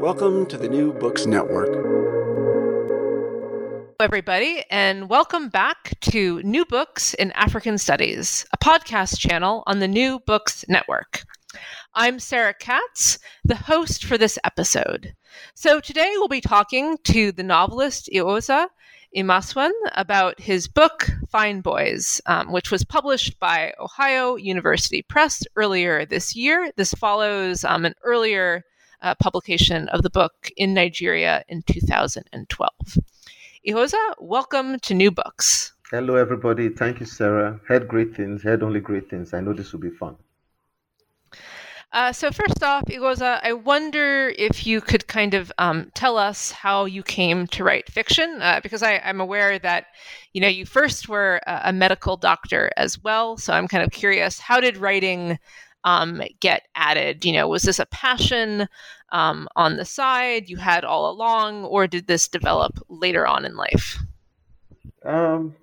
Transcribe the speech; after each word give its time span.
Welcome 0.00 0.46
to 0.46 0.56
the 0.56 0.68
New 0.68 0.92
Books 0.92 1.26
Network 1.26 1.98
everybody, 4.00 4.62
and 4.70 5.10
welcome 5.10 5.48
back 5.48 5.98
to 6.00 6.40
New 6.42 6.64
Books 6.64 7.14
in 7.14 7.32
African 7.32 7.76
Studies, 7.76 8.46
a 8.52 8.56
podcast 8.56 9.18
channel 9.18 9.64
on 9.66 9.80
the 9.80 9.88
New 9.88 10.20
Books 10.20 10.64
Network. 10.68 11.24
I'm 11.94 12.20
Sarah 12.20 12.54
Katz, 12.54 13.18
the 13.44 13.56
host 13.56 14.04
for 14.04 14.16
this 14.16 14.38
episode. 14.44 15.14
So 15.54 15.80
today 15.80 16.12
we'll 16.14 16.28
be 16.28 16.40
talking 16.40 16.96
to 17.04 17.32
the 17.32 17.42
novelist 17.42 18.08
Eghosa 18.14 18.68
Imasuen 19.16 19.72
about 19.96 20.38
his 20.38 20.68
book 20.68 21.10
Fine 21.28 21.60
Boys, 21.62 22.20
um, 22.26 22.52
which 22.52 22.70
was 22.70 22.84
published 22.84 23.40
by 23.40 23.74
Ohio 23.80 24.36
University 24.36 25.02
Press 25.02 25.42
earlier 25.56 26.06
this 26.06 26.36
year. 26.36 26.70
This 26.76 26.94
follows 26.94 27.64
um, 27.64 27.84
an 27.84 27.94
earlier 28.04 28.62
uh, 29.02 29.14
publication 29.14 29.88
of 29.88 30.02
the 30.02 30.10
book 30.10 30.50
in 30.56 30.74
Nigeria 30.74 31.44
in 31.48 31.62
2012. 31.62 32.70
Eghosa, 33.66 34.14
welcome 34.18 34.78
to 34.80 34.94
New 34.94 35.10
Books. 35.10 35.72
Hello, 35.90 36.16
everybody. 36.16 36.68
Thank 36.68 37.00
you, 37.00 37.06
Sarah. 37.06 37.60
Heard 37.66 37.88
great 37.88 38.14
things, 38.14 38.42
heard 38.42 38.62
only 38.62 38.80
great 38.80 39.08
things. 39.08 39.34
I 39.34 39.40
know 39.40 39.52
this 39.52 39.72
will 39.72 39.80
be 39.80 39.90
fun. 39.90 40.16
Uh, 41.90 42.12
so 42.12 42.30
first 42.30 42.62
off, 42.62 42.84
Eghosa, 42.84 43.40
I 43.42 43.54
wonder 43.54 44.28
if 44.36 44.66
you 44.66 44.82
could 44.82 45.06
kind 45.06 45.32
of 45.32 45.50
um, 45.56 45.90
tell 45.94 46.18
us 46.18 46.50
how 46.50 46.84
you 46.84 47.02
came 47.02 47.46
to 47.48 47.64
write 47.64 47.90
fiction, 47.90 48.42
uh, 48.42 48.60
because 48.62 48.82
I, 48.82 48.94
am 48.96 49.22
aware 49.22 49.58
that 49.60 49.86
you 50.34 50.42
know 50.42 50.48
you 50.48 50.66
first 50.66 51.08
were 51.08 51.40
a, 51.46 51.62
a, 51.64 51.72
medical 51.72 52.18
doctor 52.18 52.70
as 52.76 53.02
well. 53.02 53.38
So 53.38 53.54
I'm 53.54 53.68
kind 53.68 53.82
of 53.82 53.90
curious, 53.90 54.38
how 54.38 54.60
did 54.60 54.76
writing 54.76 55.38
um, 55.84 56.22
get 56.40 56.62
added? 56.74 57.24
You 57.24 57.32
know, 57.32 57.48
was 57.48 57.62
this 57.62 57.78
a 57.78 57.86
passion 57.86 58.68
um, 59.12 59.48
on 59.56 59.76
the 59.76 59.84
side 59.84 60.48
you 60.48 60.56
had 60.56 60.84
all 60.84 61.10
along, 61.10 61.64
or 61.64 61.86
did 61.86 62.06
this 62.06 62.28
develop 62.28 62.78
later 62.88 63.26
on 63.26 63.44
in 63.44 63.56
life? 63.56 63.98
Um, 65.04 65.54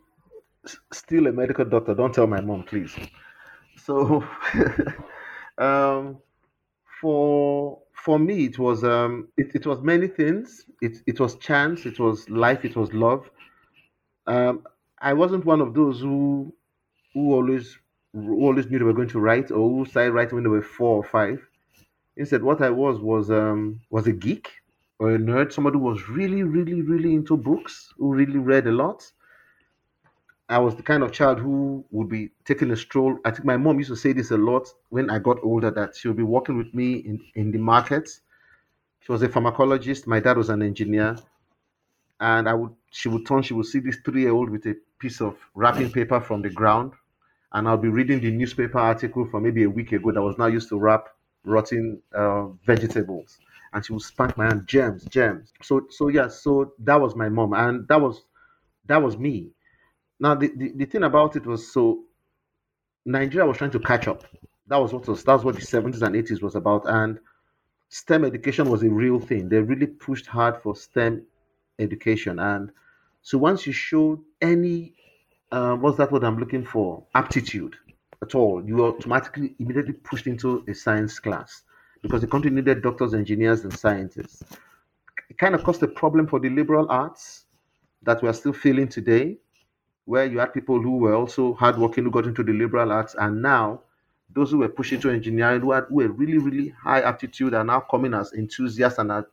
still 0.93 1.27
a 1.27 1.31
medical 1.31 1.65
doctor. 1.65 1.93
Don't 1.93 2.13
tell 2.13 2.27
my 2.27 2.41
mom, 2.41 2.63
please. 2.63 2.95
So, 3.77 4.23
um, 5.57 6.17
for 7.01 7.79
for 7.93 8.19
me, 8.19 8.45
it 8.45 8.59
was 8.59 8.83
um, 8.83 9.27
it, 9.37 9.51
it 9.55 9.65
was 9.65 9.81
many 9.81 10.07
things. 10.07 10.65
It 10.81 10.97
it 11.05 11.19
was 11.19 11.35
chance. 11.35 11.85
It 11.85 11.99
was 11.99 12.29
life. 12.29 12.65
It 12.65 12.75
was 12.75 12.93
love. 12.93 13.29
Um, 14.27 14.63
I 14.99 15.13
wasn't 15.13 15.45
one 15.45 15.61
of 15.61 15.73
those 15.73 15.99
who 15.99 16.53
who 17.13 17.33
always 17.33 17.77
always 18.15 18.67
knew 18.69 18.79
they 18.79 18.85
were 18.85 18.93
going 18.93 19.09
to 19.09 19.19
write 19.19 19.51
or 19.51 19.69
who 19.69 19.85
started 19.85 20.11
writing 20.13 20.35
when 20.35 20.43
they 20.43 20.49
were 20.49 20.61
four 20.61 20.97
or 20.97 21.03
five. 21.03 21.45
Instead, 22.17 22.43
what 22.43 22.61
I 22.61 22.69
was 22.69 22.99
was 22.99 23.29
um, 23.29 23.81
was 23.89 24.07
a 24.07 24.13
geek 24.13 24.51
or 24.99 25.15
a 25.15 25.17
nerd, 25.17 25.51
somebody 25.51 25.77
who 25.77 25.83
was 25.83 26.07
really, 26.07 26.43
really, 26.43 26.81
really 26.81 27.13
into 27.13 27.35
books, 27.35 27.93
who 27.97 28.13
really 28.13 28.37
read 28.37 28.67
a 28.67 28.71
lot. 28.71 29.11
I 30.47 30.59
was 30.59 30.75
the 30.75 30.83
kind 30.83 31.03
of 31.03 31.11
child 31.11 31.39
who 31.39 31.83
would 31.91 32.07
be 32.07 32.29
taking 32.45 32.71
a 32.71 32.77
stroll. 32.77 33.17
I 33.25 33.31
think 33.31 33.45
my 33.45 33.57
mom 33.57 33.79
used 33.79 33.89
to 33.89 33.95
say 33.95 34.13
this 34.13 34.31
a 34.31 34.37
lot 34.37 34.67
when 34.89 35.09
I 35.09 35.19
got 35.19 35.43
older 35.43 35.71
that 35.71 35.95
she 35.95 36.07
would 36.07 36.17
be 36.17 36.23
walking 36.23 36.57
with 36.57 36.73
me 36.73 36.93
in, 36.97 37.19
in 37.33 37.51
the 37.51 37.57
market. 37.57 38.09
She 39.01 39.11
was 39.11 39.23
a 39.23 39.27
pharmacologist. 39.27 40.07
My 40.07 40.19
dad 40.19 40.37
was 40.37 40.49
an 40.49 40.61
engineer. 40.61 41.17
And 42.19 42.47
I 42.47 42.53
would 42.53 42.71
she 42.91 43.09
would 43.09 43.25
turn, 43.25 43.41
she 43.41 43.53
would 43.53 43.65
see 43.65 43.79
this 43.79 43.97
three-year-old 44.05 44.49
with 44.49 44.65
a 44.67 44.75
piece 44.99 45.19
of 45.19 45.35
wrapping 45.53 45.91
paper 45.91 46.21
from 46.21 46.41
the 46.41 46.49
ground. 46.49 46.93
And 47.53 47.67
I'll 47.67 47.77
be 47.77 47.89
reading 47.89 48.19
the 48.19 48.31
newspaper 48.31 48.79
article 48.79 49.25
from 49.25 49.43
maybe 49.43 49.63
a 49.63 49.69
week 49.69 49.91
ago 49.91 50.11
that 50.11 50.21
was 50.21 50.37
now 50.37 50.47
used 50.47 50.69
to 50.69 50.77
wrap 50.77 51.09
rotting 51.43 52.01
uh, 52.13 52.47
vegetables. 52.65 53.39
And 53.73 53.85
she 53.85 53.93
would 53.93 54.01
spank 54.01 54.37
my 54.37 54.45
hand 54.45 54.67
gems 54.67 55.03
gems 55.05 55.51
so 55.61 55.85
so 55.89 56.07
yeah 56.07 56.29
so 56.29 56.73
that 56.79 56.99
was 56.99 57.15
my 57.15 57.29
mom. 57.29 57.53
And 57.53 57.87
that 57.87 58.01
was 58.01 58.23
that 58.85 59.01
was 59.01 59.17
me. 59.17 59.51
Now 60.19 60.35
the, 60.35 60.51
the, 60.55 60.71
the 60.75 60.85
thing 60.85 61.03
about 61.03 61.35
it 61.35 61.45
was 61.45 61.71
so 61.71 62.03
nigeria 63.05 63.45
was 63.45 63.57
trying 63.57 63.71
to 63.71 63.79
catch 63.79 64.07
up. 64.07 64.23
That 64.67 64.77
was 64.77 64.93
what 64.93 65.07
was 65.07 65.23
that's 65.23 65.43
what 65.43 65.55
the 65.55 65.61
70s 65.61 66.01
and 66.01 66.15
80s 66.15 66.41
was 66.41 66.55
about. 66.55 66.83
And 66.87 67.19
stem 67.89 68.25
education 68.25 68.69
was 68.69 68.83
a 68.83 68.89
real 68.89 69.19
thing. 69.19 69.49
They 69.49 69.59
really 69.59 69.87
pushed 69.87 70.25
hard 70.25 70.61
for 70.61 70.75
stem 70.75 71.25
education. 71.79 72.39
And 72.39 72.71
so 73.21 73.37
once 73.37 73.67
you 73.67 73.73
showed 73.73 74.21
any 74.41 74.93
uh, 75.51 75.75
what's 75.75 75.97
that 75.97 76.11
what 76.11 76.23
i'm 76.23 76.37
looking 76.39 76.65
for? 76.65 77.03
Aptitude. 77.15 77.75
At 78.21 78.33
all, 78.33 78.63
you 78.65 78.77
were 78.77 78.87
automatically 78.89 79.55
immediately 79.59 79.93
pushed 79.93 80.25
into 80.25 80.63
a 80.67 80.73
science 80.73 81.19
class 81.19 81.63
because 82.01 82.21
the 82.21 82.27
country 82.27 82.49
needed 82.49 82.81
doctors, 82.81 83.13
engineers, 83.13 83.63
and 83.63 83.73
scientists. 83.77 84.43
It 85.29 85.37
kind 85.37 85.53
of 85.53 85.63
caused 85.63 85.83
a 85.83 85.87
problem 85.87 86.27
for 86.27 86.39
the 86.39 86.49
liberal 86.49 86.87
arts 86.89 87.45
that 88.03 88.21
we're 88.23 88.33
still 88.33 88.53
feeling 88.53 88.87
today, 88.87 89.37
where 90.05 90.25
you 90.25 90.39
had 90.39 90.53
people 90.53 90.81
who 90.81 90.97
were 90.97 91.15
also 91.15 91.53
hardworking 91.55 92.05
who 92.05 92.11
got 92.11 92.25
into 92.25 92.43
the 92.43 92.53
liberal 92.53 92.91
arts, 92.91 93.15
and 93.19 93.41
now 93.41 93.81
those 94.33 94.51
who 94.51 94.59
were 94.59 94.69
pushed 94.69 94.93
into 94.93 95.09
engineering 95.09 95.61
who, 95.61 95.71
had, 95.71 95.85
who 95.89 95.95
were 95.95 96.07
really, 96.07 96.37
really 96.37 96.69
high 96.69 97.01
aptitude 97.01 97.53
are 97.53 97.63
now 97.63 97.79
coming 97.79 98.13
as 98.13 98.33
enthusiasts 98.33 98.99
and 98.99 99.11
are 99.11 99.27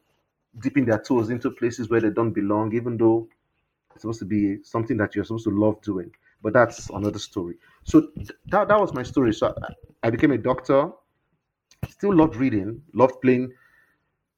dipping 0.61 0.85
their 0.85 0.99
toes 0.99 1.31
into 1.31 1.51
places 1.51 1.89
where 1.89 2.01
they 2.01 2.11
don't 2.11 2.33
belong, 2.33 2.75
even 2.75 2.97
though 2.97 3.29
it's 3.95 4.03
supposed 4.03 4.21
to 4.21 4.25
be 4.25 4.63
something 4.63 4.97
that 4.99 5.15
you're 5.15 5.25
supposed 5.25 5.45
to 5.45 5.51
love 5.51 5.81
doing. 5.83 6.11
But 6.43 6.53
that's 6.55 6.91
another 6.91 7.19
story. 7.19 7.57
So 7.85 8.09
that, 8.47 8.69
that 8.69 8.81
was 8.81 8.93
my 8.93 9.03
story. 9.03 9.33
So 9.33 9.55
I, 9.63 10.09
I 10.09 10.11
became 10.11 10.33
a 10.33 10.39
doctor. 10.39 10.91
Still 11.89 12.15
loved 12.17 12.37
reading, 12.37 12.83
loved 12.93 13.21
playing, 13.23 13.53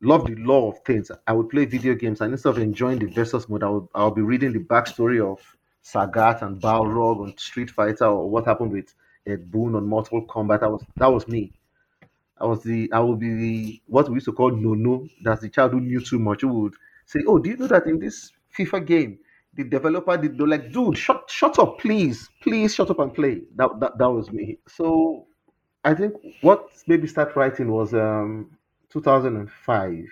loved 0.02 0.28
the 0.28 0.36
law 0.36 0.70
of 0.70 0.78
things. 0.84 1.10
I 1.26 1.32
would 1.32 1.48
play 1.50 1.64
video 1.66 1.94
games, 1.94 2.20
and 2.20 2.32
instead 2.32 2.50
of 2.50 2.58
enjoying 2.58 2.98
the 3.00 3.06
versus 3.06 3.48
mode, 3.48 3.62
I 3.64 3.68
would 3.70 3.88
I 3.94 4.04
would 4.04 4.14
be 4.14 4.22
reading 4.22 4.52
the 4.52 4.60
backstory 4.60 5.20
of 5.20 5.40
Sagat 5.82 6.42
and 6.42 6.60
Balrog 6.60 7.20
on 7.22 7.36
Street 7.38 7.70
Fighter, 7.70 8.06
or 8.06 8.28
what 8.30 8.46
happened 8.46 8.72
with 8.72 8.94
Ed 9.26 9.50
Boon 9.50 9.74
on 9.74 9.86
Mortal 9.86 10.26
Kombat. 10.26 10.60
That 10.60 10.70
was 10.72 10.84
that 10.96 11.12
was 11.12 11.28
me. 11.28 11.52
I 12.40 12.46
was 12.46 12.62
the 12.62 12.90
I 12.92 13.00
would 13.00 13.18
be 13.18 13.34
the 13.34 13.82
what 13.86 14.08
we 14.08 14.14
used 14.16 14.26
to 14.26 14.32
call 14.32 14.50
no 14.50 14.74
no. 14.74 15.08
That's 15.22 15.42
the 15.42 15.48
child 15.48 15.72
who 15.72 15.80
knew 15.80 16.00
too 16.00 16.18
much. 16.18 16.42
Who 16.42 16.48
would 16.62 16.74
say, 17.06 17.20
"Oh, 17.26 17.38
do 17.38 17.50
you 17.50 17.56
know 17.56 17.66
that 17.68 17.86
in 17.86 17.98
this 17.98 18.32
FIFA 18.56 18.86
game 18.86 19.18
the 19.56 19.64
developer 19.64 20.16
did 20.16 20.38
they're 20.38 20.46
like, 20.46 20.72
dude, 20.72 20.98
shut 20.98 21.24
shut 21.28 21.58
up, 21.58 21.78
please, 21.78 22.28
please 22.42 22.74
shut 22.74 22.90
up 22.90 22.98
and 22.98 23.14
play. 23.14 23.42
That 23.56 23.80
that, 23.80 23.98
that 23.98 24.10
was 24.10 24.30
me. 24.30 24.58
So 24.68 25.26
I 25.84 25.94
think 25.94 26.14
what 26.40 26.68
maybe 26.86 27.06
start 27.06 27.36
writing 27.36 27.70
was 27.70 27.94
um 27.94 28.50
2005. 28.90 30.06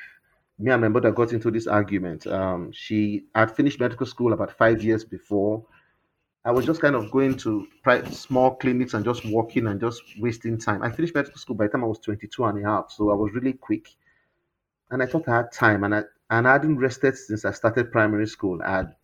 Me 0.59 0.71
and 0.71 0.83
my 0.83 0.89
mother 0.89 1.11
got 1.11 1.33
into 1.33 1.51
this 1.51 1.67
argument. 1.67 2.27
Um, 2.27 2.71
she 2.73 3.25
had 3.35 3.51
finished 3.51 3.81
medical 3.81 4.07
school 4.07 4.33
about 4.33 4.57
five 4.57 4.83
years 4.83 5.05
before. 5.05 5.65
I 6.45 6.51
was 6.51 6.67
just 6.67 6.81
kind 6.81 6.97
of 6.97 7.11
going 7.11 7.37
to 7.39 7.67
small 8.11 8.57
clinics 8.57 8.95
and 8.95 9.05
just 9.05 9.25
walking 9.25 9.69
and 9.69 9.81
just 9.81 10.03
wasting 10.19 10.59
time. 10.59 10.83
I 10.83 10.91
finished 10.91 11.15
medical 11.15 11.39
school 11.39 11.55
by 11.55 11.67
the 11.67 11.73
time 11.73 11.85
I 11.85 11.87
was 11.87 12.01
22 12.01 12.45
and 12.45 12.65
a 12.65 12.69
half, 12.69 12.91
so 12.91 13.11
I 13.11 13.15
was 13.15 13.33
really 13.33 13.53
quick. 13.53 13.89
And 14.91 15.03
I 15.03 15.07
thought 15.07 15.29
I 15.29 15.37
had 15.37 15.53
time, 15.53 15.85
and 15.85 15.95
I 15.95 16.03
and 16.31 16.47
I 16.47 16.53
hadn't 16.53 16.79
rested 16.79 17.17
since 17.17 17.45
I 17.45 17.53
started 17.53 17.93
primary 17.93 18.27
school. 18.27 18.61
I 18.63 18.77
had 18.79 18.95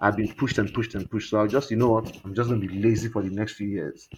I've 0.00 0.16
been 0.16 0.32
pushed 0.34 0.58
and 0.58 0.72
pushed 0.72 0.94
and 0.94 1.10
pushed. 1.10 1.30
So 1.30 1.40
I'll 1.40 1.46
just, 1.48 1.70
you 1.70 1.76
know 1.76 1.90
what, 1.90 2.12
I'm 2.24 2.34
just 2.34 2.48
going 2.48 2.60
to 2.60 2.66
be 2.68 2.82
lazy 2.82 3.08
for 3.08 3.22
the 3.22 3.30
next 3.30 3.54
few 3.54 3.68
years. 3.68 4.08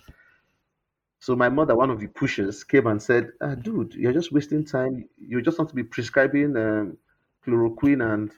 So 1.20 1.34
my 1.36 1.48
mother, 1.48 1.74
one 1.76 1.88
of 1.90 2.00
the 2.00 2.08
pushers, 2.08 2.64
came 2.64 2.86
and 2.86 3.00
said, 3.02 3.32
ah, 3.40 3.54
dude, 3.54 3.94
you're 3.94 4.12
just 4.12 4.32
wasting 4.32 4.64
time. 4.64 5.08
You 5.18 5.40
just 5.40 5.58
want 5.58 5.70
to 5.70 5.74
be 5.76 5.84
prescribing 5.84 6.56
um, 6.56 6.98
chloroquine 7.46 8.02
and 8.12 8.30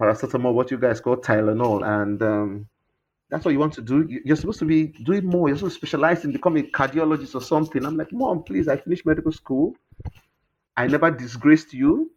paracetamol, 0.00 0.54
what 0.54 0.70
you 0.70 0.78
guys 0.78 1.00
call 1.00 1.16
Tylenol. 1.16 1.82
And 1.86 2.22
um, 2.22 2.68
That's 3.30 3.44
what 3.44 3.52
you 3.52 3.60
want 3.60 3.74
to 3.74 3.82
do. 3.82 4.06
You- 4.08 4.22
You're 4.24 4.36
supposed 4.36 4.60
to 4.60 4.66
be 4.66 4.88
doing 4.88 5.26
more. 5.26 5.48
You're 5.48 5.58
supposed 5.58 5.76
to 5.80 5.86
specialize 5.86 6.24
in 6.24 6.32
becoming 6.32 6.66
a 6.66 6.70
cardiologist 6.70 7.34
or 7.34 7.42
something. 7.42 7.84
I'm 7.86 7.96
like, 7.96 8.12
Mom, 8.12 8.44
please, 8.44 8.68
I 8.68 8.76
finished 8.78 9.06
medical 9.06 9.32
school. 9.32 9.76
I 10.76 10.86
never 10.86 11.10
disgraced 11.10 11.72
you. 11.72 12.10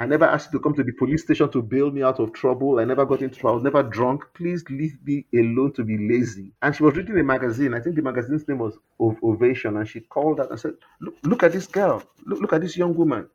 I 0.00 0.06
never 0.06 0.26
asked 0.26 0.52
you 0.52 0.58
to 0.58 0.62
come 0.62 0.74
to 0.74 0.84
the 0.84 0.92
police 0.92 1.22
station 1.24 1.50
to 1.50 1.60
bail 1.60 1.90
me 1.90 2.02
out 2.04 2.20
of 2.20 2.32
trouble. 2.32 2.78
I 2.78 2.84
never 2.84 3.04
got 3.04 3.20
into 3.20 3.36
trouble. 3.38 3.50
I 3.50 3.54
was 3.54 3.64
never 3.64 3.82
drunk. 3.82 4.22
Please 4.32 4.62
leave 4.70 4.96
me 5.04 5.26
alone 5.34 5.72
to 5.72 5.82
be 5.82 5.98
lazy. 5.98 6.52
And 6.62 6.74
she 6.74 6.84
was 6.84 6.94
reading 6.94 7.18
a 7.18 7.24
magazine. 7.24 7.74
I 7.74 7.80
think 7.80 7.96
the 7.96 8.02
magazine's 8.02 8.46
name 8.46 8.58
was 8.58 8.78
Ov- 9.00 9.18
Ovation. 9.24 9.76
And 9.76 9.88
she 9.88 10.00
called 10.00 10.38
out 10.40 10.50
and 10.50 10.60
said, 10.60 10.74
Look, 11.00 11.16
look 11.24 11.42
at 11.42 11.52
this 11.52 11.66
girl. 11.66 12.02
Look, 12.24 12.40
look 12.40 12.52
at 12.52 12.60
this 12.60 12.76
young 12.76 12.94
woman. 12.94 13.28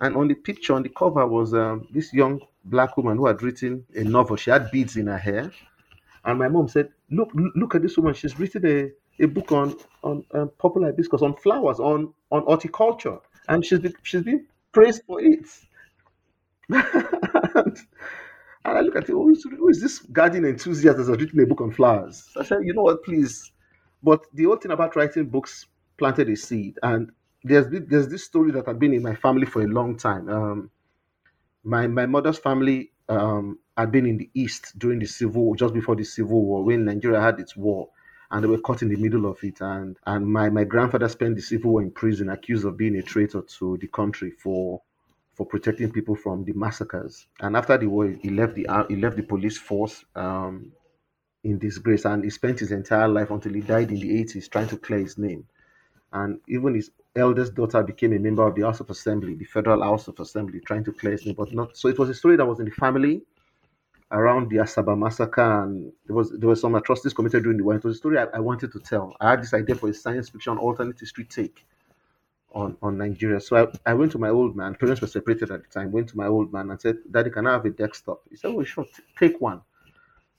And 0.00 0.14
on 0.16 0.28
the 0.28 0.34
picture, 0.34 0.74
on 0.74 0.82
the 0.82 0.90
cover, 0.90 1.26
was 1.26 1.54
um, 1.54 1.88
this 1.90 2.12
young 2.12 2.40
black 2.64 2.96
woman 2.98 3.16
who 3.16 3.26
had 3.26 3.42
written 3.42 3.86
a 3.94 4.04
novel. 4.04 4.36
She 4.36 4.50
had 4.50 4.70
beads 4.70 4.96
in 4.98 5.06
her 5.06 5.16
hair. 5.18 5.50
And 6.24 6.38
my 6.38 6.48
mom 6.48 6.68
said, 6.68 6.90
Look, 7.10 7.30
look 7.34 7.74
at 7.74 7.82
this 7.82 7.96
woman. 7.96 8.12
She's 8.14 8.38
written 8.38 8.66
a, 8.66 8.90
a 9.22 9.26
book 9.28 9.50
on 9.52 9.76
on 10.02 10.24
um, 10.34 10.50
Purple 10.58 10.84
Hibiscus, 10.84 11.22
on 11.22 11.36
flowers, 11.36 11.80
on 11.80 12.12
on 12.30 12.42
horticulture. 12.42 13.18
And 13.48 13.64
she's 13.64 13.78
been, 13.80 13.94
she's 14.02 14.22
been 14.22 14.46
praised 14.72 15.02
for 15.06 15.20
it. 15.22 15.46
and, 16.70 17.78
I 18.64 18.80
look 18.80 18.96
at 18.96 19.04
it, 19.04 19.12
who 19.12 19.30
is, 19.30 19.42
who 19.44 19.68
is 19.68 19.80
this 19.80 19.98
garden 19.98 20.44
enthusiast 20.44 20.96
that 20.96 21.08
has 21.08 21.20
written 21.20 21.40
a 21.40 21.46
book 21.46 21.60
on 21.60 21.72
flowers? 21.72 22.28
I 22.38 22.44
said, 22.44 22.58
you 22.62 22.72
know 22.74 22.82
what, 22.82 23.02
please. 23.04 23.50
But 24.02 24.24
the 24.32 24.44
whole 24.44 24.56
thing 24.56 24.72
about 24.72 24.96
writing 24.96 25.26
books 25.26 25.66
planted 25.98 26.28
a 26.28 26.36
seed. 26.36 26.78
And 26.82 27.10
there's 27.44 27.66
there's 27.70 28.08
this 28.08 28.24
story 28.24 28.52
that 28.52 28.66
had 28.66 28.78
been 28.78 28.94
in 28.94 29.02
my 29.02 29.14
family 29.14 29.46
for 29.46 29.62
a 29.62 29.66
long 29.66 29.96
time. 29.96 30.28
Um, 30.28 30.70
my 31.64 31.86
my 31.86 32.06
mother's 32.06 32.38
family 32.38 32.92
um, 33.08 33.58
had 33.76 33.92
been 33.92 34.06
in 34.06 34.18
the 34.18 34.30
east 34.34 34.78
during 34.78 34.98
the 34.98 35.06
civil 35.06 35.42
war, 35.44 35.56
just 35.56 35.74
before 35.74 35.96
the 35.96 36.04
civil 36.04 36.44
war, 36.44 36.64
when 36.64 36.84
Nigeria 36.84 37.20
had 37.20 37.40
its 37.40 37.56
war, 37.56 37.88
and 38.30 38.42
they 38.42 38.48
were 38.48 38.58
caught 38.58 38.82
in 38.82 38.88
the 38.88 38.96
middle 38.96 39.26
of 39.26 39.42
it. 39.42 39.60
And 39.60 39.96
and 40.06 40.26
my, 40.26 40.50
my 40.50 40.64
grandfather 40.64 41.08
spent 41.08 41.36
the 41.36 41.42
civil 41.42 41.72
war 41.72 41.82
in 41.82 41.90
prison, 41.90 42.28
accused 42.30 42.64
of 42.64 42.76
being 42.76 42.96
a 42.96 43.02
traitor 43.02 43.42
to 43.42 43.76
the 43.78 43.88
country 43.88 44.30
for 44.30 44.82
for 45.42 45.48
protecting 45.48 45.90
people 45.90 46.14
from 46.14 46.44
the 46.44 46.52
massacres. 46.52 47.26
And 47.40 47.56
after 47.56 47.76
the 47.76 47.86
war, 47.88 48.06
he 48.06 48.30
left 48.30 48.54
the 48.54 48.66
he 48.88 48.96
left 48.96 49.16
the 49.16 49.22
police 49.22 49.58
force 49.58 50.04
um, 50.14 50.72
in 51.42 51.58
disgrace, 51.58 52.04
and 52.04 52.22
he 52.22 52.30
spent 52.30 52.60
his 52.60 52.70
entire 52.70 53.08
life 53.08 53.30
until 53.30 53.52
he 53.52 53.60
died 53.60 53.90
in 53.90 53.98
the 53.98 54.22
80s 54.24 54.48
trying 54.48 54.68
to 54.68 54.76
clear 54.76 55.00
his 55.00 55.18
name. 55.18 55.44
And 56.12 56.40
even 56.46 56.74
his 56.74 56.90
eldest 57.16 57.54
daughter 57.54 57.82
became 57.82 58.12
a 58.12 58.18
member 58.18 58.46
of 58.46 58.54
the 58.54 58.62
House 58.62 58.80
of 58.80 58.90
Assembly, 58.90 59.34
the 59.34 59.44
Federal 59.44 59.82
House 59.82 60.06
of 60.08 60.20
Assembly, 60.20 60.60
trying 60.60 60.84
to 60.84 60.92
clear 60.92 61.12
his 61.12 61.26
name, 61.26 61.34
but 61.36 61.52
not. 61.52 61.76
So 61.76 61.88
it 61.88 61.98
was 61.98 62.08
a 62.08 62.14
story 62.14 62.36
that 62.36 62.46
was 62.46 62.60
in 62.60 62.66
the 62.66 62.70
family 62.70 63.22
around 64.12 64.48
the 64.50 64.58
Asaba 64.58 64.96
massacre, 64.96 65.64
and 65.64 65.92
there 66.06 66.14
was 66.14 66.30
there 66.30 66.48
were 66.48 66.56
some 66.56 66.76
atrocities 66.76 67.14
committed 67.14 67.42
during 67.42 67.58
the 67.58 67.64
war. 67.64 67.74
It 67.74 67.84
was 67.84 67.96
a 67.96 67.98
story 67.98 68.18
I, 68.18 68.26
I 68.34 68.40
wanted 68.40 68.70
to 68.72 68.78
tell. 68.78 69.16
I 69.20 69.30
had 69.30 69.42
this 69.42 69.54
idea 69.54 69.74
for 69.74 69.88
a 69.88 69.94
science 69.94 70.28
fiction 70.28 70.56
alternate 70.58 71.00
history 71.00 71.24
take 71.24 71.64
on, 72.54 72.76
on 72.82 72.98
Nigeria. 72.98 73.40
So 73.40 73.56
I, 73.56 73.90
I 73.90 73.94
went 73.94 74.12
to 74.12 74.18
my 74.18 74.28
old 74.28 74.56
man. 74.56 74.74
Parents 74.74 75.00
were 75.00 75.06
separated 75.06 75.50
at 75.50 75.62
the 75.62 75.68
time. 75.68 75.92
Went 75.92 76.08
to 76.10 76.16
my 76.16 76.26
old 76.26 76.52
man 76.52 76.70
and 76.70 76.80
said, 76.80 76.98
"Daddy, 77.10 77.30
can 77.30 77.46
I 77.46 77.52
have 77.52 77.64
a 77.64 77.70
desktop?" 77.70 78.22
He 78.30 78.36
said, 78.36 78.50
"Oh, 78.54 78.62
sure, 78.64 78.84
t- 78.84 79.02
take 79.18 79.40
one." 79.40 79.62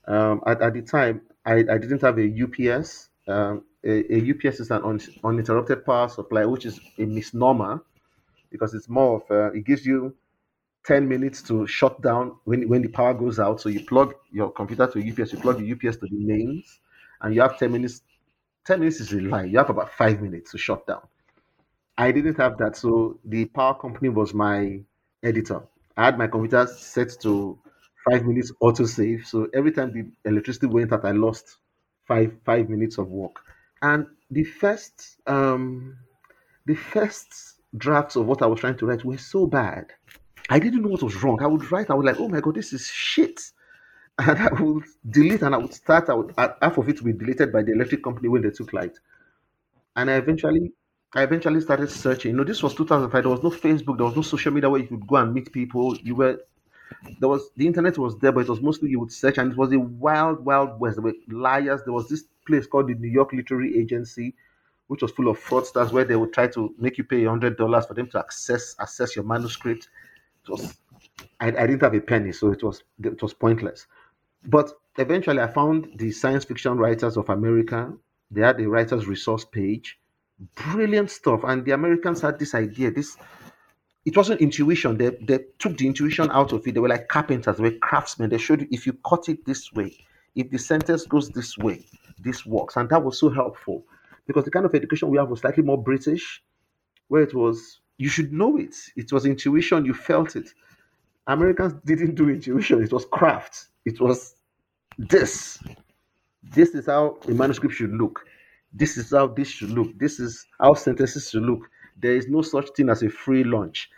Um, 0.07 0.41
at, 0.45 0.61
at 0.61 0.73
the 0.73 0.81
time, 0.81 1.21
I, 1.45 1.55
I 1.55 1.77
didn't 1.77 2.01
have 2.01 2.17
a 2.19 2.43
UPS. 2.43 3.09
Um, 3.27 3.63
a, 3.83 4.15
a 4.15 4.31
UPS 4.31 4.59
is 4.59 4.71
an 4.71 4.83
un, 4.83 4.99
uninterrupted 5.23 5.85
power 5.85 6.09
supply, 6.09 6.45
which 6.45 6.65
is 6.65 6.79
a 6.97 7.05
misnomer 7.05 7.81
because 8.49 8.73
it's 8.73 8.87
more 8.87 9.23
of 9.29 9.55
it 9.55 9.65
gives 9.65 9.85
you 9.85 10.15
10 10.85 11.07
minutes 11.07 11.41
to 11.43 11.65
shut 11.65 12.01
down 12.01 12.35
when, 12.43 12.67
when 12.67 12.81
the 12.81 12.89
power 12.89 13.13
goes 13.13 13.39
out. 13.39 13.61
So 13.61 13.69
you 13.69 13.85
plug 13.85 14.13
your 14.31 14.51
computer 14.51 14.87
to 14.87 14.99
UPS, 14.99 15.33
you 15.33 15.39
plug 15.39 15.59
the 15.59 15.71
UPS 15.71 15.97
to 15.97 16.07
the 16.07 16.17
mains, 16.17 16.79
and 17.21 17.33
you 17.33 17.41
have 17.41 17.57
10 17.57 17.71
minutes. 17.71 18.01
10 18.65 18.79
minutes 18.79 18.99
is 18.99 19.13
a 19.13 19.19
lie. 19.19 19.43
You 19.43 19.57
have 19.57 19.69
about 19.69 19.91
five 19.93 20.21
minutes 20.21 20.51
to 20.51 20.57
shut 20.57 20.85
down. 20.87 21.01
I 21.97 22.11
didn't 22.11 22.37
have 22.37 22.57
that. 22.57 22.75
So 22.75 23.19
the 23.23 23.45
power 23.45 23.75
company 23.75 24.09
was 24.09 24.33
my 24.33 24.81
editor. 25.21 25.61
I 25.95 26.05
had 26.05 26.17
my 26.17 26.27
computer 26.27 26.65
set 26.67 27.15
to 27.21 27.57
five 28.09 28.25
minutes 28.25 28.51
autosave. 28.61 29.25
So 29.25 29.47
every 29.53 29.71
time 29.71 29.93
the 29.93 30.29
electricity 30.29 30.67
went 30.67 30.91
out, 30.91 31.05
I 31.05 31.11
lost 31.11 31.57
five 32.07 32.33
five 32.45 32.69
minutes 32.69 32.97
of 32.97 33.09
work. 33.09 33.35
And 33.81 34.07
the 34.31 34.43
first 34.43 35.17
um 35.27 35.97
the 36.65 36.75
first 36.75 37.61
drafts 37.77 38.15
of 38.15 38.25
what 38.25 38.41
I 38.41 38.47
was 38.47 38.59
trying 38.59 38.77
to 38.77 38.85
write 38.87 39.05
were 39.05 39.17
so 39.17 39.47
bad. 39.47 39.91
I 40.49 40.59
didn't 40.59 40.81
know 40.81 40.89
what 40.89 41.03
was 41.03 41.23
wrong. 41.23 41.41
I 41.41 41.47
would 41.47 41.71
write, 41.71 41.89
I 41.89 41.93
would 41.95 42.05
like, 42.05 42.19
oh 42.19 42.27
my 42.29 42.41
god, 42.41 42.55
this 42.55 42.73
is 42.73 42.87
shit. 42.87 43.41
And 44.19 44.37
I 44.39 44.61
would 44.61 44.83
delete 45.09 45.41
and 45.41 45.55
I 45.55 45.57
would 45.57 45.73
start, 45.73 46.07
I 46.09 46.13
would 46.13 46.33
half 46.37 46.77
of 46.77 46.87
it 46.89 47.01
would 47.01 47.17
be 47.17 47.25
deleted 47.25 47.51
by 47.51 47.63
the 47.63 47.71
electric 47.71 48.03
company 48.03 48.29
when 48.29 48.43
they 48.43 48.51
took 48.51 48.71
light. 48.71 48.95
And 49.95 50.09
I 50.09 50.15
eventually 50.17 50.71
I 51.15 51.23
eventually 51.23 51.61
started 51.61 51.89
searching. 51.91 52.31
You 52.31 52.37
know, 52.37 52.43
this 52.43 52.63
was 52.63 52.73
2005. 52.75 53.23
There 53.23 53.29
was 53.31 53.43
no 53.43 53.51
Facebook. 53.51 53.97
There 53.97 54.05
was 54.05 54.15
no 54.15 54.21
social 54.23 54.51
media 54.51 54.69
where 54.69 54.81
you 54.81 54.87
could 54.87 55.05
go 55.05 55.17
and 55.17 55.33
meet 55.33 55.51
people. 55.51 55.95
You 55.97 56.15
were 56.15 56.39
there 57.19 57.29
was 57.29 57.49
the 57.55 57.67
internet 57.67 57.97
was 57.97 58.17
there, 58.19 58.31
but 58.31 58.41
it 58.41 58.49
was 58.49 58.61
mostly 58.61 58.89
you 58.89 58.99
would 58.99 59.11
search, 59.11 59.37
and 59.37 59.51
it 59.51 59.57
was 59.57 59.71
a 59.73 59.79
wild, 59.79 60.43
wild 60.43 60.79
west. 60.79 60.97
There 60.97 61.03
were 61.03 61.13
liars. 61.27 61.81
There 61.83 61.93
was 61.93 62.09
this 62.09 62.23
place 62.47 62.67
called 62.67 62.87
the 62.87 62.95
New 62.95 63.09
York 63.09 63.33
Literary 63.33 63.77
Agency, 63.77 64.33
which 64.87 65.01
was 65.01 65.11
full 65.11 65.27
of 65.27 65.39
fraudsters, 65.39 65.91
where 65.91 66.03
they 66.05 66.15
would 66.15 66.33
try 66.33 66.47
to 66.47 66.73
make 66.77 66.97
you 66.97 67.03
pay 67.03 67.23
hundred 67.25 67.57
dollars 67.57 67.85
for 67.85 67.93
them 67.93 68.07
to 68.09 68.19
access 68.19 68.75
access 68.79 69.15
your 69.15 69.25
manuscript. 69.25 69.89
It 70.43 70.49
was 70.51 70.77
I, 71.39 71.47
I 71.47 71.67
didn't 71.67 71.81
have 71.81 71.93
a 71.93 72.01
penny, 72.01 72.31
so 72.31 72.51
it 72.51 72.63
was 72.63 72.83
it 73.03 73.21
was 73.21 73.33
pointless. 73.33 73.87
But 74.45 74.71
eventually, 74.97 75.39
I 75.41 75.47
found 75.47 75.91
the 75.95 76.11
Science 76.11 76.45
Fiction 76.45 76.77
Writers 76.77 77.17
of 77.17 77.29
America. 77.29 77.93
They 78.31 78.41
had 78.41 78.59
a 78.59 78.67
writers' 78.67 79.05
resource 79.07 79.45
page, 79.45 79.99
brilliant 80.55 81.11
stuff. 81.11 81.41
And 81.43 81.65
the 81.65 81.71
Americans 81.71 82.21
had 82.21 82.39
this 82.39 82.55
idea. 82.55 82.91
This 82.91 83.17
it 84.05 84.17
wasn't 84.17 84.41
intuition. 84.41 84.97
They 84.97 85.11
they 85.21 85.39
took 85.59 85.77
the 85.77 85.87
intuition 85.87 86.29
out 86.31 86.51
of 86.51 86.67
it. 86.67 86.73
They 86.73 86.79
were 86.79 86.89
like 86.89 87.07
carpenters. 87.07 87.57
They 87.57 87.63
were 87.63 87.77
craftsmen. 87.81 88.29
They 88.29 88.37
showed 88.37 88.61
you 88.61 88.67
if 88.71 88.85
you 88.85 88.93
cut 89.07 89.29
it 89.29 89.45
this 89.45 89.71
way, 89.73 89.97
if 90.35 90.49
the 90.49 90.57
sentence 90.57 91.05
goes 91.05 91.29
this 91.29 91.57
way, 91.57 91.85
this 92.19 92.45
works. 92.45 92.75
And 92.75 92.89
that 92.89 93.03
was 93.03 93.17
so 93.17 93.29
helpful 93.29 93.85
because 94.27 94.45
the 94.45 94.51
kind 94.51 94.65
of 94.65 94.75
education 94.75 95.09
we 95.09 95.17
have 95.17 95.29
was 95.29 95.41
slightly 95.41 95.63
more 95.63 95.81
British, 95.81 96.43
where 97.07 97.21
it 97.21 97.33
was 97.33 97.79
you 97.97 98.09
should 98.09 98.33
know 98.33 98.57
it. 98.57 98.75
It 98.95 99.11
was 99.11 99.25
intuition. 99.25 99.85
You 99.85 99.93
felt 99.93 100.35
it. 100.35 100.49
Americans 101.27 101.73
didn't 101.85 102.15
do 102.15 102.29
intuition. 102.29 102.83
It 102.83 102.91
was 102.91 103.05
craft. 103.05 103.67
It 103.85 104.01
was 104.01 104.35
this. 104.97 105.59
This 106.43 106.75
is 106.75 106.87
how 106.87 107.17
a 107.27 107.31
manuscript 107.31 107.75
should 107.75 107.91
look. 107.93 108.25
This 108.73 108.97
is 108.97 109.11
how 109.11 109.27
this 109.27 109.49
should 109.49 109.69
look. 109.69 109.97
This 109.99 110.19
is 110.19 110.45
how 110.59 110.73
sentences 110.73 111.29
should 111.29 111.43
look. 111.43 111.69
There 112.01 112.15
is 112.15 112.27
no 112.27 112.41
such 112.41 112.69
thing 112.71 112.89
as 112.89 113.03
a 113.03 113.09
free 113.09 113.43
lunch. 113.43 113.89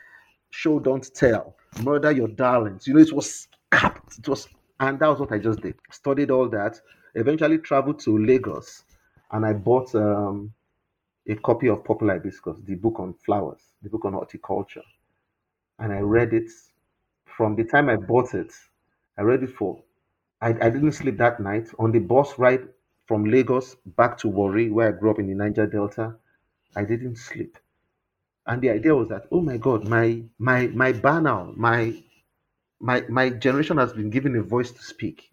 Show, 0.50 0.80
don't 0.80 1.14
tell. 1.16 1.56
Murder 1.82 2.12
your 2.12 2.28
darlings. 2.28 2.88
You 2.88 2.96
know, 2.96 3.00
it 3.00 3.14
was 3.14 3.48
capped. 3.72 4.20
It 4.20 4.28
was, 4.28 4.48
and 4.80 5.00
that 5.00 5.08
was 5.08 5.20
what 5.20 5.32
I 5.32 5.38
just 5.38 5.62
did. 5.62 5.76
Studied 5.92 6.32
all 6.32 6.50
that. 6.50 6.80
Eventually 7.16 7.58
traveled 7.60 8.00
to 8.00 8.18
Lagos, 8.18 8.84
and 9.32 9.46
I 9.46 9.54
bought 9.54 9.96
um, 9.96 10.54
a 11.28 11.36
copy 11.36 11.70
of 11.70 11.84
Purple 11.84 12.10
Hibiscus, 12.10 12.60
the 12.66 12.76
book 12.76 13.00
on 13.00 13.14
flowers, 13.26 13.62
the 13.82 13.90
book 13.90 14.04
on 14.04 14.14
horticulture, 14.14 14.84
and 15.80 15.94
I 15.94 16.00
read 16.00 16.34
it. 16.34 16.50
From 17.26 17.56
the 17.56 17.64
time 17.64 17.90
I 17.90 17.96
bought 17.96 18.34
it, 18.34 18.54
I 19.18 19.22
read 19.22 19.44
it 19.44 19.52
for. 19.52 19.82
I, 20.42 20.50
I 20.50 20.70
didn't 20.70 20.92
sleep 20.94 21.18
that 21.18 21.40
night 21.40 21.70
on 21.80 21.92
the 21.92 22.00
bus 22.00 22.38
ride 22.38 22.68
from 23.08 23.26
Lagos 23.26 23.76
back 23.86 24.18
to 24.20 24.28
Warri, 24.28 24.70
where 24.72 24.90
I 24.90 24.92
grew 24.92 25.12
up 25.12 25.20
in 25.20 25.28
the 25.28 25.36
Niger 25.36 25.68
Delta. 25.68 26.16
I 26.76 26.84
didn't 26.84 27.18
sleep. 27.18 27.58
And 28.48 28.62
the 28.62 28.70
idea 28.72 28.96
was 28.96 29.10
that 29.10 29.28
oh 29.32 29.42
my 29.42 29.58
god 29.58 29.88
my 29.88 30.24
my 30.40 30.68
my 30.68 30.92
banner 30.94 31.46
my 31.56 32.04
my 32.80 33.04
my 33.10 33.30
generation 33.30 33.78
has 33.78 33.94
been 33.94 34.10
given 34.10 34.36
a 34.36 34.44
voice 34.44 34.72
to 34.72 34.82
speak. 34.84 35.32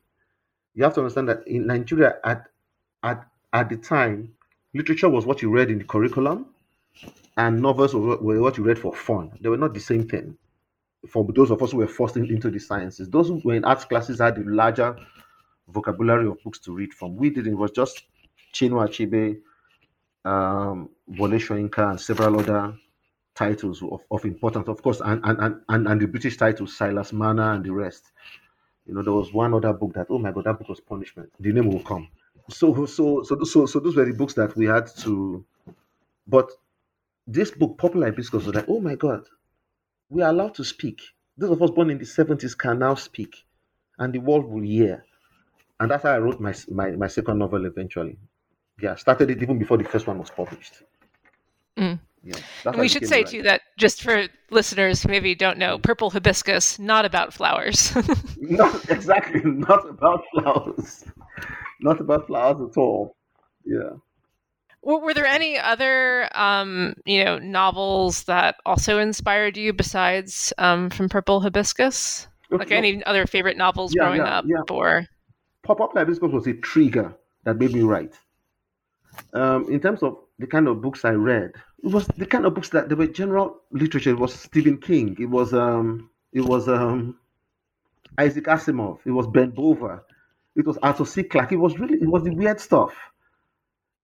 You 0.75 0.85
have 0.85 0.95
to 0.95 1.01
understand 1.01 1.29
that 1.29 1.47
in 1.47 1.67
nigeria 1.67 2.17
at 2.25 2.47
at 3.03 3.27
at 3.53 3.69
the 3.69 3.77
time 3.77 4.35
literature 4.75 5.09
was 5.11 5.27
what 5.27 5.43
you 5.43 5.51
read 5.51 5.71
in 5.71 5.79
the 5.79 5.85
curriculum 5.85 6.47
and 7.37 7.61
novels 7.61 7.95
were, 7.95 8.19
what 8.43 8.59
you 8.59 8.65
read 8.65 8.79
for 8.79 8.95
fun. 8.95 9.33
They 9.41 9.49
were 9.49 9.57
not 9.59 9.75
the 9.75 9.81
same 9.81 10.09
thing 10.09 10.37
for 11.09 11.27
those 11.35 11.51
of 11.51 11.63
us 11.63 11.73
who 11.73 11.79
were 11.79 11.89
forced 11.89 12.17
in- 12.17 12.27
into 12.31 12.51
the 12.51 12.61
sciences. 12.61 13.11
Those 13.11 13.29
who 13.29 13.41
were 13.45 13.55
in 13.55 13.65
arts 13.65 13.85
classes 13.85 14.21
had 14.21 14.39
a 14.39 14.43
larger 14.45 14.97
vocabulary 15.73 16.27
of 16.27 16.43
books 16.45 16.59
to 16.59 16.73
read 16.75 16.93
from 16.95 17.17
we 17.17 17.31
didn't 17.31 17.55
it 17.55 17.57
was 17.57 17.71
just 17.73 18.05
chinua 18.53 18.89
achebe 18.89 19.39
um 20.25 20.89
Wole 21.19 21.39
Soyinka 21.39 21.91
and 21.91 22.01
several 22.01 22.39
other 22.41 22.75
titles 23.35 23.83
of, 23.83 24.03
of 24.11 24.25
importance, 24.25 24.69
of 24.69 24.83
course, 24.83 25.01
and, 25.05 25.21
and, 25.25 25.61
and, 25.69 25.89
and, 25.89 26.01
the 26.01 26.07
British 26.07 26.37
titles, 26.37 26.77
Silas 26.77 27.13
Marner 27.13 27.53
and 27.55 27.65
the 27.65 27.73
rest. 27.73 28.13
You 28.87 28.95
know, 28.95 29.03
there 29.03 29.13
was 29.13 29.33
one 29.33 29.55
other 29.55 29.73
book 29.73 29.95
that, 29.95 30.09
oh 30.11 30.19
my 30.19 30.33
God, 30.33 30.45
that 30.45 30.59
book 30.59 30.69
was 30.69 30.81
punishment. 30.81 31.31
The 31.41 31.53
name 31.53 31.69
will 31.71 31.83
come. 31.83 32.09
So, 32.51 32.87
so, 32.87 33.23
so, 33.23 33.43
so, 33.45 33.67
so 33.67 33.81
those 33.81 33.97
were 33.97 34.05
the 34.05 34.13
books 34.13 34.35
that 34.35 34.57
we 34.57 34.67
had 34.67 34.87
to. 34.99 35.45
But 36.27 36.51
this 37.27 37.51
book, 37.51 37.79
Purple 37.79 38.03
Hibiscus, 38.03 38.45
was 38.45 38.55
like, 38.55 38.67
oh 38.69 38.81
my 38.81 38.97
God, 38.97 39.25
we 40.11 40.23
are 40.23 40.31
allowed 40.31 40.55
to 40.57 40.65
speak. 40.65 41.01
Those 41.39 41.51
of 41.51 41.63
us 41.63 41.71
born 41.71 41.91
in 41.91 41.99
the 41.99 42.05
70s 42.05 42.57
can 42.59 42.81
now 42.81 42.95
speak, 42.95 43.45
and 43.99 44.13
the 44.13 44.19
world 44.19 44.45
will 44.45 44.63
hear. 44.63 45.05
And 45.83 45.91
that's 45.91 46.05
how 46.05 46.13
I 46.13 46.19
wrote 46.19 46.41
my 46.41 46.55
my, 46.71 46.91
my 46.93 47.09
second 47.09 47.39
novel 47.39 47.67
eventually. 47.67 48.17
Yeah, 48.81 48.95
started 48.95 49.31
it 49.31 49.43
even 49.43 49.59
before 49.59 49.77
the 49.77 49.85
first 49.85 50.07
one 50.07 50.19
was 50.19 50.31
published. 50.31 50.83
Mm. 51.77 51.99
Yeah, 52.25 52.37
we 52.79 52.87
should 52.87 53.09
say 53.09 53.25
too 53.25 53.43
that 53.43 53.63
just 53.77 54.01
for 54.01 54.29
listeners 54.51 55.03
who 55.03 55.09
maybe 55.09 55.35
don't 55.35 55.59
know, 55.59 55.79
purple 55.79 56.11
hibiscus 56.11 56.79
not 56.79 57.05
about 57.05 57.35
flowers. 57.35 57.93
not 58.37 58.89
exactly, 58.89 59.41
not 59.43 59.89
about 59.89 60.23
flowers, 60.33 61.05
not 61.81 62.01
about 62.01 62.29
flowers 62.29 62.71
at 62.71 62.77
all. 62.77 63.17
Yeah. 63.65 63.91
Were 64.85 65.15
there 65.15 65.27
any 65.27 65.59
other, 65.59 66.29
um, 66.37 66.95
you 67.05 67.25
know, 67.25 67.39
novels 67.39 68.25
that 68.25 68.57
also 68.67 68.99
inspired 68.99 69.57
you 69.57 69.73
besides 69.73 70.53
um, 70.59 70.91
from 70.91 71.09
Purple 71.09 71.41
Hibiscus? 71.41 72.27
Like 72.51 72.71
any 72.71 73.03
other 73.05 73.27
favorite 73.27 73.57
novels 73.57 73.95
yeah, 73.95 74.03
growing 74.03 74.21
yeah, 74.21 74.39
up, 74.39 74.45
yeah. 74.47 74.59
Hibiscus 75.67 76.33
was 76.33 76.47
a 76.47 76.55
trigger 76.55 77.15
that 77.45 77.59
made 77.59 77.73
me 77.73 77.83
write. 77.83 78.19
Um, 79.35 79.71
in 79.71 79.81
terms 79.81 80.03
of 80.03 80.19
the 80.39 80.47
kind 80.47 80.69
of 80.69 80.81
books 80.81 81.05
I 81.05 81.13
read, 81.13 81.53
it 81.83 81.91
was 81.93 82.07
the 82.07 82.27
kind 82.27 82.47
of 82.47 82.55
books 82.55 82.71
that 82.71 82.89
they 82.89 82.95
were 82.95 83.07
general 83.07 83.61
literature. 83.71 84.11
It 84.11 84.19
was 84.19 84.35
Stephen 84.35 84.79
King. 84.79 85.17
It 85.21 85.27
was 85.27 85.53
um, 85.53 86.11
it 86.33 86.41
was 86.41 86.69
um, 86.69 87.19
Isaac 88.19 88.45
Asimov. 88.45 89.01
It 89.05 89.11
was 89.11 89.27
Ben 89.27 89.51
Bova. 89.51 90.03
It 90.57 90.67
was 90.67 90.79
Arthur 90.79 91.05
C. 91.05 91.23
Clarke. 91.23 91.53
It 91.53 91.57
was 91.57 91.79
really 91.79 91.95
it 91.95 92.09
was 92.09 92.25
the 92.25 92.35
weird 92.35 92.61
stuff, 92.61 92.95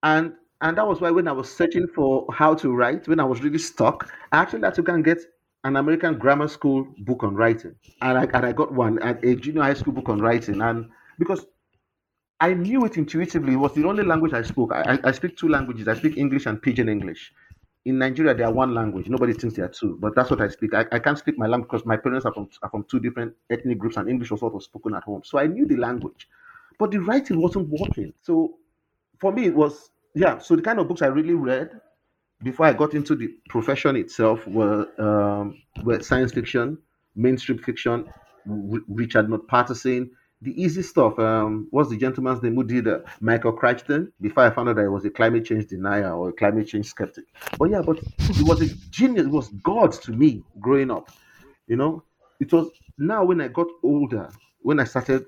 and 0.02 0.34
and 0.60 0.76
that 0.76 0.86
was 0.86 1.00
why 1.00 1.10
when 1.10 1.28
I 1.28 1.32
was 1.32 1.50
searching 1.50 1.86
for 1.86 2.26
how 2.32 2.54
to 2.56 2.74
write, 2.74 3.08
when 3.08 3.20
I 3.20 3.24
was 3.24 3.42
really 3.42 3.58
stuck, 3.58 4.12
I 4.32 4.38
actually 4.38 4.62
had 4.62 4.74
to 4.74 4.82
go 4.82 4.92
and 4.92 5.04
get 5.04 5.18
an 5.64 5.76
American 5.76 6.18
grammar 6.18 6.48
school 6.48 6.86
book 6.98 7.22
on 7.22 7.34
writing, 7.34 7.74
and 8.02 8.18
I 8.18 8.24
and 8.24 8.44
I 8.44 8.52
got 8.52 8.72
one 8.72 8.98
at 9.00 9.24
a 9.24 9.36
junior 9.36 9.62
high 9.62 9.74
school 9.74 9.92
book 9.92 10.08
on 10.08 10.20
writing, 10.20 10.60
and 10.60 10.90
because 11.18 11.46
I 12.40 12.54
knew 12.54 12.84
it 12.84 12.96
intuitively, 12.96 13.54
it 13.54 13.56
was 13.56 13.74
the 13.74 13.84
only 13.84 14.04
language 14.04 14.32
I 14.32 14.42
spoke. 14.42 14.72
I, 14.72 14.98
I, 15.02 15.10
speak 15.12 15.36
two 15.36 15.48
languages. 15.48 15.88
I 15.88 15.94
speak 15.94 16.16
English 16.16 16.46
and 16.46 16.62
Pidgin 16.62 16.88
English. 16.88 17.32
In 17.84 17.98
Nigeria, 17.98 18.34
there 18.34 18.46
are 18.46 18.52
one 18.52 18.74
language. 18.74 19.08
Nobody 19.08 19.32
thinks 19.32 19.56
there 19.56 19.64
are 19.64 19.70
two, 19.70 19.98
but 20.00 20.14
that's 20.14 20.30
what 20.30 20.40
I 20.40 20.48
speak. 20.48 20.74
I, 20.74 20.84
I 20.92 20.98
can't 20.98 21.18
speak 21.18 21.38
my 21.38 21.46
language 21.46 21.70
because 21.70 21.86
my 21.86 21.96
parents 21.96 22.26
are 22.26 22.32
from, 22.32 22.48
are 22.62 22.70
from 22.70 22.84
two 22.84 23.00
different 23.00 23.34
ethnic 23.50 23.78
groups, 23.78 23.96
and 23.96 24.08
English 24.08 24.30
was 24.30 24.40
sort 24.40 24.54
of 24.54 24.62
spoken 24.62 24.94
at 24.94 25.04
home. 25.04 25.22
So 25.24 25.38
I 25.38 25.46
knew 25.46 25.66
the 25.66 25.76
language, 25.76 26.28
but 26.78 26.90
the 26.90 26.98
writing 26.98 27.40
wasn't 27.40 27.68
working. 27.68 28.12
So 28.22 28.58
for 29.20 29.32
me, 29.32 29.46
it 29.46 29.54
was 29.54 29.90
yeah. 30.14 30.38
So 30.38 30.54
the 30.54 30.62
kind 30.62 30.78
of 30.78 30.86
books 30.86 31.02
I 31.02 31.06
really 31.06 31.34
read 31.34 31.80
before 32.42 32.66
I 32.66 32.72
got 32.72 32.94
into 32.94 33.16
the 33.16 33.28
profession 33.48 33.96
itself 33.96 34.46
were 34.46 34.86
um, 34.98 35.56
were 35.82 36.00
science 36.02 36.32
fiction, 36.32 36.78
mainstream 37.16 37.58
fiction, 37.58 38.06
R- 38.48 38.80
Richard 38.88 39.30
Patterson, 39.48 40.10
the 40.40 40.60
easy 40.60 40.82
stuff. 40.82 41.18
Um, 41.18 41.66
what's 41.70 41.90
the 41.90 41.96
gentleman's 41.96 42.42
name 42.42 42.54
who 42.54 42.64
did 42.64 42.86
uh, 42.86 43.00
Michael 43.20 43.52
Crichton? 43.52 44.12
Before 44.20 44.44
I 44.44 44.50
found 44.50 44.68
out 44.68 44.76
that 44.76 44.82
he 44.82 44.88
was 44.88 45.04
a 45.04 45.10
climate 45.10 45.44
change 45.44 45.66
denier 45.66 46.12
or 46.12 46.28
a 46.30 46.32
climate 46.32 46.68
change 46.68 46.86
skeptic. 46.86 47.24
But 47.58 47.70
yeah, 47.70 47.82
but 47.82 47.98
he 48.18 48.44
was 48.44 48.62
a 48.62 48.74
genius. 48.90 49.26
It 49.26 49.32
was 49.32 49.48
God 49.62 49.92
to 49.92 50.12
me 50.12 50.44
growing 50.60 50.90
up. 50.90 51.10
You 51.66 51.76
know, 51.76 52.04
it 52.40 52.52
was 52.52 52.70
now 52.98 53.24
when 53.24 53.40
I 53.40 53.48
got 53.48 53.66
older, 53.82 54.30
when 54.60 54.80
I 54.80 54.84
started 54.84 55.26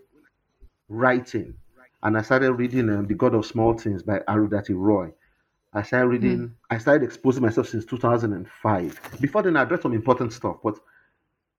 writing, 0.88 1.54
and 2.02 2.16
I 2.16 2.22
started 2.22 2.52
reading 2.52 2.88
um, 2.88 3.06
The 3.06 3.14
God 3.14 3.34
of 3.34 3.44
Small 3.44 3.76
Things 3.76 4.02
by 4.02 4.20
Arundhati 4.20 4.74
Roy. 4.74 5.12
I 5.72 5.82
started 5.82 6.08
reading. 6.08 6.54
I 6.70 6.78
started 6.78 7.04
exposing 7.04 7.42
myself 7.42 7.68
since 7.68 7.84
2005. 7.84 9.00
Before 9.20 9.42
then, 9.42 9.56
I 9.56 9.64
read 9.64 9.82
some 9.82 9.92
important 9.92 10.32
stuff, 10.32 10.56
but 10.64 10.78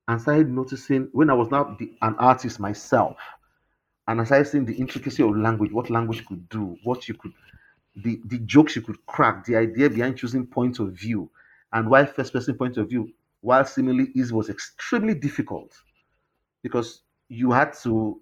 and 0.07 0.21
started 0.21 0.49
noticing 0.49 1.09
when 1.13 1.29
I 1.29 1.33
was 1.33 1.49
now 1.51 1.75
the, 1.79 1.93
an 2.01 2.15
artist 2.17 2.59
myself, 2.59 3.17
and 4.07 4.27
seeing 4.47 4.65
the 4.65 4.75
intricacy 4.75 5.23
of 5.23 5.35
language, 5.35 5.71
what 5.71 5.89
language 5.89 6.25
could 6.25 6.47
do, 6.49 6.75
what 6.83 7.07
you 7.07 7.13
could, 7.13 7.33
the 7.95 8.19
the 8.25 8.39
jokes 8.39 8.75
you 8.75 8.81
could 8.81 9.03
crack, 9.05 9.45
the 9.45 9.55
idea 9.55 9.89
behind 9.89 10.17
choosing 10.17 10.45
point 10.45 10.79
of 10.79 10.93
view, 10.93 11.29
and 11.73 11.89
why 11.89 12.05
first 12.05 12.33
person 12.33 12.55
point 12.55 12.77
of 12.77 12.89
view, 12.89 13.11
while 13.41 13.65
seemingly 13.65 14.11
easy, 14.15 14.33
was 14.33 14.49
extremely 14.49 15.13
difficult, 15.13 15.73
because 16.63 17.03
you 17.29 17.51
had 17.51 17.73
to 17.73 18.19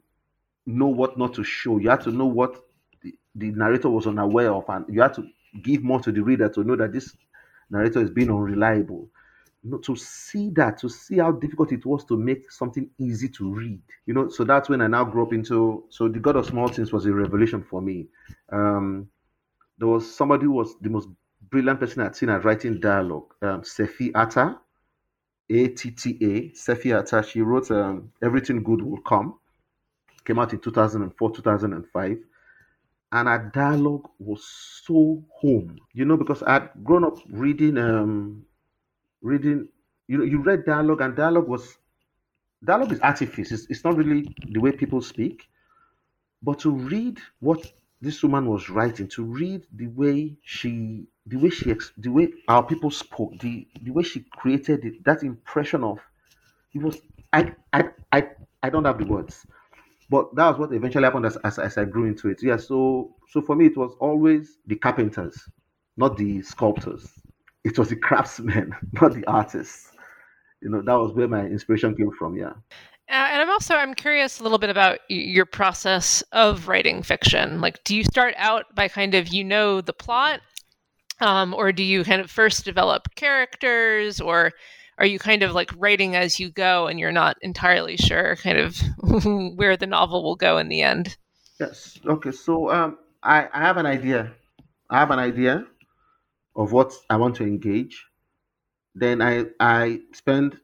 know 0.65 0.87
what 0.87 1.17
not 1.17 1.33
to 1.33 1.43
show, 1.43 1.77
you 1.77 1.89
had 1.89 2.01
to 2.01 2.11
know 2.11 2.25
what 2.25 2.57
the, 3.01 3.13
the 3.35 3.51
narrator 3.51 3.89
was 3.89 4.05
unaware 4.07 4.51
of, 4.53 4.65
and 4.69 4.85
you 4.89 5.01
had 5.01 5.13
to 5.13 5.27
give 5.63 5.83
more 5.83 5.99
to 5.99 6.11
the 6.11 6.21
reader 6.21 6.49
to 6.49 6.63
know 6.63 6.75
that 6.75 6.91
this 6.91 7.15
narrator 7.69 8.01
is 8.01 8.09
being 8.09 8.29
unreliable 8.29 9.09
know, 9.63 9.77
to 9.79 9.95
see 9.95 10.49
that, 10.51 10.77
to 10.79 10.89
see 10.89 11.17
how 11.17 11.31
difficult 11.31 11.71
it 11.71 11.85
was 11.85 12.05
to 12.05 12.17
make 12.17 12.51
something 12.51 12.89
easy 12.97 13.27
to 13.29 13.53
read. 13.53 13.81
You 14.05 14.13
know, 14.13 14.29
so 14.29 14.43
that's 14.43 14.69
when 14.69 14.81
I 14.81 14.87
now 14.87 15.03
grew 15.03 15.23
up 15.23 15.33
into. 15.33 15.85
So 15.89 16.07
the 16.07 16.19
God 16.19 16.35
of 16.37 16.45
Small 16.45 16.67
Things 16.69 16.93
was 16.93 17.05
a 17.05 17.13
revelation 17.13 17.63
for 17.63 17.81
me. 17.81 18.07
Um, 18.51 19.09
there 19.77 19.87
was 19.87 20.13
somebody 20.13 20.45
who 20.45 20.51
was 20.51 20.75
the 20.81 20.89
most 20.89 21.09
brilliant 21.49 21.79
person 21.79 22.01
I'd 22.03 22.15
seen 22.15 22.29
at 22.29 22.45
writing 22.45 22.79
dialogue. 22.79 23.33
Um, 23.41 23.61
Sefi 23.61 24.11
Atta, 24.15 24.59
A 25.49 25.67
T 25.69 25.91
T 25.91 26.17
A. 26.21 26.49
Sefi 26.51 26.97
Atta. 26.97 27.23
She 27.27 27.41
wrote 27.41 27.71
um, 27.71 28.11
"Everything 28.21 28.63
Good 28.63 28.81
Will 28.81 29.01
Come." 29.01 29.39
Came 30.25 30.39
out 30.39 30.53
in 30.53 30.59
2004, 30.59 31.31
2005 31.35 32.17
and 33.11 33.27
our 33.27 33.49
dialogue 33.53 34.07
was 34.19 34.45
so 34.83 35.23
home 35.41 35.75
you 35.93 36.05
know 36.05 36.17
because 36.17 36.43
i'd 36.43 36.69
grown 36.83 37.03
up 37.03 37.17
reading 37.31 37.77
um 37.77 38.45
reading 39.21 39.67
you 40.07 40.17
know 40.17 40.23
you 40.23 40.41
read 40.41 40.65
dialogue 40.65 41.01
and 41.01 41.15
dialogue 41.15 41.47
was 41.47 41.77
dialogue 42.63 42.91
is 42.91 42.99
artifice 43.01 43.51
it's, 43.51 43.67
it's 43.69 43.83
not 43.83 43.95
really 43.97 44.35
the 44.51 44.59
way 44.59 44.71
people 44.71 45.01
speak 45.01 45.49
but 46.41 46.59
to 46.59 46.71
read 46.71 47.19
what 47.39 47.71
this 48.01 48.23
woman 48.23 48.45
was 48.47 48.69
writing 48.69 49.07
to 49.07 49.23
read 49.23 49.65
the 49.73 49.87
way 49.87 50.37
she 50.43 51.05
the 51.25 51.37
way 51.37 51.49
she 51.49 51.73
the 51.97 52.09
way 52.09 52.31
our 52.47 52.63
people 52.65 52.91
spoke 52.91 53.37
the 53.39 53.67
the 53.83 53.91
way 53.91 54.03
she 54.03 54.21
created 54.21 54.85
it 54.85 55.03
that 55.03 55.23
impression 55.23 55.83
of 55.83 55.99
it 56.73 56.81
was 56.81 57.01
i 57.33 57.53
i 57.73 57.83
i, 58.11 58.29
I 58.63 58.69
don't 58.69 58.85
have 58.85 58.97
the 58.99 59.05
words 59.05 59.45
but 60.09 60.35
that 60.35 60.49
was 60.49 60.59
what 60.59 60.73
eventually 60.73 61.05
happened 61.05 61.25
as, 61.25 61.37
as, 61.37 61.59
as 61.59 61.77
I 61.77 61.85
grew 61.85 62.05
into 62.05 62.29
it. 62.29 62.43
Yeah, 62.43 62.57
so 62.57 63.15
so 63.29 63.41
for 63.41 63.55
me 63.55 63.67
it 63.67 63.77
was 63.77 63.95
always 63.99 64.57
the 64.67 64.75
carpenters, 64.75 65.49
not 65.97 66.17
the 66.17 66.41
sculptors. 66.43 67.07
It 67.63 67.77
was 67.77 67.89
the 67.89 67.95
craftsman, 67.95 68.73
not 69.01 69.13
the 69.13 69.25
artist. 69.25 69.87
You 70.61 70.69
know, 70.69 70.81
that 70.81 70.93
was 70.93 71.13
where 71.13 71.27
my 71.27 71.45
inspiration 71.45 71.95
came 71.95 72.11
from. 72.11 72.35
Yeah. 72.35 72.53
Uh, 73.09 73.27
and 73.31 73.41
I'm 73.41 73.49
also 73.49 73.75
I'm 73.75 73.95
curious 73.95 74.39
a 74.39 74.43
little 74.43 74.59
bit 74.59 74.69
about 74.69 74.99
your 75.09 75.45
process 75.45 76.21
of 76.31 76.67
writing 76.67 77.01
fiction. 77.01 77.59
Like, 77.59 77.83
do 77.83 77.95
you 77.95 78.03
start 78.03 78.35
out 78.37 78.65
by 78.75 78.87
kind 78.87 79.15
of 79.15 79.29
you 79.29 79.43
know 79.43 79.81
the 79.81 79.93
plot, 79.93 80.41
um, 81.19 81.55
or 81.55 81.71
do 81.71 81.81
you 81.81 82.03
kind 82.03 82.21
of 82.21 82.29
first 82.29 82.65
develop 82.65 83.15
characters, 83.15 84.21
or 84.21 84.51
are 84.99 85.07
you 85.07 85.17
kind 85.17 85.41
of 85.41 85.53
like 85.53 85.71
writing 85.75 86.15
as 86.15 86.39
you 86.39 86.51
go 86.51 86.85
and 86.85 86.99
you're 86.99 87.11
not 87.11 87.37
entirely 87.41 87.97
sure 87.97 88.35
kind 88.35 88.59
of 88.59 88.77
where 89.55 89.75
the 89.75 89.87
novel 89.87 90.23
will 90.23 90.35
go 90.35 90.59
in 90.59 90.69
the 90.69 90.83
end? 90.83 91.17
Yes. 91.59 91.99
Okay. 92.05 92.31
So 92.31 92.69
um, 92.69 92.99
I 93.23 93.47
I 93.51 93.59
have 93.61 93.77
an 93.77 93.87
idea. 93.87 94.31
I 94.91 94.99
have 94.99 95.09
an 95.09 95.19
idea 95.19 95.65
of 96.59 96.73
what 96.73 96.93
I 97.09 97.15
want 97.15 97.35
to 97.37 97.43
engage. 97.43 98.05
Then 98.93 99.21
I 99.21 99.45
I 99.59 100.01
spend, 100.13 100.59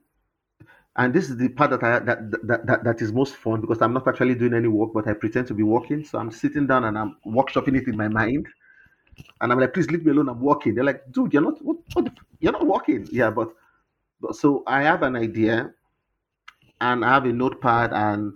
and 0.97 1.13
this 1.13 1.29
is 1.29 1.37
the 1.37 1.49
part 1.49 1.71
that 1.71 1.83
I 1.83 1.99
that 1.99 2.31
that 2.47 2.67
that, 2.67 2.83
that 2.83 3.01
is 3.01 3.13
most 3.13 3.35
fun 3.37 3.61
because 3.61 3.81
I'm 3.81 3.93
not 3.93 4.07
actually 4.07 4.35
doing 4.35 4.53
any 4.53 4.67
work, 4.67 4.91
but 4.93 5.07
I 5.07 5.13
pretend 5.13 5.47
to 5.47 5.53
be 5.53 5.63
working. 5.63 6.03
So 6.03 6.19
I'm 6.19 6.31
sitting 6.31 6.67
down 6.67 6.83
and 6.83 6.97
I'm 6.97 7.17
workshopping 7.25 7.77
it 7.77 7.87
in 7.87 7.97
my 7.97 8.09
mind. 8.09 8.45
And 9.39 9.51
I'm 9.51 9.59
like, 9.59 9.73
please 9.73 9.89
leave 9.89 10.05
me 10.05 10.11
alone. 10.11 10.27
I'm 10.27 10.41
working. 10.41 10.75
They're 10.75 10.83
like, 10.83 11.09
dude, 11.13 11.31
you're 11.31 11.41
not 11.41 11.63
what, 11.63 11.77
what 11.93 12.05
the, 12.05 12.11
you're 12.41 12.51
not 12.51 12.67
working. 12.67 13.07
Yeah, 13.09 13.29
but 13.29 13.53
but 14.19 14.35
so 14.35 14.63
I 14.67 14.83
have 14.83 15.03
an 15.03 15.15
idea, 15.15 15.73
and 16.81 17.05
I 17.05 17.09
have 17.13 17.23
a 17.23 17.31
notepad, 17.31 17.93
and 17.93 18.35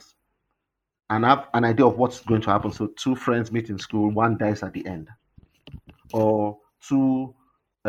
and 1.09 1.25
I 1.25 1.29
have 1.29 1.47
an 1.53 1.65
idea 1.65 1.85
of 1.85 1.97
what's 1.97 2.21
going 2.21 2.41
to 2.43 2.51
happen. 2.51 2.71
So 2.71 2.87
two 2.95 3.15
friends 3.15 3.51
meet 3.51 3.69
in 3.69 3.77
school, 3.77 4.11
one 4.11 4.37
dies 4.37 4.63
at 4.63 4.71
the 4.71 4.85
end, 4.85 5.09
or 6.13 6.57
two, 6.87 7.35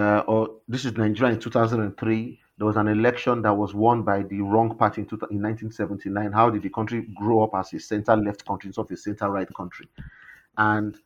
uh, 0.01 0.25
or 0.27 0.57
this 0.69 0.85
is 0.85 0.97
Nigeria 0.97 1.35
in 1.35 1.41
2003. 1.41 2.41
There 2.59 2.67
was 2.67 2.77
an 2.77 2.89
election 2.89 3.43
that 3.43 3.55
was 3.55 3.75
won 3.75 4.03
by 4.03 4.23
the 4.23 4.41
wrong 4.41 4.77
party 4.77 5.03
in, 5.03 5.07
two, 5.07 5.17
in 5.31 5.43
1979. 5.43 6.33
How 6.33 6.51
did 6.51 6.63
the 6.63 6.71
country 6.71 7.07
grow 7.15 7.43
up 7.43 7.55
as 7.55 7.73
a 7.73 7.79
center-left 7.79 8.45
country 8.47 8.69
instead 8.69 8.83
of 8.83 8.91
a 8.91 8.97
center-right 8.97 9.49
country? 9.55 9.89
And 10.59 10.97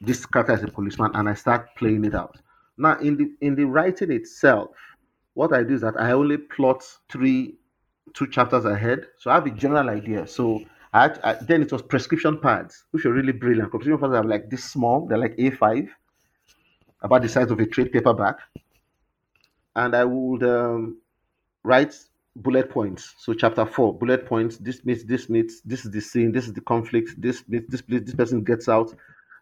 this 0.00 0.26
character 0.26 0.54
is 0.54 0.64
a 0.64 0.68
policeman, 0.68 1.12
and 1.14 1.28
I 1.28 1.34
start 1.34 1.68
playing 1.76 2.04
it 2.04 2.14
out. 2.14 2.40
Now, 2.76 2.98
in 2.98 3.16
the 3.16 3.32
in 3.40 3.54
the 3.54 3.64
writing 3.64 4.10
itself, 4.10 4.70
what 5.34 5.52
I 5.52 5.62
do 5.62 5.74
is 5.74 5.82
that 5.82 6.00
I 6.00 6.12
only 6.12 6.38
plot 6.38 6.82
three, 7.10 7.56
two 8.14 8.26
chapters 8.26 8.64
ahead. 8.64 9.06
So 9.18 9.30
I 9.30 9.34
have 9.34 9.46
a 9.46 9.50
general 9.50 9.90
idea. 9.90 10.26
So 10.26 10.62
I, 10.92 11.10
I 11.22 11.34
then 11.34 11.62
it 11.62 11.70
was 11.70 11.82
prescription 11.82 12.38
pads, 12.38 12.84
which 12.90 13.06
are 13.06 13.12
really 13.12 13.32
brilliant. 13.32 13.70
Prescription 13.70 13.98
pads 14.00 14.14
are 14.14 14.24
like 14.24 14.50
this 14.50 14.64
small. 14.64 15.06
They're 15.06 15.18
like 15.18 15.36
A5, 15.36 15.88
about 17.02 17.22
the 17.22 17.28
size 17.28 17.50
of 17.50 17.60
a 17.60 17.66
trade 17.66 17.92
paperback. 17.92 18.38
And 19.76 19.94
I 19.94 20.04
would 20.04 20.42
um, 20.42 20.98
write 21.64 21.94
bullet 22.36 22.70
points. 22.70 23.14
So 23.18 23.34
chapter 23.34 23.66
four, 23.66 23.96
bullet 23.96 24.26
points. 24.26 24.56
This 24.56 24.84
meets 24.84 25.04
this 25.04 25.28
meets. 25.28 25.60
This 25.60 25.84
is 25.84 25.90
the 25.90 26.00
scene. 26.00 26.32
This 26.32 26.46
is 26.46 26.52
the 26.52 26.60
conflict. 26.60 27.20
This 27.20 27.42
meets 27.48 27.70
this 27.70 27.82
place. 27.82 28.02
This 28.04 28.14
person 28.14 28.42
gets 28.42 28.68
out. 28.68 28.94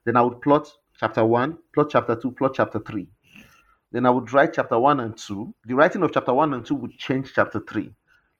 Then 0.05 0.17
I 0.17 0.23
would 0.23 0.40
plot 0.40 0.71
chapter 0.99 1.25
one, 1.25 1.59
plot 1.75 1.88
chapter 1.90 2.17
two, 2.17 2.33
plot 2.33 2.52
chapter 2.55 2.81
three. 2.81 3.09
Then 3.93 4.07
I 4.07 4.11
would 4.11 4.33
write 4.33 4.55
chapter 4.55 4.79
one 4.79 5.00
and 5.00 5.17
two. 5.17 5.55
The 5.64 5.75
writing 5.75 6.02
of 6.02 6.12
chapter 6.12 6.33
one 6.33 6.55
and 6.55 6.64
two 6.64 6.76
would 6.76 6.97
change 6.99 7.33
chapter 7.35 7.61
three. 7.61 7.93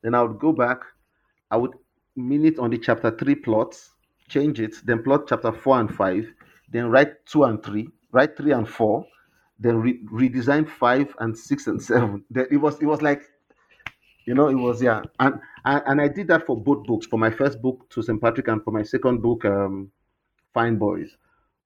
Then 0.03 0.15
I 0.15 0.23
would 0.23 0.39
go 0.39 0.53
back. 0.53 0.81
I 1.51 1.57
would 1.57 1.73
minute 2.17 2.59
on 2.59 2.71
the 2.71 2.79
chapter 2.79 3.11
three 3.17 3.35
plots, 3.35 3.91
change 4.29 4.61
it, 4.61 4.75
then 4.85 5.03
plot 5.03 5.27
chapter 5.29 5.53
four 5.53 5.81
and 5.81 5.93
five, 5.93 6.27
then 6.71 6.87
write 6.87 7.25
two 7.27 7.45
and 7.45 7.63
three, 7.63 7.89
write 8.13 8.37
three 8.37 8.53
and 8.53 8.69
four, 8.69 9.07
then 9.59 9.77
re- 9.77 10.03
redesign 10.13 10.69
five 10.69 11.15
and 11.21 11.37
six 11.37 11.67
and 11.67 11.83
seven. 11.83 12.25
Then 12.31 12.47
it 12.51 12.57
was 12.57 12.81
it 12.81 12.87
was 12.87 13.03
like, 13.03 13.23
you 14.27 14.35
know, 14.35 14.49
it 14.49 14.55
was 14.55 14.83
yeah, 14.83 15.03
and 15.19 15.41
and, 15.65 16.01
I 16.01 16.09
did 16.09 16.29
that 16.29 16.47
for 16.47 16.57
both 16.57 16.87
books. 16.87 17.07
For 17.07 17.19
my 17.19 17.31
first 17.31 17.61
book, 17.61 17.89
to 17.91 18.03
St. 18.03 18.21
Patrick, 18.21 18.49
and 18.49 18.63
for 18.63 18.71
my 18.71 18.83
second 18.83 19.23
book, 19.23 19.45
um, 19.45 19.91
Fine 20.55 20.77
Boys. 20.77 21.17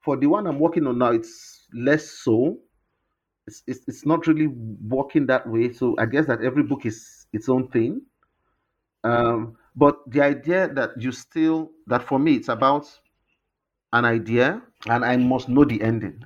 For 0.01 0.17
the 0.17 0.27
one 0.27 0.47
I'm 0.47 0.59
working 0.59 0.87
on 0.87 0.99
now, 0.99 1.13
it's 1.13 1.67
less 1.73 2.11
so. 2.11 2.59
It's, 3.47 3.63
it's, 3.67 3.81
it's 3.87 4.07
not 4.07 4.27
really 4.27 4.47
working 4.47 5.27
that 5.27 5.47
way. 5.47 5.73
So 5.73 5.95
I 5.99 6.07
guess 6.07 6.27
that 6.27 6.43
every 6.43 6.63
book 6.63 6.87
is 6.87 7.27
its 7.33 7.49
own 7.49 7.69
thing. 7.69 8.03
Um, 9.05 9.57
but 9.77 9.99
the 10.11 10.23
idea 10.23 10.69
that 10.75 10.91
you 11.01 11.13
still 11.13 11.71
that 11.87 12.03
for 12.03 12.19
me 12.19 12.35
it's 12.35 12.49
about 12.49 12.89
an 13.93 14.05
idea 14.05 14.63
and 14.87 15.05
I 15.05 15.17
must 15.17 15.49
know 15.49 15.65
the 15.65 15.83
ending. 15.83 16.25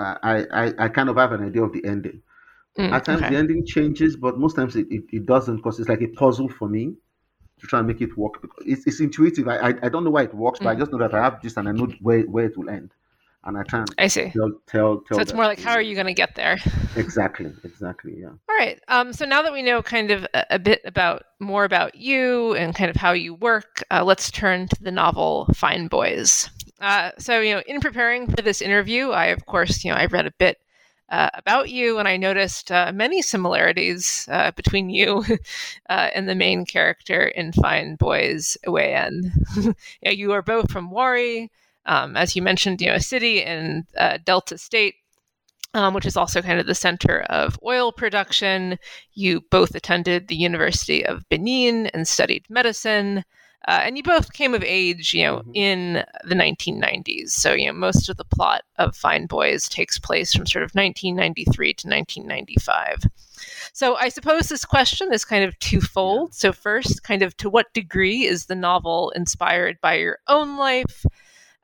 I 0.00 0.46
I, 0.62 0.74
I 0.84 0.88
kind 0.88 1.08
of 1.08 1.16
have 1.16 1.32
an 1.32 1.44
idea 1.44 1.62
of 1.62 1.72
the 1.72 1.84
ending. 1.84 2.22
Mm, 2.78 2.98
At 2.98 3.04
times 3.06 3.26
okay. 3.26 3.30
the 3.30 3.36
ending 3.36 3.64
changes, 3.66 4.16
but 4.16 4.38
most 4.38 4.56
times 4.56 4.76
it, 4.76 4.86
it, 4.90 5.04
it 5.12 5.26
doesn't 5.26 5.56
because 5.56 5.80
it's 5.80 5.88
like 5.88 6.02
a 6.02 6.08
puzzle 6.08 6.48
for 6.48 6.68
me 6.68 6.96
to 7.60 7.66
try 7.66 7.80
and 7.80 7.88
make 7.88 8.00
it 8.02 8.16
work. 8.18 8.34
It's, 8.66 8.86
it's 8.86 9.00
intuitive. 9.00 9.48
I, 9.48 9.58
I 9.58 9.74
I 9.84 9.90
don't 9.90 10.04
know 10.04 10.10
why 10.10 10.24
it 10.24 10.34
works, 10.34 10.60
but 10.62 10.70
I 10.70 10.74
Mm. 10.74 10.80
just 10.80 10.92
know 10.92 10.98
that 10.98 11.14
I 11.14 11.22
have 11.24 11.40
this 11.42 11.56
and 11.58 11.68
I 11.68 11.72
know 11.72 11.86
where, 12.00 12.22
where 12.22 12.46
it 12.46 12.56
will 12.58 12.70
end. 12.70 12.92
And 13.44 13.58
I 13.58 13.64
try 13.64 13.82
and 13.82 13.96
I 13.98 14.06
see. 14.08 14.34
tell 14.34 14.52
tell 14.66 15.00
tell 15.08 15.20
So 15.20 15.22
it's 15.22 15.34
more 15.34 15.46
like, 15.46 15.60
how 15.60 15.72
are 15.72 15.82
you 15.82 15.94
going 15.94 16.06
to 16.08 16.14
get 16.14 16.34
there? 16.34 16.58
Exactly, 16.96 17.54
exactly, 17.62 18.16
yeah. 18.20 18.34
All 18.48 18.56
right. 18.56 18.80
Um, 18.88 19.12
so 19.12 19.24
now 19.24 19.42
that 19.42 19.52
we 19.52 19.62
know 19.62 19.82
kind 19.82 20.10
of 20.10 20.24
a, 20.34 20.46
a 20.50 20.58
bit 20.58 20.82
about 20.84 21.24
more 21.40 21.64
about 21.64 21.94
you 21.94 22.54
and 22.54 22.74
kind 22.74 22.90
of 22.90 22.96
how 22.96 23.12
you 23.12 23.34
work, 23.34 23.82
uh, 23.90 24.04
let's 24.04 24.30
turn 24.30 24.68
to 24.68 24.82
the 24.82 24.90
novel 24.90 25.46
Fine 25.54 25.88
Boys. 25.88 26.50
Uh, 26.80 27.10
so 27.18 27.40
you 27.40 27.54
know, 27.54 27.62
in 27.66 27.80
preparing 27.80 28.26
for 28.26 28.42
this 28.42 28.60
interview, 28.60 29.10
I 29.10 29.26
of 29.26 29.46
course 29.46 29.84
you 29.84 29.90
know 29.90 29.96
I 29.96 30.06
read 30.06 30.26
a 30.26 30.32
bit 30.32 30.58
uh, 31.08 31.30
about 31.34 31.70
you, 31.70 31.98
and 31.98 32.08
I 32.08 32.16
noticed 32.16 32.72
uh, 32.72 32.92
many 32.94 33.22
similarities 33.22 34.28
uh, 34.30 34.50
between 34.52 34.90
you 34.90 35.24
uh, 35.88 36.10
and 36.14 36.28
the 36.28 36.34
main 36.34 36.64
character 36.66 37.26
in 37.26 37.52
Fine 37.52 37.96
Boys 37.96 38.56
Ewaen. 38.66 39.30
yeah, 40.02 40.10
you 40.10 40.32
are 40.32 40.42
both 40.42 40.70
from 40.70 40.90
Warri, 40.90 41.50
um, 41.86 42.16
as 42.16 42.34
you 42.34 42.42
mentioned, 42.42 42.80
you 42.80 42.88
know, 42.88 42.94
a 42.94 43.00
city 43.00 43.42
in 43.42 43.86
uh, 43.96 44.18
Delta 44.24 44.58
State 44.58 44.96
um, 45.74 45.92
which 45.92 46.06
is 46.06 46.16
also 46.16 46.40
kind 46.40 46.60
of 46.60 46.66
the 46.66 46.74
center 46.74 47.22
of 47.22 47.58
oil 47.64 47.92
production. 47.92 48.78
You 49.12 49.42
both 49.50 49.74
attended 49.74 50.28
the 50.28 50.36
University 50.36 51.04
of 51.04 51.28
Benin 51.28 51.88
and 51.88 52.06
studied 52.06 52.46
medicine. 52.48 53.24
Uh, 53.66 53.80
and 53.84 53.96
you 53.96 54.02
both 54.02 54.32
came 54.34 54.54
of 54.54 54.62
age, 54.62 55.14
you 55.14 55.22
know, 55.22 55.38
Mhm. 55.38 55.50
in 55.54 56.04
the 56.24 56.34
1990s. 56.34 57.32
So, 57.32 57.54
you 57.54 57.66
know, 57.66 57.72
most 57.72 58.08
of 58.08 58.16
the 58.16 58.24
plot 58.24 58.62
of 58.76 58.96
Fine 58.96 59.26
Boys 59.26 59.68
takes 59.68 59.98
place 59.98 60.34
from 60.34 60.46
sort 60.46 60.64
of 60.64 60.74
1993 60.74 61.72
to 61.74 61.88
1995. 61.88 62.98
So, 63.72 63.96
I 63.96 64.08
suppose 64.10 64.48
this 64.48 64.64
question 64.64 65.12
is 65.12 65.24
kind 65.24 65.44
of 65.44 65.58
twofold. 65.58 66.34
So, 66.34 66.52
first, 66.52 67.02
kind 67.02 67.22
of 67.22 67.36
to 67.38 67.48
what 67.48 67.72
degree 67.72 68.24
is 68.24 68.46
the 68.46 68.54
novel 68.54 69.10
inspired 69.16 69.80
by 69.80 69.94
your 69.94 70.18
own 70.28 70.56
life? 70.58 71.04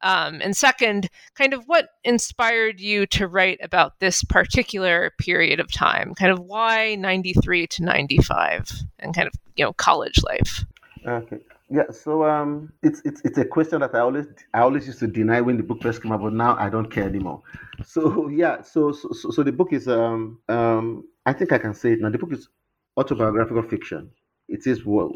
Um, 0.02 0.40
and 0.42 0.56
second, 0.56 1.10
kind 1.34 1.52
of 1.52 1.64
what 1.66 1.90
inspired 2.04 2.80
you 2.80 3.04
to 3.08 3.28
write 3.28 3.58
about 3.62 4.00
this 4.00 4.24
particular 4.24 5.12
period 5.18 5.60
of 5.60 5.70
time? 5.70 6.14
Kind 6.14 6.32
of 6.32 6.40
why 6.40 6.94
93 6.94 7.66
to 7.66 7.84
95 7.84 8.70
and 8.98 9.14
kind 9.14 9.28
of, 9.28 9.34
you 9.56 9.64
know, 9.66 9.74
college 9.74 10.22
life? 10.24 10.64
Okay. 11.06 11.36
Yeah, 11.72 11.88
so 11.92 12.24
um, 12.24 12.72
it's 12.82 13.00
it's 13.04 13.20
it's 13.24 13.38
a 13.38 13.44
question 13.44 13.78
that 13.80 13.94
I 13.94 14.00
always 14.00 14.26
I 14.52 14.60
always 14.60 14.86
used 14.88 14.98
to 15.00 15.06
deny 15.06 15.40
when 15.40 15.56
the 15.56 15.62
book 15.62 15.80
first 15.82 16.02
came 16.02 16.10
out, 16.10 16.20
but 16.20 16.32
now 16.32 16.56
I 16.58 16.68
don't 16.68 16.90
care 16.90 17.04
anymore. 17.04 17.42
So 17.84 18.28
yeah, 18.42 18.60
so 18.62 18.90
so 18.90 19.30
so, 19.30 19.42
the 19.44 19.52
book 19.52 19.72
is 19.72 19.86
um 19.86 20.40
um 20.48 21.04
I 21.26 21.32
think 21.32 21.52
I 21.52 21.58
can 21.58 21.74
say 21.74 21.92
it 21.92 22.00
now. 22.00 22.10
The 22.10 22.18
book 22.18 22.32
is 22.32 22.48
autobiographical 22.96 23.62
fiction. 23.62 24.10
It 24.48 24.66
is 24.66 24.84
what 24.84 25.12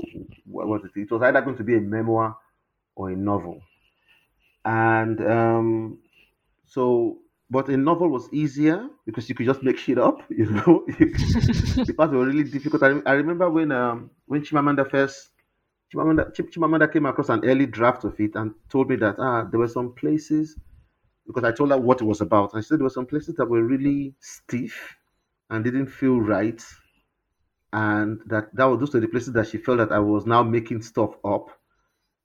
what 0.47 0.69
was 0.69 0.85
it? 0.85 0.93
It 0.95 1.11
was 1.11 1.23
either 1.23 1.41
going 1.43 1.57
to 1.57 1.65
be 1.65 1.77
a 1.77 1.81
memoir 1.81 2.37
or 2.95 3.11
a 3.11 3.17
novel, 3.17 3.61
and 4.65 5.21
um 5.27 5.99
so 6.67 7.19
but 7.51 7.69
a 7.69 7.77
novel 7.77 8.09
was 8.09 8.29
easier 8.33 8.89
because 9.07 9.29
you 9.29 9.35
could 9.35 9.47
just 9.47 9.63
make 9.63 9.79
shit 9.79 9.99
up, 9.99 10.23
you 10.31 10.47
know. 10.51 10.85
the 10.89 11.95
parts 11.97 12.13
were 12.13 12.27
really 12.27 12.45
difficult. 12.45 12.83
I, 12.83 13.01
I 13.07 13.13
remember 13.15 13.51
when 13.51 13.73
um 13.73 14.11
when 14.27 14.43
Chimamanda 14.43 14.91
first 14.91 15.31
Chimamanda, 15.95 16.35
Chim- 16.35 16.49
Chimamanda 16.49 16.93
came 16.93 17.07
across 17.07 17.29
an 17.29 17.45
early 17.45 17.67
draft 17.67 18.05
of 18.05 18.19
it 18.19 18.35
and 18.35 18.55
told 18.69 18.91
me 18.91 18.97
that 18.97 19.17
ah, 19.19 19.45
there 19.45 19.61
were 19.61 19.69
some 19.69 19.93
places 19.93 20.59
because 21.27 21.45
I 21.45 21.53
told 21.53 21.71
her 21.71 21.79
what 21.79 22.01
it 22.01 22.05
was 22.05 22.21
about. 22.21 22.53
And 22.53 22.63
she 22.63 22.69
said 22.69 22.79
there 22.79 22.85
were 22.85 22.91
some 22.91 23.07
places 23.07 23.37
that 23.37 23.47
were 23.47 23.63
really 23.63 24.15
stiff 24.21 24.97
and 25.51 25.63
didn't 25.63 25.87
feel 25.87 26.21
right, 26.21 26.63
and 27.73 28.21
that 28.27 28.55
that 28.57 28.65
was 28.65 28.81
those 28.81 28.95
were 28.95 29.01
the 29.01 29.09
places 29.09 29.33
that 29.35 29.47
she 29.47 29.59
felt 29.59 29.79
that 29.79 29.93
I 29.93 30.01
was 30.01 30.27
now 30.27 30.43
making 30.43 30.83
stuff 30.83 31.15
up, 31.25 31.49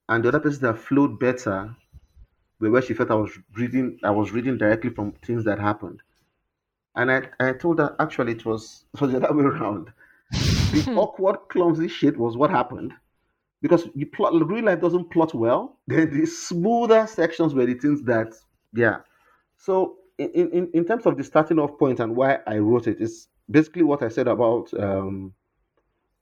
and 0.08 0.24
the 0.24 0.28
other 0.28 0.40
places 0.40 0.60
that 0.60 0.78
flowed 0.78 1.20
better 1.20 1.74
were 2.58 2.70
where 2.70 2.82
she 2.82 2.94
felt 2.94 3.10
I 3.10 3.14
was 3.14 3.30
reading 3.54 3.98
I 4.02 4.10
was 4.10 4.32
reading 4.32 4.58
directly 4.58 4.90
from 4.90 5.12
things 5.24 5.44
that 5.44 5.60
happened. 5.60 6.02
And 6.96 7.10
I, 7.12 7.28
I 7.38 7.52
told 7.52 7.78
her 7.78 7.94
actually 8.00 8.32
it 8.32 8.44
was 8.44 8.84
it 8.94 9.00
was 9.00 9.12
the 9.12 9.18
other 9.18 9.32
way 9.34 9.44
around. 9.44 9.92
The 10.32 10.94
awkward, 10.96 11.48
clumsy 11.48 11.88
shit 11.88 12.16
was 12.16 12.36
what 12.36 12.50
happened 12.50 12.94
because 13.62 13.88
you 13.94 14.06
plot 14.06 14.32
real 14.34 14.64
life 14.64 14.80
doesn't 14.80 15.10
plot 15.10 15.34
well. 15.34 15.78
Then 15.86 16.10
the 16.18 16.26
smoother 16.26 17.06
sections 17.06 17.54
were 17.54 17.66
the 17.66 17.74
things 17.74 18.02
that 18.04 18.34
yeah. 18.72 18.98
So 19.56 19.96
in, 20.18 20.50
in, 20.50 20.70
in 20.74 20.84
terms 20.84 21.06
of 21.06 21.16
the 21.16 21.24
starting 21.24 21.58
off 21.58 21.78
point 21.78 22.00
and 22.00 22.14
why 22.14 22.38
I 22.46 22.58
wrote 22.58 22.86
it 22.86 23.00
is 23.00 23.28
basically 23.50 23.82
what 23.82 24.02
I 24.02 24.08
said 24.08 24.28
about 24.28 24.72
um, 24.78 25.34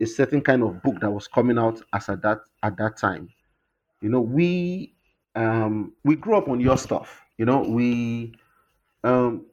a 0.01 0.07
certain 0.07 0.41
kind 0.41 0.63
of 0.63 0.83
book 0.83 1.01
that 1.01 1.11
was 1.11 1.29
coming 1.29 1.59
out 1.59 1.81
as 1.93 2.09
at 2.09 2.23
that 2.23 2.39
at 2.63 2.77
that 2.79 2.97
time. 2.97 3.29
You 4.01 4.11
know, 4.11 4.21
we 4.21 4.95
um, 5.35 5.93
we 6.05 6.17
grew 6.17 6.37
up 6.37 6.49
on 6.49 6.61
your 6.61 6.79
stuff. 6.79 7.23
You 7.37 7.45
know, 7.45 7.61
we 7.61 8.35
um, 9.05 9.47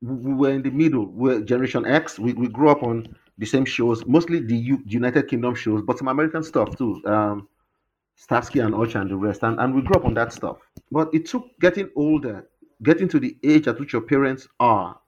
we 0.00 0.14
we 0.14 0.34
were 0.34 0.50
in 0.50 0.62
the 0.62 0.70
middle. 0.70 1.06
We're 1.06 1.40
Generation 1.40 1.84
X. 1.86 2.18
We, 2.18 2.32
we 2.32 2.48
grew 2.48 2.70
up 2.70 2.82
on 2.82 3.14
the 3.38 3.46
same 3.46 3.64
shows, 3.64 4.04
mostly 4.06 4.40
the 4.40 4.56
U- 4.56 4.82
United 4.86 5.28
Kingdom 5.28 5.54
shows, 5.54 5.82
but 5.82 5.98
some 5.98 6.08
American 6.08 6.42
stuff 6.42 6.76
too. 6.76 7.02
Um, 7.06 7.48
Starsky 8.16 8.60
and 8.60 8.74
Hutch 8.74 8.94
and 8.96 9.10
the 9.10 9.16
rest, 9.16 9.42
and, 9.44 9.58
and 9.60 9.74
we 9.74 9.82
grew 9.82 9.96
up 9.96 10.04
on 10.04 10.14
that 10.14 10.32
stuff. 10.32 10.58
But 10.90 11.14
it 11.14 11.26
took 11.26 11.46
getting 11.60 11.90
older, 11.96 12.48
getting 12.82 13.08
to 13.08 13.20
the 13.20 13.36
age 13.44 13.68
at 13.68 13.78
which 13.80 13.92
your 13.92 14.02
parents 14.02 14.48
are. 14.60 14.98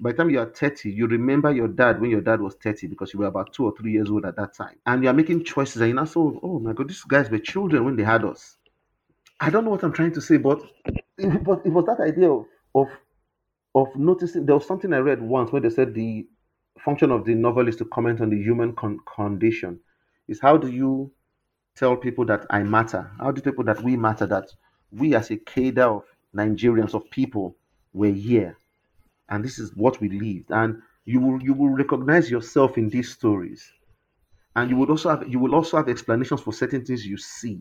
By 0.00 0.12
the 0.12 0.14
time 0.16 0.30
you 0.30 0.40
are 0.40 0.46
30, 0.50 0.90
you 0.90 1.06
remember 1.06 1.52
your 1.52 1.68
dad 1.68 2.00
when 2.00 2.10
your 2.10 2.22
dad 2.22 2.40
was 2.40 2.54
30 2.56 2.88
because 2.88 3.12
you 3.12 3.20
were 3.20 3.26
about 3.26 3.52
two 3.52 3.64
or 3.66 3.74
three 3.76 3.92
years 3.92 4.10
old 4.10 4.24
at 4.26 4.36
that 4.36 4.54
time. 4.54 4.76
And 4.86 5.02
you 5.02 5.10
are 5.10 5.14
making 5.14 5.44
choices, 5.44 5.82
and 5.82 5.90
you're 5.90 5.96
not 5.96 6.08
so, 6.08 6.40
oh 6.42 6.58
my 6.58 6.72
God, 6.72 6.88
these 6.88 7.02
guys 7.02 7.30
were 7.30 7.38
children 7.38 7.84
when 7.84 7.96
they 7.96 8.04
had 8.04 8.24
us. 8.24 8.56
I 9.40 9.50
don't 9.50 9.64
know 9.64 9.70
what 9.70 9.84
I'm 9.84 9.92
trying 9.92 10.12
to 10.12 10.20
say, 10.20 10.38
but 10.38 10.60
but 11.42 11.66
it 11.66 11.70
was 11.72 11.86
that 11.86 12.00
idea 12.00 12.30
of 12.30 12.46
of 12.74 12.88
of 13.74 13.88
noticing. 13.96 14.46
There 14.46 14.54
was 14.56 14.66
something 14.66 14.92
I 14.92 14.98
read 14.98 15.22
once 15.22 15.52
where 15.52 15.60
they 15.62 15.70
said 15.70 15.94
the 15.94 16.26
function 16.84 17.10
of 17.10 17.24
the 17.24 17.34
novel 17.34 17.68
is 17.68 17.76
to 17.76 17.84
comment 17.86 18.20
on 18.20 18.30
the 18.30 18.36
human 18.42 18.74
con- 18.74 19.00
condition. 19.06 19.80
Is 20.28 20.40
how 20.40 20.56
do 20.56 20.68
you 20.68 21.12
tell 21.76 21.96
people 21.96 22.24
that 22.26 22.46
I 22.50 22.62
matter? 22.62 23.10
How 23.18 23.30
do 23.30 23.40
people 23.40 23.64
that 23.64 23.82
we 23.82 23.96
matter? 23.96 24.26
That 24.26 24.48
we 24.92 25.14
as 25.14 25.30
a 25.30 25.36
cadre 25.36 25.82
of 25.84 26.04
Nigerians 26.34 26.94
of 26.94 27.10
people 27.10 27.56
were 27.92 28.10
here, 28.12 28.56
and 29.28 29.44
this 29.44 29.58
is 29.58 29.74
what 29.76 30.00
we 30.00 30.08
lived, 30.08 30.50
and 30.50 30.82
you 31.04 31.20
will 31.20 31.42
you 31.42 31.54
will 31.54 31.70
recognize 31.70 32.30
yourself 32.30 32.78
in 32.78 32.88
these 32.88 33.12
stories, 33.12 33.72
and 34.56 34.70
you 34.70 34.76
would 34.76 34.90
also 34.90 35.10
have 35.10 35.28
you 35.28 35.38
will 35.38 35.54
also 35.54 35.76
have 35.76 35.88
explanations 35.88 36.40
for 36.40 36.52
certain 36.52 36.84
things 36.84 37.06
you 37.06 37.16
see. 37.18 37.60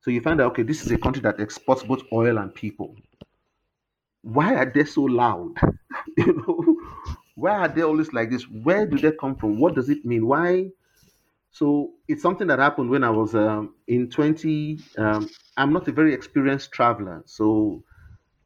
So 0.00 0.10
you 0.10 0.20
find 0.20 0.40
out, 0.40 0.52
okay, 0.52 0.62
this 0.62 0.84
is 0.84 0.92
a 0.92 0.98
country 0.98 1.22
that 1.22 1.40
exports 1.40 1.82
both 1.82 2.02
oil 2.12 2.38
and 2.38 2.54
people. 2.54 2.94
Why 4.22 4.54
are 4.54 4.70
they 4.72 4.84
so 4.84 5.02
loud? 5.02 5.54
you 6.16 6.32
know, 6.46 6.67
why 7.38 7.52
are 7.52 7.68
they 7.68 7.82
always 7.82 8.12
like 8.12 8.30
this? 8.30 8.42
Where 8.44 8.86
do 8.86 8.98
they 8.98 9.12
come 9.12 9.36
from? 9.36 9.60
What 9.60 9.74
does 9.74 9.88
it 9.88 10.04
mean? 10.04 10.26
Why? 10.26 10.70
So 11.50 11.92
it's 12.08 12.22
something 12.22 12.46
that 12.48 12.58
happened 12.58 12.90
when 12.90 13.04
I 13.04 13.10
was 13.10 13.34
um, 13.34 13.74
in 13.86 14.10
20. 14.10 14.78
Um, 14.98 15.28
I'm 15.56 15.72
not 15.72 15.88
a 15.88 15.92
very 15.92 16.12
experienced 16.14 16.72
traveler, 16.72 17.22
so 17.26 17.82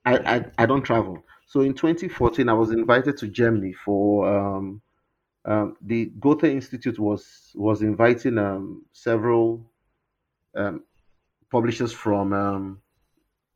I, 0.04 0.16
I 0.18 0.46
I 0.58 0.66
don't 0.66 0.82
travel. 0.82 1.22
So 1.46 1.60
in 1.60 1.74
2014, 1.74 2.48
I 2.48 2.52
was 2.54 2.70
invited 2.70 3.16
to 3.18 3.28
Germany 3.28 3.72
for 3.72 4.28
um, 4.28 4.82
um, 5.44 5.76
the 5.82 6.06
Goethe 6.20 6.44
Institute 6.44 6.98
was 6.98 7.52
was 7.54 7.82
inviting 7.82 8.38
um, 8.38 8.84
several 8.92 9.70
um, 10.56 10.84
publishers 11.50 11.92
from 11.92 12.32
um, 12.32 12.82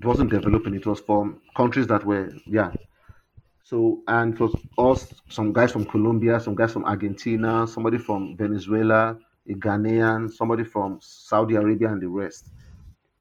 it 0.01 0.07
wasn't 0.07 0.31
developing 0.31 0.75
it 0.75 0.87
was 0.87 1.01
from 1.01 1.41
countries 1.57 1.87
that 1.87 2.05
were 2.05 2.33
yeah 2.47 2.73
so 3.67 4.01
and 4.07 4.39
for 4.39 4.49
us 4.79 5.13
some 5.29 5.53
guys 5.53 5.73
from 5.73 5.85
Colombia 5.85 6.39
some 6.39 6.55
guys 6.55 6.73
from 6.73 6.85
Argentina 6.85 7.67
somebody 7.67 7.99
from 7.99 8.37
Venezuela 8.37 9.19
a 9.49 9.55
Ghanaian 9.55 10.31
somebody 10.31 10.63
from 10.63 11.01
Saudi 11.03 11.57
Arabia 11.57 11.89
and 11.89 12.01
the 12.01 12.09
rest. 12.09 12.51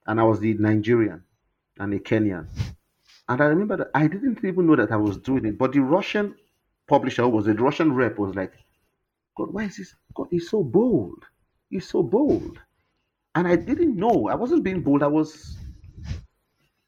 And 0.05 0.19
I 0.19 0.23
was 0.23 0.39
the 0.39 0.53
Nigerian 0.53 1.23
and 1.79 1.93
a 1.95 1.99
Kenyan. 1.99 2.45
And 3.27 3.41
I 3.41 3.45
remember 3.45 3.77
that 3.77 3.89
I 3.95 4.05
didn't 4.05 4.45
even 4.45 4.67
know 4.67 4.75
that 4.75 4.91
I 4.91 4.97
was 4.97 5.17
doing 5.17 5.45
it 5.45 5.57
but 5.57 5.71
the 5.73 5.79
Russian 5.79 6.35
publisher 6.87 7.27
was 7.27 7.45
the 7.45 7.55
Russian 7.55 7.93
rep 7.93 8.19
was 8.19 8.35
like 8.35 8.53
God 9.35 9.51
why 9.51 9.63
is 9.63 9.77
this? 9.77 9.95
God 10.13 10.27
he's 10.29 10.47
so 10.47 10.63
bold. 10.63 11.25
He's 11.71 11.89
so 11.89 12.03
bold. 12.03 12.59
And 13.33 13.47
I 13.47 13.55
didn't 13.55 13.97
know. 13.97 14.29
I 14.29 14.35
wasn't 14.35 14.63
being 14.63 14.81
bold. 14.81 15.01
I 15.01 15.07
was, 15.07 15.57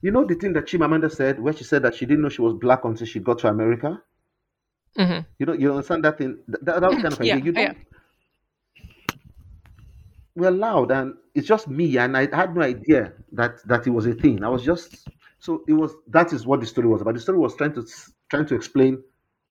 you 0.08 0.14
know, 0.14 0.24
the 0.24 0.36
thing 0.36 0.54
that 0.54 0.68
Chimamanda 0.68 1.12
said, 1.12 1.38
where 1.38 1.52
she 1.52 1.66
said 1.66 1.82
that 1.84 1.94
she 1.94 2.06
didn't 2.06 2.22
know 2.22 2.30
she 2.30 2.42
was 2.42 2.54
black 2.54 2.86
until 2.86 3.06
she 3.06 3.20
got 3.20 3.40
to 3.40 3.50
America. 3.50 4.02
Mm-hmm. 4.98 5.20
You 5.38 5.46
know, 5.46 5.52
you 5.52 5.70
understand 5.70 6.06
that 6.06 6.18
thing. 6.18 6.38
That, 6.48 6.80
that 6.80 6.90
was 6.90 7.02
kind 7.02 7.14
of 7.14 7.22
yeah, 7.22 7.36
idea. 7.36 7.46
You 7.46 7.52
don't. 7.52 7.64
yeah. 7.64 8.86
We're 10.34 10.52
loud, 10.52 10.92
and 10.92 11.16
it's 11.36 11.46
just 11.46 11.68
me, 11.68 11.98
and 11.98 12.16
I 12.16 12.34
had 12.34 12.56
no 12.56 12.62
idea 12.62 13.12
that 13.34 13.68
that 13.68 13.86
it 13.86 13.90
was 13.90 14.06
a 14.06 14.14
thing. 14.14 14.46
I 14.46 14.48
was 14.48 14.64
just 14.64 15.10
so 15.40 15.66
it 15.68 15.74
was. 15.74 15.92
That 16.08 16.32
is 16.32 16.48
what 16.48 16.62
the 16.62 16.68
story 16.68 16.88
was 16.88 17.02
about. 17.02 17.16
The 17.16 17.20
story 17.20 17.40
was 17.40 17.58
trying 17.58 17.74
to 17.74 17.86
trying 18.30 18.46
to 18.46 18.56
explain 18.56 19.04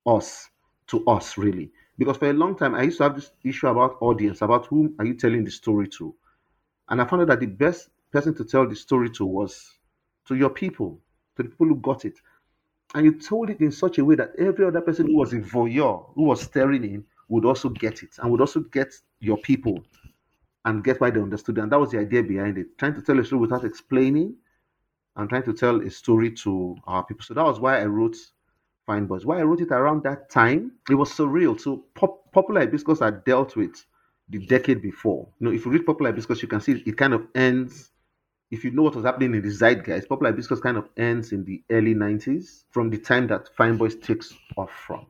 us 0.07 0.49
to 0.87 1.05
us 1.05 1.37
really, 1.37 1.71
because 1.99 2.16
for 2.16 2.31
a 2.31 2.33
long 2.33 2.57
time 2.57 2.75
I 2.75 2.85
used 2.85 2.97
to 2.97 3.03
have 3.03 3.16
this 3.16 3.31
issue 3.45 3.66
about 3.66 3.99
audience, 4.01 4.40
about 4.40 4.64
whom 4.69 4.95
are 4.99 5.05
you 5.05 5.16
telling 5.16 5.45
the 5.45 5.51
story 5.51 5.88
to. 5.99 6.14
And 6.88 7.03
I 7.03 7.05
found 7.05 7.21
out 7.21 7.29
that 7.29 7.40
the 7.40 7.47
best 7.64 7.90
person 8.11 8.35
to 8.37 8.45
tell 8.47 8.66
the 8.66 8.75
story 8.75 9.11
to 9.11 9.27
was 9.27 9.76
to 10.27 10.35
your 10.35 10.51
people, 10.51 11.01
to 11.37 11.43
the 11.43 11.49
people 11.49 11.67
who 11.67 11.77
got 11.77 12.05
it. 12.05 12.19
And 12.95 13.05
you 13.05 13.12
told 13.21 13.51
it 13.51 13.61
in 13.61 13.73
such 13.73 13.99
a 13.99 14.05
way 14.05 14.15
that 14.15 14.33
every 14.39 14.65
other 14.65 14.81
person 14.81 15.07
who 15.07 15.17
was 15.17 15.33
a 15.33 15.39
voyeur, 15.39 16.12
who 16.15 16.25
was 16.25 16.41
staring 16.41 16.85
in, 16.85 17.05
would 17.29 17.45
also 17.45 17.69
get 17.69 18.03
it 18.03 18.11
and 18.19 18.31
would 18.31 18.41
also 18.41 18.61
get 18.61 18.95
your 19.21 19.37
people 19.39 19.83
and 20.65 20.85
get 20.85 21.01
why 21.01 21.11
they 21.11 21.21
understood. 21.21 21.59
And 21.59 21.71
that 21.73 21.81
was 21.81 21.91
the 21.91 21.99
idea 21.99 22.23
behind 22.23 22.59
it. 22.59 22.79
Trying 22.79 22.95
to 22.95 23.03
tell 23.03 23.19
a 23.19 23.25
story 23.25 23.41
without 23.41 23.65
explaining 23.65 24.35
and 25.17 25.29
trying 25.29 25.45
to 25.45 25.53
tell 25.53 25.81
a 25.81 25.91
story 25.91 26.31
to 26.31 26.77
our 26.85 27.05
people. 27.05 27.25
So 27.25 27.35
that 27.35 27.45
was 27.45 27.59
why 27.59 27.81
I 27.81 27.87
wrote 27.87 28.17
Fine 28.87 29.07
Boys. 29.07 29.25
Why 29.27 29.39
I 29.41 29.43
wrote 29.43 29.61
it 29.61 29.71
around 29.71 30.03
that 30.05 30.31
time, 30.31 30.73
it 30.89 30.95
was 30.95 31.11
surreal. 31.11 31.59
So 31.61 31.85
pop, 31.95 32.33
Purple 32.33 32.57
Hibiscus 32.57 33.01
had 33.01 33.25
dealt 33.25 33.57
with 33.57 33.85
the 34.29 34.39
decade 34.47 34.83
before. 34.83 35.29
You 35.39 35.47
know, 35.47 35.53
if 35.53 35.65
you 35.65 35.73
read 35.73 35.87
Purple 35.87 36.07
Hibiscus, 36.07 36.43
you 36.43 36.49
can 36.49 36.61
see 36.61 36.83
it 36.85 36.97
kind 36.97 37.15
of 37.15 37.27
ends. 37.35 37.91
If 38.51 38.65
you 38.65 38.71
know 38.71 38.83
what 38.83 38.95
was 38.95 39.05
happening 39.05 39.35
in 39.35 39.43
the 39.43 39.51
zeitgeist, 39.51 40.09
Purple 40.09 40.27
Hibiscus 40.27 40.61
kind 40.61 40.77
of 40.77 40.89
ends 40.97 41.33
in 41.33 41.45
the 41.45 41.63
early 41.71 41.95
90s 41.95 42.65
from 42.71 42.91
the 42.91 42.99
time 42.99 43.27
that 43.29 43.49
Fine 43.57 43.77
Boys 43.77 43.97
takes 43.97 44.33
off 44.57 44.71
from. 44.87 45.07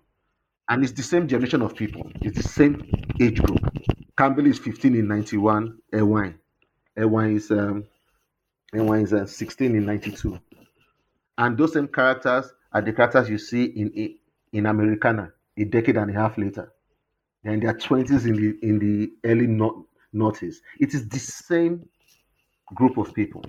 And 0.69 0.83
it's 0.83 0.93
the 0.93 1.03
same 1.03 1.29
generation 1.29 1.63
of 1.63 1.77
people, 1.77 2.11
it's 2.23 2.37
the 2.37 2.49
same 2.49 2.91
age 3.21 3.43
group. 3.43 3.61
Kambili 4.17 4.49
is 4.49 4.59
15 4.59 4.95
in 4.95 5.07
91, 5.07 5.79
Ewaen. 5.93 6.35
Ewaen 6.97 7.37
is, 7.37 7.51
um, 7.51 7.85
Ewaen 8.75 9.03
is 9.03 9.13
uh, 9.13 9.27
16 9.27 9.77
in 9.77 9.85
92. 9.85 10.41
And 11.39 11.59
those 11.59 11.75
same 11.75 11.89
characters 11.89 12.53
are 12.73 12.81
the 12.81 12.93
characters 12.93 13.29
you 13.29 13.39
see 13.39 13.65
in, 13.65 14.17
in 14.53 14.67
Americana 14.67 15.33
a 15.59 15.65
decade 15.65 15.97
and 15.97 16.11
a 16.11 16.15
half 16.15 16.37
later 16.39 16.73
they're 17.47 17.55
in 17.55 17.61
their 17.61 17.75
20s 17.75 18.27
in 18.27 18.35
the 18.35 18.59
in 18.67 18.79
the 18.79 19.13
early 19.25 19.47
noughties. 19.47 20.57
It 20.81 20.95
is 20.95 21.09
the 21.09 21.19
same 21.19 21.89
group 22.75 22.97
of 22.99 23.15
people. 23.15 23.45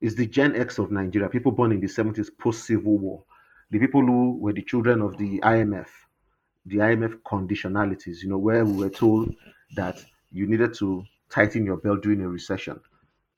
is 0.00 0.14
the 0.14 0.26
Gen 0.26 0.54
X 0.54 0.78
of 0.78 0.90
Nigeria, 0.90 1.28
people 1.28 1.52
born 1.52 1.72
in 1.72 1.80
the 1.80 1.86
70s 1.86 2.28
post 2.38 2.64
Civil 2.64 2.98
War, 2.98 3.24
the 3.70 3.78
people 3.78 4.02
who 4.04 4.36
were 4.38 4.52
the 4.52 4.62
children 4.62 5.00
of 5.00 5.16
the 5.16 5.40
IMF, 5.40 5.86
the 6.66 6.76
IMF 6.76 7.14
conditionalities, 7.22 8.22
you 8.22 8.28
know, 8.28 8.38
where 8.38 8.64
we 8.64 8.72
were 8.72 8.90
told 8.90 9.34
that 9.74 10.04
you 10.30 10.46
needed 10.46 10.74
to 10.74 11.04
tighten 11.30 11.64
your 11.64 11.78
belt 11.78 12.02
during 12.02 12.20
a 12.20 12.28
recession. 12.28 12.78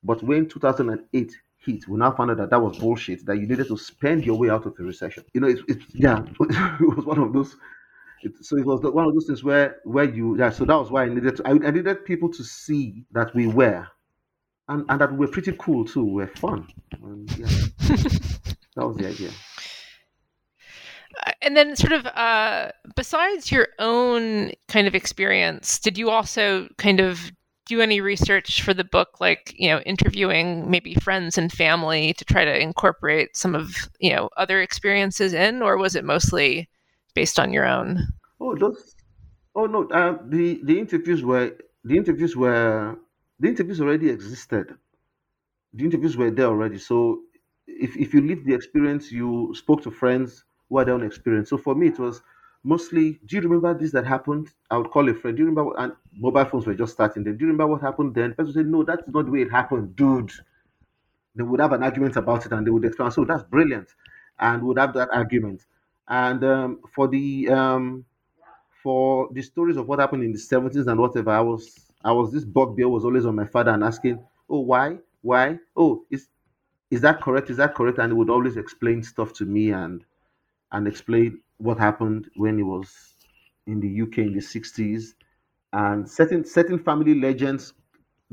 But 0.02 0.22
when 0.22 0.48
2008 0.48 1.32
hit, 1.58 1.88
we 1.88 1.98
now 1.98 2.10
found 2.10 2.32
out 2.32 2.38
that 2.38 2.50
that 2.50 2.60
was 2.60 2.78
bullshit, 2.78 3.24
that 3.26 3.36
you 3.36 3.46
needed 3.46 3.68
to 3.68 3.76
spend 3.76 4.26
your 4.26 4.36
way 4.36 4.50
out 4.50 4.66
of 4.66 4.76
the 4.76 4.84
recession. 4.84 5.24
You 5.32 5.40
know, 5.40 5.48
it's, 5.48 5.62
yeah, 5.94 6.22
it 6.40 6.96
was 6.96 7.06
one 7.06 7.18
of 7.18 7.32
those 7.32 7.56
it, 8.22 8.32
so 8.44 8.56
it 8.56 8.66
was 8.66 8.80
one 8.82 9.06
of 9.06 9.14
those 9.14 9.26
things 9.26 9.44
where 9.44 9.76
where 9.84 10.04
you 10.04 10.36
yeah. 10.38 10.50
So 10.50 10.64
that 10.64 10.76
was 10.76 10.90
why 10.90 11.04
I 11.04 11.08
needed 11.08 11.36
to. 11.36 11.46
I, 11.46 11.50
I 11.50 11.70
needed 11.70 12.04
people 12.04 12.28
to 12.32 12.42
see 12.44 13.04
that 13.12 13.34
we 13.34 13.46
were, 13.46 13.86
and 14.68 14.84
and 14.88 15.00
that 15.00 15.12
we 15.12 15.18
were 15.18 15.28
pretty 15.28 15.54
cool 15.58 15.84
too. 15.84 16.04
We 16.04 16.12
we're 16.12 16.26
fun. 16.28 16.66
And, 17.02 17.38
yeah, 17.38 17.46
that 18.76 18.86
was 18.86 18.96
the 18.96 19.08
idea. 19.08 19.30
Uh, 21.26 21.32
and 21.42 21.56
then, 21.56 21.74
sort 21.74 21.92
of, 21.92 22.06
uh, 22.06 22.70
besides 22.94 23.50
your 23.50 23.68
own 23.78 24.52
kind 24.68 24.86
of 24.86 24.94
experience, 24.94 25.78
did 25.78 25.96
you 25.96 26.10
also 26.10 26.68
kind 26.76 27.00
of 27.00 27.32
do 27.66 27.80
any 27.80 28.00
research 28.00 28.62
for 28.62 28.72
the 28.72 28.84
book, 28.84 29.20
like 29.20 29.54
you 29.56 29.68
know, 29.68 29.80
interviewing 29.80 30.70
maybe 30.70 30.94
friends 30.94 31.38
and 31.38 31.52
family 31.52 32.12
to 32.14 32.24
try 32.24 32.44
to 32.44 32.62
incorporate 32.62 33.36
some 33.36 33.54
of 33.54 33.74
you 34.00 34.14
know 34.14 34.28
other 34.36 34.60
experiences 34.60 35.32
in, 35.32 35.62
or 35.62 35.76
was 35.76 35.94
it 35.94 36.04
mostly 36.04 36.68
based 37.14 37.38
on 37.38 37.52
your 37.52 37.66
own? 37.66 38.06
Oh, 38.40 38.54
those. 38.54 38.94
Oh 39.54 39.66
no, 39.66 39.88
uh, 39.88 40.18
the 40.26 40.60
the 40.62 40.78
interviews 40.78 41.22
were 41.22 41.56
the 41.84 41.96
interviews 41.96 42.36
were 42.36 42.96
the 43.40 43.48
interviews 43.48 43.80
already 43.80 44.10
existed. 44.10 44.76
The 45.74 45.84
interviews 45.84 46.16
were 46.16 46.30
there 46.30 46.46
already. 46.46 46.78
So 46.78 47.22
if 47.66 47.96
if 47.96 48.14
you 48.14 48.20
lived 48.22 48.44
the 48.46 48.54
experience, 48.54 49.12
you 49.12 49.54
spoke 49.54 49.82
to 49.82 49.90
friends 49.90 50.44
who 50.68 50.78
had 50.78 50.88
their 50.88 50.94
own 50.94 51.04
experience. 51.04 51.50
So 51.50 51.58
for 51.58 51.74
me, 51.74 51.88
it 51.88 51.98
was 51.98 52.22
mostly. 52.64 53.20
Do 53.26 53.36
you 53.36 53.42
remember 53.42 53.74
this 53.74 53.92
that 53.92 54.06
happened? 54.06 54.48
I 54.70 54.78
would 54.78 54.90
call 54.90 55.08
a 55.08 55.14
friend. 55.14 55.36
Do 55.36 55.42
you 55.42 55.48
remember? 55.48 55.64
What, 55.70 55.80
and 55.80 55.92
mobile 56.12 56.44
phones 56.46 56.66
were 56.66 56.74
just 56.74 56.92
starting. 56.94 57.24
Then 57.24 57.36
do 57.36 57.44
you 57.46 57.52
remember 57.52 57.72
what 57.72 57.82
happened 57.82 58.14
then? 58.14 58.34
Person 58.34 58.54
said, 58.54 58.66
"No, 58.66 58.84
that's 58.84 59.02
not 59.08 59.26
the 59.26 59.32
way 59.32 59.42
it 59.42 59.50
happened, 59.50 59.96
dude." 59.96 60.32
They 61.34 61.42
would 61.42 61.60
have 61.60 61.72
an 61.72 61.82
argument 61.82 62.16
about 62.16 62.46
it, 62.46 62.52
and 62.52 62.66
they 62.66 62.70
would 62.70 62.84
explain. 62.84 63.10
So 63.10 63.24
that's 63.24 63.44
brilliant, 63.44 63.94
and 64.38 64.62
would 64.64 64.78
have 64.78 64.94
that 64.94 65.10
argument. 65.12 65.66
And 66.08 66.42
um, 66.44 66.80
for 66.94 67.06
the 67.08 67.48
um, 67.48 68.04
for 68.82 69.28
the 69.32 69.42
stories 69.42 69.76
of 69.76 69.88
what 69.88 70.00
happened 70.00 70.24
in 70.24 70.32
the 70.32 70.38
70s 70.38 70.86
and 70.88 71.00
whatever, 71.00 71.30
I 71.30 71.40
was 71.40 71.87
I 72.04 72.12
was 72.12 72.32
this 72.32 72.44
bugbear 72.44 72.88
was 72.88 73.04
always 73.04 73.26
on 73.26 73.34
my 73.36 73.46
father 73.46 73.70
and 73.72 73.84
asking, 73.84 74.24
oh 74.50 74.60
why? 74.60 74.98
Why? 75.22 75.58
Oh 75.76 76.04
is 76.10 76.28
is 76.90 77.00
that 77.02 77.20
correct? 77.22 77.50
Is 77.50 77.58
that 77.58 77.74
correct? 77.74 77.98
And 77.98 78.12
he 78.12 78.16
would 78.18 78.30
always 78.30 78.56
explain 78.56 79.02
stuff 79.02 79.32
to 79.34 79.44
me 79.44 79.70
and 79.72 80.04
and 80.72 80.88
explain 80.88 81.40
what 81.58 81.78
happened 81.78 82.30
when 82.36 82.58
he 82.58 82.62
was 82.64 83.16
in 83.66 83.80
the 83.80 84.02
UK 84.02 84.18
in 84.18 84.32
the 84.34 84.40
60s 84.42 85.14
and 85.72 86.08
certain 86.10 86.44
certain 86.44 86.78
family 86.78 87.14
legends 87.14 87.74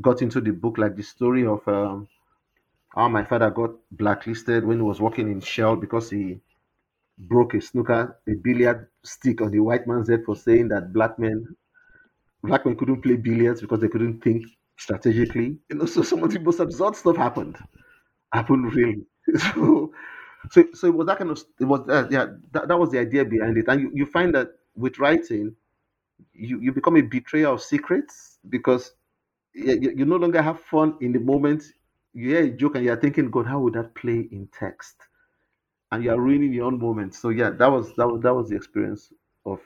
got 0.01 0.21
into 0.21 0.41
the 0.41 0.51
book 0.51 0.77
like 0.77 0.95
the 0.95 1.03
story 1.03 1.45
of 1.45 1.67
um, 1.67 2.07
how 2.95 3.07
my 3.09 3.23
father 3.23 3.49
got 3.51 3.71
blacklisted 3.91 4.65
when 4.65 4.77
he 4.77 4.83
was 4.83 5.01
working 5.01 5.31
in 5.31 5.39
Shell 5.41 5.75
because 5.77 6.09
he 6.09 6.39
broke 7.17 7.53
a 7.55 7.61
snooker, 7.61 8.17
a 8.27 8.33
billiard 8.35 8.87
stick 9.03 9.41
on 9.41 9.51
the 9.51 9.59
white 9.59 9.87
man's 9.87 10.09
head 10.09 10.23
for 10.25 10.35
saying 10.35 10.69
that 10.69 10.93
black 10.93 11.19
men 11.19 11.55
black 12.45 12.65
men 12.65 12.75
couldn't 12.75 13.01
play 13.01 13.15
billiards 13.15 13.61
because 13.61 13.79
they 13.79 13.87
couldn't 13.87 14.23
think 14.23 14.45
strategically. 14.77 15.57
You 15.69 15.77
know, 15.77 15.85
so 15.85 16.01
some 16.01 16.23
of 16.23 16.31
the 16.31 16.39
most 16.39 16.59
absurd 16.59 16.95
stuff 16.95 17.17
happened. 17.17 17.57
Happened 18.33 18.73
really. 18.73 19.05
So 19.39 19.91
so 20.51 20.63
so 20.75 20.87
it 20.87 20.93
was 20.93 21.07
that 21.07 21.17
kind 21.17 21.31
of 21.31 21.43
it 21.59 21.65
was 21.65 21.89
uh, 21.89 22.07
yeah 22.11 22.27
that, 22.51 22.67
that 22.67 22.77
was 22.77 22.91
the 22.91 22.99
idea 22.99 23.25
behind 23.25 23.57
it. 23.57 23.65
And 23.67 23.81
you, 23.81 23.91
you 23.93 24.05
find 24.05 24.35
that 24.35 24.49
with 24.75 24.99
writing, 24.99 25.55
you, 26.33 26.59
you 26.61 26.71
become 26.71 26.95
a 26.97 27.01
betrayer 27.01 27.47
of 27.47 27.63
secrets 27.63 28.37
because 28.49 28.93
you, 29.55 29.93
you 29.95 30.05
no 30.05 30.17
longer 30.17 30.43
have 30.43 30.59
fun 30.61 30.95
in 31.01 31.11
the 31.11 31.19
moment. 31.19 31.63
You 32.13 32.29
hear 32.29 32.43
a 32.43 32.49
joke 32.51 32.75
and 32.75 32.85
you're 32.85 32.97
thinking, 32.97 33.31
God, 33.31 33.47
how 33.47 33.59
would 33.61 33.73
that 33.73 33.95
play 33.95 34.27
in 34.31 34.47
text? 34.57 34.95
and 35.91 36.03
you 36.03 36.11
are 36.11 36.19
ruining 36.19 36.53
your 36.53 36.65
own 36.65 36.79
moment. 36.79 37.13
So 37.15 37.29
yeah, 37.29 37.51
that 37.51 37.71
was 37.71 37.93
that 37.95 38.07
was 38.07 38.21
that 38.21 38.33
was 38.33 38.49
the 38.49 38.55
experience 38.55 39.13
of 39.45 39.59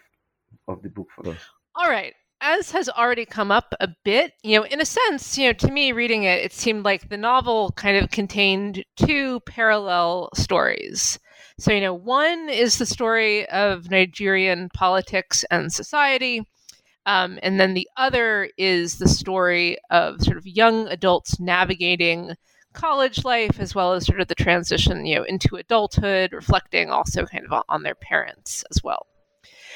of 0.67 0.81
the 0.81 0.89
book 0.89 1.07
for 1.15 1.29
us. 1.31 1.41
All 1.75 1.89
right. 1.89 2.13
As 2.41 2.71
has 2.71 2.87
already 2.87 3.25
come 3.25 3.51
up 3.51 3.73
a 3.81 3.89
bit, 4.05 4.33
you 4.43 4.57
know, 4.57 4.65
in 4.65 4.79
a 4.79 4.85
sense, 4.85 5.37
you 5.37 5.47
know, 5.47 5.53
to 5.53 5.71
me 5.71 5.91
reading 5.91 6.23
it, 6.23 6.43
it 6.43 6.53
seemed 6.53 6.85
like 6.85 7.09
the 7.09 7.17
novel 7.17 7.71
kind 7.75 7.97
of 7.97 8.11
contained 8.11 8.83
two 8.95 9.41
parallel 9.41 10.29
stories. 10.33 11.19
So, 11.59 11.73
you 11.73 11.81
know, 11.81 11.93
one 11.93 12.47
is 12.47 12.77
the 12.77 12.85
story 12.85 13.47
of 13.49 13.91
Nigerian 13.91 14.69
politics 14.73 15.43
and 15.51 15.73
society. 15.73 16.47
Um, 17.05 17.39
and 17.43 17.59
then 17.59 17.73
the 17.73 17.89
other 17.97 18.49
is 18.57 18.99
the 18.99 19.09
story 19.09 19.77
of 19.89 20.21
sort 20.21 20.37
of 20.37 20.47
young 20.47 20.87
adults 20.87 21.39
navigating 21.39 22.35
college 22.73 23.25
life 23.25 23.59
as 23.59 23.73
well 23.75 23.93
as 23.93 24.05
sort 24.05 24.21
of 24.21 24.27
the 24.27 24.35
transition 24.35 25.05
you 25.05 25.15
know 25.15 25.23
into 25.23 25.55
adulthood 25.55 26.31
reflecting 26.31 26.91
also 26.91 27.25
kind 27.25 27.43
of 27.49 27.63
on 27.67 27.81
their 27.81 27.95
parents 27.95 28.63
as 28.69 28.83
well 28.83 29.07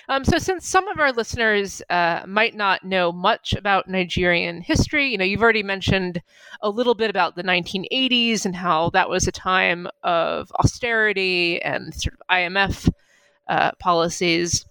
Um, 0.10 0.26
so, 0.26 0.38
since 0.38 0.68
some 0.68 0.88
of 0.90 1.00
our 1.00 1.14
listeners 1.14 1.82
uh, 1.90 2.24
might 2.28 2.56
not 2.56 2.84
know 2.84 3.12
much 3.12 3.54
about 3.54 3.88
Nigerian 3.88 4.62
history, 4.62 5.10
you 5.10 5.18
know, 5.18 5.24
you've 5.24 5.42
already 5.42 5.64
mentioned 5.64 6.22
a 6.62 6.70
little 6.70 6.94
bit 6.94 7.10
about 7.10 7.36
the 7.36 7.44
1980s 7.44 8.46
and 8.46 8.56
how 8.56 8.90
that 8.90 9.10
was 9.10 9.28
a 9.28 9.32
time 9.32 9.88
of 10.04 10.52
austerity 10.60 11.62
and 11.62 11.94
sort 11.94 12.16
of 12.16 12.20
IMF 12.30 12.90
uh, 13.48 13.72
policies. 13.80 14.66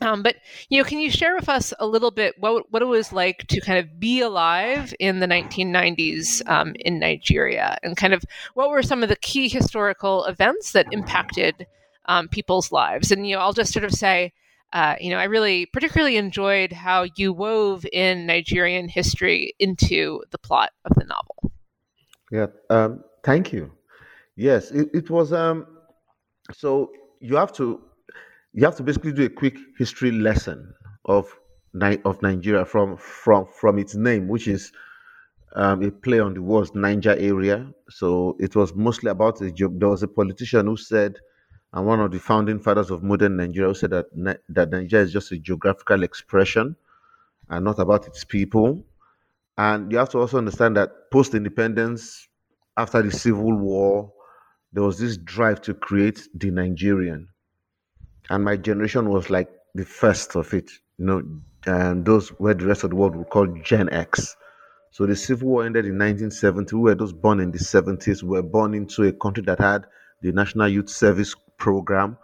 Um, 0.00 0.22
but 0.22 0.36
you 0.68 0.78
know, 0.78 0.84
can 0.88 0.98
you 0.98 1.10
share 1.10 1.34
with 1.34 1.48
us 1.48 1.72
a 1.78 1.86
little 1.86 2.10
bit 2.10 2.34
what 2.38 2.70
what 2.72 2.82
it 2.82 2.86
was 2.86 3.12
like 3.12 3.46
to 3.48 3.60
kind 3.60 3.78
of 3.78 4.00
be 4.00 4.20
alive 4.20 4.92
in 4.98 5.20
the 5.20 5.26
1990s 5.26 6.48
um, 6.48 6.74
in 6.80 6.98
Nigeria, 6.98 7.78
and 7.82 7.96
kind 7.96 8.12
of 8.12 8.24
what 8.54 8.70
were 8.70 8.82
some 8.82 9.02
of 9.02 9.08
the 9.08 9.16
key 9.16 9.48
historical 9.48 10.24
events 10.24 10.72
that 10.72 10.92
impacted 10.92 11.66
um, 12.06 12.28
people's 12.28 12.72
lives? 12.72 13.12
And 13.12 13.28
you 13.28 13.36
know, 13.36 13.42
I'll 13.42 13.52
just 13.52 13.72
sort 13.72 13.84
of 13.84 13.92
say, 13.92 14.32
uh, 14.72 14.96
you 15.00 15.10
know, 15.10 15.18
I 15.18 15.24
really 15.24 15.66
particularly 15.66 16.16
enjoyed 16.16 16.72
how 16.72 17.06
you 17.16 17.32
wove 17.32 17.84
in 17.92 18.26
Nigerian 18.26 18.88
history 18.88 19.54
into 19.58 20.22
the 20.30 20.38
plot 20.38 20.70
of 20.84 20.94
the 20.96 21.04
novel. 21.04 21.52
Yeah, 22.30 22.46
um, 22.70 23.04
thank 23.22 23.52
you. 23.52 23.70
Yes, 24.36 24.70
it, 24.70 24.88
it 24.94 25.10
was. 25.10 25.32
Um, 25.32 25.66
so 26.52 26.90
you 27.20 27.36
have 27.36 27.52
to 27.54 27.80
you 28.54 28.64
have 28.64 28.76
to 28.76 28.82
basically 28.82 29.12
do 29.12 29.24
a 29.24 29.28
quick 29.28 29.56
history 29.78 30.10
lesson 30.10 30.74
of 31.04 31.34
of 32.04 32.22
Nigeria 32.22 32.64
from 32.64 32.96
from 32.96 33.46
from 33.60 33.78
its 33.78 33.94
name, 33.94 34.28
which 34.28 34.48
is 34.48 34.72
um, 35.54 35.82
a 35.82 35.90
play 35.90 36.20
on 36.20 36.34
the 36.34 36.42
words 36.42 36.74
Niger 36.74 37.16
area. 37.18 37.70
So 37.90 38.36
it 38.40 38.56
was 38.56 38.74
mostly 38.74 39.10
about 39.10 39.40
a 39.42 39.50
joke. 39.50 39.72
There 39.76 39.88
was 39.88 40.02
a 40.02 40.08
politician 40.08 40.66
who 40.66 40.76
said, 40.76 41.18
and 41.72 41.86
one 41.86 42.00
of 42.00 42.10
the 42.10 42.18
founding 42.18 42.58
fathers 42.60 42.90
of 42.90 43.02
modern 43.02 43.36
Nigeria 43.36 43.74
said 43.74 43.90
that 43.90 44.06
that 44.48 44.70
Nigeria 44.70 45.04
is 45.04 45.12
just 45.12 45.32
a 45.32 45.38
geographical 45.38 46.02
expression 46.02 46.76
and 47.48 47.64
not 47.64 47.78
about 47.78 48.06
its 48.06 48.24
people. 48.24 48.84
And 49.58 49.92
you 49.92 49.98
have 49.98 50.08
to 50.10 50.18
also 50.18 50.38
understand 50.38 50.76
that 50.76 51.10
post 51.10 51.34
independence, 51.34 52.28
after 52.76 53.02
the 53.02 53.10
civil 53.10 53.56
war, 53.56 54.12
there 54.72 54.82
was 54.82 54.98
this 54.98 55.16
drive 55.18 55.60
to 55.62 55.74
create 55.74 56.28
the 56.34 56.50
Nigerian 56.50 57.28
and 58.30 58.44
my 58.44 58.56
generation 58.56 59.08
was 59.10 59.30
like 59.30 59.50
the 59.74 59.84
first 59.84 60.36
of 60.36 60.52
it. 60.54 60.70
You 60.98 61.04
know, 61.06 61.22
and 61.66 62.04
those 62.04 62.28
where 62.30 62.54
the 62.54 62.66
rest 62.66 62.84
of 62.84 62.90
the 62.90 62.96
world 62.96 63.16
would 63.16 63.30
call 63.30 63.46
Gen 63.62 63.88
X. 63.90 64.36
So 64.90 65.06
the 65.06 65.16
Civil 65.16 65.48
War 65.48 65.64
ended 65.66 65.86
in 65.86 65.92
1970. 65.98 66.76
We 66.76 66.82
were 66.82 66.94
those 66.94 67.12
born 67.12 67.40
in 67.40 67.50
the 67.50 67.58
70s. 67.58 68.22
We 68.22 68.30
were 68.30 68.42
born 68.42 68.74
into 68.74 69.04
a 69.04 69.12
country 69.12 69.42
that 69.44 69.58
had 69.58 69.86
the 70.20 70.32
National 70.32 70.68
Youth 70.68 70.90
Service 70.90 71.34
Program, 71.58 72.18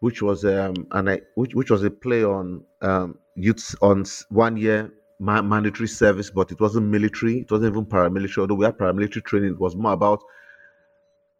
which 0.00 0.22
was 0.22 0.44
um 0.44 0.74
and 0.92 1.10
I, 1.10 1.20
which 1.36 1.54
which 1.54 1.70
was 1.70 1.84
a 1.84 1.90
play 1.90 2.24
on 2.24 2.64
um 2.82 3.18
youths 3.36 3.76
on 3.82 4.04
one 4.30 4.56
year 4.56 4.92
ma- 5.20 5.42
mandatory 5.42 5.88
service, 5.88 6.30
but 6.30 6.52
it 6.52 6.60
wasn't 6.60 6.86
military. 6.88 7.40
It 7.40 7.50
wasn't 7.50 7.72
even 7.72 7.86
paramilitary. 7.86 8.38
Although 8.38 8.56
we 8.56 8.66
had 8.66 8.78
paramilitary 8.78 9.24
training, 9.24 9.52
it 9.52 9.60
was 9.60 9.76
more 9.76 9.92
about 9.92 10.22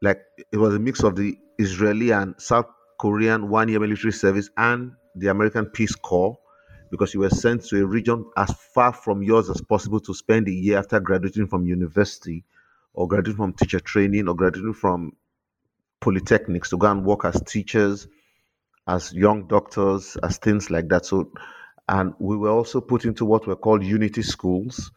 like 0.02 0.20
it 0.52 0.56
was 0.56 0.74
a 0.74 0.78
mix 0.78 1.02
of 1.02 1.16
the 1.16 1.36
Israeli 1.58 2.12
and 2.12 2.34
South 2.38 2.66
Korean 3.00 3.48
one 3.48 3.68
year 3.68 3.80
military 3.80 4.12
service 4.12 4.50
and 4.56 4.92
the 5.16 5.28
American 5.28 5.66
Peace 5.66 5.94
Corps 5.96 6.38
because 6.90 7.12
you 7.14 7.20
were 7.20 7.30
sent 7.30 7.64
to 7.66 7.82
a 7.82 7.86
region 7.86 8.24
as 8.36 8.52
far 8.74 8.92
from 8.92 9.22
yours 9.22 9.50
as 9.50 9.60
possible 9.62 10.00
to 10.00 10.14
spend 10.14 10.48
a 10.48 10.52
year 10.52 10.78
after 10.78 11.00
graduating 11.00 11.46
from 11.46 11.66
university 11.66 12.44
or 12.94 13.06
graduating 13.08 13.36
from 13.36 13.52
teacher 13.52 13.80
training 13.80 14.28
or 14.28 14.34
graduating 14.34 14.74
from 14.74 15.12
polytechnics 16.04 16.68
to 16.68 16.76
go 16.76 16.90
and 16.90 17.04
work 17.04 17.24
as 17.24 17.40
teachers, 17.46 18.06
as 18.86 19.12
young 19.12 19.46
doctors, 19.46 20.16
as 20.22 20.36
things 20.36 20.70
like 20.70 20.88
that. 20.88 21.06
So, 21.06 21.32
and 21.88 22.12
we 22.18 22.36
were 22.36 22.50
also 22.50 22.80
put 22.80 23.04
into 23.06 23.24
what 23.24 23.46
were 23.46 23.56
called 23.56 23.82
unity 23.82 24.22
schools, 24.22 24.90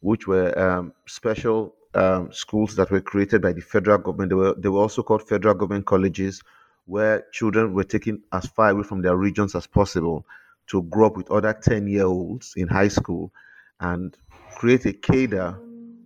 which 0.00 0.26
were 0.26 0.58
um, 0.58 0.92
special 1.06 1.74
um, 1.94 2.32
schools 2.32 2.76
that 2.76 2.90
were 2.90 3.02
created 3.02 3.42
by 3.42 3.52
the 3.52 3.60
federal 3.60 3.98
government. 3.98 4.30
They 4.30 4.36
were, 4.36 4.54
they 4.54 4.68
were 4.68 4.80
also 4.80 5.02
called 5.02 5.28
federal 5.28 5.54
government 5.54 5.86
colleges 5.86 6.42
where 6.86 7.26
children 7.32 7.74
were 7.74 7.84
taken 7.84 8.22
as 8.32 8.46
far 8.46 8.70
away 8.70 8.82
from 8.82 9.02
their 9.02 9.16
regions 9.16 9.54
as 9.54 9.66
possible 9.66 10.24
to 10.68 10.82
grow 10.84 11.08
up 11.08 11.16
with 11.16 11.30
other 11.30 11.52
10 11.52 11.86
year 11.86 12.06
olds 12.06 12.54
in 12.56 12.68
high 12.68 12.88
school 12.88 13.32
and 13.80 14.16
create 14.56 14.86
a 14.86 14.92
cadre 14.92 15.54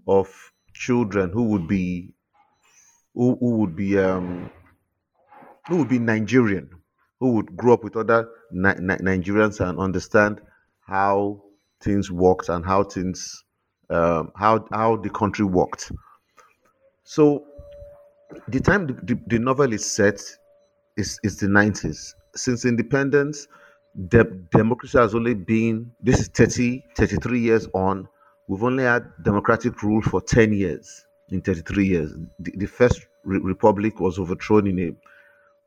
of 0.07 0.53
children 0.73 1.31
who 1.31 1.44
would 1.44 1.68
be 1.68 2.12
who, 3.14 3.37
who 3.40 3.57
would 3.59 3.77
be 3.77 3.98
um, 3.98 4.50
who 5.68 5.79
would 5.79 5.88
be 5.88 5.98
Nigerian, 5.98 6.68
who 7.20 7.33
would 7.33 7.57
grow 7.57 7.74
up 7.74 7.85
with 7.85 7.96
other 7.96 8.29
Ni- 8.53 8.74
Ni- 8.81 8.96
Nigerians 8.96 9.61
and 9.66 9.79
understand 9.79 10.40
how 10.87 11.42
things 11.83 12.11
worked 12.11 12.48
and 12.48 12.64
how 12.64 12.83
things 12.85 13.44
um, 13.90 14.33
how 14.37 14.66
how 14.72 14.96
the 14.96 15.11
country 15.11 15.44
worked. 15.44 15.92
So 17.05 17.44
the 18.48 18.61
time 18.61 18.87
the, 18.87 18.94
the, 19.14 19.20
the 19.27 19.38
novel 19.38 19.72
is 19.72 19.85
set 19.85 20.20
is, 20.96 21.18
is 21.22 21.38
the 21.38 21.46
90s. 21.46 22.14
Since 22.35 22.64
independence, 22.64 23.46
de- 24.09 24.24
democracy 24.50 24.98
has 24.98 25.14
only 25.14 25.35
been, 25.35 25.90
this 26.03 26.20
is 26.20 26.29
30, 26.29 26.83
33 26.96 27.40
years 27.40 27.68
on. 27.74 28.09
We've 28.48 28.62
only 28.62 28.85
had 28.85 29.05
democratic 29.22 29.83
rule 29.83 30.03
for 30.03 30.20
10 30.20 30.53
years, 30.53 31.05
in 31.31 31.41
33 31.41 31.87
years. 31.87 32.13
The, 32.39 32.53
the 32.57 32.67
first 32.67 33.07
re- 33.25 33.41
republic 33.41 34.01
was 34.01 34.19
overthrown 34.19 34.67
in 34.67 34.79
a 34.79 34.93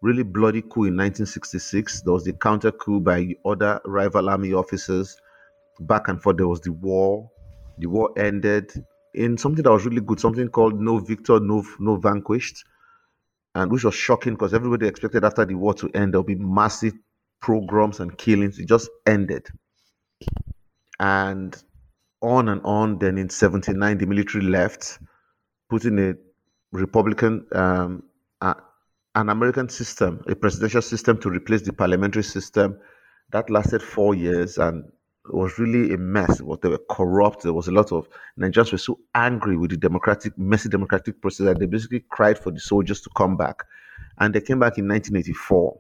really 0.01 0.23
bloody 0.23 0.61
coup 0.61 0.85
in 0.85 0.95
1966. 0.95 2.01
There 2.01 2.13
was 2.13 2.23
the 2.25 2.33
counter 2.33 2.71
coup 2.71 2.99
by 2.99 3.35
other 3.45 3.81
rival 3.85 4.29
army 4.29 4.53
officers. 4.53 5.17
Back 5.79 6.07
and 6.07 6.21
forth, 6.21 6.37
there 6.37 6.47
was 6.47 6.61
the 6.61 6.71
war. 6.73 7.29
The 7.79 7.87
war 7.87 8.11
ended 8.17 8.71
in 9.13 9.37
something 9.37 9.63
that 9.63 9.71
was 9.71 9.85
really 9.85 10.01
good, 10.01 10.19
something 10.19 10.47
called 10.49 10.79
No 10.79 10.99
Victor, 10.99 11.39
No, 11.39 11.63
no 11.79 11.97
Vanquished 11.97 12.63
and 13.55 13.71
which 13.71 13.83
was 13.83 13.95
shocking 13.95 14.33
because 14.33 14.53
everybody 14.53 14.87
expected 14.87 15.23
after 15.23 15.43
the 15.43 15.55
war 15.55 15.73
to 15.73 15.89
end 15.95 16.13
there'll 16.13 16.23
be 16.23 16.35
massive 16.35 16.93
pogroms 17.41 17.99
and 17.99 18.17
killings. 18.17 18.59
It 18.59 18.67
just 18.67 18.89
ended, 19.07 19.47
and 20.99 21.55
on 22.21 22.49
and 22.49 22.61
on. 22.63 22.99
Then 22.99 23.17
in 23.17 23.29
'79, 23.29 23.97
the 23.97 24.05
military 24.05 24.43
left, 24.43 24.99
putting 25.69 25.99
a 25.99 26.15
Republican, 26.71 27.45
um, 27.53 28.03
an 28.41 29.29
American 29.29 29.67
system, 29.69 30.23
a 30.27 30.35
presidential 30.35 30.81
system 30.81 31.19
to 31.19 31.29
replace 31.29 31.61
the 31.63 31.73
parliamentary 31.73 32.23
system. 32.23 32.77
That 33.31 33.49
lasted 33.49 33.81
four 33.81 34.15
years, 34.15 34.57
and 34.57 34.89
was 35.29 35.59
really 35.59 35.93
a 35.93 35.97
mess. 35.97 36.41
What 36.41 36.61
they 36.61 36.69
were 36.69 36.81
corrupt. 36.89 37.43
There 37.43 37.53
was 37.53 37.67
a 37.67 37.71
lot 37.71 37.91
of 37.91 38.07
Nigerians 38.39 38.71
were 38.71 38.77
so 38.77 38.99
angry 39.15 39.57
with 39.57 39.71
the 39.71 39.77
democratic, 39.77 40.37
messy 40.37 40.69
democratic 40.69 41.21
process 41.21 41.45
that 41.45 41.59
they 41.59 41.65
basically 41.65 42.05
cried 42.09 42.39
for 42.39 42.51
the 42.51 42.59
soldiers 42.59 43.01
to 43.01 43.09
come 43.15 43.35
back, 43.35 43.63
and 44.19 44.33
they 44.33 44.41
came 44.41 44.59
back 44.59 44.77
in 44.77 44.87
1984. 44.87 45.77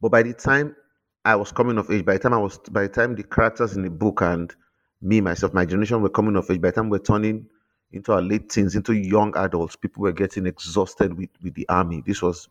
But 0.00 0.10
by 0.10 0.22
the 0.22 0.34
time 0.34 0.76
I 1.24 1.36
was 1.36 1.52
coming 1.52 1.78
of 1.78 1.90
age, 1.90 2.04
by 2.04 2.14
the 2.14 2.18
time 2.18 2.34
I 2.34 2.38
was, 2.38 2.58
by 2.58 2.82
the 2.82 2.88
time 2.88 3.14
the 3.14 3.22
characters 3.22 3.76
in 3.76 3.82
the 3.82 3.90
book 3.90 4.22
and 4.22 4.54
me 5.00 5.20
myself, 5.20 5.54
my 5.54 5.64
generation 5.64 6.02
were 6.02 6.10
coming 6.10 6.36
of 6.36 6.50
age. 6.50 6.60
By 6.60 6.70
the 6.70 6.74
time 6.74 6.90
we're 6.90 6.98
turning 6.98 7.46
into 7.92 8.12
our 8.12 8.22
late 8.22 8.48
teens, 8.50 8.74
into 8.74 8.94
young 8.94 9.36
adults, 9.36 9.76
people 9.76 10.02
were 10.02 10.12
getting 10.12 10.46
exhausted 10.46 11.16
with 11.16 11.30
with 11.42 11.54
the 11.54 11.68
army. 11.68 12.02
This 12.06 12.22
was, 12.22 12.48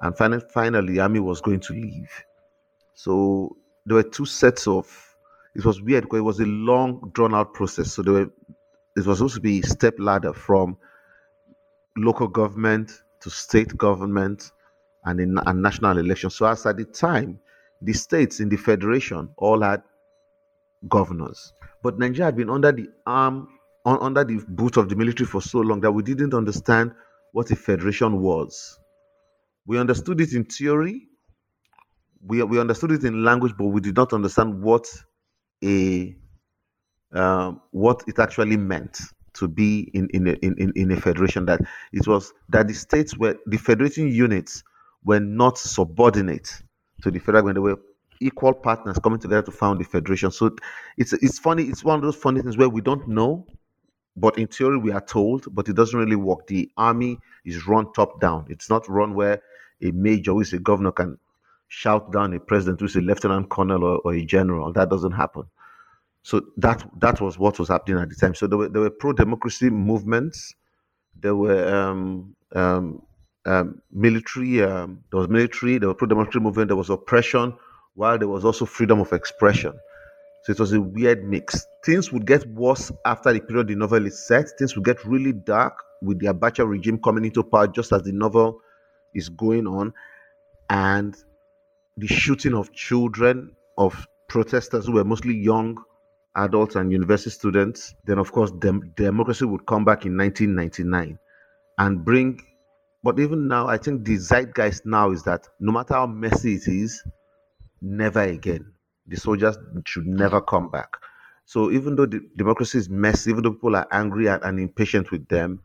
and 0.00 0.16
finally, 0.16 0.42
finally, 0.52 0.94
the 0.94 1.00
army 1.00 1.20
was 1.20 1.40
going 1.40 1.60
to 1.60 1.72
leave. 1.72 2.10
So 2.94 3.56
there 3.86 3.96
were 3.96 4.02
two 4.02 4.26
sets 4.26 4.66
of 4.66 5.10
it 5.54 5.64
was 5.64 5.82
weird 5.82 6.04
because 6.04 6.18
it 6.18 6.22
was 6.22 6.40
a 6.40 6.46
long 6.46 7.10
drawn 7.12 7.34
out 7.34 7.54
process 7.54 7.92
so 7.92 8.02
there 8.02 8.12
were 8.12 8.30
it 8.96 9.06
was 9.06 9.18
supposed 9.18 9.34
to 9.34 9.40
be 9.40 9.60
a 9.60 9.62
step 9.66 9.94
ladder 9.98 10.32
from 10.32 10.76
local 11.96 12.28
government 12.28 13.02
to 13.20 13.30
state 13.30 13.76
government 13.76 14.52
and 15.04 15.20
in 15.20 15.38
a 15.46 15.54
national 15.54 15.98
election 15.98 16.30
so 16.30 16.46
as 16.46 16.66
at 16.66 16.76
the 16.76 16.84
time 16.84 17.38
the 17.82 17.92
states 17.92 18.40
in 18.40 18.48
the 18.48 18.56
federation 18.56 19.28
all 19.36 19.60
had 19.60 19.82
governors 20.88 21.52
but 21.82 21.98
nigeria 21.98 22.26
had 22.26 22.36
been 22.36 22.50
under 22.50 22.72
the 22.72 22.88
arm 23.06 23.48
under 23.86 24.24
the 24.24 24.42
boot 24.48 24.76
of 24.76 24.88
the 24.88 24.96
military 24.96 25.26
for 25.26 25.42
so 25.42 25.60
long 25.60 25.80
that 25.80 25.92
we 25.92 26.02
didn't 26.02 26.34
understand 26.34 26.92
what 27.32 27.50
a 27.50 27.56
federation 27.56 28.20
was 28.20 28.78
we 29.66 29.78
understood 29.78 30.20
it 30.20 30.32
in 30.34 30.44
theory 30.44 31.08
we 32.22 32.42
we 32.42 32.60
understood 32.60 32.92
it 32.92 33.04
in 33.04 33.24
language, 33.24 33.54
but 33.58 33.66
we 33.66 33.80
did 33.80 33.96
not 33.96 34.12
understand 34.12 34.62
what 34.62 34.86
a 35.64 36.16
um, 37.12 37.62
what 37.72 38.02
it 38.08 38.18
actually 38.18 38.56
meant 38.56 39.00
to 39.34 39.48
be 39.48 39.90
in 39.94 40.08
in 40.12 40.28
a, 40.28 40.32
in 40.42 40.72
in 40.76 40.90
a 40.92 41.00
federation. 41.00 41.46
That 41.46 41.60
it 41.92 42.06
was 42.06 42.32
that 42.50 42.68
the 42.68 42.74
states 42.74 43.16
were 43.18 43.38
the 43.46 43.58
federating 43.58 44.08
units 44.12 44.64
were 45.04 45.20
not 45.20 45.58
subordinate 45.58 46.62
to 47.02 47.10
the 47.10 47.18
federal 47.18 47.42
government. 47.44 47.56
They 47.56 47.60
were 47.72 47.80
equal 48.20 48.54
partners 48.54 48.98
coming 49.02 49.20
together 49.20 49.42
to 49.42 49.52
found 49.52 49.80
the 49.80 49.84
federation. 49.84 50.30
So 50.32 50.56
it's 50.98 51.12
it's 51.14 51.38
funny. 51.38 51.64
It's 51.64 51.84
one 51.84 51.96
of 51.96 52.02
those 52.02 52.16
funny 52.16 52.42
things 52.42 52.58
where 52.58 52.68
we 52.70 52.82
don't 52.82 53.08
know, 53.08 53.46
but 54.20 54.38
in 54.38 54.46
theory 54.46 54.78
we 54.78 54.92
are 54.92 55.00
told, 55.00 55.46
but 55.54 55.68
it 55.68 55.74
doesn't 55.76 55.98
really 55.98 56.16
work. 56.16 56.46
The 56.46 56.70
army 56.76 57.18
is 57.44 57.66
run 57.66 57.92
top 57.92 58.20
down. 58.20 58.46
It's 58.48 58.68
not 58.68 58.88
run 58.88 59.14
where 59.14 59.42
a 59.82 59.90
major 59.92 60.32
who 60.32 60.40
is 60.40 60.52
a 60.52 60.58
governor 60.58 60.92
can 60.92 61.18
shout 61.68 62.12
down 62.12 62.34
a 62.34 62.40
president 62.40 62.80
who's 62.80 62.96
a 62.96 63.00
lieutenant 63.00 63.48
colonel 63.48 63.84
or, 63.84 63.98
or 64.04 64.14
a 64.14 64.24
general. 64.24 64.72
That 64.72 64.90
doesn't 64.90 65.12
happen. 65.12 65.44
So 66.22 66.42
that 66.58 66.86
that 67.00 67.20
was 67.20 67.38
what 67.38 67.58
was 67.58 67.68
happening 67.68 67.98
at 67.98 68.10
the 68.10 68.14
time. 68.14 68.34
So 68.34 68.46
there 68.46 68.58
were 68.58 68.68
there 68.68 68.82
were 68.82 68.90
pro 68.90 69.12
democracy 69.12 69.70
movements. 69.70 70.54
There 71.18 71.34
were 71.34 71.66
um, 71.74 72.36
um, 72.54 73.02
um, 73.46 73.80
military. 73.90 74.62
Um, 74.62 75.02
there 75.10 75.20
was 75.20 75.28
military. 75.28 75.78
There 75.78 75.88
were 75.88 75.94
pro 75.94 76.08
democracy 76.08 76.40
movement. 76.40 76.68
There 76.68 76.76
was 76.76 76.90
oppression, 76.90 77.54
while 77.94 78.18
there 78.18 78.28
was 78.28 78.44
also 78.44 78.66
freedom 78.66 79.00
of 79.00 79.12
expression. 79.14 79.72
So 80.42 80.52
it 80.52 80.58
was 80.58 80.72
a 80.72 80.80
weird 80.80 81.24
mix. 81.24 81.66
Things 81.84 82.12
would 82.12 82.26
get 82.26 82.46
worse 82.48 82.90
after 83.04 83.32
the 83.32 83.40
period 83.40 83.68
the 83.68 83.74
novel 83.76 84.06
is 84.06 84.26
set. 84.26 84.48
Things 84.58 84.74
would 84.74 84.84
get 84.84 85.04
really 85.04 85.32
dark 85.32 85.74
with 86.02 86.18
the 86.18 86.26
Abacha 86.28 86.66
regime 86.66 86.98
coming 86.98 87.26
into 87.26 87.42
power 87.42 87.66
just 87.68 87.92
as 87.92 88.02
the 88.02 88.12
novel 88.12 88.60
is 89.14 89.28
going 89.28 89.66
on, 89.66 89.92
and 90.70 91.16
the 91.96 92.06
shooting 92.06 92.54
of 92.54 92.72
children 92.72 93.50
of 93.76 94.06
protesters 94.28 94.86
who 94.86 94.92
were 94.92 95.04
mostly 95.04 95.34
young 95.34 95.76
adults 96.36 96.76
and 96.76 96.92
university 96.92 97.30
students, 97.30 97.94
then 98.06 98.18
of 98.18 98.32
course 98.32 98.50
dem- 98.52 98.92
democracy 98.96 99.44
would 99.44 99.66
come 99.66 99.84
back 99.84 100.06
in 100.06 100.16
1999 100.16 101.18
and 101.78 102.04
bring. 102.04 102.40
But 103.02 103.18
even 103.18 103.48
now, 103.48 103.66
I 103.66 103.78
think 103.78 104.04
the 104.04 104.16
zeitgeist 104.16 104.86
now 104.86 105.10
is 105.10 105.22
that 105.24 105.48
no 105.58 105.72
matter 105.72 105.94
how 105.94 106.06
messy 106.06 106.54
it 106.54 106.68
is, 106.68 107.02
never 107.80 108.20
again. 108.20 108.72
The 109.10 109.16
soldiers 109.16 109.58
should 109.86 110.06
never 110.06 110.40
come 110.40 110.70
back. 110.70 110.96
So 111.44 111.70
even 111.72 111.96
though 111.96 112.06
the 112.06 112.20
democracy 112.36 112.78
is 112.78 112.88
messy, 112.88 113.30
even 113.30 113.42
though 113.42 113.52
people 113.52 113.74
are 113.74 113.88
angry 113.90 114.28
and, 114.28 114.42
and 114.44 114.60
impatient 114.60 115.10
with 115.10 115.26
them, 115.28 115.60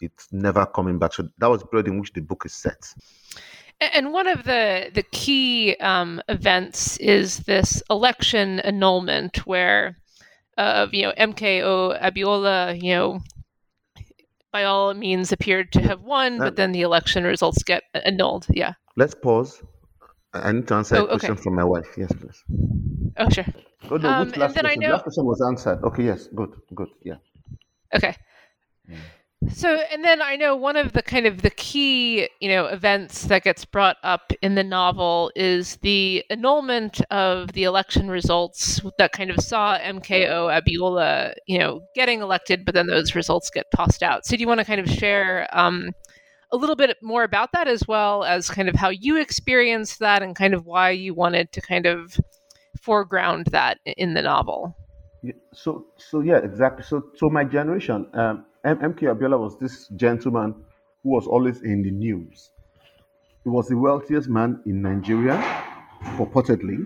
it's 0.00 0.28
never 0.32 0.64
coming 0.64 0.98
back. 0.98 1.12
So 1.12 1.28
that 1.38 1.48
was 1.48 1.60
the 1.60 1.66
period 1.66 1.88
in 1.88 2.00
which 2.00 2.14
the 2.14 2.22
book 2.22 2.44
is 2.46 2.54
set. 2.54 2.94
And 3.80 4.12
one 4.12 4.26
of 4.26 4.44
the 4.44 4.90
the 4.92 5.04
key 5.04 5.76
um, 5.76 6.20
events 6.28 6.96
is 6.96 7.40
this 7.40 7.82
election 7.90 8.58
annulment, 8.60 9.46
where 9.46 9.98
uh, 10.56 10.88
you 10.90 11.02
know 11.02 11.12
MKO 11.16 12.00
Abiola, 12.02 12.82
you 12.82 12.94
know, 12.94 13.20
by 14.50 14.64
all 14.64 14.94
means 14.94 15.30
appeared 15.30 15.72
to 15.72 15.82
have 15.82 16.00
won, 16.00 16.38
but 16.38 16.56
then 16.56 16.72
the 16.72 16.82
election 16.82 17.24
results 17.24 17.62
get 17.62 17.84
annulled. 18.04 18.46
Yeah. 18.50 18.72
Let's 18.96 19.14
pause. 19.14 19.62
I 20.42 20.52
need 20.52 20.68
to 20.68 20.74
answer 20.74 20.96
oh, 20.96 21.04
a 21.04 21.08
question 21.08 21.32
okay. 21.32 21.42
from 21.42 21.54
my 21.54 21.64
wife. 21.64 21.88
Yes, 21.96 22.12
please. 22.12 22.44
Oh, 23.16 23.28
sure. 23.28 23.46
Oh, 23.90 23.96
no, 23.96 24.08
um, 24.08 24.28
last 24.28 24.34
question? 24.34 24.66
I 24.66 24.74
know... 24.74 24.88
The 24.88 24.92
last 24.94 25.02
question 25.02 25.24
was 25.24 25.42
answered. 25.42 25.84
Okay, 25.84 26.04
yes, 26.04 26.28
good, 26.34 26.50
good, 26.74 26.88
yeah. 27.02 27.16
Okay. 27.94 28.16
So, 29.52 29.76
and 29.92 30.04
then 30.04 30.20
I 30.20 30.34
know 30.34 30.56
one 30.56 30.76
of 30.76 30.92
the 30.92 31.02
kind 31.02 31.24
of 31.24 31.42
the 31.42 31.50
key, 31.50 32.28
you 32.40 32.48
know, 32.48 32.66
events 32.66 33.24
that 33.26 33.44
gets 33.44 33.64
brought 33.64 33.96
up 34.02 34.32
in 34.42 34.56
the 34.56 34.64
novel 34.64 35.30
is 35.36 35.76
the 35.76 36.24
annulment 36.28 37.00
of 37.12 37.52
the 37.52 37.62
election 37.62 38.10
results 38.10 38.80
that 38.98 39.12
kind 39.12 39.30
of 39.30 39.40
saw 39.40 39.78
MKO 39.78 40.60
Abiola, 40.60 41.34
you 41.46 41.58
know, 41.58 41.82
getting 41.94 42.20
elected, 42.20 42.64
but 42.64 42.74
then 42.74 42.88
those 42.88 43.14
results 43.14 43.48
get 43.48 43.66
tossed 43.74 44.02
out. 44.02 44.26
So, 44.26 44.36
do 44.36 44.40
you 44.40 44.48
want 44.48 44.58
to 44.58 44.66
kind 44.66 44.80
of 44.80 44.90
share 44.90 45.46
um, 45.52 45.92
a 46.52 46.56
little 46.56 46.76
bit 46.76 46.96
more 47.02 47.24
about 47.24 47.50
that 47.52 47.68
as 47.68 47.86
well 47.86 48.24
as 48.24 48.48
kind 48.48 48.68
of 48.68 48.74
how 48.74 48.88
you 48.88 49.16
experienced 49.16 49.98
that 49.98 50.22
and 50.22 50.34
kind 50.34 50.54
of 50.54 50.64
why 50.64 50.90
you 50.90 51.14
wanted 51.14 51.52
to 51.52 51.60
kind 51.60 51.86
of 51.86 52.18
foreground 52.80 53.46
that 53.46 53.78
in 53.84 54.14
the 54.14 54.22
novel? 54.22 54.76
So, 55.52 55.86
so 55.96 56.20
yeah, 56.20 56.38
exactly. 56.38 56.84
So, 56.84 57.02
so 57.16 57.28
my 57.28 57.44
generation. 57.44 58.06
Um, 58.14 58.44
MK 58.64 59.00
Abiola 59.02 59.38
was 59.38 59.58
this 59.58 59.88
gentleman 59.96 60.54
who 61.02 61.10
was 61.10 61.26
always 61.26 61.62
in 61.62 61.82
the 61.82 61.90
news. 61.90 62.50
He 63.44 63.50
was 63.50 63.68
the 63.68 63.76
wealthiest 63.76 64.28
man 64.28 64.60
in 64.66 64.82
Nigeria, 64.82 65.36
purportedly. 66.16 66.84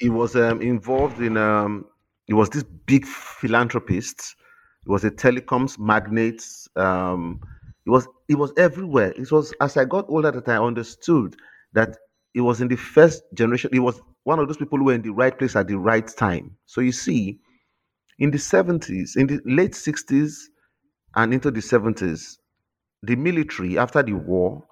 He 0.00 0.10
was 0.10 0.36
um, 0.36 0.62
involved 0.62 1.20
in, 1.20 1.36
um, 1.36 1.84
he 2.26 2.34
was 2.34 2.50
this 2.50 2.64
big 2.86 3.06
philanthropist. 3.06 4.36
He 4.88 4.92
was 4.92 5.04
a 5.04 5.10
telecoms 5.10 5.78
magnate. 5.78 6.42
Um, 6.74 7.42
he 7.84 7.90
was 7.90 8.08
he 8.26 8.34
was 8.34 8.54
everywhere. 8.56 9.12
It 9.18 9.30
was 9.30 9.52
as 9.60 9.76
I 9.76 9.84
got 9.84 10.06
older 10.08 10.30
that 10.30 10.48
I 10.48 10.56
understood 10.56 11.36
that 11.74 11.98
he 12.32 12.40
was 12.40 12.62
in 12.62 12.68
the 12.68 12.76
first 12.76 13.22
generation. 13.34 13.68
He 13.70 13.80
was 13.80 14.00
one 14.24 14.38
of 14.38 14.48
those 14.48 14.56
people 14.56 14.78
who 14.78 14.86
were 14.86 14.94
in 14.94 15.02
the 15.02 15.10
right 15.10 15.38
place 15.38 15.56
at 15.56 15.68
the 15.68 15.76
right 15.76 16.08
time. 16.08 16.56
So 16.64 16.80
you 16.80 16.92
see, 16.92 17.38
in 18.18 18.30
the 18.30 18.38
70s, 18.38 19.14
in 19.18 19.26
the 19.26 19.40
late 19.44 19.72
60s 19.72 20.44
and 21.16 21.34
into 21.34 21.50
the 21.50 21.60
70s, 21.60 22.38
the 23.02 23.16
military, 23.16 23.76
after 23.78 24.02
the 24.02 24.14
war, 24.14 24.64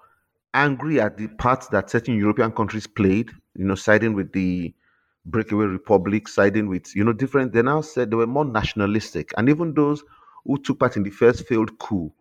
angry 0.55 0.99
at 0.99 1.17
the 1.17 1.27
part 1.27 1.65
that 1.71 1.91
certain 1.91 2.17
European 2.17 2.51
countries 2.53 2.87
played, 2.87 3.31
you 3.55 3.65
know, 3.65 3.75
siding 3.75 4.13
with 4.15 4.33
the 4.33 4.73
breakaway 5.27 5.65
republic, 5.65 6.27
siding 6.27 6.67
with, 6.67 6.95
you 6.95 7.03
know, 7.03 7.13
different, 7.13 7.53
they 7.53 7.61
now 7.61 7.81
said 7.81 8.09
they 8.09 8.15
were 8.15 8.27
more 8.27 8.45
nationalistic. 8.45 9.33
And 9.37 9.49
even 9.49 9.73
those 9.73 10.03
who 10.45 10.57
took 10.61 10.79
part 10.79 10.97
in 10.97 11.03
the 11.03 11.09
first 11.09 11.47
failed 11.47 11.77
coup, 11.79 12.13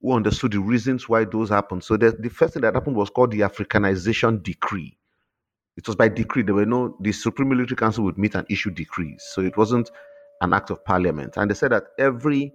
who 0.00 0.12
understood 0.12 0.52
the 0.52 0.60
reasons 0.60 1.08
why 1.08 1.24
those 1.24 1.50
happened. 1.50 1.84
So 1.84 1.96
the, 1.96 2.16
the 2.18 2.30
first 2.30 2.54
thing 2.54 2.62
that 2.62 2.74
happened 2.74 2.96
was 2.96 3.10
called 3.10 3.30
the 3.30 3.40
Africanization 3.40 4.42
Decree. 4.42 4.98
It 5.76 5.86
was 5.86 5.96
by 5.96 6.08
decree. 6.08 6.42
There 6.42 6.54
were 6.54 6.66
no, 6.66 6.96
the 7.00 7.12
Supreme 7.12 7.48
Military 7.48 7.76
Council 7.76 8.04
would 8.04 8.18
meet 8.18 8.34
and 8.34 8.46
issue 8.48 8.70
decrees. 8.70 9.24
So 9.34 9.40
it 9.42 9.56
wasn't 9.56 9.90
an 10.40 10.52
act 10.52 10.70
of 10.70 10.84
parliament. 10.84 11.36
And 11.36 11.50
they 11.50 11.54
said 11.54 11.72
that 11.72 11.84
every 11.98 12.52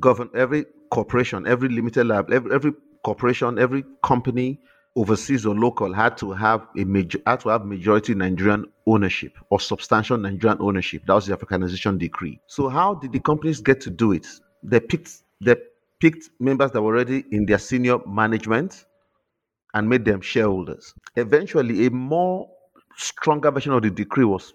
govern, 0.00 0.30
every 0.34 0.64
corporation, 0.90 1.46
every 1.46 1.68
limited 1.68 2.06
lab, 2.06 2.30
every, 2.30 2.54
every 2.54 2.72
corporation, 3.04 3.58
every 3.58 3.84
company, 4.02 4.60
overseas 4.94 5.46
or 5.46 5.54
local, 5.54 5.92
had 5.92 6.16
to 6.18 6.32
have 6.32 6.66
a 6.78 6.84
major, 6.84 7.18
had 7.26 7.40
to 7.40 7.48
have 7.48 7.64
majority 7.64 8.14
Nigerian 8.14 8.66
ownership 8.86 9.36
or 9.50 9.60
substantial 9.60 10.18
Nigerian 10.18 10.58
ownership. 10.60 11.02
That 11.06 11.14
was 11.14 11.26
the 11.26 11.36
Africanization 11.36 11.98
decree. 11.98 12.40
So 12.46 12.68
how 12.68 12.94
did 12.94 13.12
the 13.12 13.20
companies 13.20 13.60
get 13.60 13.80
to 13.82 13.90
do 13.90 14.12
it? 14.12 14.26
They 14.62 14.80
picked 14.80 15.22
they 15.40 15.56
picked 16.00 16.30
members 16.40 16.72
that 16.72 16.82
were 16.82 16.94
already 16.94 17.24
in 17.30 17.46
their 17.46 17.58
senior 17.58 17.98
management 18.06 18.84
and 19.74 19.88
made 19.88 20.04
them 20.04 20.20
shareholders. 20.20 20.94
Eventually, 21.16 21.86
a 21.86 21.90
more 21.90 22.48
stronger 22.96 23.50
version 23.50 23.72
of 23.72 23.82
the 23.82 23.90
decree 23.90 24.24
was 24.24 24.52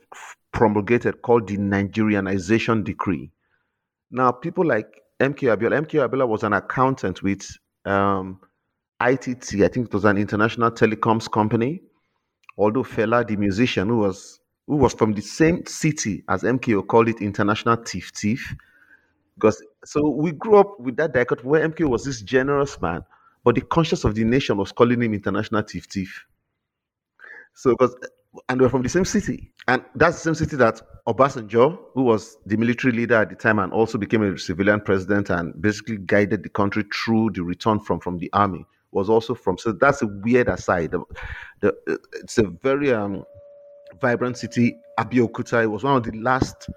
promulgated 0.52 1.22
called 1.22 1.48
the 1.48 1.58
Nigerianization 1.58 2.84
Decree. 2.84 3.32
Now, 4.12 4.32
people 4.32 4.66
like 4.66 4.88
MK 5.20 5.56
Abiola, 5.56 5.86
MK 5.86 6.08
Abiola 6.08 6.28
was 6.28 6.44
an 6.44 6.54
accountant 6.54 7.24
with 7.24 7.48
um, 7.86 8.40
ITT, 9.02 9.62
I 9.62 9.68
think 9.68 9.88
it 9.88 9.94
was 9.94 10.06
an 10.06 10.18
international 10.18 10.72
telecoms 10.72 11.30
company. 11.30 11.82
Although 12.58 12.84
Fela, 12.84 13.28
the 13.28 13.36
musician, 13.36 13.90
who 13.90 14.00
was 14.00 14.40
who 14.66 14.76
was 14.76 14.94
from 14.94 15.14
the 15.14 15.22
same 15.22 15.66
city 15.66 16.24
as 16.28 16.44
MKO, 16.44 16.86
called 16.86 17.08
it 17.08 17.22
International 17.22 17.76
Thief 17.76 18.12
Thief. 18.16 18.56
Because 19.36 19.64
so 19.86 20.10
we 20.10 20.32
grew 20.32 20.58
up 20.58 20.80
with 20.80 20.98
that 20.98 21.14
dichotomy 21.14 21.50
where 21.50 21.70
MKO 21.70 21.90
was 21.90 22.04
this 22.04 22.22
generous 22.22 22.82
man, 22.82 23.04
but 23.44 23.56
the 23.56 23.62
conscience 23.62 24.04
of 24.04 24.16
the 24.16 24.24
nation 24.24 24.58
was 24.58 24.72
calling 24.72 25.02
him 25.02 25.14
International 25.14 25.62
Thief 25.62 25.86
Thief. 25.86 26.26
So 27.54 27.72
because 27.72 27.96
and 28.50 28.62
we're 28.62 28.70
from 28.70 28.84
the 28.84 28.90
same 28.90 29.06
city. 29.06 29.52
And 29.68 29.84
that's 29.96 30.18
the 30.18 30.22
same 30.22 30.36
city 30.36 30.56
that 30.58 30.82
Obasanjo, 31.08 31.78
who 31.94 32.04
was 32.04 32.38
the 32.46 32.58
military 32.58 32.94
leader 32.94 33.16
at 33.16 33.30
the 33.30 33.36
time 33.36 33.60
and 33.60 33.74
also 33.74 33.98
became 33.98 34.24
a 34.24 34.38
civilian 34.38 34.82
president 34.82 35.30
and 35.30 35.60
basically 35.62 35.98
guided 35.98 36.44
the 36.44 36.50
country 36.50 36.86
through 36.94 37.32
the 37.32 37.44
return 37.44 37.80
from, 37.80 38.00
from 38.00 38.18
the 38.18 38.30
army, 38.34 38.66
was 38.98 39.10
also 39.10 39.36
from. 39.36 39.58
So 39.58 39.72
that's 39.72 40.02
a 40.02 40.08
weird 40.08 40.50
aside. 40.50 40.92
The, 40.92 41.04
the, 41.62 42.00
it's 42.16 42.38
a 42.38 42.44
very 42.44 42.92
um, 42.94 43.24
vibrant 44.02 44.38
city. 44.38 44.76
Abeokuta, 45.00 45.64
it 45.64 45.68
was 45.68 45.84
one 45.84 45.96
of 45.96 46.04
the 46.04 46.12
last 46.18 46.70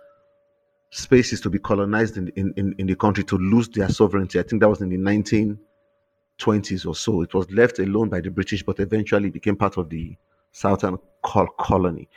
spaces 0.90 1.40
to 1.40 1.50
be 1.50 1.59
colonized 1.59 2.16
in, 2.16 2.28
in, 2.37 2.52
in, 2.56 2.74
in 2.78 2.87
the 2.87 2.94
country 2.96 3.24
to 3.24 3.38
lose 3.38 3.68
their 3.70 3.88
sovereignty. 3.88 4.38
I 4.38 4.42
think 4.42 4.61
that 4.61 4.68
was 4.68 4.83
in 4.83 4.90
the 4.90 4.98
1920s 4.98 6.87
or 6.87 6.94
so. 6.94 7.22
It 7.22 7.33
was 7.33 7.50
left 7.50 7.78
alone 7.78 8.09
by 8.11 8.20
the 8.20 8.30
British, 8.30 8.62
but 8.62 8.78
eventually 8.80 9.30
became 9.30 9.56
part 9.56 9.78
of 9.78 9.88
the 9.88 10.16
southern 10.52 10.98
colony. 11.22 12.09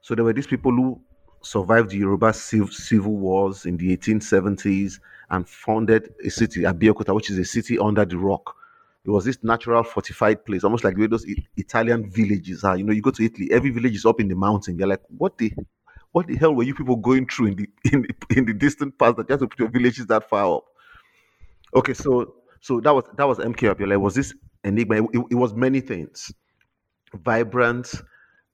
So 0.00 0.14
there 0.14 0.24
were 0.24 0.32
these 0.32 0.46
people 0.46 0.72
who 0.72 1.00
survived 1.42 1.90
the 1.90 1.98
Yoruba 1.98 2.32
civil 2.32 3.16
wars 3.16 3.66
in 3.66 3.76
the 3.76 3.96
1870s 3.96 5.00
and 5.30 5.48
founded 5.48 6.14
a 6.24 6.30
city, 6.30 6.60
Abeokuta, 6.62 7.14
which 7.14 7.30
is 7.30 7.38
a 7.38 7.44
city 7.44 7.78
under 7.78 8.04
the 8.04 8.16
rock. 8.16 8.54
It 9.04 9.10
was 9.10 9.24
this 9.24 9.38
natural 9.42 9.82
fortified 9.82 10.44
place, 10.44 10.62
almost 10.62 10.84
like 10.84 10.94
the 10.94 11.00
way 11.00 11.06
those 11.08 11.26
Italian 11.56 12.10
villages 12.10 12.62
are. 12.62 12.76
You 12.76 12.84
know, 12.84 12.92
you 12.92 13.02
go 13.02 13.10
to 13.10 13.24
Italy, 13.24 13.48
every 13.50 13.70
village 13.70 13.96
is 13.96 14.06
up 14.06 14.20
in 14.20 14.28
the 14.28 14.36
mountain. 14.36 14.78
You're 14.78 14.88
like, 14.88 15.02
what 15.08 15.38
the, 15.38 15.52
what 16.12 16.28
the 16.28 16.36
hell 16.36 16.54
were 16.54 16.62
you 16.62 16.74
people 16.74 16.96
going 16.96 17.26
through 17.26 17.48
in 17.48 17.56
the 17.56 17.68
in 17.92 18.02
the, 18.02 18.36
in 18.36 18.44
the 18.44 18.54
distant 18.54 18.98
past 18.98 19.16
that 19.16 19.28
you 19.28 19.32
have 19.32 19.40
to 19.40 19.48
put 19.48 19.58
your 19.58 19.70
villages 19.70 20.06
that 20.06 20.28
far 20.28 20.56
up? 20.56 20.64
Okay, 21.74 21.94
so 21.94 22.34
so 22.60 22.80
that 22.80 22.94
was 22.94 23.04
that 23.16 23.26
was 23.26 23.38
MK 23.38 23.74
Abiola. 23.74 23.94
It 23.94 23.96
was 23.96 24.14
this 24.14 24.34
enigma. 24.64 25.02
It, 25.12 25.24
it 25.30 25.34
was 25.34 25.54
many 25.54 25.80
things 25.80 26.32
vibrant, 27.14 27.94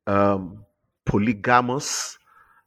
um, 0.07 0.64
polygamous, 1.05 2.18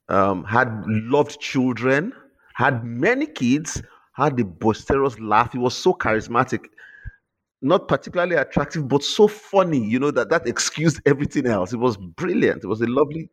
um, 0.10 0.44
had 0.44 0.84
loved 0.88 1.40
children, 1.40 2.14
had 2.54 2.84
many 2.84 3.26
kids, 3.26 3.82
had 4.14 4.38
the 4.38 4.44
boisterous 4.44 5.20
laugh. 5.20 5.52
He 5.54 5.58
was 5.58 5.76
so 5.76 5.94
charismatic. 5.94 6.66
Not 7.62 7.88
particularly 7.88 8.36
attractive, 8.36 8.88
but 8.88 9.04
so 9.04 9.28
funny, 9.28 9.80
you 9.80 10.00
know, 10.00 10.12
that 10.12 10.30
that 10.30 10.48
excused 10.48 11.00
everything 11.06 11.46
else. 11.46 11.74
It 11.74 11.78
was 11.78 11.98
brilliant. 11.98 12.64
It 12.64 12.68
was 12.68 12.82
a 12.82 12.88
lovely, 12.88 13.30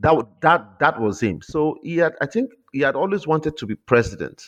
that 0.00 0.26
that 0.42 0.78
that 0.80 1.00
was 1.00 1.20
him. 1.20 1.40
So 1.42 1.78
he 1.82 1.96
had, 1.98 2.14
I 2.20 2.26
think, 2.26 2.50
he 2.72 2.80
had 2.80 2.94
always 2.96 3.26
wanted 3.26 3.56
to 3.56 3.66
be 3.66 3.74
president. 3.74 4.46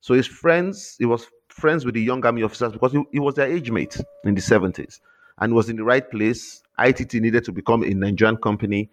So 0.00 0.14
his 0.14 0.26
friends, 0.26 0.96
he 0.98 1.06
was 1.06 1.28
friends 1.48 1.84
with 1.84 1.94
the 1.94 2.02
young 2.02 2.24
army 2.26 2.42
officers 2.42 2.72
because 2.72 2.92
he, 2.92 3.02
he 3.12 3.20
was 3.20 3.34
their 3.34 3.50
age 3.50 3.70
mate 3.70 4.00
in 4.24 4.34
the 4.34 4.40
70s 4.40 5.00
and 5.38 5.54
was 5.54 5.68
in 5.68 5.76
the 5.76 5.84
right 5.84 6.08
place. 6.10 6.62
ITT 6.78 7.14
needed 7.14 7.44
to 7.44 7.52
become 7.52 7.84
a 7.84 7.90
Nigerian 7.90 8.36
company. 8.36 8.90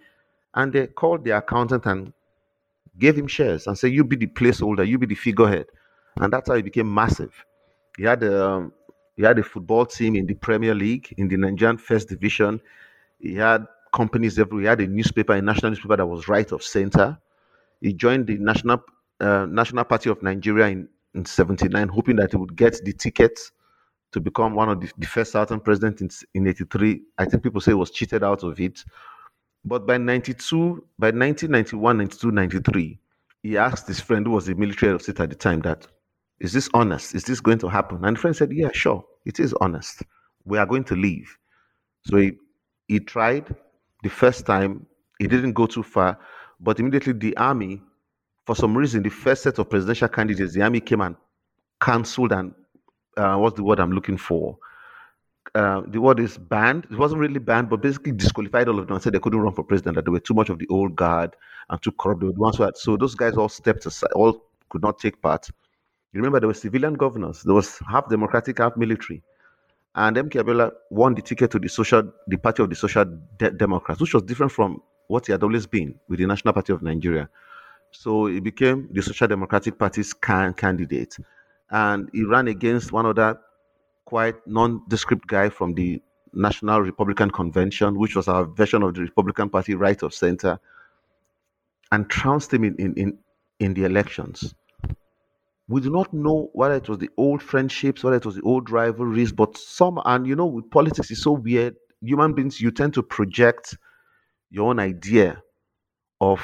And 0.54 0.72
they 0.74 0.88
called 0.88 1.24
the 1.24 1.32
accountant 1.32 1.86
and 1.86 2.14
gave 2.98 3.18
him 3.18 3.28
shares 3.28 3.66
and 3.66 3.78
said, 3.78 3.92
You 3.92 4.04
be 4.04 4.16
the 4.18 4.28
placeholder, 4.28 4.86
you 4.86 4.98
be 4.98 5.08
the 5.08 5.16
figurehead. 5.16 5.68
And 6.18 6.32
that's 6.34 6.50
how 6.50 6.56
he 6.56 6.62
became 6.62 6.94
massive. 6.94 7.34
He 7.98 8.04
had 8.04 8.22
a, 8.24 8.50
um, 8.50 8.74
he 9.20 9.26
had 9.26 9.38
a 9.38 9.44
football 9.44 9.86
team 9.86 10.16
in 10.16 10.26
the 10.26 10.34
Premier 10.34 10.74
League, 10.74 11.14
in 11.18 11.28
the 11.28 11.36
Nigerian 11.36 11.78
First 11.78 12.08
Division. 12.08 12.62
He 13.20 13.36
had 13.36 13.66
companies 13.92 14.40
everywhere. 14.40 14.62
He 14.62 14.68
had 14.70 14.80
a 14.80 14.88
newspaper, 14.88 15.34
a 15.34 15.42
national 15.42 15.72
newspaper 15.72 15.98
that 15.98 16.06
was 16.06 16.30
right 16.30 16.50
of 16.54 16.64
center. 16.64 17.18
He 17.82 17.92
joined 17.92 18.28
the 18.28 18.38
National 18.38 18.82
uh, 19.20 19.46
National 19.46 19.84
Party 19.84 20.10
of 20.10 20.24
Nigeria 20.24 20.68
in, 20.68 20.88
in 21.14 21.26
79, 21.26 21.90
hoping 21.90 22.16
that 22.16 22.32
he 22.32 22.38
would 22.38 22.56
get 22.56 22.82
the 22.86 22.94
ticket 22.94 23.38
to 24.14 24.22
become 24.22 24.56
one 24.56 24.70
of 24.70 24.80
the, 24.80 24.90
the 24.98 25.06
first 25.06 25.34
Southern 25.34 25.60
president 25.60 26.00
in, 26.00 26.10
in 26.34 26.48
83. 26.48 27.02
I 27.18 27.26
think 27.26 27.44
people 27.44 27.60
say 27.60 27.72
he 27.72 27.76
was 27.76 27.92
cheated 27.92 28.24
out 28.24 28.44
of 28.44 28.58
it. 28.62 28.86
But 29.66 29.86
by 29.86 29.98
92, 29.98 30.82
by 30.98 31.08
1991, 31.08 31.98
92, 31.98 32.32
93, 32.32 33.00
he 33.44 33.58
asked 33.58 33.86
his 33.86 34.00
friend 34.00 34.26
who 34.26 34.32
was 34.32 34.46
the 34.46 34.56
military 34.56 34.92
head 34.92 34.96
of 34.96 35.02
state 35.02 35.20
at 35.20 35.30
the 35.30 35.36
time 35.36 35.60
that, 35.64 35.88
is 36.40 36.54
this 36.54 36.70
honest? 36.74 37.16
Is 37.16 37.26
this 37.26 37.42
going 37.42 37.60
to 37.60 37.68
happen? 37.68 38.06
And 38.06 38.16
the 38.16 38.22
friend 38.22 38.34
said, 38.34 38.54
yeah, 38.54 38.70
sure, 38.72 39.04
it 39.26 39.40
is 39.40 39.54
honest. 39.62 40.04
We 40.46 40.58
are 40.58 40.66
going 40.66 40.84
to 40.86 40.96
leave. 40.96 41.38
So 42.06 42.18
he, 42.18 42.34
he 42.88 43.00
tried 43.00 43.56
the 44.04 44.10
first 44.10 44.46
time. 44.46 44.86
He 45.20 45.28
didn't 45.28 45.54
go 45.54 45.66
too 45.68 45.84
far, 45.84 46.18
but 46.60 46.80
immediately 46.80 47.14
the 47.14 47.36
army, 47.38 47.82
for 48.46 48.56
some 48.56 48.76
reason, 48.76 49.04
the 49.04 49.10
first 49.10 49.44
set 49.44 49.60
of 49.60 49.70
presidential 49.70 50.08
candidates, 50.08 50.54
the 50.54 50.62
army 50.62 50.80
came 50.80 51.02
and 51.02 51.16
cancelled 51.82 52.32
and 52.32 52.54
uh, 53.18 53.36
what's 53.36 53.56
the 53.56 53.64
word 53.64 53.80
I'm 53.80 53.92
looking 53.92 54.18
for? 54.18 54.58
Uh, 55.56 55.82
the 55.88 56.00
word 56.00 56.20
is 56.20 56.38
banned. 56.38 56.86
It 56.92 56.98
wasn't 56.98 57.22
really 57.22 57.40
banned, 57.40 57.70
but 57.70 57.82
basically 57.82 58.12
disqualified 58.12 58.68
all 58.68 58.80
of 58.80 58.88
them 58.88 58.96
and 58.96 59.04
said 59.04 59.14
they 59.14 59.20
couldn't 59.20 59.40
run 59.40 59.54
for 59.54 59.64
president, 59.64 59.96
that 59.96 60.06
they 60.06 60.12
were 60.12 60.20
too 60.20 60.34
much 60.34 60.50
of 60.50 60.60
the 60.60 60.68
old 60.70 60.96
guard 60.96 61.36
and 61.70 61.82
too 61.82 61.92
corrupt. 61.92 62.22
The 62.22 62.32
ones 62.32 62.58
who 62.58 62.64
had, 62.64 62.78
so 62.78 62.98
those 62.98 63.16
guys 63.16 63.36
all 63.36 63.50
stepped 63.50 63.86
aside, 63.86 64.12
all 64.14 64.44
could 64.70 64.82
not 64.82 65.00
take 65.00 65.22
part. 65.22 65.50
Remember 66.14 66.40
there 66.40 66.48
were 66.48 66.54
civilian 66.54 66.96
governors, 66.96 67.44
there 67.44 67.54
was 67.54 67.80
half 67.88 68.10
democratic, 68.10 68.58
half 68.58 68.76
military. 68.78 69.22
And 69.96 70.16
MK 70.18 70.42
Abiola 70.44 70.72
won 70.90 71.16
the 71.16 71.22
ticket 71.22 71.52
to 71.52 71.60
the 71.60 71.68
social, 71.68 72.04
the 72.28 72.38
party 72.38 72.64
of 72.64 72.70
the 72.70 72.76
Social 72.76 73.06
De- 73.38 73.52
Democrats, 73.52 74.00
which 74.02 74.14
was 74.14 74.24
different 74.24 74.52
from 74.52 74.82
what 75.08 75.26
he 75.26 75.32
had 75.32 75.44
always 75.44 75.66
been 75.68 75.96
with 76.08 76.20
the 76.20 76.28
National 76.28 76.54
Party 76.54 76.74
of 76.74 76.82
Nigeria. 76.82 77.30
So 77.92 78.28
he 78.28 78.40
became 78.40 78.88
the 78.92 79.02
Social 79.02 79.28
Democratic 79.28 79.78
Party's 79.78 80.14
can- 80.14 80.54
candidate 80.54 81.18
and 81.72 82.10
he 82.14 82.24
ran 82.24 82.48
against 82.48 82.92
one 82.92 83.06
other 83.06 83.40
quite 84.06 84.36
nondescript 84.48 85.28
guy 85.28 85.50
from 85.50 85.74
the 85.74 86.02
National 86.34 86.82
Republican 86.82 87.30
Convention, 87.32 87.98
which 87.98 88.16
was 88.16 88.28
our 88.28 88.46
version 88.46 88.84
of 88.84 88.94
the 88.94 89.02
Republican 89.02 89.50
Party 89.50 89.76
right 89.76 90.02
of 90.04 90.14
center, 90.14 90.60
and 91.92 92.10
trounced 92.10 92.54
him 92.54 92.64
in, 92.64 92.76
in, 92.78 92.94
in, 92.96 93.18
in 93.60 93.74
the 93.74 93.84
elections. 93.84 94.54
We 95.70 95.82
do 95.82 95.92
not 95.92 96.14
know 96.14 96.50
whether 96.54 96.76
it 96.76 96.90
was 96.90 96.98
the 96.98 97.10
old 97.18 97.44
friendships, 97.44 98.04
whether 98.04 98.18
it 98.18 98.26
was 98.26 98.36
the 98.36 98.42
old 98.42 98.72
rivalries, 98.72 99.32
but 99.32 99.58
some, 99.58 100.02
and 100.06 100.28
you 100.28 100.36
know, 100.36 100.48
with 100.48 100.70
politics, 100.72 101.12
is 101.12 101.24
so 101.24 101.34
weird. 101.34 101.76
Human 102.02 102.34
beings, 102.34 102.60
you 102.60 102.72
tend 102.72 102.94
to 102.96 103.04
project 103.04 103.78
your 104.52 104.70
own 104.70 104.80
idea 104.80 105.42
of 106.22 106.42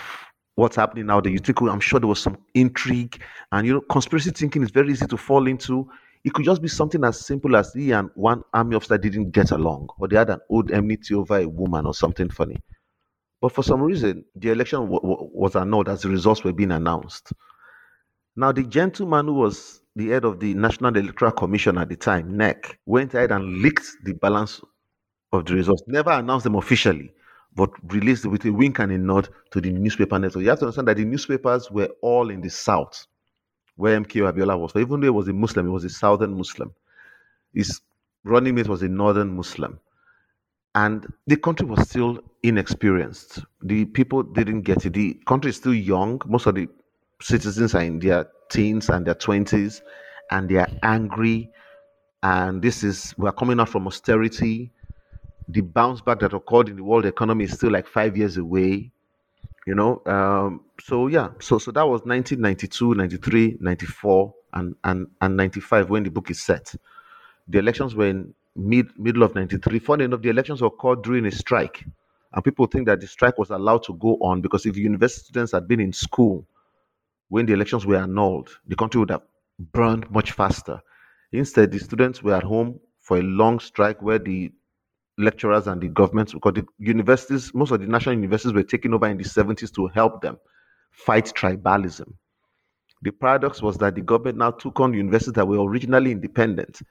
what's 0.56 0.78
happening 0.78 1.08
now 1.08 1.22
that 1.22 1.32
you 1.32 1.40
think, 1.40 1.62
oh, 1.62 1.70
I'm 1.70 1.80
sure 1.82 2.00
there 2.00 2.08
was 2.08 2.22
some 2.22 2.38
intrigue. 2.56 3.22
And, 3.52 3.68
you 3.68 3.74
know, 3.74 3.82
conspiracy 3.82 4.32
thinking 4.32 4.64
is 4.64 4.72
very 4.72 4.92
easy 4.92 5.08
to 5.08 5.18
fall 5.18 5.48
into. 5.48 5.90
It 6.24 6.34
could 6.34 6.46
just 6.46 6.62
be 6.62 6.70
something 6.70 7.04
as 7.04 7.26
simple 7.26 7.56
as 7.56 7.74
he 7.74 7.92
and 7.92 8.10
one 8.16 8.44
army 8.54 8.76
officer 8.78 8.98
didn't 8.98 9.32
get 9.32 9.52
along, 9.52 9.90
or 10.00 10.08
they 10.08 10.18
had 10.18 10.30
an 10.32 10.42
old 10.50 10.72
enmity 10.72 11.16
over 11.16 11.40
a 11.40 11.48
woman 11.48 11.86
or 11.86 11.94
something 11.94 12.30
funny. 12.30 12.58
But 13.42 13.54
for 13.54 13.64
some 13.64 13.82
reason, 13.82 14.26
the 14.36 14.50
election 14.52 14.82
w- 14.82 15.02
w- 15.02 15.30
was 15.34 15.56
annulled 15.56 15.90
as 15.90 16.02
the 16.04 16.10
results 16.10 16.44
were 16.44 16.54
being 16.54 16.72
announced. 16.72 17.34
Now, 18.36 18.52
the 18.52 18.64
gentleman 18.64 19.28
who 19.28 19.34
was 19.34 19.82
the 19.96 20.10
head 20.10 20.26
of 20.26 20.40
the 20.40 20.54
National 20.54 20.96
Electoral 20.96 21.32
Commission 21.32 21.78
at 21.78 21.90
the 21.90 21.96
time, 21.96 22.36
NEC, 22.36 22.80
went 22.86 23.14
ahead 23.14 23.32
and 23.32 23.62
leaked 23.62 23.86
the 24.04 24.14
balance 24.14 24.62
of 25.32 25.46
the 25.46 25.54
results, 25.54 25.84
never 25.88 26.12
announced 26.12 26.44
them 26.44 26.56
officially 26.56 27.14
but 27.56 27.70
released 27.94 28.26
with 28.26 28.46
a 28.46 28.52
wink 28.52 28.80
and 28.80 28.92
a 28.92 28.98
nod 28.98 29.30
to 29.52 29.62
the 29.62 29.72
newspaper 29.72 30.20
network. 30.20 30.44
You 30.44 30.50
have 30.50 30.60
to 30.60 30.66
understand 30.66 30.90
that 30.90 30.98
the 30.98 31.06
newspapers 31.06 31.72
were 31.72 31.90
all 32.02 32.30
in 32.30 32.42
the 32.42 32.50
south, 32.50 33.08
where 33.78 34.00
MK 34.00 34.32
Abiola 34.32 34.60
was. 34.60 34.74
So 34.74 34.80
even 34.80 35.00
though 35.00 35.08
he 35.08 35.12
was 35.12 35.28
a 35.30 35.34
Muslim, 35.34 35.66
he 35.66 35.72
was 35.72 35.86
a 35.86 35.90
southern 35.90 36.38
Muslim. 36.38 36.74
His 37.54 37.82
running 38.24 38.56
mate 38.56 38.68
was 38.68 38.84
a 38.84 38.90
northern 38.90 39.36
Muslim. 39.36 39.80
And 40.76 41.08
the 41.26 41.38
country 41.38 41.66
was 41.66 41.88
still 41.90 42.20
inexperienced. 42.44 43.40
The 43.62 43.86
people 43.86 44.24
didn't 44.24 44.64
get 44.64 44.86
it. 44.86 44.94
The 44.94 45.14
country 45.26 45.50
is 45.50 45.56
still 45.56 45.74
young. 45.74 46.22
Most 46.26 46.48
of 46.48 46.56
the 46.56 46.68
citizens 47.22 47.76
are 47.76 47.82
in 47.82 48.00
their 48.00 48.28
teens 48.50 48.90
and 48.90 49.06
their 49.06 49.16
20s, 49.16 49.82
and 50.32 50.50
they 50.50 50.58
are 50.58 50.70
angry. 50.84 51.50
And 52.24 52.62
this 52.62 52.84
is, 52.84 53.14
we're 53.18 53.32
coming 53.32 53.60
out 53.60 53.70
from 53.70 53.88
austerity. 53.88 54.72
The 55.48 55.62
bounce 55.62 56.02
back 56.02 56.20
that 56.20 56.34
occurred 56.34 56.70
in 56.70 56.76
the 56.76 56.84
world 56.84 57.06
economy 57.06 57.46
is 57.46 57.54
still 57.54 57.72
like 57.72 57.88
five 57.88 58.18
years 58.18 58.38
away 58.38 58.92
you 59.66 59.74
know? 59.76 60.02
Um, 60.06 60.62
so 60.82 61.08
yeah. 61.08 61.30
So 61.40 61.58
so 61.58 61.72
that 61.72 61.84
was 61.84 62.02
1992 62.02 62.96
93 62.96 63.58
94 63.60 64.34
and 64.54 64.76
and 64.84 65.08
and 65.22 65.38
95 65.38 65.90
when 65.90 66.04
the 66.04 66.12
book 66.12 66.30
is 66.30 66.42
set. 66.42 66.74
The 67.48 67.60
elections 67.60 67.96
were 67.96 68.08
in 68.08 68.34
mid 68.56 68.88
middle 68.98 69.24
of 69.24 69.36
93 69.36 69.80
funny 69.80 70.06
enough 70.06 70.22
the 70.22 70.30
elections 70.30 70.62
were 70.62 70.68
occurred 70.68 71.02
during 71.04 71.26
a 71.26 71.32
strike. 71.32 71.84
And 72.34 72.44
people 72.44 72.66
think 72.68 72.86
that 72.88 73.00
the 73.00 73.08
strike 73.08 73.38
was 73.38 73.50
allowed 73.50 73.84
to 73.84 73.94
go 73.94 74.18
on 74.22 74.42
because 74.42 74.66
if 74.66 74.76
university 74.78 75.26
students 75.26 75.54
had 75.54 75.68
been 75.68 75.80
in 75.80 75.94
school 75.94 76.46
when 77.30 77.46
the 77.46 77.54
elections 77.54 77.86
were 77.86 77.98
annulled 77.98 78.50
the 78.68 78.76
country 78.76 79.00
would 79.00 79.12
have 79.12 79.24
burned 79.72 80.10
much 80.12 80.32
faster 80.32 80.80
instead 81.32 81.72
the 81.72 81.80
students 81.80 82.22
were 82.22 82.36
at 82.36 82.44
home 82.44 82.80
for 83.00 83.18
a 83.18 83.22
long 83.22 83.60
strike 83.60 84.02
where 84.02 84.20
the 84.20 84.52
lecturers 85.18 85.68
and 85.68 85.82
the 85.82 85.88
government 85.88 86.34
because 86.34 86.54
the 86.54 86.66
universities, 86.80 87.54
most 87.54 87.72
of 87.72 87.80
the 87.80 87.88
national 87.88 88.16
universities 88.16 88.54
were 88.54 88.64
taken 88.64 88.94
over 88.94 89.08
in 89.08 89.18
the 89.18 89.24
70s 89.24 89.74
to 89.74 89.88
help 89.88 90.22
them 90.22 90.38
fight 90.92 91.26
tribalism. 91.36 92.14
The 93.02 93.12
paradox 93.12 93.62
was 93.62 93.78
that 93.78 93.96
the 93.96 94.02
government 94.02 94.38
now 94.38 94.52
took 94.52 94.80
on 94.80 94.94
universities 94.94 95.34
that 95.34 95.48
were 95.48 95.64
originally 95.64 96.12
independent 96.12 96.82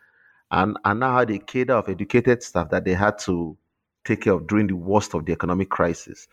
and, 0.51 0.76
and 0.85 1.01
now 1.01 1.18
had 1.18 1.30
a 1.30 1.39
cadre 1.39 1.74
of 1.74 1.89
educated 1.89 2.43
staff 2.43 2.70
that 2.70 2.85
they 2.85 2.95
had 2.95 3.18
to 3.20 3.57
take 4.05 4.22
care 4.22 4.35
of 4.35 4.47
during 4.47 4.66
the 4.66 4.76
worst 4.76 5.14
of 5.14 5.24
the 5.24 5.32
economic 5.32 5.70
crisis. 5.70 6.28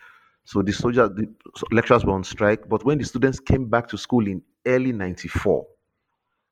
So 0.46 0.62
the 0.62 0.72
soldiers, 0.74 1.10
the 1.16 1.34
lecturers 1.72 2.04
were 2.06 2.14
on 2.14 2.24
strike, 2.24 2.68
but 2.68 2.84
when 2.84 2.98
the 2.98 3.06
students 3.06 3.40
came 3.40 3.70
back 3.70 3.88
to 3.90 3.98
school 3.98 4.28
in 4.28 4.42
early 4.66 4.92
94, 4.92 5.66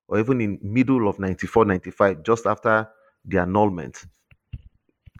or 0.07 0.19
even 0.19 0.41
in 0.41 0.59
middle 0.61 1.07
of 1.07 1.19
94, 1.19 1.65
95, 1.65 2.23
just 2.23 2.45
after 2.45 2.87
the 3.25 3.39
annulment, 3.41 4.05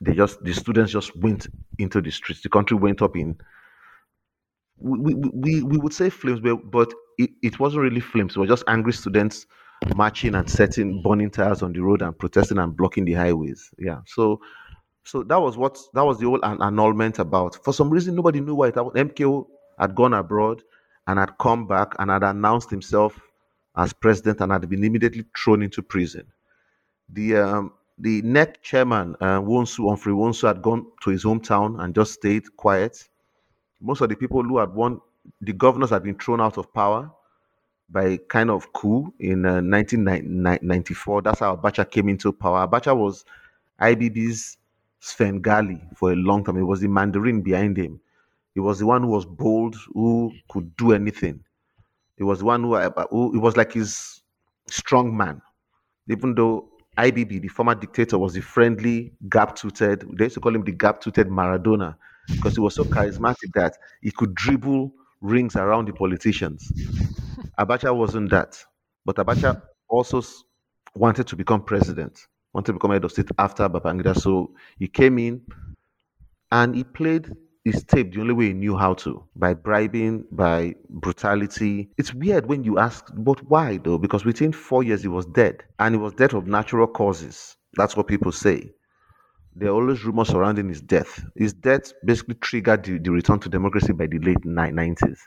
they 0.01 0.13
just 0.13 0.43
the 0.43 0.53
students 0.53 0.91
just 0.91 1.15
went 1.17 1.47
into 1.77 2.01
the 2.01 2.11
streets. 2.11 2.41
The 2.41 2.49
country 2.49 2.77
went 2.77 3.01
up 3.01 3.17
in 3.17 3.37
we 4.77 5.13
we, 5.15 5.63
we 5.63 5.77
would 5.77 5.93
say 5.93 6.09
flames, 6.09 6.39
but, 6.39 6.71
but 6.71 6.93
it, 7.17 7.31
it 7.41 7.59
wasn't 7.59 7.83
really 7.83 7.99
flames. 7.99 8.35
It 8.35 8.39
was 8.39 8.49
just 8.49 8.63
angry 8.67 8.93
students 8.93 9.45
marching 9.95 10.35
and 10.35 10.49
setting 10.49 11.01
burning 11.01 11.29
tires 11.31 11.61
on 11.61 11.73
the 11.73 11.81
road 11.81 12.01
and 12.01 12.17
protesting 12.17 12.57
and 12.57 12.75
blocking 12.75 13.05
the 13.05 13.13
highways. 13.13 13.69
Yeah. 13.77 13.99
So 14.05 14.39
so 15.09 15.23
that 15.23 15.37
was 15.41 15.57
what 15.57 15.79
that 15.93 16.05
was 16.05 16.19
the 16.19 16.27
whole 16.27 16.39
an- 16.43 16.61
annulment 16.61 17.17
about. 17.17 17.55
For 17.63 17.73
some 17.73 17.89
reason, 17.89 18.13
nobody 18.13 18.41
knew 18.41 18.53
why 18.53 18.67
it 18.67 18.75
happened. 18.75 19.09
MKO 19.09 19.47
had 19.79 19.95
gone 19.95 20.13
abroad 20.13 20.61
and 21.07 21.17
had 21.17 21.35
come 21.39 21.65
back 21.65 21.95
and 21.97 22.11
had 22.11 22.21
announced 22.21 22.69
himself 22.69 23.19
as 23.75 23.91
president 23.91 24.39
and 24.41 24.51
had 24.51 24.69
been 24.69 24.83
immediately 24.83 25.25
thrown 25.35 25.63
into 25.63 25.81
prison. 25.81 26.27
The 27.11 27.37
um, 27.37 27.73
the 27.97 28.21
NEC 28.21 28.61
chairman, 28.61 29.15
uh, 29.19 29.39
Nwosu 29.41 29.89
Humphrey 29.89 30.13
Nwosu, 30.13 30.47
had 30.47 30.61
gone 30.61 30.85
to 31.01 31.09
his 31.09 31.23
hometown 31.23 31.83
and 31.83 31.95
just 31.95 32.13
stayed 32.13 32.55
quiet. 32.55 33.09
Most 33.81 34.01
of 34.01 34.09
the 34.09 34.15
people 34.15 34.43
who 34.43 34.59
had 34.59 34.75
won, 34.75 35.01
the 35.41 35.53
governors 35.53 35.89
had 35.89 36.03
been 36.03 36.19
thrown 36.19 36.39
out 36.39 36.59
of 36.59 36.71
power 36.71 37.09
by 37.89 38.17
kind 38.27 38.51
of 38.51 38.71
coup 38.73 39.11
in 39.19 39.43
uh, 39.43 39.59
1994. 39.61 41.23
That's 41.23 41.39
how 41.39 41.55
Abacha 41.55 41.89
came 41.89 42.09
into 42.09 42.31
power. 42.31 42.67
Abacha 42.67 42.95
was 42.95 43.25
IBB's 43.81 44.58
Svengali 44.99 45.81
for 45.95 46.11
a 46.11 46.15
long 46.15 46.43
time. 46.43 46.57
It 46.57 46.63
was 46.63 46.81
the 46.81 46.87
Mandarin 46.87 47.41
behind 47.41 47.77
him. 47.77 47.99
He 48.53 48.59
was 48.59 48.79
the 48.79 48.85
one 48.85 49.03
who 49.03 49.09
was 49.09 49.25
bold, 49.25 49.75
who 49.93 50.33
could 50.49 50.75
do 50.77 50.93
anything. 50.93 51.43
He 52.17 52.23
was 52.23 52.39
the 52.39 52.45
one 52.45 52.63
who, 52.63 52.73
uh, 52.75 53.05
who 53.09 53.35
it 53.35 53.39
was 53.39 53.57
like 53.57 53.73
his 53.73 54.21
strong 54.69 55.15
man. 55.15 55.41
Even 56.09 56.35
though 56.35 56.69
IBB, 56.97 57.41
the 57.41 57.47
former 57.47 57.75
dictator, 57.75 58.17
was 58.17 58.33
the 58.33 58.41
friendly, 58.41 59.13
gap-toothed. 59.29 60.17
They 60.17 60.25
used 60.25 60.35
to 60.35 60.41
call 60.41 60.55
him 60.55 60.63
the 60.63 60.71
gap-toothed 60.73 61.27
Maradona 61.29 61.95
because 62.27 62.55
he 62.55 62.61
was 62.61 62.75
so 62.75 62.83
charismatic 62.83 63.53
that 63.55 63.77
he 64.01 64.11
could 64.11 64.35
dribble 64.35 64.93
rings 65.21 65.55
around 65.55 65.87
the 65.87 65.93
politicians. 65.93 66.73
Abacha 67.57 67.95
wasn't 67.95 68.29
that, 68.31 68.63
but 69.05 69.17
Abacha 69.17 69.61
also 69.87 70.21
wanted 70.95 71.27
to 71.27 71.35
become 71.35 71.63
president, 71.63 72.27
wanted 72.53 72.67
to 72.67 72.73
become 72.73 72.91
head 72.91 73.05
of 73.05 73.11
state 73.11 73.29
after 73.37 73.67
Babangida. 73.69 74.15
So 74.19 74.51
he 74.77 74.87
came 74.87 75.17
in 75.19 75.41
and 76.51 76.75
he 76.75 76.83
played 76.83 77.31
his 77.63 77.83
tape 77.83 78.13
the 78.13 78.21
only 78.21 78.33
way 78.33 78.47
he 78.47 78.53
knew 78.53 78.75
how 78.77 78.93
to 78.95 79.23
by 79.35 79.53
bribing, 79.53 80.25
by 80.31 80.75
brutality. 80.89 81.89
It's 81.97 82.13
weird 82.13 82.47
when 82.47 82.63
you 82.63 82.79
ask, 82.79 83.05
but 83.15 83.43
why 83.49 83.77
though? 83.77 83.97
Because 83.97 84.25
within 84.25 84.51
four 84.53 84.83
years 84.83 85.01
he 85.01 85.07
was 85.07 85.25
dead, 85.27 85.63
and 85.79 85.93
he 85.95 85.99
was 86.01 86.13
dead 86.13 86.33
of 86.33 86.47
natural 86.47 86.87
causes. 86.87 87.57
That's 87.75 87.95
what 87.95 88.07
people 88.07 88.31
say. 88.31 88.71
There 89.55 89.69
are 89.69 89.73
always 89.73 90.03
rumors 90.05 90.29
surrounding 90.29 90.69
his 90.69 90.81
death. 90.81 91.23
His 91.35 91.53
death 91.53 91.93
basically 92.05 92.35
triggered 92.35 92.83
the, 92.85 92.97
the 92.99 93.11
return 93.11 93.39
to 93.41 93.49
democracy 93.49 93.93
by 93.93 94.07
the 94.07 94.19
late 94.19 94.41
90s. 94.45 95.19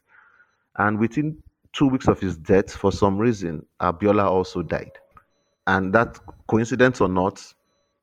And 0.79 0.99
within 0.99 1.43
two 1.73 1.87
weeks 1.89 2.09
of 2.09 2.21
his 2.21 2.37
death, 2.37 2.71
for 2.73 2.93
some 2.93 3.19
reason, 3.19 3.67
Abiola 3.81 4.25
also 4.27 4.63
died. 4.63 4.93
And 5.67 5.93
that, 5.95 6.19
coincidence 6.49 7.01
or 7.01 7.09
not, 7.09 7.43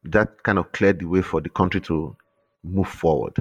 that 0.03 0.43
kind 0.43 0.57
of 0.57 0.71
cleared 0.71 0.99
the 0.99 1.05
way 1.05 1.21
for 1.21 1.41
the 1.41 1.49
country 1.49 1.81
to 1.81 2.15
move 2.63 2.87
forward. 2.87 3.37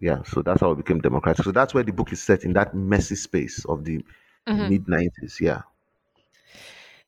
Yeah, 0.00 0.22
so 0.24 0.42
that's 0.42 0.60
how 0.60 0.72
it 0.72 0.76
became 0.76 1.00
democratic. 1.00 1.44
So 1.44 1.52
that's 1.52 1.74
where 1.74 1.84
the 1.84 1.92
book 1.92 2.12
is 2.12 2.20
set 2.22 2.42
in 2.44 2.52
that 2.54 2.74
messy 2.74 3.14
space 3.14 3.64
of 3.66 3.84
the 3.84 4.04
Mhm. 4.48 4.68
mid 4.68 4.88
90s. 4.88 5.40
Yeah. 5.40 5.62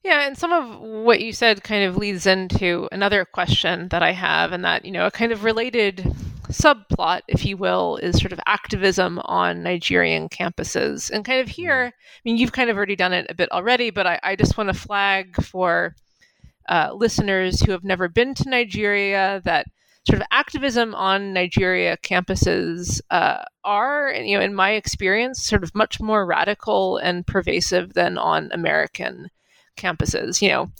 Yeah, 0.04 0.26
and 0.26 0.36
some 0.36 0.52
of 0.52 0.80
what 0.80 1.20
you 1.20 1.32
said 1.32 1.64
kind 1.64 1.84
of 1.84 1.96
leads 1.96 2.26
into 2.26 2.88
another 2.92 3.24
question 3.24 3.88
that 3.88 4.02
I 4.02 4.12
have, 4.12 4.52
and 4.52 4.64
that, 4.64 4.84
you 4.84 4.92
know, 4.92 5.06
a 5.06 5.10
kind 5.10 5.32
of 5.32 5.44
related 5.44 6.04
subplot, 6.50 7.22
if 7.26 7.44
you 7.44 7.56
will, 7.56 7.96
is 7.96 8.18
sort 8.18 8.32
of 8.32 8.40
activism 8.46 9.18
on 9.24 9.62
Nigerian 9.62 10.28
campuses. 10.28 11.10
And 11.10 11.24
kind 11.24 11.40
of 11.40 11.48
here, 11.48 11.90
I 11.94 12.20
mean, 12.24 12.36
you've 12.36 12.52
kind 12.52 12.68
of 12.68 12.76
already 12.76 12.96
done 12.96 13.14
it 13.14 13.26
a 13.30 13.34
bit 13.34 13.50
already, 13.50 13.88
but 13.90 14.06
I, 14.06 14.20
I 14.22 14.36
just 14.36 14.58
want 14.58 14.68
to 14.68 14.74
flag 14.74 15.42
for 15.42 15.96
uh, 16.68 16.90
listeners 16.94 17.60
who 17.60 17.72
have 17.72 17.84
never 17.84 18.08
been 18.08 18.34
to 18.34 18.48
Nigeria 18.48 19.40
that 19.44 19.66
sort 20.06 20.20
of 20.20 20.26
activism 20.30 20.94
on 20.94 21.32
Nigeria 21.32 21.96
campuses 21.96 23.00
uh, 23.10 23.42
are, 23.64 24.12
you 24.12 24.36
know, 24.36 24.44
in 24.44 24.54
my 24.54 24.72
experience, 24.72 25.42
sort 25.42 25.62
of 25.64 25.74
much 25.74 26.00
more 26.00 26.26
radical 26.26 26.98
and 26.98 27.26
pervasive 27.26 27.94
than 27.94 28.18
on 28.18 28.50
American 28.52 29.28
campuses. 29.78 30.42
You 30.42 30.48
know, 30.50 30.72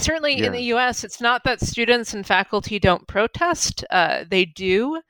certainly 0.00 0.36
Yeah. 0.38 0.46
in 0.46 0.52
the 0.52 0.62
US, 0.74 1.02
it's 1.02 1.20
not 1.20 1.44
that 1.44 1.60
students 1.60 2.12
and 2.12 2.26
faculty 2.26 2.78
don't 2.78 3.08
protest, 3.08 3.84
uh, 3.90 4.24
they 4.28 4.44
do. 4.44 5.00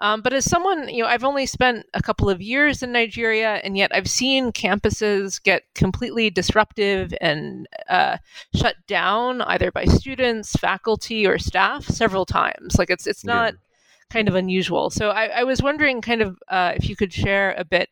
Um, 0.00 0.22
but 0.22 0.32
as 0.32 0.44
someone, 0.44 0.88
you 0.88 1.02
know, 1.02 1.08
I've 1.08 1.24
only 1.24 1.44
spent 1.46 1.84
a 1.92 2.00
couple 2.00 2.30
of 2.30 2.40
years 2.40 2.82
in 2.82 2.92
Nigeria, 2.92 3.54
and 3.64 3.76
yet 3.76 3.90
I've 3.92 4.08
seen 4.08 4.52
campuses 4.52 5.42
get 5.42 5.62
completely 5.74 6.30
disruptive 6.30 7.12
and 7.20 7.66
uh, 7.88 8.18
shut 8.54 8.76
down 8.86 9.42
either 9.42 9.72
by 9.72 9.86
students, 9.86 10.52
faculty, 10.52 11.26
or 11.26 11.38
staff 11.38 11.84
several 11.84 12.24
times. 12.26 12.78
Like 12.78 12.90
it's 12.90 13.06
it's 13.08 13.24
Yeah. 13.24 13.34
not 13.34 13.54
kind 14.10 14.28
of 14.28 14.34
unusual. 14.36 14.88
So 14.90 15.10
I, 15.10 15.26
I 15.26 15.44
was 15.44 15.62
wondering, 15.62 16.00
kind 16.00 16.22
of, 16.22 16.38
uh, 16.48 16.72
if 16.76 16.88
you 16.88 16.96
could 16.96 17.12
share 17.12 17.54
a 17.58 17.64
bit 17.64 17.90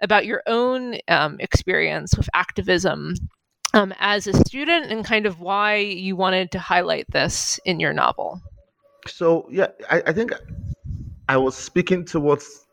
about 0.00 0.24
your 0.24 0.42
own 0.46 0.98
um, 1.08 1.36
experience 1.40 2.16
with 2.16 2.30
activism 2.32 3.14
um, 3.74 3.92
as 3.98 4.26
a 4.26 4.32
student 4.32 4.90
and 4.90 5.04
kind 5.04 5.26
of 5.26 5.40
why 5.40 5.76
you 5.76 6.16
wanted 6.16 6.50
to 6.52 6.58
highlight 6.58 7.10
this 7.10 7.60
in 7.66 7.78
your 7.80 7.92
novel. 7.92 8.40
So, 9.06 9.46
yeah, 9.50 9.68
I, 9.90 10.02
I 10.06 10.12
think 10.12 10.32
I 11.30 11.36
was 11.36 11.56
speaking 11.56 12.04
towards 12.04 12.66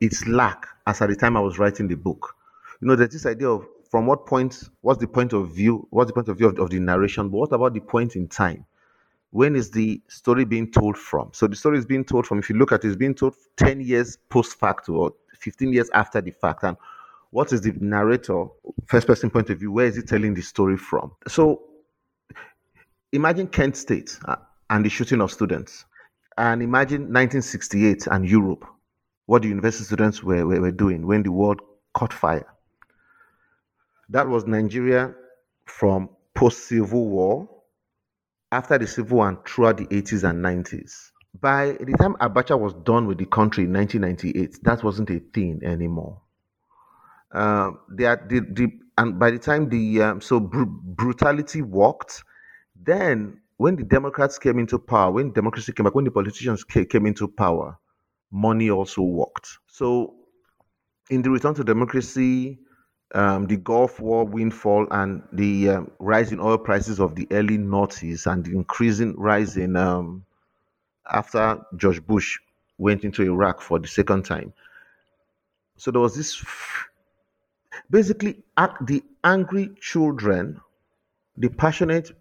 its 0.00 0.26
lack 0.26 0.66
as 0.86 1.02
at 1.02 1.10
the 1.10 1.16
time 1.16 1.36
I 1.36 1.40
was 1.40 1.58
writing 1.58 1.86
the 1.86 1.96
book. 1.96 2.34
You 2.80 2.88
know, 2.88 2.96
there's 2.96 3.12
this 3.12 3.26
idea 3.26 3.50
of 3.50 3.66
from 3.90 4.06
what 4.06 4.24
point, 4.24 4.70
what's 4.80 4.98
the 4.98 5.06
point 5.06 5.34
of 5.34 5.50
view, 5.50 5.86
what's 5.90 6.08
the 6.08 6.14
point 6.14 6.28
of 6.30 6.38
view 6.38 6.48
of, 6.48 6.58
of 6.58 6.70
the 6.70 6.80
narration, 6.80 7.28
but 7.28 7.36
what 7.36 7.52
about 7.52 7.74
the 7.74 7.80
point 7.80 8.16
in 8.16 8.26
time? 8.26 8.64
When 9.32 9.54
is 9.54 9.70
the 9.70 10.00
story 10.08 10.46
being 10.46 10.70
told 10.70 10.96
from? 10.96 11.28
So 11.34 11.46
the 11.46 11.54
story 11.54 11.76
is 11.76 11.84
being 11.84 12.06
told 12.06 12.26
from, 12.26 12.38
if 12.38 12.48
you 12.48 12.56
look 12.56 12.72
at 12.72 12.86
it, 12.86 12.88
it's 12.88 12.96
being 12.96 13.14
told 13.14 13.34
10 13.58 13.82
years 13.82 14.16
post 14.30 14.58
facto 14.58 14.94
or 14.94 15.12
15 15.34 15.70
years 15.70 15.90
after 15.92 16.22
the 16.22 16.30
fact. 16.30 16.62
And 16.62 16.78
what 17.32 17.52
is 17.52 17.60
the 17.60 17.72
narrator, 17.80 18.46
first 18.86 19.08
person 19.08 19.28
point 19.28 19.50
of 19.50 19.58
view, 19.58 19.72
where 19.72 19.84
is 19.84 19.96
he 19.96 20.02
telling 20.02 20.32
the 20.32 20.40
story 20.40 20.78
from? 20.78 21.12
So 21.28 21.64
imagine 23.12 23.46
Kent 23.46 23.76
State 23.76 24.18
uh, 24.24 24.36
and 24.70 24.86
the 24.86 24.88
shooting 24.88 25.20
of 25.20 25.30
students. 25.30 25.84
And 26.36 26.62
imagine 26.62 27.02
1968 27.12 28.06
and 28.06 28.26
Europe, 28.28 28.64
what 29.26 29.42
the 29.42 29.48
university 29.48 29.84
students 29.84 30.22
were, 30.22 30.46
were, 30.46 30.60
were 30.60 30.72
doing 30.72 31.06
when 31.06 31.22
the 31.22 31.32
world 31.32 31.60
caught 31.92 32.12
fire. 32.12 32.46
That 34.08 34.28
was 34.28 34.46
Nigeria 34.46 35.14
from 35.66 36.08
post 36.34 36.64
Civil 36.66 37.08
War, 37.08 37.48
after 38.50 38.78
the 38.78 38.86
Civil 38.86 39.18
War, 39.18 39.28
and 39.28 39.38
throughout 39.46 39.76
the 39.76 39.86
80s 39.86 40.28
and 40.28 40.44
90s. 40.44 41.10
By 41.38 41.76
the 41.78 41.94
time 41.98 42.14
Abacha 42.14 42.58
was 42.58 42.74
done 42.74 43.06
with 43.06 43.18
the 43.18 43.26
country 43.26 43.64
in 43.64 43.72
1998, 43.72 44.64
that 44.64 44.82
wasn't 44.82 45.10
a 45.10 45.20
thing 45.32 45.60
anymore. 45.64 46.20
Um, 47.32 47.78
they 47.88 48.04
are, 48.04 48.20
the, 48.28 48.40
the, 48.40 48.72
and 48.98 49.18
by 49.18 49.30
the 49.30 49.38
time 49.38 49.68
the 49.68 50.02
um, 50.02 50.20
so 50.20 50.40
br- 50.40 50.64
brutality 50.64 51.62
worked, 51.62 52.24
then 52.74 53.40
when 53.60 53.76
the 53.76 53.84
Democrats 53.84 54.38
came 54.38 54.58
into 54.58 54.78
power, 54.78 55.10
when 55.10 55.32
democracy 55.32 55.70
came 55.70 55.84
back, 55.84 55.94
when 55.94 56.06
the 56.06 56.10
politicians 56.10 56.64
came 56.64 57.04
into 57.04 57.28
power, 57.28 57.78
money 58.30 58.70
also 58.70 59.02
worked. 59.02 59.58
So, 59.66 60.14
in 61.10 61.20
the 61.20 61.28
return 61.28 61.52
to 61.56 61.62
democracy, 61.62 62.58
um, 63.14 63.46
the 63.48 63.58
Gulf 63.58 64.00
War 64.00 64.24
windfall 64.24 64.86
and 64.90 65.22
the 65.34 65.68
um, 65.68 65.90
rise 65.98 66.32
in 66.32 66.40
oil 66.40 66.56
prices 66.56 67.00
of 67.00 67.14
the 67.16 67.28
early 67.32 67.58
noughties 67.58 68.26
and 68.26 68.42
the 68.42 68.52
increasing 68.52 69.14
rise 69.18 69.58
in 69.58 69.76
um, 69.76 70.24
after 71.12 71.60
George 71.76 72.02
Bush 72.06 72.38
went 72.78 73.04
into 73.04 73.22
Iraq 73.24 73.60
for 73.60 73.78
the 73.78 73.88
second 73.88 74.24
time. 74.24 74.54
So 75.76 75.90
there 75.90 76.00
was 76.00 76.16
this 76.16 76.42
basically 77.90 78.42
the 78.80 79.02
angry 79.22 79.72
children, 79.82 80.62
the 81.36 81.50
passionate 81.50 82.12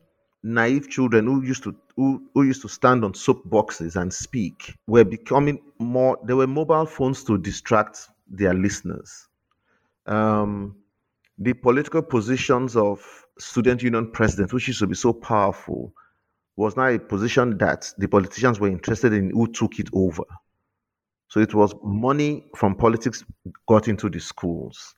naive 0.44 0.90
children 0.90 1.26
who 1.26 1.44
used 1.44 1.64
to 1.64 1.76
who, 1.96 2.30
who 2.34 2.44
used 2.44 2.62
to 2.62 2.70
stand 2.70 3.04
on 3.04 3.14
soapboxes 3.14 3.96
and 3.96 4.14
speak 4.14 4.76
were 4.88 5.04
becoming 5.04 5.60
more 5.80 6.18
there 6.24 6.36
were 6.36 6.48
mobile 6.48 6.86
phones 6.86 7.24
to 7.24 7.38
distract 7.38 8.10
their 8.28 8.54
listeners. 8.54 9.28
Um, 10.06 10.76
the 11.38 11.54
political 11.54 12.02
positions 12.02 12.76
of 12.76 13.26
student 13.38 13.82
union 13.84 14.12
presidents 14.12 14.54
which 14.54 14.68
used 14.68 14.80
to 14.80 14.88
be 14.88 14.96
so 14.96 15.14
powerful 15.14 15.94
was 16.56 16.76
now 16.76 16.88
a 16.88 17.00
position 17.00 17.58
that 17.58 17.94
the 17.98 18.08
politicians 18.08 18.60
were 18.60 18.68
interested 18.68 19.14
in 19.14 19.30
who 19.32 19.48
took 19.48 19.80
it 19.80 19.90
over. 19.94 20.24
So 21.30 21.40
it 21.40 21.54
was 21.54 21.74
money 21.84 22.46
from 22.56 22.76
politics 22.76 23.24
got 23.68 23.88
into 23.88 24.10
the 24.10 24.20
schools 24.20 24.96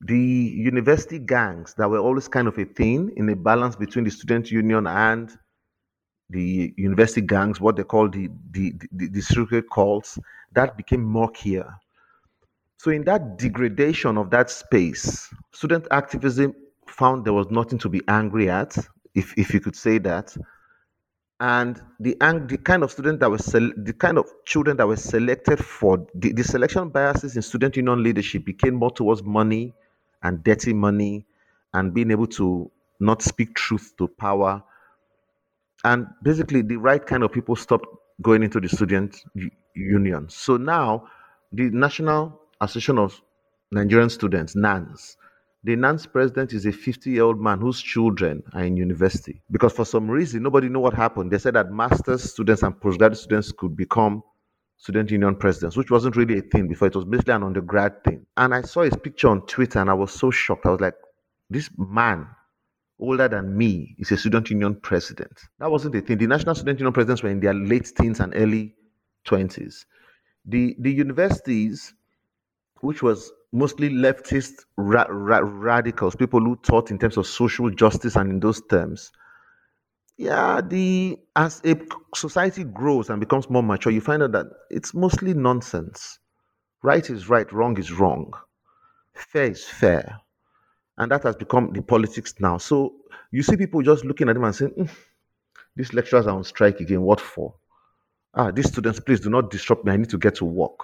the 0.00 0.18
university 0.18 1.18
gangs 1.18 1.74
that 1.78 1.88
were 1.88 1.98
always 1.98 2.28
kind 2.28 2.48
of 2.48 2.58
a 2.58 2.64
thing 2.64 3.12
in 3.16 3.28
a 3.28 3.36
balance 3.36 3.76
between 3.76 4.04
the 4.04 4.10
student 4.10 4.50
union 4.50 4.86
and 4.86 5.36
the 6.30 6.74
university 6.76 7.20
gangs, 7.20 7.60
what 7.60 7.76
they 7.76 7.84
call 7.84 8.08
the 8.08 8.28
the, 8.50 8.72
the, 8.92 9.08
the 9.08 9.20
secret 9.20 9.64
cults, 9.72 10.18
that 10.52 10.76
became 10.76 11.02
murkier. 11.04 11.74
So 12.78 12.90
in 12.90 13.04
that 13.04 13.38
degradation 13.38 14.18
of 14.18 14.30
that 14.30 14.50
space, 14.50 15.32
student 15.52 15.86
activism 15.90 16.54
found 16.86 17.24
there 17.24 17.32
was 17.32 17.50
nothing 17.50 17.78
to 17.78 17.88
be 17.88 18.02
angry 18.08 18.50
at, 18.50 18.76
if, 19.14 19.32
if 19.38 19.54
you 19.54 19.60
could 19.60 19.76
say 19.76 19.98
that. 19.98 20.36
And 21.40 21.80
the 21.98 22.16
the 22.46 22.58
kind 22.58 22.82
of 22.82 22.90
student 22.90 23.20
that 23.20 23.30
was 23.30 23.44
the 23.46 23.94
kind 23.98 24.18
of 24.18 24.26
children 24.46 24.76
that 24.76 24.86
were 24.86 24.96
selected 24.96 25.58
for 25.64 26.06
the, 26.14 26.32
the 26.32 26.44
selection 26.44 26.90
biases 26.90 27.36
in 27.36 27.42
student 27.42 27.76
union 27.76 28.02
leadership 28.02 28.44
became 28.44 28.74
more 28.74 28.90
towards 28.90 29.22
money 29.22 29.74
and 30.24 30.42
dirty 30.42 30.72
money 30.72 31.24
and 31.74 31.94
being 31.94 32.10
able 32.10 32.26
to 32.26 32.70
not 33.00 33.22
speak 33.22 33.54
truth 33.54 33.92
to 33.98 34.08
power. 34.08 34.62
And 35.84 36.06
basically, 36.22 36.62
the 36.62 36.76
right 36.76 37.04
kind 37.04 37.22
of 37.22 37.30
people 37.32 37.56
stopped 37.56 37.86
going 38.22 38.42
into 38.42 38.60
the 38.60 38.68
student 38.68 39.22
union. 39.74 40.28
So 40.28 40.56
now, 40.56 41.06
the 41.52 41.70
National 41.70 42.40
Association 42.60 42.98
of 42.98 43.20
Nigerian 43.70 44.08
Students, 44.08 44.56
NANS, 44.56 45.16
the 45.64 45.76
NANS 45.76 46.06
president 46.06 46.52
is 46.52 46.66
a 46.66 46.72
50 46.72 47.10
year 47.10 47.22
old 47.22 47.40
man 47.40 47.58
whose 47.58 47.80
children 47.80 48.42
are 48.52 48.64
in 48.64 48.76
university. 48.76 49.42
Because 49.50 49.72
for 49.72 49.84
some 49.84 50.10
reason, 50.10 50.42
nobody 50.42 50.68
knew 50.68 50.80
what 50.80 50.94
happened. 50.94 51.30
They 51.30 51.38
said 51.38 51.54
that 51.54 51.72
master's 51.72 52.22
students 52.22 52.62
and 52.62 52.78
postgraduate 52.78 53.18
students 53.18 53.50
could 53.50 53.76
become 53.76 54.22
student 54.76 55.10
union 55.10 55.36
presidents, 55.36 55.76
which 55.76 55.90
wasn't 55.90 56.16
really 56.16 56.38
a 56.38 56.42
thing 56.42 56.68
before. 56.68 56.88
It 56.88 56.96
was 56.96 57.04
basically 57.04 57.34
an 57.34 57.42
undergrad 57.42 58.02
thing. 58.04 58.26
And 58.36 58.54
I 58.54 58.62
saw 58.62 58.82
his 58.82 58.96
picture 58.96 59.28
on 59.28 59.46
Twitter 59.46 59.78
and 59.78 59.90
I 59.90 59.94
was 59.94 60.12
so 60.12 60.30
shocked. 60.30 60.66
I 60.66 60.70
was 60.70 60.80
like, 60.80 60.94
this 61.50 61.70
man 61.78 62.26
older 62.98 63.28
than 63.28 63.56
me 63.56 63.94
is 63.98 64.12
a 64.12 64.16
student 64.16 64.50
union 64.50 64.76
president. 64.76 65.32
That 65.58 65.70
wasn't 65.70 65.94
the 65.94 66.00
thing. 66.00 66.18
The 66.18 66.26
national 66.26 66.54
student 66.54 66.78
union 66.80 66.92
presidents 66.92 67.22
were 67.22 67.30
in 67.30 67.40
their 67.40 67.54
late 67.54 67.90
teens 67.96 68.20
and 68.20 68.32
early 68.36 68.74
20s. 69.26 69.84
The, 70.46 70.76
the 70.78 70.92
universities, 70.92 71.94
which 72.80 73.02
was 73.02 73.32
mostly 73.52 73.88
leftist 73.88 74.64
ra- 74.76 75.06
ra- 75.08 75.40
radicals, 75.42 76.16
people 76.16 76.40
who 76.40 76.58
thought 76.62 76.90
in 76.90 76.98
terms 76.98 77.16
of 77.16 77.26
social 77.26 77.70
justice 77.70 78.16
and 78.16 78.30
in 78.30 78.40
those 78.40 78.60
terms, 78.66 79.12
yeah, 80.16 80.60
the 80.60 81.18
as 81.36 81.60
a 81.64 81.76
society 82.14 82.64
grows 82.64 83.10
and 83.10 83.20
becomes 83.20 83.50
more 83.50 83.62
mature, 83.62 83.92
you 83.92 84.00
find 84.00 84.22
out 84.22 84.32
that 84.32 84.46
it's 84.70 84.94
mostly 84.94 85.34
nonsense. 85.34 86.18
Right 86.82 87.08
is 87.10 87.28
right, 87.28 87.50
wrong 87.52 87.78
is 87.78 87.92
wrong, 87.92 88.32
fair 89.14 89.46
is 89.52 89.64
fair, 89.64 90.20
and 90.98 91.10
that 91.12 91.24
has 91.24 91.36
become 91.36 91.72
the 91.72 91.82
politics 91.82 92.34
now. 92.40 92.58
So 92.58 92.96
you 93.32 93.42
see 93.42 93.56
people 93.56 93.82
just 93.82 94.04
looking 94.04 94.28
at 94.28 94.34
them 94.34 94.44
and 94.44 94.54
saying, 94.54 94.72
mm, 94.78 94.90
"These 95.76 95.94
lecturers 95.94 96.26
are 96.26 96.36
on 96.36 96.44
strike 96.44 96.80
again. 96.80 97.02
What 97.02 97.20
for?" 97.20 97.54
Ah, 98.34 98.50
these 98.52 98.68
students, 98.68 99.00
please 99.00 99.20
do 99.20 99.30
not 99.30 99.50
disrupt 99.50 99.84
me. 99.84 99.92
I 99.92 99.96
need 99.96 100.10
to 100.10 100.18
get 100.18 100.36
to 100.36 100.44
work. 100.44 100.80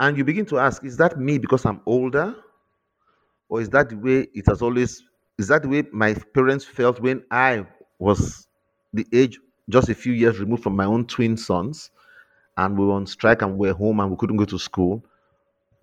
And 0.00 0.16
you 0.16 0.24
begin 0.24 0.46
to 0.46 0.58
ask, 0.58 0.84
is 0.84 0.96
that 0.98 1.18
me 1.18 1.38
because 1.38 1.66
I'm 1.66 1.80
older? 1.86 2.34
Or 3.48 3.60
is 3.60 3.70
that 3.70 3.88
the 3.90 3.96
way 3.96 4.28
it 4.34 4.46
has 4.48 4.62
always 4.62 5.02
is 5.38 5.48
that 5.48 5.62
the 5.62 5.68
way 5.68 5.84
my 5.92 6.14
parents 6.34 6.64
felt 6.64 7.00
when 7.00 7.24
I 7.30 7.66
was 7.98 8.48
the 8.92 9.06
age 9.12 9.38
just 9.68 9.88
a 9.88 9.94
few 9.94 10.12
years 10.12 10.38
removed 10.38 10.62
from 10.62 10.76
my 10.76 10.84
own 10.84 11.06
twin 11.06 11.36
sons 11.36 11.90
and 12.56 12.78
we 12.78 12.86
were 12.86 12.94
on 12.94 13.06
strike 13.06 13.42
and 13.42 13.56
we 13.56 13.68
were 13.68 13.74
home 13.74 14.00
and 14.00 14.10
we 14.10 14.16
couldn't 14.16 14.36
go 14.36 14.44
to 14.44 14.58
school? 14.58 15.04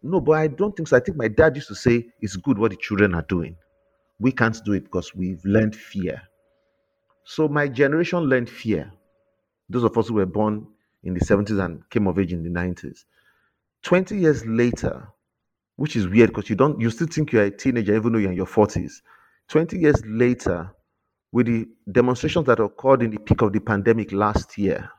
No, 0.04 0.22
but 0.22 0.34
I 0.34 0.48
don't 0.48 0.76
think 0.76 0.88
so. 0.88 0.98
I 0.98 1.00
think 1.00 1.18
my 1.18 1.28
dad 1.28 1.56
used 1.56 1.68
to 1.70 1.76
say 1.76 2.08
it's 2.22 2.36
good 2.36 2.58
what 2.58 2.72
the 2.72 2.78
children 2.78 3.16
are 3.16 3.24
doing. 3.24 3.56
We 4.20 4.32
can't 4.32 4.58
do 4.64 4.74
it 4.74 4.86
because 4.86 5.16
we've 5.16 5.44
learned 5.46 5.76
fear. 5.76 6.22
So 7.24 7.48
my 7.48 7.68
generation 7.68 8.20
learned 8.20 8.50
fear. 8.50 8.92
Those 9.70 9.84
of 9.84 9.98
us 9.98 10.08
who 10.08 10.16
were 10.16 10.26
born 10.28 10.68
in 11.04 11.14
the 11.16 11.20
70s 11.20 11.64
and 11.64 11.90
came 11.90 12.08
of 12.08 12.20
age 12.20 12.34
in 12.34 12.44
the 12.44 12.50
90s. 12.50 13.06
20 13.84 14.18
years 14.18 14.46
later, 14.46 15.08
which 15.76 15.96
is 15.96 16.08
weird 16.08 16.30
because 16.30 16.50
you 16.50 16.56
don't 16.56 16.80
you 16.80 16.90
still 16.90 17.08
think 17.08 17.32
you're 17.32 17.44
a 17.44 17.52
teenager 17.52 17.96
even 17.96 18.14
though 18.14 18.20
you're 18.20 18.32
in 18.32 18.38
your 18.38 18.46
40s. 18.46 19.02
20 19.48 19.78
years 19.78 20.02
later, 20.06 20.72
with 21.32 21.48
the 21.48 21.68
demonstrations 21.92 22.46
that 22.46 22.60
occurred 22.60 23.02
in 23.02 23.12
the 23.12 23.20
peak 23.20 23.42
of 23.42 23.54
the 23.54 23.60
pandemic 23.60 24.12
last 24.12 24.58
year, 24.58 24.90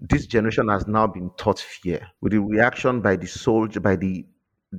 this 0.00 0.26
generation 0.26 0.68
has 0.68 0.86
now 0.86 1.06
been 1.06 1.30
taught 1.36 1.58
fear 1.58 2.06
with 2.20 2.32
the 2.32 2.38
reaction 2.40 3.00
by 3.00 3.16
the 3.16 3.26
soldier, 3.26 3.80
by 3.80 3.96
the 3.96 4.24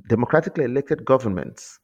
democratically 0.08 0.64
elected 0.64 1.04
governments, 1.04 1.78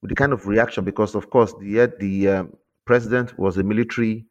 with 0.00 0.08
the 0.08 0.14
kind 0.14 0.32
of 0.32 0.46
reaction 0.46 0.84
because, 0.84 1.14
of 1.14 1.30
course, 1.30 1.54
the 1.60 1.92
the 2.00 2.28
um, 2.28 2.52
president 2.84 3.38
was 3.38 3.56
a 3.56 3.62
military 3.62 4.26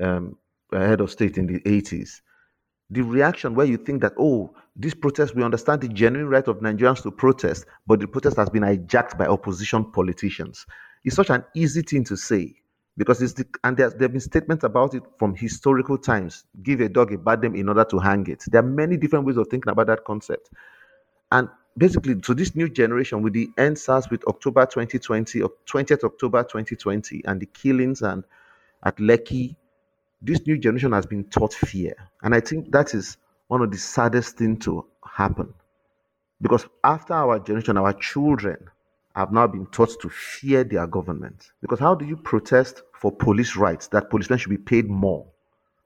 um, 0.00 0.36
head 0.72 1.00
of 1.00 1.10
state 1.10 1.38
in 1.38 1.46
the 1.46 1.60
80s. 1.60 2.20
The 2.90 3.02
reaction 3.02 3.54
where 3.54 3.66
you 3.66 3.78
think 3.78 4.02
that 4.02 4.12
oh, 4.18 4.54
this 4.76 4.94
protest, 4.94 5.34
we 5.34 5.42
understand 5.42 5.80
the 5.80 5.88
genuine 5.88 6.28
right 6.28 6.46
of 6.46 6.60
Nigerians 6.60 7.02
to 7.02 7.10
protest, 7.10 7.66
but 7.86 8.00
the 8.00 8.06
protest 8.06 8.36
has 8.36 8.50
been 8.50 8.62
hijacked 8.62 9.18
by 9.18 9.26
opposition 9.26 9.90
politicians. 9.90 10.64
It's 11.04 11.16
such 11.16 11.30
an 11.30 11.44
easy 11.54 11.82
thing 11.82 12.04
to 12.04 12.16
say 12.16 12.54
because 12.96 13.22
it's 13.22 13.32
the, 13.32 13.46
and 13.64 13.76
there 13.76 13.88
have 13.88 13.98
been 13.98 14.20
statements 14.20 14.64
about 14.64 14.94
it 14.94 15.02
from 15.18 15.34
historical 15.34 15.96
times. 15.96 16.44
Give 16.62 16.80
a 16.80 16.88
dog 16.88 17.12
a 17.12 17.18
bad 17.18 17.42
name 17.42 17.54
in 17.54 17.68
order 17.68 17.84
to 17.84 17.98
hang 17.98 18.26
it. 18.26 18.44
There 18.48 18.60
are 18.60 18.66
many 18.66 18.96
different 18.96 19.24
ways 19.24 19.36
of 19.36 19.48
thinking 19.48 19.70
about 19.70 19.86
that 19.86 20.04
concept. 20.04 20.50
And 21.30 21.48
basically, 21.76 22.20
to 22.20 22.34
this 22.34 22.54
new 22.54 22.68
generation, 22.68 23.22
with 23.22 23.32
the 23.32 23.48
EndSARS 23.56 24.10
with 24.10 24.22
October 24.26 24.66
2020, 24.66 25.40
or 25.42 25.52
20th 25.66 26.04
October 26.04 26.42
2020, 26.42 27.22
and 27.24 27.40
the 27.40 27.46
killings 27.46 28.02
and 28.02 28.24
at 28.84 28.96
Lekki, 28.98 29.56
this 30.20 30.46
new 30.46 30.58
generation 30.58 30.92
has 30.92 31.06
been 31.06 31.24
taught 31.24 31.54
fear. 31.54 31.94
And 32.22 32.34
I 32.34 32.40
think 32.40 32.70
that 32.72 32.94
is 32.94 33.16
one 33.48 33.62
of 33.62 33.70
the 33.70 33.78
saddest 33.78 34.36
things 34.36 34.64
to 34.66 34.84
happen. 35.04 35.52
Because 36.40 36.66
after 36.84 37.14
our 37.14 37.38
generation, 37.38 37.78
our 37.78 37.92
children 37.94 38.68
have 39.14 39.32
now 39.32 39.46
been 39.46 39.66
taught 39.66 40.00
to 40.00 40.08
fear 40.08 40.64
their 40.64 40.86
government. 40.86 41.52
Because 41.60 41.78
how 41.78 41.94
do 41.94 42.04
you 42.04 42.16
protest 42.16 42.82
for 42.94 43.12
police 43.12 43.56
rights 43.56 43.88
that 43.88 44.10
policemen 44.10 44.38
should 44.38 44.50
be 44.50 44.58
paid 44.58 44.88
more? 44.88 45.26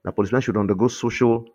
That 0.03 0.13
policemen 0.13 0.41
should 0.41 0.57
undergo 0.57 0.87
social 0.87 1.45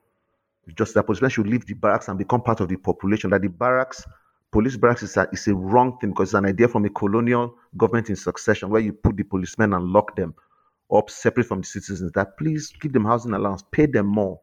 justice, 0.76 0.94
that 0.94 1.04
policemen 1.04 1.30
should 1.30 1.46
leave 1.46 1.66
the 1.66 1.74
barracks 1.74 2.08
and 2.08 2.18
become 2.18 2.42
part 2.42 2.60
of 2.60 2.68
the 2.68 2.76
population, 2.76 3.30
that 3.30 3.42
the 3.42 3.48
barracks, 3.48 4.04
police 4.50 4.76
barracks 4.76 5.02
is 5.02 5.16
a, 5.16 5.28
is 5.32 5.46
a 5.48 5.54
wrong 5.54 5.98
thing 5.98 6.10
because 6.10 6.28
it's 6.28 6.34
an 6.34 6.46
idea 6.46 6.68
from 6.68 6.84
a 6.84 6.90
colonial 6.90 7.54
government 7.76 8.10
in 8.10 8.16
succession 8.16 8.68
where 8.68 8.80
you 8.80 8.92
put 8.92 9.16
the 9.16 9.22
policemen 9.22 9.72
and 9.72 9.84
lock 9.86 10.14
them 10.16 10.34
up 10.92 11.08
separate 11.08 11.46
from 11.46 11.62
the 11.62 11.66
citizens. 11.66 12.12
That 12.12 12.36
please 12.36 12.72
give 12.80 12.92
them 12.92 13.04
housing 13.04 13.32
allowance, 13.32 13.64
pay 13.70 13.86
them 13.86 14.06
more 14.06 14.40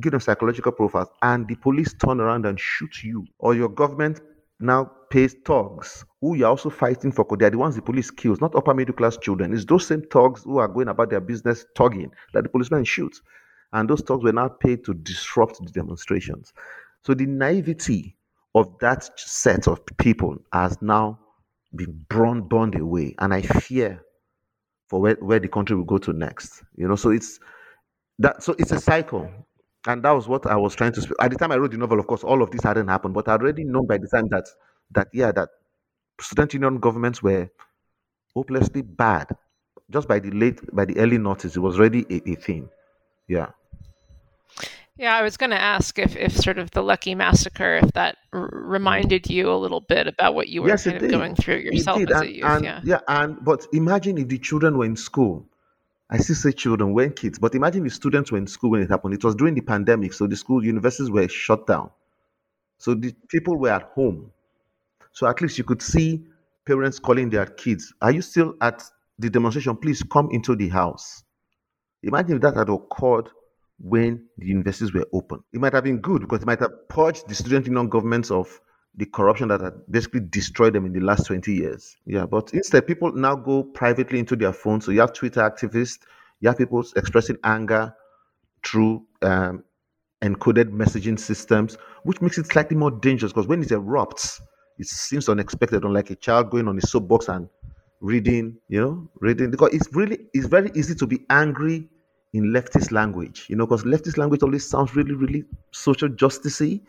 give 0.00 0.12
them 0.12 0.20
psychological 0.20 0.72
profiles, 0.72 1.08
and 1.22 1.46
the 1.46 1.54
police 1.56 1.94
turn 1.94 2.20
around 2.20 2.46
and 2.46 2.58
shoot 2.58 3.02
you, 3.04 3.26
or 3.38 3.54
your 3.54 3.68
government 3.68 4.20
now 4.62 4.90
pays 5.10 5.34
thugs 5.44 6.04
who 6.20 6.34
you're 6.36 6.48
also 6.48 6.70
fighting 6.70 7.12
for 7.12 7.24
because 7.24 7.38
they're 7.38 7.50
the 7.50 7.58
ones 7.58 7.76
the 7.76 7.82
police 7.82 8.10
kills, 8.10 8.40
not 8.40 8.54
upper 8.54 8.74
middle 8.74 8.94
class 8.94 9.16
children. 9.16 9.52
It's 9.52 9.64
those 9.64 9.86
same 9.86 10.02
thugs 10.02 10.44
who 10.44 10.58
are 10.58 10.68
going 10.68 10.88
about 10.88 11.10
their 11.10 11.20
business 11.20 11.66
tugging 11.76 12.10
that 12.32 12.44
the 12.44 12.48
policemen 12.48 12.84
shoot. 12.84 13.20
And 13.72 13.88
those 13.88 14.00
thugs 14.02 14.22
were 14.22 14.32
now 14.32 14.48
paid 14.48 14.84
to 14.84 14.94
disrupt 14.94 15.58
the 15.64 15.70
demonstrations. 15.70 16.52
So 17.02 17.14
the 17.14 17.26
naivety 17.26 18.16
of 18.54 18.78
that 18.80 19.18
set 19.18 19.66
of 19.66 19.80
people 19.98 20.36
has 20.52 20.80
now 20.82 21.18
been 21.74 22.04
burned, 22.08 22.48
burned 22.48 22.74
away. 22.74 23.14
And 23.18 23.32
I 23.32 23.42
fear 23.42 24.02
for 24.88 25.00
where, 25.00 25.16
where 25.20 25.40
the 25.40 25.48
country 25.48 25.74
will 25.74 25.84
go 25.84 25.98
to 25.98 26.12
next. 26.12 26.62
You 26.76 26.86
know, 26.86 26.96
so 26.96 27.10
it's 27.10 27.40
that 28.18 28.42
so 28.42 28.54
it's 28.58 28.72
a 28.72 28.80
cycle. 28.80 29.30
And 29.86 30.02
that 30.04 30.12
was 30.12 30.28
what 30.28 30.46
I 30.46 30.56
was 30.56 30.74
trying 30.74 30.92
to 30.92 31.00
speak. 31.02 31.16
At 31.20 31.30
the 31.32 31.36
time 31.36 31.52
I 31.52 31.56
wrote 31.56 31.72
the 31.72 31.78
novel, 31.78 31.98
of 31.98 32.06
course, 32.06 32.22
all 32.24 32.42
of 32.42 32.50
this 32.50 32.62
hadn't 32.62 32.88
happened, 32.88 33.14
but 33.14 33.28
I'd 33.28 33.40
already 33.40 33.64
known 33.64 33.86
by 33.86 33.98
the 33.98 34.08
time 34.08 34.28
that 34.28 34.46
that 34.92 35.08
yeah, 35.12 35.32
that 35.32 35.48
student 36.20 36.54
union 36.54 36.78
governments 36.78 37.22
were 37.22 37.50
hopelessly 38.34 38.82
bad. 38.82 39.34
Just 39.90 40.08
by 40.08 40.20
the 40.20 40.30
late 40.30 40.60
by 40.74 40.84
the 40.84 40.96
early 40.98 41.18
noughties, 41.18 41.56
it 41.56 41.60
was 41.60 41.78
already 41.78 42.06
a, 42.10 42.30
a 42.30 42.34
thing. 42.36 42.68
Yeah. 43.28 43.50
Yeah, 44.96 45.16
I 45.16 45.22
was 45.22 45.36
going 45.38 45.50
to 45.50 45.60
ask 45.60 45.98
if, 45.98 46.16
if 46.16 46.36
sort 46.36 46.58
of 46.58 46.70
the 46.72 46.82
Lekki 46.82 47.16
massacre, 47.16 47.78
if 47.82 47.92
that 47.92 48.18
r- 48.32 48.50
reminded 48.52 49.28
you 49.28 49.50
a 49.50 49.56
little 49.56 49.80
bit 49.80 50.06
about 50.06 50.34
what 50.34 50.48
you 50.48 50.62
were 50.62 50.68
Yes, 50.68 50.84
kind 50.84 50.96
of 50.96 51.02
did. 51.02 51.10
going 51.10 51.34
through 51.34 51.56
yourself 51.56 51.98
it 51.98 52.06
did. 52.06 52.10
as 52.12 52.20
And, 52.20 52.28
a 52.28 52.32
youth. 52.32 52.44
and 52.44 52.64
yeah. 52.64 52.80
yeah, 52.84 53.00
and 53.08 53.44
but 53.44 53.66
imagine 53.72 54.18
if 54.18 54.28
the 54.28 54.38
children 54.38 54.76
were 54.76 54.84
in 54.84 54.96
school. 54.96 55.46
I 56.12 56.18
still 56.18 56.36
say 56.36 56.52
children, 56.52 56.92
when 56.92 57.14
kids, 57.14 57.38
but 57.38 57.54
imagine 57.54 57.86
if 57.86 57.94
students 57.94 58.30
were 58.30 58.36
in 58.36 58.46
school 58.46 58.72
when 58.72 58.82
it 58.82 58.90
happened. 58.90 59.14
It 59.14 59.24
was 59.24 59.34
during 59.34 59.54
the 59.54 59.62
pandemic, 59.62 60.12
so 60.12 60.26
the 60.26 60.36
school 60.36 60.62
universities 60.62 61.10
were 61.10 61.26
shut 61.26 61.66
down. 61.66 61.90
So 62.76 62.92
the 62.92 63.14
people 63.28 63.56
were 63.56 63.70
at 63.70 63.84
home. 63.94 64.30
So 65.12 65.26
at 65.26 65.40
least 65.40 65.56
you 65.56 65.64
could 65.64 65.80
see 65.80 66.26
parents 66.66 66.98
calling 66.98 67.30
their 67.30 67.46
kids, 67.46 67.94
Are 68.02 68.10
you 68.10 68.20
still 68.20 68.54
at 68.60 68.82
the 69.18 69.30
demonstration? 69.30 69.74
Please 69.74 70.02
come 70.02 70.28
into 70.32 70.54
the 70.54 70.68
house. 70.68 71.22
Imagine 72.02 72.36
if 72.36 72.42
that 72.42 72.56
had 72.56 72.68
occurred 72.68 73.30
when 73.78 74.22
the 74.36 74.46
universities 74.46 74.92
were 74.92 75.06
open. 75.14 75.42
It 75.54 75.60
might 75.60 75.72
have 75.72 75.84
been 75.84 75.98
good 75.98 76.20
because 76.20 76.42
it 76.42 76.46
might 76.46 76.60
have 76.60 76.90
purged 76.90 77.26
the 77.26 77.34
student 77.34 77.64
union 77.64 77.88
governments 77.88 78.30
of 78.30 78.60
the 78.94 79.06
corruption 79.06 79.48
that 79.48 79.60
had 79.60 79.74
basically 79.90 80.20
destroyed 80.20 80.74
them 80.74 80.84
in 80.84 80.92
the 80.92 81.00
last 81.00 81.26
20 81.26 81.52
years. 81.52 81.96
Yeah, 82.06 82.26
but 82.26 82.52
instead, 82.52 82.86
people 82.86 83.12
now 83.12 83.34
go 83.36 83.62
privately 83.62 84.18
into 84.18 84.36
their 84.36 84.52
phones. 84.52 84.84
So 84.84 84.92
you 84.92 85.00
have 85.00 85.12
Twitter 85.14 85.40
activists, 85.40 86.00
you 86.40 86.48
have 86.48 86.58
people 86.58 86.84
expressing 86.96 87.38
anger 87.44 87.94
through 88.64 89.06
um, 89.22 89.64
encoded 90.22 90.70
messaging 90.70 91.18
systems, 91.18 91.76
which 92.04 92.20
makes 92.20 92.38
it 92.38 92.46
slightly 92.46 92.76
more 92.76 92.90
dangerous 92.90 93.32
because 93.32 93.48
when 93.48 93.62
it 93.62 93.68
erupts, 93.68 94.40
it 94.78 94.86
seems 94.86 95.28
unexpected, 95.28 95.84
unlike 95.84 96.10
a 96.10 96.16
child 96.16 96.50
going 96.50 96.68
on 96.68 96.78
a 96.78 96.80
soapbox 96.82 97.28
and 97.28 97.48
reading, 98.00 98.56
you 98.68 98.80
know, 98.80 99.08
reading. 99.20 99.50
Because 99.50 99.70
it's 99.72 99.88
really, 99.94 100.18
it's 100.34 100.46
very 100.46 100.70
easy 100.74 100.94
to 100.94 101.06
be 101.06 101.20
angry 101.30 101.88
in 102.32 102.44
leftist 102.52 102.92
language, 102.92 103.46
you 103.48 103.56
know, 103.56 103.66
because 103.66 103.84
leftist 103.84 104.16
language 104.16 104.42
always 104.42 104.68
sounds 104.68 104.94
really, 104.96 105.14
really 105.14 105.44
social 105.72 106.08
justicey. 106.08 106.82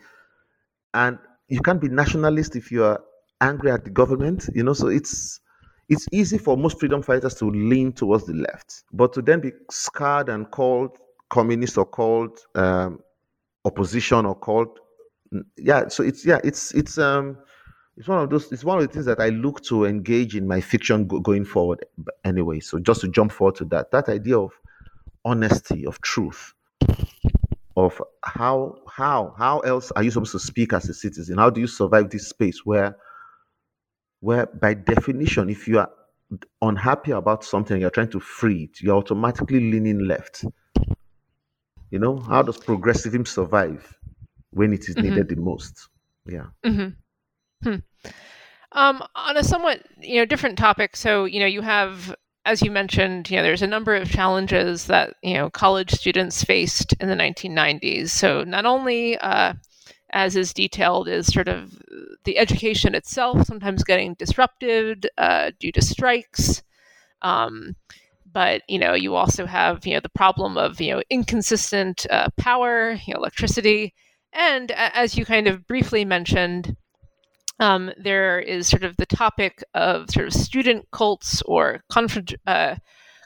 And 0.94 1.18
you 1.48 1.60
can't 1.60 1.80
be 1.80 1.88
nationalist 1.88 2.56
if 2.56 2.72
you 2.72 2.84
are 2.84 3.00
angry 3.40 3.70
at 3.70 3.84
the 3.84 3.90
government, 3.90 4.48
you 4.54 4.62
know, 4.62 4.72
so 4.72 4.88
it's 4.88 5.40
it's 5.88 6.06
easy 6.12 6.38
for 6.38 6.56
most 6.56 6.80
freedom 6.80 7.02
fighters 7.02 7.34
to 7.34 7.50
lean 7.50 7.92
towards 7.92 8.24
the 8.26 8.32
left, 8.32 8.84
but 8.92 9.12
to 9.12 9.22
then 9.22 9.40
be 9.40 9.52
scarred 9.70 10.30
and 10.30 10.50
called 10.50 10.96
communist 11.28 11.76
or 11.76 11.84
called 11.84 12.38
um, 12.54 13.00
opposition 13.64 14.26
or 14.26 14.34
called 14.34 14.78
yeah 15.56 15.88
so 15.88 16.02
it's 16.04 16.24
yeah 16.24 16.38
it's 16.44 16.72
it's 16.74 16.98
um 16.98 17.36
it's 17.96 18.08
one 18.08 18.18
of 18.20 18.30
those 18.30 18.50
it's 18.52 18.64
one 18.64 18.78
of 18.78 18.86
the 18.86 18.92
things 18.92 19.06
that 19.06 19.20
i 19.20 19.28
look 19.30 19.62
to 19.62 19.84
engage 19.84 20.36
in 20.36 20.46
my 20.46 20.60
fiction 20.60 21.06
go, 21.06 21.18
going 21.20 21.44
forward 21.44 21.84
But 21.98 22.14
anyway. 22.24 22.60
So 22.60 22.78
just 22.78 23.00
to 23.02 23.08
jump 23.08 23.32
forward 23.32 23.56
to 23.56 23.64
that 23.66 23.90
that 23.90 24.08
idea 24.08 24.38
of 24.38 24.52
honesty 25.24 25.86
of 25.86 26.00
truth 26.00 26.54
of 27.76 28.00
how 28.22 28.76
how 28.88 29.34
how 29.36 29.58
else 29.60 29.90
are 29.92 30.02
you 30.02 30.10
supposed 30.10 30.32
to 30.32 30.38
speak 30.38 30.72
as 30.72 30.88
a 30.88 30.94
citizen 30.94 31.38
how 31.38 31.50
do 31.50 31.60
you 31.60 31.66
survive 31.66 32.08
this 32.10 32.28
space 32.28 32.64
where 32.64 32.96
where 34.20 34.46
by 34.46 34.74
definition 34.74 35.50
if 35.50 35.66
you 35.68 35.78
are 35.78 35.90
unhappy 36.62 37.12
about 37.12 37.44
something, 37.44 37.80
you're 37.80 37.90
trying 37.90 38.10
to 38.10 38.20
free 38.20 38.64
it, 38.64 38.80
you're 38.80 38.96
automatically 38.96 39.60
leaning 39.60 40.00
left. 40.00 40.44
You 41.90 41.98
know, 41.98 42.18
how 42.18 42.42
does 42.42 42.56
progressivism 42.56 43.26
survive 43.26 43.96
when 44.50 44.72
it 44.72 44.88
is 44.88 44.96
needed 44.98 45.28
the 45.28 45.36
most? 45.36 45.88
Yeah. 46.26 46.46
hmm 46.64 46.88
Hmm. 47.62 47.76
Um, 48.72 49.02
on 49.14 49.36
a 49.36 49.44
somewhat 49.44 49.82
you 50.00 50.16
know 50.16 50.24
different 50.24 50.58
topic, 50.58 50.96
so 50.96 51.24
you 51.24 51.40
know 51.40 51.46
you 51.46 51.62
have, 51.62 52.14
as 52.44 52.62
you 52.62 52.70
mentioned, 52.70 53.30
you 53.30 53.36
know 53.36 53.42
there's 53.42 53.62
a 53.62 53.66
number 53.66 53.94
of 53.94 54.10
challenges 54.10 54.86
that 54.86 55.14
you 55.22 55.34
know 55.34 55.50
college 55.50 55.90
students 55.90 56.44
faced 56.44 56.94
in 57.00 57.08
the 57.08 57.14
1990s. 57.14 58.10
So 58.10 58.44
not 58.44 58.66
only, 58.66 59.16
uh, 59.18 59.54
as 60.12 60.36
is 60.36 60.52
detailed, 60.52 61.08
is 61.08 61.26
sort 61.26 61.48
of 61.48 61.72
the 62.24 62.38
education 62.38 62.94
itself 62.94 63.46
sometimes 63.46 63.84
getting 63.84 64.14
disrupted 64.14 65.08
uh, 65.18 65.52
due 65.58 65.72
to 65.72 65.82
strikes. 65.82 66.62
Um, 67.22 67.76
but 68.30 68.62
you 68.68 68.78
know 68.78 68.94
you 68.94 69.14
also 69.14 69.46
have 69.46 69.86
you 69.86 69.94
know 69.94 70.00
the 70.00 70.08
problem 70.10 70.58
of 70.58 70.80
you 70.80 70.92
know 70.94 71.02
inconsistent 71.10 72.06
uh, 72.10 72.28
power, 72.36 72.92
you 73.06 73.14
know, 73.14 73.20
electricity, 73.20 73.94
and 74.32 74.70
as 74.72 75.16
you 75.16 75.24
kind 75.24 75.46
of 75.46 75.66
briefly 75.66 76.04
mentioned, 76.04 76.76
um, 77.60 77.92
there 77.96 78.38
is 78.40 78.66
sort 78.68 78.84
of 78.84 78.96
the 78.96 79.06
topic 79.06 79.62
of 79.74 80.10
sort 80.10 80.26
of 80.26 80.32
student 80.34 80.86
cults 80.92 81.42
or 81.42 81.82
confra- 81.90 82.36
uh, 82.46 82.76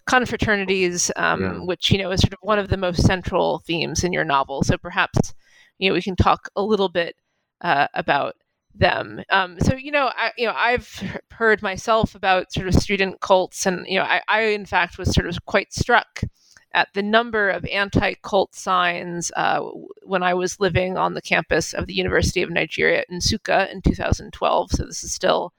confraternities, 0.08 1.10
um, 1.16 1.42
Yeah. 1.42 1.52
which 1.64 1.90
you 1.90 1.98
know 1.98 2.10
is 2.10 2.20
sort 2.20 2.32
of 2.32 2.38
one 2.42 2.58
of 2.58 2.68
the 2.68 2.76
most 2.76 3.02
central 3.04 3.60
themes 3.60 4.04
in 4.04 4.12
your 4.12 4.24
novel. 4.24 4.62
So 4.62 4.76
perhaps 4.78 5.34
you 5.78 5.88
know 5.88 5.94
we 5.94 6.02
can 6.02 6.16
talk 6.16 6.48
a 6.56 6.62
little 6.62 6.88
bit 6.88 7.16
uh, 7.60 7.88
about 7.94 8.34
them. 8.74 9.22
Um, 9.30 9.58
so 9.60 9.74
you 9.74 9.90
know, 9.90 10.10
I, 10.14 10.32
you 10.36 10.46
know, 10.46 10.54
I've 10.56 11.20
heard 11.30 11.62
myself 11.62 12.14
about 12.14 12.52
sort 12.52 12.68
of 12.68 12.74
student 12.74 13.20
cults, 13.20 13.66
and 13.66 13.86
you 13.86 13.98
know, 13.98 14.04
I, 14.04 14.22
I 14.28 14.40
in 14.42 14.66
fact 14.66 14.98
was 14.98 15.12
sort 15.14 15.26
of 15.26 15.44
quite 15.46 15.72
struck 15.72 16.22
at 16.78 16.88
the 16.94 17.02
number 17.02 17.48
of 17.50 17.64
anti-cult 17.66 18.54
signs 18.54 19.32
uh, 19.36 19.60
when 20.04 20.22
I 20.22 20.34
was 20.34 20.60
living 20.60 20.96
on 20.96 21.14
the 21.14 21.20
campus 21.20 21.74
of 21.74 21.86
the 21.88 21.92
University 21.92 22.40
of 22.40 22.50
Nigeria 22.50 23.02
in 23.08 23.18
Nsukka 23.18 23.72
in 23.72 23.82
2012. 23.82 24.70
So 24.70 24.84
this 24.84 25.02
is 25.02 25.12
still, 25.12 25.52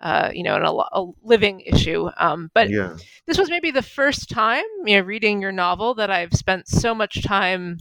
uh, 0.00 0.30
you 0.34 0.42
know, 0.42 0.56
an, 0.56 0.64
a, 0.64 0.72
a 0.72 1.06
living 1.22 1.60
issue. 1.60 2.08
Um, 2.16 2.50
but 2.52 2.68
Yeah. 2.68 2.96
this 3.28 3.38
was 3.38 3.48
maybe 3.48 3.70
the 3.70 3.80
first 3.80 4.28
time, 4.28 4.64
you 4.84 4.96
know, 4.96 5.04
reading 5.04 5.40
your 5.40 5.52
novel 5.52 5.94
that 5.94 6.10
I've 6.10 6.34
spent 6.34 6.66
so 6.66 6.96
much 6.96 7.22
time 7.22 7.78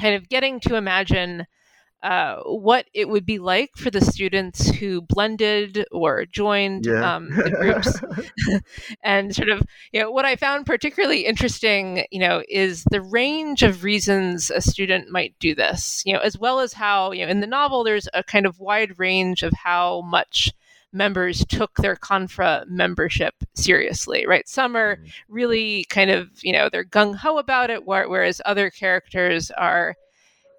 kind 0.00 0.14
of 0.14 0.30
getting 0.30 0.60
to 0.60 0.76
imagine 0.76 1.46
uh, 2.04 2.36
what 2.44 2.86
it 2.94 3.08
would 3.08 3.24
be 3.26 3.38
like 3.38 3.70
for 3.76 3.90
the 3.90 4.00
students 4.02 4.68
who 4.68 5.00
blended 5.00 5.86
or 5.90 6.26
joined 6.26 6.86
Yeah. 6.86 7.16
um, 7.16 7.30
the 7.30 7.50
groups. 7.50 8.00
And 9.02 9.34
sort 9.34 9.48
of 9.48 9.62
you 9.92 10.00
know 10.00 10.10
what 10.10 10.24
i 10.24 10.36
found 10.36 10.66
particularly 10.66 11.24
interesting 11.26 12.04
you 12.10 12.20
know 12.20 12.42
is 12.48 12.84
the 12.90 13.00
range 13.00 13.62
of 13.62 13.84
reasons 13.84 14.50
a 14.50 14.60
student 14.60 15.10
might 15.10 15.34
do 15.40 15.54
this 15.54 16.02
you 16.04 16.12
know 16.12 16.20
as 16.20 16.38
well 16.38 16.60
as 16.60 16.72
how 16.74 17.12
you 17.12 17.24
know 17.24 17.30
in 17.30 17.40
the 17.40 17.46
novel 17.46 17.84
there's 17.84 18.08
a 18.14 18.22
kind 18.22 18.46
of 18.46 18.58
wide 18.60 18.98
range 18.98 19.42
of 19.42 19.52
how 19.52 20.02
much 20.02 20.50
members 20.92 21.44
took 21.46 21.74
their 21.78 21.96
confra 21.96 22.64
membership 22.68 23.34
seriously 23.54 24.26
right? 24.26 24.48
Some 24.48 24.76
are 24.76 24.98
really 25.28 25.84
kind 25.90 26.10
of 26.10 26.28
you 26.42 26.52
know 26.52 26.68
they're 26.70 26.84
gung-ho 26.84 27.38
about 27.38 27.70
it 27.70 27.84
whereas 27.86 28.40
other 28.44 28.70
characters 28.70 29.50
are 29.52 29.94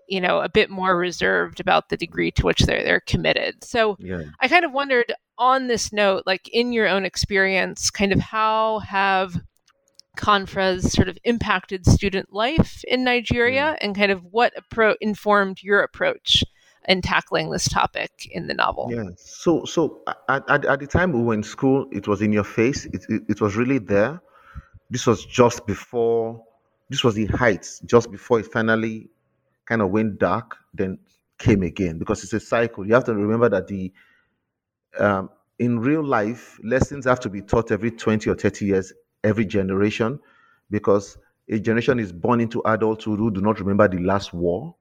you 0.08 0.22
know 0.22 0.40
a 0.42 0.50
bit 0.50 0.70
more 0.70 0.98
reserved 0.98 1.60
about 1.60 1.90
the 1.90 1.98
degree 1.98 2.32
to 2.32 2.44
which 2.44 2.62
they're 2.62 2.84
they're 2.84 3.00
committed 3.02 3.64
so 3.64 3.96
Yeah. 4.00 4.24
I 4.40 4.48
kind 4.48 4.66
of 4.66 4.72
wondered 4.72 5.14
on 5.38 5.68
this 5.68 5.92
note, 5.92 6.24
like 6.26 6.48
in 6.50 6.74
your 6.74 6.88
own 6.88 7.06
experience, 7.06 7.90
kind 7.90 8.14
of 8.14 8.20
how 8.20 8.80
have 8.80 9.42
confras 10.18 10.90
sort 10.92 11.10
of 11.10 11.18
impacted 11.24 11.86
student 11.86 12.32
life 12.32 12.84
in 12.86 13.04
Nigeria 13.04 13.78
and 13.82 13.96
kind 13.96 14.12
of 14.12 14.24
what 14.32 14.54
appro- 14.56 14.96
informed 15.02 15.62
your 15.62 15.82
approach 15.82 16.44
in 16.88 17.02
tackling 17.02 17.50
this 17.50 17.68
topic 17.68 18.12
in 18.32 18.48
the 18.48 18.54
novel? 18.54 18.90
Yeah. 18.92 19.10
So, 19.18 19.66
so 19.66 20.02
at, 20.30 20.44
at, 20.50 20.66
at 20.66 20.80
the 20.80 20.88
time 20.88 21.12
we 21.12 21.22
were 21.22 21.34
in 21.34 21.44
school, 21.44 21.88
it 21.92 22.08
was 22.08 22.22
in 22.22 22.32
your 22.32 22.44
face. 22.44 22.86
It, 22.86 23.06
it, 23.10 23.24
it 23.28 23.42
was 23.42 23.56
really 23.56 23.80
there. 23.80 24.22
This 24.90 25.06
was 25.06 25.26
just 25.26 25.66
before, 25.66 26.42
this 26.90 27.04
was 27.04 27.16
the 27.16 27.26
heights, 27.26 27.82
just 27.86 28.12
before 28.12 28.40
it 28.40 28.46
finally 28.46 29.10
kind 29.66 29.82
of 29.82 29.90
went 29.90 30.20
dark, 30.20 30.58
then 30.74 31.00
came 31.38 31.64
again 31.64 32.00
because 32.00 32.24
it's 32.24 32.34
a 32.34 32.40
cycle. 32.40 32.86
You 32.86 32.94
have 32.94 33.04
to 33.06 33.14
remember 33.14 33.50
that 33.50 33.68
the, 33.68 33.92
um, 35.00 35.30
in 35.60 35.80
real 35.80 36.04
life, 36.04 36.60
lessons 36.64 37.06
have 37.06 37.20
to 37.22 37.30
be 37.30 37.42
taught 37.42 37.72
every 37.72 37.92
20 37.92 38.30
or 38.30 38.36
30 38.36 38.66
years, 38.66 38.94
every 39.24 39.46
generation, 39.46 40.20
because 40.70 41.18
a 41.50 41.60
generation 41.60 42.00
is 42.00 42.12
born 42.12 42.42
into 42.42 42.62
adulthood 42.66 43.20
who 43.20 43.32
do 43.32 43.42
not 43.42 43.60
remember 43.60 43.88
the 43.88 44.00
last 44.00 44.34
war 44.34 44.76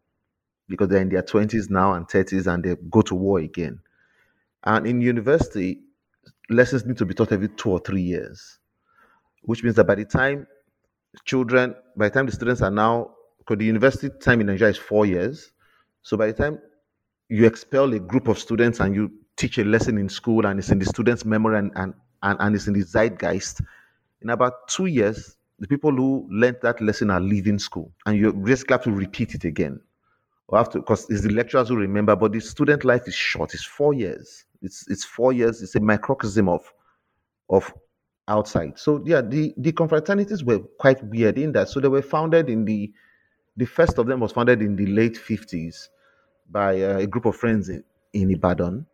because 0.69 0.89
they're 0.89 1.01
in 1.03 1.09
their 1.09 1.23
20s 1.23 1.71
now 1.71 1.93
and 1.95 2.09
30s 2.09 2.47
and 2.47 2.65
they 2.65 2.77
go 2.91 3.03
to 3.03 3.15
war 3.15 3.39
again. 3.39 3.81
And 4.65 4.87
in 4.87 5.01
university, 5.01 5.81
lessons 6.51 6.87
need 6.87 6.97
to 6.99 7.07
be 7.07 7.15
taught 7.15 7.33
every 7.33 7.49
two 7.49 7.71
or 7.71 7.81
three 7.81 8.03
years, 8.03 8.59
which 9.43 9.63
means 9.63 9.77
that 9.77 9.87
by 9.87 9.97
the 9.97 10.05
time 10.05 10.47
children, 11.25 11.75
by 11.97 12.09
the 12.09 12.15
time 12.15 12.27
the 12.27 12.33
students 12.33 12.63
are 12.63 12.71
now, 12.71 13.15
because 13.45 13.59
the 13.59 13.67
university 13.67 14.09
time 14.21 14.41
in 14.41 14.47
Nigeria 14.47 14.71
is 14.71 14.79
four 14.79 15.05
years. 15.07 15.53
So 16.03 16.17
by 16.17 16.27
the 16.29 16.33
time 16.33 16.59
you 17.29 17.47
expel 17.47 17.93
a 17.93 17.99
group 17.99 18.29
of 18.29 18.39
students 18.39 18.81
and 18.81 18.95
you 18.95 19.13
teach 19.37 19.59
a 19.59 19.65
lesson 19.65 19.99
in 19.99 20.09
school 20.09 20.47
and 20.47 20.59
it's 20.59 20.71
in 20.71 20.79
the 20.79 20.85
students' 20.87 21.25
memory 21.25 21.59
and, 21.59 21.73
and, 21.77 21.95
and, 22.23 22.39
and 22.41 22.55
it's 22.55 22.67
in 22.67 22.75
the 22.75 22.83
zeitgeist, 22.83 23.61
in 24.23 24.31
about 24.31 24.69
two 24.69 24.87
years, 24.87 25.37
the 25.59 25.69
people 25.69 25.91
who 25.93 26.27
learned 26.31 26.57
that 26.63 26.81
lesson 26.81 27.11
are 27.11 27.21
leaving 27.21 27.59
school. 27.59 27.93
And 28.07 28.17
you 28.17 28.33
just 28.47 28.69
have 28.71 28.83
to 28.85 28.91
repeat 28.93 29.35
it 29.35 29.45
again. 29.45 29.81
Or 30.49 30.59
have 30.59 30.71
to 30.71 30.79
because 30.79 31.09
it's 31.09 31.23
the 31.23 31.33
lecturers 31.33 31.69
who 31.69 31.77
remember 31.77 32.15
but 32.15 32.33
the 32.33 32.41
student 32.41 32.85
life 32.85 33.09
is 33.09 33.15
short. 33.15 33.55
It's 33.55 33.65
four 33.65 33.95
years. 33.95 34.45
It's 34.61 34.87
it's 34.89 35.05
four 35.05 35.33
years. 35.33 35.63
It's 35.63 35.75
a 35.75 35.81
microcosm 35.81 36.51
of 36.51 36.71
of 37.49 37.73
outside. 38.29 38.79
So 38.79 39.03
yeah 39.07 39.23
the 39.23 39.55
the 39.57 39.73
confraternities 39.73 40.45
were 40.45 40.59
quite 40.79 41.03
weird 41.05 41.39
in 41.39 41.53
that. 41.53 41.71
So 41.71 41.81
they 41.81 41.89
were 41.89 42.03
founded 42.03 42.51
in 42.51 42.67
the 42.67 42.93
the 43.57 43.65
first 43.65 43.99
of 43.99 44.07
them 44.07 44.21
was 44.21 44.33
founded 44.33 44.63
in 44.63 44.77
the 44.77 44.87
late 44.87 45.15
50s 45.17 45.89
by 46.51 46.81
uh, 46.83 46.99
a 46.99 47.07
group 47.07 47.25
of 47.27 47.37
friends 47.37 47.69
in, 47.69 47.83
in 48.13 48.31
ibadan 48.31 48.87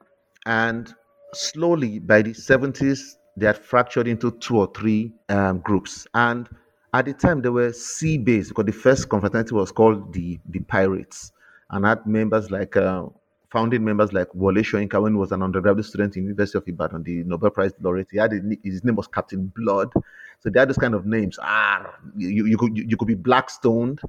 and 0.46 0.94
slowly 1.32 1.98
by 1.98 2.22
the 2.22 2.30
70s 2.30 3.16
they 3.36 3.46
had 3.46 3.58
fractured 3.58 4.08
into 4.08 4.32
two 4.32 4.58
or 4.58 4.70
three 4.74 5.12
um, 5.28 5.58
groups 5.60 6.06
and 6.14 6.48
at 6.92 7.04
the 7.04 7.12
time 7.12 7.40
they 7.40 7.48
were 7.48 7.72
sea 7.72 8.18
based 8.18 8.50
because 8.50 8.64
the 8.64 8.72
first 8.72 9.08
confraternity 9.08 9.54
was 9.54 9.70
called 9.72 10.12
the 10.12 10.38
the 10.50 10.60
pirates 10.60 11.32
and 11.70 11.86
had 11.86 12.04
members 12.06 12.50
like 12.50 12.76
uh, 12.76 13.04
founding 13.50 13.84
members 13.84 14.12
like 14.12 14.28
Wole 14.34 14.54
Soyinka 14.54 15.00
when 15.00 15.12
he 15.12 15.18
was 15.18 15.32
an 15.32 15.42
undergraduate 15.42 15.86
student 15.86 16.16
in 16.16 16.22
University 16.24 16.58
of 16.58 16.64
Ibadan, 16.66 17.02
the 17.02 17.24
Nobel 17.24 17.50
Prize 17.50 17.72
laureate. 17.80 18.08
He 18.10 18.18
had 18.18 18.32
a, 18.32 18.40
his 18.62 18.84
name 18.84 18.96
was 18.96 19.08
Captain 19.08 19.52
Blood, 19.56 19.92
so 20.38 20.50
they 20.50 20.58
had 20.60 20.68
those 20.68 20.78
kind 20.78 20.94
of 20.94 21.06
names. 21.06 21.38
Ah, 21.42 21.94
you, 22.16 22.46
you 22.46 22.56
could 22.56 22.76
you 22.76 22.96
could 22.96 23.08
be 23.08 23.16
Blackstoned 23.16 24.00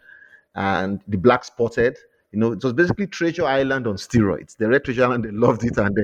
and 0.56 1.02
the 1.08 1.18
Black 1.18 1.43
Spotted. 1.43 1.97
You 2.32 2.39
know, 2.39 2.52
it 2.54 2.64
was 2.64 2.74
basically 2.74 3.08
Treasure 3.08 3.45
Island 3.45 3.88
on 3.88 3.95
steroids. 3.95 4.56
They 4.56 4.66
read 4.66 4.86
Treasure 4.86 5.04
Island, 5.04 5.26
they 5.26 5.32
loved 5.32 5.64
it, 5.66 5.78
and 5.78 5.95
they 5.95 6.04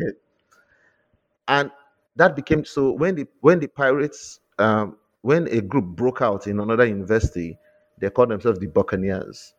and 1.47 1.71
that 2.15 2.35
became 2.35 2.65
so 2.65 2.91
when 2.91 3.15
the 3.15 3.27
when 3.41 3.59
the 3.59 3.67
pirates 3.67 4.39
um, 4.59 4.97
when 5.21 5.47
a 5.47 5.61
group 5.61 5.85
broke 5.85 6.21
out 6.21 6.47
in 6.47 6.59
another 6.59 6.85
university, 6.85 7.57
they 7.99 8.09
called 8.09 8.29
themselves 8.29 8.59
the 8.59 8.67
Buccaneers. 8.67 9.53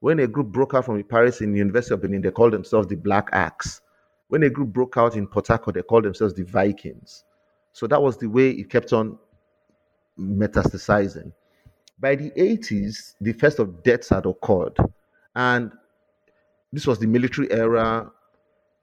When 0.00 0.18
a 0.18 0.26
group 0.26 0.48
broke 0.48 0.74
out 0.74 0.84
from 0.84 0.96
the 0.96 1.04
pirates 1.04 1.40
in 1.40 1.52
the 1.52 1.58
University 1.58 1.94
of 1.94 2.02
Benin, 2.02 2.22
they 2.22 2.30
called 2.30 2.52
themselves 2.52 2.88
the 2.88 2.96
Black 2.96 3.28
Axe. 3.32 3.80
When 4.28 4.42
a 4.42 4.50
group 4.50 4.70
broke 4.70 4.96
out 4.96 5.16
in 5.16 5.28
Harcourt, 5.30 5.74
they 5.74 5.82
called 5.82 6.04
themselves 6.04 6.34
the 6.34 6.42
Vikings. 6.42 7.24
So 7.72 7.86
that 7.86 8.02
was 8.02 8.16
the 8.16 8.26
way 8.26 8.50
it 8.50 8.68
kept 8.68 8.92
on 8.92 9.18
metastasizing. 10.18 11.32
By 12.02 12.16
the 12.16 12.30
80s, 12.32 13.14
the 13.20 13.32
first 13.32 13.60
of 13.60 13.84
deaths 13.84 14.08
had 14.08 14.26
occurred. 14.26 14.76
And 15.36 15.70
this 16.72 16.84
was 16.84 16.98
the 16.98 17.06
military 17.06 17.48
era. 17.52 18.10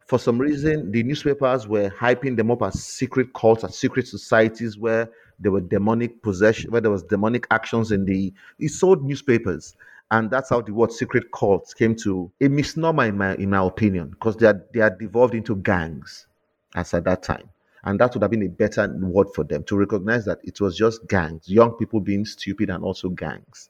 For 0.08 0.18
some 0.18 0.40
reason, 0.40 0.90
the 0.94 1.04
newspapers 1.04 1.68
were 1.68 1.90
hyping 1.90 2.38
them 2.38 2.50
up 2.50 2.62
as 2.62 2.82
secret 2.82 3.34
cults, 3.34 3.66
as 3.66 3.78
secret 3.78 4.08
societies 4.08 4.78
where 4.78 5.10
there 5.38 5.52
were 5.52 5.60
demonic 5.60 6.24
possession, 6.24 6.72
where 6.72 6.80
there 6.80 6.92
was 6.92 7.04
demonic 7.04 7.46
actions 7.52 7.92
in 7.92 8.06
the. 8.06 8.34
It 8.58 8.70
sold 8.70 9.04
newspapers, 9.04 9.76
and 10.12 10.32
that's 10.32 10.50
how 10.50 10.62
the 10.62 10.74
word 10.74 10.94
secret 10.94 11.26
cults 11.34 11.74
came 11.74 11.96
to 11.98 12.32
a 12.40 12.48
misnomer 12.48 13.04
in 13.06 13.18
my 13.18 13.36
in 13.36 13.50
my 13.50 13.66
opinion, 13.66 14.12
because 14.12 14.38
they 14.38 14.48
are 14.48 14.64
they 14.74 14.80
are 14.80 14.96
devolved 14.98 15.36
into 15.36 15.58
gangs, 15.58 16.26
as 16.74 16.94
at 16.94 17.04
that 17.04 17.22
time, 17.22 17.50
and 17.84 18.00
that 18.00 18.14
would 18.14 18.22
have 18.22 18.32
been 18.32 18.44
a 18.44 18.50
better 18.50 18.88
word 19.00 19.28
for 19.34 19.44
them 19.44 19.64
to 19.64 19.78
recognize 19.78 20.26
that 20.26 20.40
it 20.44 20.60
was 20.60 20.78
just 20.78 21.08
gangs, 21.08 21.48
young 21.48 21.72
people 21.74 22.00
being 22.00 22.26
stupid, 22.26 22.70
and 22.70 22.84
also 22.84 23.10
gangs, 23.10 23.70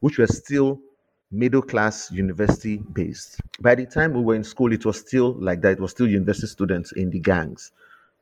which 0.00 0.18
were 0.18 0.26
still 0.26 0.80
middle 1.30 1.62
class 1.62 2.10
university 2.10 2.78
based. 2.78 3.40
By 3.60 3.74
the 3.74 3.86
time 3.86 4.14
we 4.14 4.22
were 4.22 4.34
in 4.34 4.44
school, 4.44 4.72
it 4.72 4.84
was 4.84 4.98
still 4.98 5.32
like 5.34 5.60
that. 5.62 5.72
It 5.72 5.80
was 5.80 5.92
still 5.92 6.08
university 6.08 6.46
students 6.48 6.92
in 6.92 7.10
the 7.10 7.20
gangs. 7.20 7.72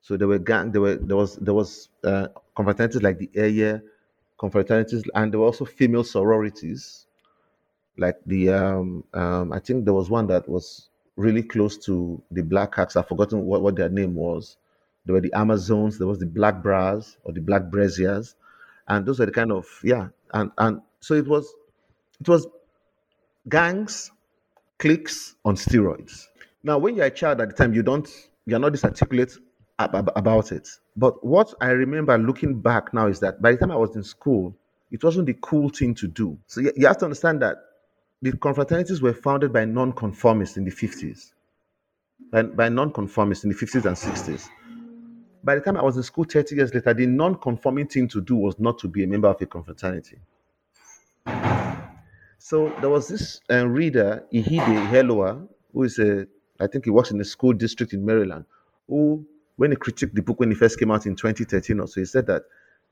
So 0.03 0.16
there 0.16 0.28
were 0.28 0.39
gang. 0.39 0.72
There 0.72 0.80
were 0.80 0.97
there 0.97 1.16
was 1.16 1.36
there 1.36 1.55
was 1.55 1.89
uh, 2.05 2.28
confraternities 2.57 3.03
like 3.03 3.18
the 3.18 3.30
Eye 3.36 3.80
confraternities, 4.39 5.05
and 5.14 5.32
there 5.32 5.41
were 5.41 5.47
also 5.47 5.64
female 5.64 6.05
sororities, 6.05 7.07
like 7.97 8.16
the 8.26 8.51
um, 8.51 9.05
um, 9.14 9.53
I 9.53 9.59
think 9.59 9.84
there 9.84 9.95
was 9.95 10.09
one 10.09 10.26
that 10.28 10.49
was 10.49 10.89
really 11.16 11.43
close 11.43 11.76
to 11.78 12.22
the 12.30 12.43
Black 12.43 12.78
Axe. 12.78 12.97
I've 12.97 13.09
forgotten 13.09 13.45
what, 13.45 13.62
what 13.62 13.76
their 13.76 13.89
name 13.89 14.14
was. 14.14 14.57
There 15.09 15.14
were 15.14 15.22
the 15.22 15.32
Amazons, 15.32 15.96
there 15.96 16.06
was 16.06 16.18
the 16.18 16.26
Black 16.26 16.62
Bras 16.62 17.16
or 17.24 17.32
the 17.32 17.40
Black 17.40 17.70
Braziers, 17.70 18.34
and 18.88 19.06
those 19.06 19.18
were 19.18 19.24
the 19.24 19.32
kind 19.32 19.50
of 19.50 19.66
yeah, 19.82 20.09
and 20.34 20.52
and 20.59 20.82
so 21.00 21.14
it 21.14 21.26
was 21.26 21.50
it 22.20 22.28
was 22.28 22.46
gangs, 23.48 24.11
cliques 24.78 25.36
on 25.46 25.56
steroids. 25.56 26.26
Now, 26.62 26.76
when 26.76 26.94
you're 26.94 27.06
a 27.06 27.11
child 27.11 27.40
at 27.40 27.48
the 27.48 27.54
time, 27.54 27.72
you 27.72 27.82
don't 27.82 28.06
you're 28.44 28.59
not 28.59 28.72
this 28.72 28.84
articulate 28.84 29.32
about 29.78 30.52
it. 30.52 30.68
But 30.94 31.24
what 31.24 31.54
I 31.62 31.70
remember 31.70 32.18
looking 32.18 32.61
back 32.61 32.92
now 32.92 33.06
is 33.06 33.18
that 33.20 33.40
by 33.40 33.52
the 33.52 33.56
time 33.56 33.70
I 33.70 33.76
was 33.76 33.96
in 33.96 34.02
school, 34.02 34.54
it 34.90 35.02
wasn't 35.02 35.24
the 35.24 35.38
cool 35.40 35.70
thing 35.70 35.94
to 35.94 36.06
do. 36.06 36.36
So 36.48 36.61
you, 36.61 36.86
have 36.86 36.98
to 36.98 37.06
understand 37.06 37.40
that 37.40 37.56
the 38.20 38.32
confraternities 38.32 39.00
were 39.00 39.14
founded 39.14 39.54
by 39.54 39.64
nonconformists 39.64 40.59
in 40.59 40.64
the 40.64 40.70
50s, 40.70 41.32
by, 42.30 42.42
by 42.42 42.68
nonconformists 42.68 43.44
in 43.44 43.50
the 43.50 43.56
50s 43.56 43.86
and 43.86 43.96
60s. 43.96 44.50
By 45.43 45.55
the 45.55 45.61
time 45.61 45.76
I 45.76 45.82
was 45.82 45.97
in 45.97 46.03
school 46.03 46.24
30 46.24 46.57
years 46.57 46.74
later, 46.74 46.93
the 46.95 47.07
non-conforming 47.07 47.89
thing 47.89 48.09
to 48.09 48.20
do 48.20 48.36
was 48.36 48.59
not 48.59 48.78
to 48.80 48.89
be 48.89 49.05
a 49.05 49.07
member 49.07 49.28
of 49.28 49.41
a 49.41 49.47
confraternity. 49.47 50.18
So 52.39 52.74
there 52.80 52.91
was 52.91 53.09
this 53.09 53.41
uh, 53.51 53.66
reader, 53.66 54.24
Ihide 54.32 54.89
Iheluwa, 54.89 55.49
who 55.72 55.82
is 55.82 55.99
a, 55.99 56.26
I 56.61 56.66
think 56.66 56.84
he 56.84 56.91
works 56.91 57.11
in 57.11 57.20
a 57.20 57.24
school 57.24 57.53
district 57.53 57.93
in 57.93 58.05
Maryland, 58.05 58.45
who 58.89 59.26
when 59.57 59.72
he 59.72 59.76
critiqued 59.76 60.14
the 60.14 60.22
book 60.22 60.39
when 60.41 60.53
it 60.53 60.57
first 60.57 60.78
came 60.78 60.91
out 60.91 61.05
in 61.07 61.16
2013 61.16 61.80
or 61.80 61.89
so, 61.89 62.01
he 62.01 62.05
said 62.07 62.26
that 62.26 62.45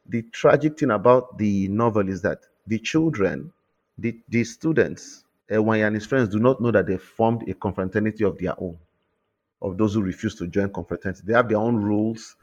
the 0.08 0.22
tragic 0.32 0.78
thing 0.78 0.90
about 0.90 1.38
the 1.38 1.68
novel 1.68 2.08
is 2.08 2.22
that 2.22 2.40
the 2.66 2.78
children, 2.78 3.52
the, 3.98 4.18
the 4.28 4.44
students, 4.44 5.24
Ewaen 5.50 5.86
and 5.86 5.94
his 5.94 6.06
friends 6.06 6.28
do 6.28 6.40
not 6.40 6.60
know 6.60 6.72
that 6.72 6.86
they 6.86 6.96
formed 6.98 7.48
a 7.48 7.54
confraternity 7.54 8.24
of 8.24 8.36
their 8.38 8.60
own, 8.60 8.76
of 9.62 9.78
those 9.78 9.94
who 9.94 10.02
refuse 10.02 10.34
to 10.36 10.46
join 10.46 10.72
confraternity. 10.72 11.22
They 11.24 11.34
have 11.34 11.48
their 11.48 11.58
own 11.58 11.76
rules. 11.76 12.36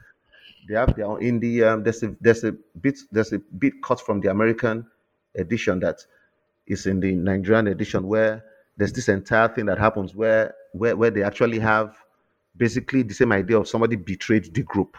They 0.68 0.74
have 0.74 0.94
their 0.96 1.06
own. 1.06 1.22
In 1.22 1.40
the 1.40 1.64
um, 1.64 1.82
there's 1.82 2.02
a 2.02 2.14
there's 2.20 2.44
a 2.44 2.52
bit 2.80 2.98
there's 3.12 3.32
a 3.32 3.38
bit 3.38 3.74
cut 3.82 4.00
from 4.00 4.20
the 4.20 4.30
American 4.30 4.86
edition 5.36 5.80
that 5.80 6.04
is 6.66 6.86
in 6.86 7.00
the 7.00 7.14
Nigerian 7.14 7.66
edition 7.68 8.06
where 8.06 8.44
there's 8.76 8.92
this 8.92 9.08
entire 9.08 9.48
thing 9.48 9.66
that 9.66 9.78
happens 9.78 10.14
where 10.14 10.54
where 10.72 10.96
where 10.96 11.10
they 11.10 11.22
actually 11.22 11.58
have 11.58 11.96
basically 12.56 13.02
the 13.02 13.14
same 13.14 13.32
idea 13.32 13.58
of 13.58 13.68
somebody 13.68 13.96
betrayed 13.96 14.52
the 14.54 14.62
group. 14.62 14.96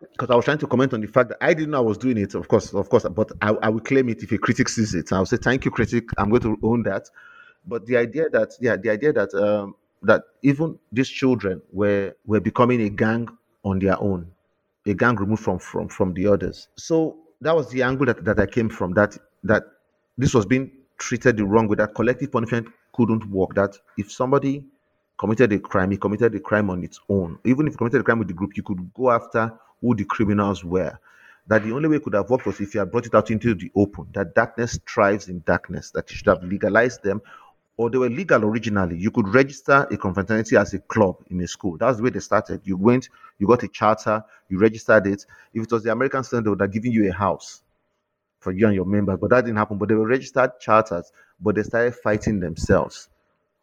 Because 0.00 0.30
I 0.30 0.34
was 0.34 0.46
trying 0.46 0.58
to 0.58 0.66
comment 0.66 0.94
on 0.94 1.02
the 1.02 1.06
fact 1.06 1.28
that 1.28 1.38
I 1.42 1.52
didn't 1.52 1.70
know 1.70 1.78
I 1.78 1.82
was 1.82 1.98
doing 1.98 2.16
it, 2.16 2.34
of 2.34 2.48
course, 2.48 2.72
of 2.72 2.88
course, 2.88 3.04
but 3.10 3.32
I, 3.42 3.50
I 3.50 3.68
will 3.68 3.80
claim 3.80 4.08
it 4.08 4.22
if 4.22 4.32
a 4.32 4.38
critic 4.38 4.70
sees 4.70 4.94
it. 4.94 5.12
I'll 5.12 5.26
say, 5.26 5.36
thank 5.36 5.66
you, 5.66 5.70
critic. 5.70 6.08
I'm 6.16 6.30
going 6.30 6.40
to 6.42 6.58
own 6.62 6.82
that. 6.84 7.10
But 7.66 7.84
the 7.84 7.98
idea 7.98 8.30
that, 8.30 8.52
yeah, 8.60 8.76
the 8.76 8.88
idea 8.88 9.12
that 9.12 9.34
um, 9.34 9.74
that 10.02 10.22
even 10.42 10.78
these 10.92 11.08
children 11.08 11.60
were 11.72 12.14
were 12.26 12.40
becoming 12.40 12.80
a 12.82 12.88
gang 12.88 13.28
on 13.64 13.78
their 13.78 14.00
own, 14.00 14.30
a 14.86 14.94
gang 14.94 15.16
removed 15.16 15.42
from 15.42 15.58
from 15.58 15.88
from 15.88 16.14
the 16.14 16.26
others. 16.26 16.68
So 16.76 17.18
that 17.40 17.54
was 17.54 17.68
the 17.70 17.82
angle 17.82 18.06
that, 18.06 18.24
that 18.24 18.38
I 18.40 18.46
came 18.46 18.68
from. 18.68 18.92
That 18.94 19.16
that 19.44 19.64
this 20.16 20.34
was 20.34 20.46
being 20.46 20.70
treated 20.98 21.36
the 21.36 21.44
wrong 21.44 21.68
way. 21.68 21.76
That 21.76 21.94
collective 21.94 22.32
punishment 22.32 22.68
couldn't 22.94 23.28
work. 23.30 23.54
That 23.54 23.76
if 23.98 24.10
somebody 24.10 24.64
committed 25.18 25.52
a 25.52 25.58
crime, 25.58 25.90
he 25.90 25.98
committed 25.98 26.34
a 26.34 26.40
crime 26.40 26.70
on 26.70 26.82
its 26.82 26.98
own. 27.08 27.38
Even 27.44 27.66
if 27.66 27.74
he 27.74 27.76
committed 27.76 28.00
a 28.00 28.04
crime 28.04 28.18
with 28.18 28.28
the 28.28 28.34
group, 28.34 28.56
you 28.56 28.62
could 28.62 28.92
go 28.94 29.10
after 29.10 29.52
who 29.80 29.94
the 29.94 30.04
criminals 30.04 30.64
were. 30.64 30.98
That 31.46 31.64
the 31.64 31.72
only 31.72 31.88
way 31.88 31.98
could 31.98 32.14
have 32.14 32.30
worked 32.30 32.46
was 32.46 32.60
if 32.60 32.74
you 32.74 32.80
had 32.80 32.90
brought 32.90 33.06
it 33.06 33.14
out 33.14 33.30
into 33.30 33.54
the 33.54 33.70
open. 33.74 34.06
That 34.14 34.34
darkness 34.34 34.78
thrives 34.88 35.28
in 35.28 35.42
darkness. 35.46 35.90
That 35.90 36.10
you 36.10 36.16
should 36.16 36.28
have 36.28 36.42
legalized 36.42 37.02
them, 37.02 37.20
or 37.80 37.88
they 37.88 37.96
were 37.96 38.10
legal 38.10 38.44
originally. 38.44 38.94
You 38.98 39.10
could 39.10 39.26
register 39.32 39.88
a 39.90 39.96
confraternity 39.96 40.54
as 40.54 40.74
a 40.74 40.80
club 40.80 41.16
in 41.30 41.40
a 41.40 41.48
school. 41.48 41.78
That's 41.78 41.96
the 41.96 42.02
way 42.02 42.10
they 42.10 42.20
started. 42.20 42.60
You 42.64 42.76
went, 42.76 43.08
you 43.38 43.46
got 43.46 43.62
a 43.62 43.68
charter, 43.68 44.22
you 44.50 44.58
registered 44.58 45.06
it. 45.06 45.24
If 45.54 45.62
it 45.62 45.72
was 45.72 45.82
the 45.82 45.90
American 45.90 46.22
standard, 46.22 46.44
they 46.44 46.50
would 46.50 46.60
have 46.60 46.72
given 46.72 46.92
you 46.92 47.08
a 47.08 47.12
house 47.14 47.62
for 48.40 48.52
you 48.52 48.66
and 48.66 48.74
your 48.74 48.84
members, 48.84 49.18
but 49.20 49.30
that 49.30 49.46
didn't 49.46 49.56
happen. 49.58 49.78
But 49.78 49.88
they 49.88 49.94
were 49.94 50.06
registered 50.06 50.52
charters, 50.60 51.12
but 51.40 51.54
they 51.54 51.62
started 51.62 51.94
fighting 51.94 52.40
themselves 52.40 53.08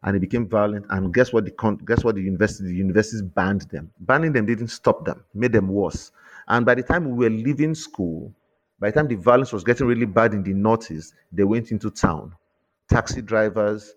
and 0.02 0.16
it 0.16 0.20
became 0.20 0.48
violent. 0.48 0.86
And 0.90 1.14
guess 1.14 1.32
what? 1.32 1.44
The 1.44 1.78
guess 1.84 2.04
what? 2.04 2.16
The 2.16 2.22
university, 2.22 2.70
the 2.70 2.76
universities 2.76 3.22
banned 3.22 3.62
them. 3.70 3.90
Banning 4.00 4.32
them 4.32 4.46
didn't 4.46 4.68
stop 4.68 5.04
them; 5.04 5.24
made 5.34 5.52
them 5.52 5.68
worse. 5.68 6.12
And 6.48 6.66
by 6.66 6.74
the 6.74 6.82
time 6.82 7.04
we 7.16 7.24
were 7.26 7.30
leaving 7.30 7.74
school, 7.74 8.32
by 8.80 8.90
the 8.90 8.94
time 8.96 9.08
the 9.08 9.16
violence 9.16 9.52
was 9.52 9.64
getting 9.64 9.86
really 9.86 10.06
bad 10.06 10.34
in 10.34 10.42
the 10.42 10.54
northeast, 10.54 11.14
they 11.32 11.44
went 11.44 11.70
into 11.72 11.90
town. 11.90 12.34
Taxi 12.88 13.22
drivers, 13.22 13.94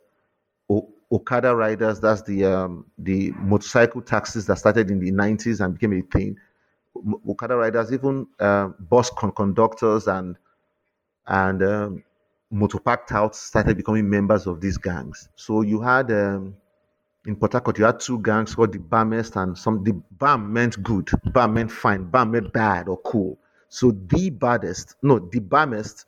Okada 1.12 1.56
riders, 1.56 2.00
that's 2.00 2.22
the 2.24 2.46
um, 2.46 2.86
the 2.98 3.32
motorcycle 3.32 4.02
taxis 4.02 4.46
that 4.48 4.58
started 4.58 4.90
in 4.90 5.00
the 5.00 5.12
90s 5.12 5.64
and 5.64 5.74
became 5.74 5.94
a 5.94 6.02
thing. 6.02 6.38
Okada 7.28 7.56
riders, 7.56 7.92
even 7.92 8.28
uh, 8.40 8.68
bus 8.80 9.10
con- 9.10 9.32
conductors 9.34 10.08
and 10.08 10.38
and 11.28 11.64
um, 11.64 12.04
motopark 12.54 13.08
touts 13.08 13.40
started 13.40 13.78
becoming 13.78 14.10
members 14.10 14.48
of 14.48 14.62
these 14.62 14.78
gangs. 14.78 15.30
So 15.36 15.62
you 15.62 15.82
had 15.82 16.12
um, 16.12 16.56
in 17.26 17.36
Port 17.36 17.54
Harcourt, 17.54 17.78
you 17.78 17.86
had 17.86 18.00
two 18.00 18.20
gangs 18.20 18.56
called 18.56 18.74
the 18.74 18.80
Bamest 18.80 19.42
and 19.42 19.58
some. 19.58 19.84
The 19.84 19.94
Bam 20.12 20.52
meant 20.52 20.82
good, 20.82 21.10
Bam 21.34 21.54
meant 21.54 21.72
fine, 21.72 22.06
Bam 22.06 22.32
meant 22.32 22.52
bad 22.54 22.88
or 22.88 22.98
cool. 22.98 23.38
So 23.70 23.92
the 23.92 24.30
baddest, 24.30 24.96
no, 25.02 25.20
the 25.20 25.40
Bamest 25.40 26.06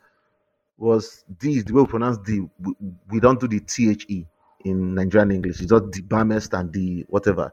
was 0.78 1.24
the 1.40 1.62
the 1.62 1.74
way 1.74 1.82
we 1.82 1.88
pronounce 1.88 2.18
the. 2.20 2.48
We, 2.60 2.74
we 3.10 3.20
don't 3.20 3.40
do 3.40 3.48
the 3.48 3.60
the 3.60 4.26
in 4.64 4.96
Nigerian 4.96 5.32
English. 5.32 5.62
It's 5.62 5.70
just 5.70 5.92
the 5.92 6.02
Bamest 6.02 6.58
and 6.58 6.72
the 6.72 7.06
whatever. 7.10 7.52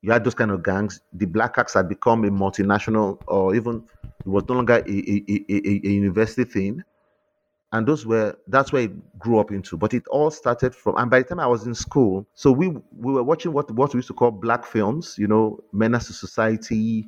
You 0.00 0.10
had 0.12 0.24
those 0.24 0.34
kind 0.34 0.50
of 0.50 0.62
gangs. 0.62 1.00
The 1.12 1.26
Black 1.26 1.58
Axe 1.58 1.74
had 1.74 1.88
become 1.88 2.24
a 2.24 2.30
multinational, 2.30 3.20
or 3.28 3.54
even 3.54 3.84
it 4.04 4.26
was 4.28 4.44
no 4.48 4.56
longer 4.56 4.74
a, 4.74 4.78
a, 4.78 5.24
a, 5.28 5.80
a 5.84 5.90
university 5.90 6.44
thing 6.44 6.82
and 7.72 7.86
those 7.86 8.06
were 8.06 8.36
that's 8.48 8.72
where 8.72 8.82
it 8.82 9.18
grew 9.18 9.38
up 9.38 9.50
into 9.50 9.76
but 9.76 9.92
it 9.94 10.06
all 10.08 10.30
started 10.30 10.74
from 10.74 10.96
and 10.96 11.10
by 11.10 11.18
the 11.18 11.24
time 11.24 11.40
i 11.40 11.46
was 11.46 11.66
in 11.66 11.74
school 11.74 12.26
so 12.34 12.52
we 12.52 12.68
we 12.68 13.12
were 13.12 13.22
watching 13.22 13.52
what 13.52 13.70
what 13.72 13.92
we 13.92 13.98
used 13.98 14.08
to 14.08 14.14
call 14.14 14.30
black 14.30 14.64
films 14.64 15.16
you 15.18 15.26
know 15.26 15.58
menace 15.72 16.06
to 16.06 16.12
society 16.12 17.06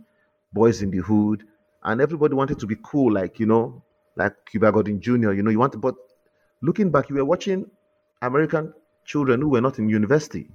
boys 0.53 0.83
in 0.83 0.91
the 0.91 0.99
hood 0.99 1.45
and 1.85 2.01
everybody 2.01 2.35
wanted 2.35 2.59
to 2.59 2.67
be 2.67 2.77
cool 2.83 3.13
like 3.13 3.39
you 3.39 3.47
know 3.47 3.83
like 4.17 4.33
cuba 4.47 4.73
gooding 4.73 5.01
jr 5.01 5.33
you 5.33 5.43
know 5.43 5.51
you 5.51 5.59
want 5.59 5.73
to, 5.73 5.79
but 5.79 5.95
looking 6.63 6.91
back 6.91 7.09
you 7.09 7.17
were 7.17 7.25
watching 7.25 7.67
american 8.23 8.73
children 9.05 9.41
who 9.41 9.49
were 9.51 9.61
not 9.61 9.79
in 9.79 9.89
university 9.89 10.49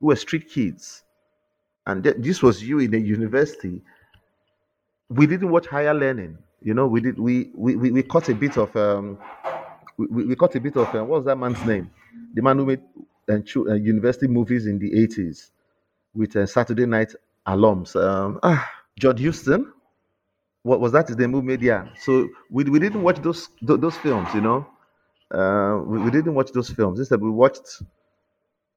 who 0.00 0.08
were 0.08 0.16
street 0.16 0.48
kids 0.48 1.02
and 1.86 2.04
th- 2.04 2.16
this 2.18 2.42
was 2.42 2.62
you 2.62 2.78
in 2.78 2.94
a 2.94 2.98
university 2.98 3.80
we 5.08 5.26
didn't 5.26 5.50
watch 5.50 5.66
higher 5.66 5.94
learning 5.94 6.36
you 6.62 6.74
know, 6.74 6.86
we 6.86 7.00
did 7.00 7.18
we 7.18 7.50
we, 7.54 7.76
we, 7.76 7.90
we 7.90 8.02
caught 8.02 8.28
a 8.28 8.34
bit 8.34 8.58
of 8.58 8.74
um 8.76 9.18
we, 9.96 10.26
we 10.26 10.36
caught 10.36 10.54
a 10.54 10.60
bit 10.60 10.76
of 10.76 10.94
uh, 10.94 11.04
what 11.04 11.18
was 11.18 11.24
that 11.24 11.36
man's 11.36 11.64
name? 11.64 11.90
The 12.34 12.42
man 12.42 12.58
who 12.58 12.66
made 12.66 12.80
uh, 13.28 13.38
uh 13.56 13.74
university 13.74 14.26
movies 14.26 14.66
in 14.66 14.78
the 14.78 14.90
80s 14.90 15.50
with 16.14 16.36
uh, 16.36 16.46
Saturday 16.46 16.86
night 16.86 17.14
alums. 17.46 17.96
Um, 17.96 18.40
ah, 18.42 18.68
John 18.98 19.16
Huston. 19.16 19.72
What 20.62 20.80
was 20.80 20.92
that 20.92 21.08
name 21.18 21.32
who 21.32 21.40
made 21.40 21.62
yeah. 21.62 21.88
So 22.00 22.28
we, 22.50 22.64
we 22.64 22.78
didn't 22.78 23.02
watch 23.02 23.22
those 23.22 23.48
those 23.62 23.96
films, 23.96 24.28
you 24.34 24.42
know. 24.42 24.66
Uh, 25.30 25.80
we, 25.84 25.98
we 26.00 26.10
didn't 26.10 26.34
watch 26.34 26.52
those 26.52 26.70
films. 26.70 26.98
Instead, 26.98 27.20
we 27.20 27.30
watched 27.30 27.82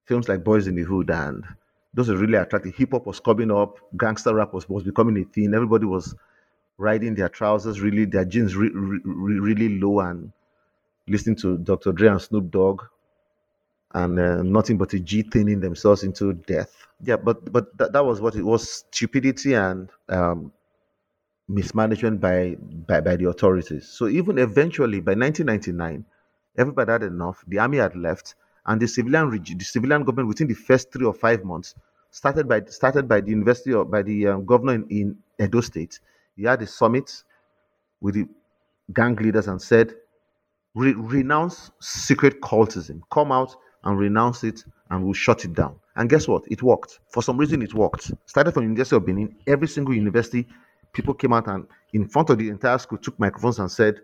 films 0.06 0.28
like 0.30 0.44
Boys 0.44 0.68
in 0.68 0.76
the 0.76 0.84
Hood 0.84 1.10
and 1.10 1.44
those 1.94 2.10
were 2.10 2.18
really 2.18 2.36
attractive. 2.38 2.76
Hip 2.76 2.92
hop 2.92 3.06
was 3.06 3.20
coming 3.20 3.52
up, 3.52 3.78
gangster 3.98 4.34
rap 4.34 4.54
was, 4.54 4.68
was 4.68 4.84
becoming 4.84 5.18
a 5.22 5.26
thing. 5.26 5.54
Everybody 5.54 5.86
was 5.86 6.16
riding 6.78 7.16
their 7.16 7.30
trousers 7.30 7.82
really, 7.82 8.06
their 8.06 8.26
jeans 8.26 8.56
re- 8.56 8.72
re- 8.74 9.40
really 9.40 9.80
low 9.80 10.00
and 10.02 10.32
listening 11.08 11.38
to 11.38 11.58
Dr. 11.60 11.92
Dre 11.94 12.10
and 12.10 12.22
Snoop 12.22 12.52
Dogg 12.52 12.84
and 13.94 14.20
uh, 14.20 14.42
nothing 14.42 14.78
but 14.78 14.94
a 14.94 15.00
G 15.00 15.22
thinning 15.22 15.60
themselves 15.60 16.04
into 16.04 16.34
death. 16.34 16.88
Yeah, 17.04 17.18
but 17.18 17.52
but 17.52 17.78
that, 17.78 17.94
that 17.94 18.06
was 18.06 18.22
what 18.22 18.36
it 18.36 18.44
was 18.44 18.68
stupidity 18.70 19.54
and 19.54 19.90
um, 20.10 20.52
mismanagement 21.48 22.22
by, 22.22 22.56
by 22.88 23.02
by 23.02 23.16
the 23.16 23.30
authorities. 23.30 23.88
So 23.90 24.08
even 24.08 24.38
eventually 24.40 25.02
by 25.02 25.16
1999, 25.16 26.06
everybody 26.58 26.92
had 26.92 27.04
enough. 27.04 27.44
The 27.48 27.60
army 27.60 27.78
had 27.78 27.96
left, 27.96 28.36
and 28.66 28.82
the 28.82 28.88
civilian 28.88 29.30
the 29.32 29.66
civilian 29.66 30.04
government 30.04 30.28
within 30.30 30.48
the 30.48 30.54
first 30.54 30.92
three 30.92 31.06
or 31.06 31.14
five 31.14 31.44
months 31.44 31.76
started 32.12 32.48
by 32.48 32.64
started 32.66 33.08
by 33.08 33.22
the 33.22 33.30
university 33.30 33.74
or 33.74 33.86
by 33.86 34.02
the 34.04 34.28
um, 34.28 34.46
governor 34.46 34.76
in, 34.76 34.86
in 34.90 35.18
Edo 35.40 35.62
State 35.62 36.00
he 36.36 36.44
had 36.44 36.62
a 36.62 36.68
summit 36.68 37.24
with 38.02 38.16
the 38.16 38.28
gang 38.94 39.16
leaders 39.16 39.48
and 39.48 39.62
said, 39.62 39.94
Re- 40.76 40.94
renounce 40.94 41.72
secret 41.80 42.42
cultism. 42.42 43.02
Come 43.12 43.32
out 43.32 43.56
and 43.84 44.00
renounce 44.00 44.44
it, 44.44 44.64
and 44.90 45.04
we'll 45.04 45.14
shut 45.14 45.46
it 45.46 45.54
down. 45.54 45.76
And 45.96 46.10
guess 46.10 46.28
what? 46.28 46.44
It 46.50 46.64
worked. 46.64 47.00
For 47.10 47.22
some 47.22 47.38
reason, 47.38 47.62
it 47.62 47.74
worked. 47.76 48.12
Started 48.26 48.54
from 48.54 48.64
University 48.64 48.96
of 48.96 49.06
Benin. 49.06 49.36
Every 49.46 49.68
single 49.68 49.94
university 49.94 50.48
people 50.92 51.14
came 51.14 51.34
out 51.34 51.48
and 51.48 51.68
in 51.94 52.08
front 52.08 52.30
of 52.32 52.38
the 52.40 52.50
entire 52.50 52.78
school 52.80 52.98
took 52.98 53.20
microphones 53.20 53.60
and 53.60 53.70
said, 53.70 54.02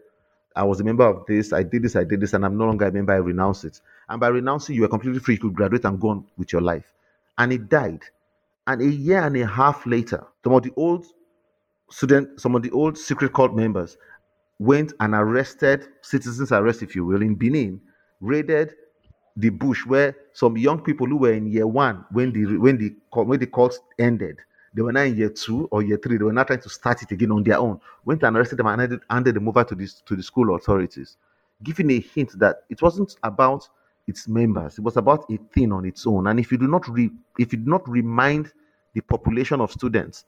I 0.55 0.63
was 0.63 0.79
a 0.79 0.83
member 0.83 1.05
of 1.05 1.25
this, 1.27 1.53
I 1.53 1.63
did 1.63 1.83
this, 1.83 1.95
I 1.95 2.03
did 2.03 2.21
this, 2.21 2.33
and 2.33 2.45
I'm 2.45 2.57
no 2.57 2.65
longer 2.65 2.87
a 2.87 2.91
member, 2.91 3.13
I 3.13 3.17
renounce 3.17 3.63
it. 3.63 3.79
And 4.09 4.19
by 4.19 4.29
renouncing, 4.29 4.75
you 4.75 4.81
were 4.81 4.87
completely 4.87 5.19
free. 5.19 5.35
You 5.35 5.41
could 5.41 5.53
graduate 5.53 5.85
and 5.85 5.99
go 5.99 6.09
on 6.09 6.25
with 6.37 6.51
your 6.51 6.61
life. 6.61 6.85
And 7.37 7.53
it 7.53 7.69
died. 7.69 8.01
And 8.67 8.81
a 8.81 8.85
year 8.85 9.21
and 9.21 9.37
a 9.37 9.45
half 9.45 9.85
later, 9.85 10.25
some 10.43 10.53
of 10.53 10.63
the 10.63 10.71
old 10.75 11.05
student, 11.89 12.39
some 12.41 12.55
of 12.55 12.63
the 12.63 12.71
old 12.71 12.97
secret 12.97 13.33
cult 13.33 13.55
members 13.55 13.97
went 14.59 14.93
and 14.99 15.13
arrested 15.13 15.87
citizens 16.01 16.51
arrest, 16.51 16.83
if 16.83 16.95
you 16.95 17.05
will, 17.05 17.21
in 17.21 17.35
Benin, 17.35 17.81
raided 18.19 18.73
the 19.37 19.49
bush 19.49 19.85
where 19.85 20.15
some 20.33 20.57
young 20.57 20.81
people 20.81 21.07
who 21.07 21.17
were 21.17 21.33
in 21.33 21.47
year 21.47 21.65
one 21.65 22.03
when 22.11 22.33
the 22.33 22.57
when 22.57 22.77
the 22.77 22.93
when 23.13 23.39
the 23.39 23.47
cult 23.47 23.79
ended, 23.97 24.37
they 24.73 24.81
were 24.81 24.91
now 24.91 25.01
in 25.01 25.15
year 25.15 25.29
two 25.29 25.67
or 25.71 25.81
year 25.81 25.97
three. 25.97 26.17
They 26.17 26.23
were 26.23 26.33
now 26.33 26.43
trying 26.43 26.61
to 26.61 26.69
start 26.69 27.01
it 27.01 27.11
again 27.11 27.31
on 27.31 27.43
their 27.43 27.57
own. 27.57 27.79
Went 28.05 28.23
and 28.23 28.37
arrested 28.37 28.57
them 28.57 28.67
and 28.67 28.79
handed, 28.79 29.01
handed 29.09 29.35
them 29.35 29.47
over 29.47 29.63
to 29.63 29.75
this 29.75 30.01
to 30.01 30.15
the 30.15 30.23
school 30.23 30.55
authorities, 30.55 31.17
giving 31.63 31.89
a 31.91 31.99
hint 31.99 32.37
that 32.39 32.63
it 32.69 32.81
wasn't 32.81 33.15
about 33.23 33.67
its 34.07 34.27
members. 34.27 34.77
It 34.77 34.81
was 34.81 34.97
about 34.97 35.25
a 35.31 35.37
thing 35.53 35.71
on 35.71 35.85
its 35.85 36.05
own. 36.07 36.27
And 36.27 36.39
if 36.39 36.51
you 36.51 36.57
do 36.57 36.67
not 36.67 36.87
re, 36.87 37.11
if 37.37 37.53
you 37.53 37.59
do 37.59 37.69
not 37.69 37.87
remind 37.87 38.51
the 38.93 39.01
population 39.01 39.61
of 39.61 39.71
students 39.71 40.25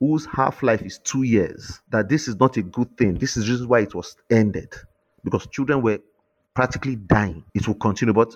whose 0.00 0.26
half-life 0.26 0.82
is 0.82 0.98
two 0.98 1.24
years 1.24 1.80
that 1.90 2.08
this 2.08 2.28
is 2.28 2.38
not 2.38 2.56
a 2.56 2.62
good 2.62 2.96
thing, 2.96 3.14
this 3.14 3.36
is 3.36 3.46
the 3.46 3.52
reason 3.52 3.68
why 3.68 3.80
it 3.80 3.94
was 3.94 4.16
ended. 4.30 4.72
Because 5.24 5.46
children 5.48 5.82
were 5.82 5.98
practically 6.54 6.96
dying. 6.96 7.44
It 7.54 7.66
will 7.66 7.74
continue. 7.74 8.14
But 8.14 8.34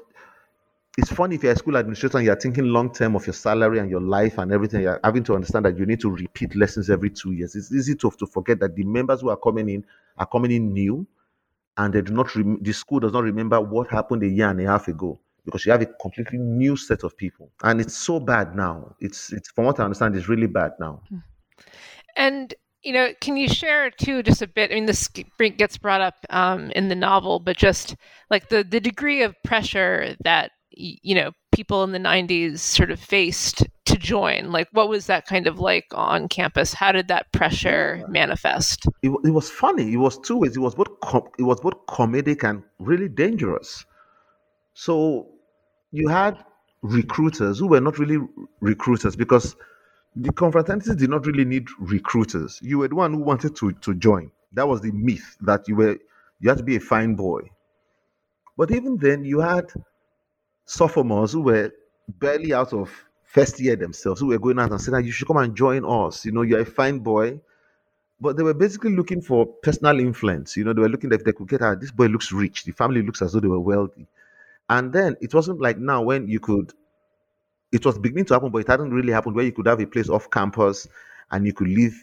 it's 0.98 1.10
funny 1.10 1.36
if 1.36 1.42
you're 1.42 1.52
a 1.52 1.56
school 1.56 1.76
administrator 1.76 2.18
and 2.18 2.26
you're 2.26 2.36
thinking 2.36 2.64
long 2.64 2.92
term 2.92 3.16
of 3.16 3.26
your 3.26 3.32
salary 3.32 3.78
and 3.78 3.88
your 3.88 4.00
life 4.00 4.36
and 4.38 4.52
everything, 4.52 4.82
you're 4.82 5.00
having 5.02 5.24
to 5.24 5.34
understand 5.34 5.64
that 5.64 5.78
you 5.78 5.86
need 5.86 6.00
to 6.00 6.10
repeat 6.10 6.54
lessons 6.54 6.90
every 6.90 7.08
two 7.08 7.32
years. 7.32 7.54
It's 7.54 7.72
easy 7.72 7.94
to, 7.96 8.10
to 8.10 8.26
forget 8.26 8.60
that 8.60 8.76
the 8.76 8.84
members 8.84 9.22
who 9.22 9.30
are 9.30 9.36
coming 9.36 9.68
in 9.70 9.84
are 10.18 10.26
coming 10.26 10.50
in 10.50 10.72
new 10.72 11.06
and 11.78 11.94
they 11.94 12.02
do 12.02 12.12
not 12.12 12.34
rem- 12.36 12.62
the 12.62 12.72
school 12.72 13.00
does 13.00 13.12
not 13.12 13.24
remember 13.24 13.58
what 13.60 13.88
happened 13.88 14.22
a 14.22 14.28
year 14.28 14.50
and 14.50 14.60
a 14.60 14.66
half 14.66 14.86
ago 14.88 15.18
because 15.46 15.64
you 15.64 15.72
have 15.72 15.80
a 15.80 15.86
completely 15.86 16.38
new 16.38 16.76
set 16.76 17.04
of 17.04 17.16
people. 17.16 17.50
And 17.62 17.80
it's 17.80 17.96
so 17.96 18.20
bad 18.20 18.54
now. 18.54 18.94
It's 19.00 19.32
it's 19.32 19.50
from 19.50 19.64
what 19.64 19.80
I 19.80 19.84
understand, 19.84 20.14
it's 20.14 20.28
really 20.28 20.46
bad 20.46 20.72
now. 20.78 21.00
And 22.16 22.54
you 22.82 22.92
know, 22.92 23.12
can 23.20 23.36
you 23.36 23.48
share 23.48 23.90
too 23.90 24.22
just 24.22 24.42
a 24.42 24.46
bit? 24.46 24.70
I 24.70 24.74
mean, 24.74 24.86
this 24.86 25.08
gets 25.08 25.78
brought 25.78 26.00
up 26.00 26.16
um, 26.30 26.70
in 26.72 26.88
the 26.88 26.96
novel, 26.96 27.38
but 27.38 27.56
just 27.56 27.96
like 28.28 28.50
the 28.50 28.62
the 28.62 28.80
degree 28.80 29.22
of 29.22 29.34
pressure 29.42 30.16
that 30.24 30.50
you 30.76 31.14
know 31.14 31.32
people 31.52 31.84
in 31.84 31.92
the 31.92 31.98
90s 31.98 32.58
sort 32.58 32.90
of 32.90 32.98
faced 32.98 33.64
to 33.84 33.96
join? 33.96 34.50
Like 34.50 34.68
what 34.72 34.88
was 34.88 35.06
that 35.06 35.26
kind 35.26 35.46
of 35.46 35.58
like 35.58 35.86
on 35.92 36.28
campus? 36.28 36.72
How 36.72 36.92
did 36.92 37.08
that 37.08 37.30
pressure 37.32 38.04
manifest? 38.08 38.86
It, 39.02 39.10
it 39.24 39.30
was 39.30 39.50
funny. 39.50 39.92
It 39.92 39.98
was 39.98 40.18
two 40.18 40.38
ways. 40.38 40.56
It 40.56 40.60
was 40.60 40.74
both 40.74 41.00
com- 41.00 41.28
it 41.38 41.42
was 41.42 41.60
both 41.60 41.86
comedic 41.86 42.48
and 42.48 42.62
really 42.78 43.08
dangerous. 43.08 43.84
So 44.74 45.28
you 45.90 46.08
had 46.08 46.42
recruiters 46.82 47.58
who 47.58 47.68
were 47.68 47.80
not 47.80 47.98
really 47.98 48.18
recruiters 48.60 49.14
because 49.14 49.54
the 50.16 50.32
confraternities 50.32 50.96
did 50.98 51.10
not 51.10 51.26
really 51.26 51.44
need 51.44 51.66
recruiters. 51.78 52.58
You 52.62 52.78
were 52.78 52.88
the 52.88 52.94
one 52.94 53.14
who 53.14 53.20
wanted 53.20 53.56
to 53.56 53.72
to 53.72 53.94
join. 53.94 54.30
That 54.52 54.68
was 54.68 54.80
the 54.80 54.92
myth 54.92 55.36
that 55.42 55.68
you 55.68 55.76
were 55.76 55.98
you 56.40 56.48
had 56.48 56.58
to 56.58 56.64
be 56.64 56.76
a 56.76 56.80
fine 56.80 57.14
boy. 57.14 57.42
But 58.56 58.70
even 58.70 58.98
then 58.98 59.24
you 59.24 59.40
had 59.40 59.72
sophomores 60.64 61.32
who 61.32 61.42
were 61.42 61.72
barely 62.08 62.52
out 62.52 62.72
of 62.72 62.90
first 63.24 63.58
year 63.60 63.76
themselves, 63.76 64.20
who 64.20 64.28
were 64.28 64.38
going 64.38 64.58
out 64.58 64.70
and 64.70 64.80
saying, 64.80 64.94
ah, 64.94 64.98
You 64.98 65.12
should 65.12 65.28
come 65.28 65.38
and 65.38 65.56
join 65.56 65.84
us. 65.84 66.24
You 66.24 66.32
know, 66.32 66.42
you're 66.42 66.60
a 66.60 66.66
fine 66.66 66.98
boy. 66.98 67.40
But 68.20 68.36
they 68.36 68.42
were 68.44 68.54
basically 68.54 68.94
looking 68.94 69.20
for 69.20 69.46
personal 69.46 69.98
influence. 69.98 70.56
You 70.56 70.64
know, 70.64 70.72
they 70.72 70.80
were 70.82 70.88
looking 70.88 71.12
if 71.12 71.24
they 71.24 71.32
could 71.32 71.48
get 71.48 71.62
out, 71.62 71.80
this 71.80 71.90
boy 71.90 72.06
looks 72.06 72.30
rich. 72.32 72.64
The 72.64 72.72
family 72.72 73.02
looks 73.02 73.20
as 73.20 73.32
though 73.32 73.40
they 73.40 73.48
were 73.48 73.60
wealthy. 73.60 74.06
And 74.70 74.92
then 74.92 75.16
it 75.20 75.34
wasn't 75.34 75.60
like 75.60 75.78
now 75.78 76.02
when 76.02 76.28
you 76.28 76.40
could, 76.40 76.72
it 77.72 77.84
was 77.84 77.98
beginning 77.98 78.26
to 78.26 78.34
happen, 78.34 78.50
but 78.50 78.58
it 78.58 78.68
hadn't 78.68 78.92
really 78.92 79.12
happened 79.12 79.34
where 79.34 79.44
you 79.44 79.52
could 79.52 79.66
have 79.66 79.80
a 79.80 79.86
place 79.86 80.08
off 80.08 80.30
campus 80.30 80.86
and 81.30 81.46
you 81.46 81.52
could 81.52 81.68
live 81.68 81.94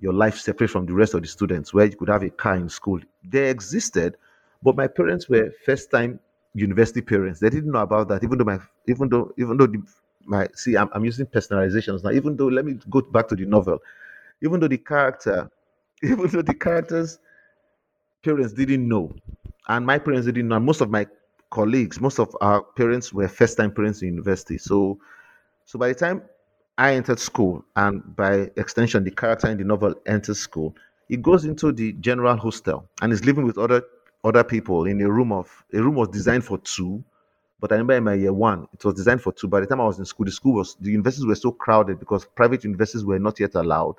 your 0.00 0.12
life 0.12 0.36
separate 0.38 0.68
from 0.70 0.86
the 0.86 0.92
rest 0.92 1.14
of 1.14 1.22
the 1.22 1.28
students, 1.28 1.72
where 1.72 1.86
you 1.86 1.96
could 1.96 2.08
have 2.08 2.22
a 2.22 2.30
car 2.30 2.56
in 2.56 2.68
school. 2.68 3.00
They 3.24 3.48
existed, 3.48 4.16
but 4.62 4.76
my 4.76 4.88
parents 4.88 5.28
were 5.28 5.52
first 5.64 5.90
time 5.90 6.20
university 6.56 7.02
parents. 7.02 7.40
They 7.40 7.50
didn't 7.50 7.72
know 7.72 7.80
about 7.80 8.08
that, 8.08 8.24
even 8.24 8.38
though 8.38 8.44
my 8.44 8.58
even 8.88 9.08
though 9.08 9.32
even 9.38 9.56
though 9.56 9.66
the, 9.66 9.82
my 10.26 10.48
see 10.54 10.76
I'm, 10.76 10.88
I'm 10.92 11.04
using 11.04 11.26
personalizations 11.26 12.04
now. 12.04 12.10
Even 12.10 12.36
though 12.36 12.48
let 12.48 12.64
me 12.64 12.78
go 12.90 13.02
back 13.02 13.28
to 13.28 13.36
the 13.36 13.46
novel, 13.46 13.78
even 14.42 14.60
though 14.60 14.68
the 14.68 14.78
character, 14.78 15.50
even 16.02 16.28
though 16.28 16.42
the 16.42 16.54
characters' 16.54 17.18
parents 18.22 18.52
didn't 18.52 18.86
know, 18.86 19.14
and 19.68 19.86
my 19.86 19.98
parents 19.98 20.26
didn't 20.26 20.48
know, 20.48 20.58
most 20.60 20.80
of 20.80 20.90
my 20.90 21.06
colleagues, 21.50 22.00
most 22.00 22.18
of 22.18 22.36
our 22.40 22.62
parents 22.62 23.12
were 23.12 23.28
first-time 23.28 23.72
parents 23.72 24.02
in 24.02 24.08
university. 24.08 24.58
So, 24.58 24.98
so 25.66 25.78
by 25.78 25.88
the 25.88 25.94
time 25.94 26.22
I 26.78 26.94
entered 26.94 27.20
school, 27.20 27.64
and 27.76 28.16
by 28.16 28.50
extension, 28.56 29.04
the 29.04 29.10
character 29.12 29.48
in 29.50 29.58
the 29.58 29.64
novel 29.64 29.94
enters 30.06 30.40
school, 30.40 30.76
he 31.08 31.16
goes 31.18 31.44
into 31.44 31.72
the 31.72 31.92
general 31.94 32.36
hostel 32.36 32.88
and 33.02 33.12
is 33.12 33.24
living 33.24 33.46
with 33.46 33.58
other 33.58 33.82
other 34.26 34.42
people 34.42 34.86
in 34.86 35.00
a 35.00 35.08
room 35.10 35.32
of 35.32 35.64
a 35.72 35.80
room 35.80 35.94
was 35.94 36.08
designed 36.08 36.44
for 36.44 36.58
two. 36.58 37.02
But 37.60 37.72
I 37.72 37.76
remember 37.76 37.94
in 37.94 38.04
my 38.04 38.14
year 38.14 38.32
one, 38.32 38.66
it 38.74 38.84
was 38.84 38.94
designed 38.94 39.22
for 39.22 39.32
two. 39.32 39.48
By 39.48 39.60
the 39.60 39.66
time 39.66 39.80
I 39.80 39.84
was 39.84 39.98
in 39.98 40.04
school, 40.04 40.26
the 40.26 40.32
school 40.32 40.54
was 40.54 40.76
the 40.80 40.90
universities 40.90 41.24
were 41.26 41.34
so 41.36 41.52
crowded 41.52 41.98
because 42.00 42.24
private 42.24 42.64
universities 42.64 43.04
were 43.04 43.18
not 43.18 43.38
yet 43.40 43.54
allowed, 43.54 43.94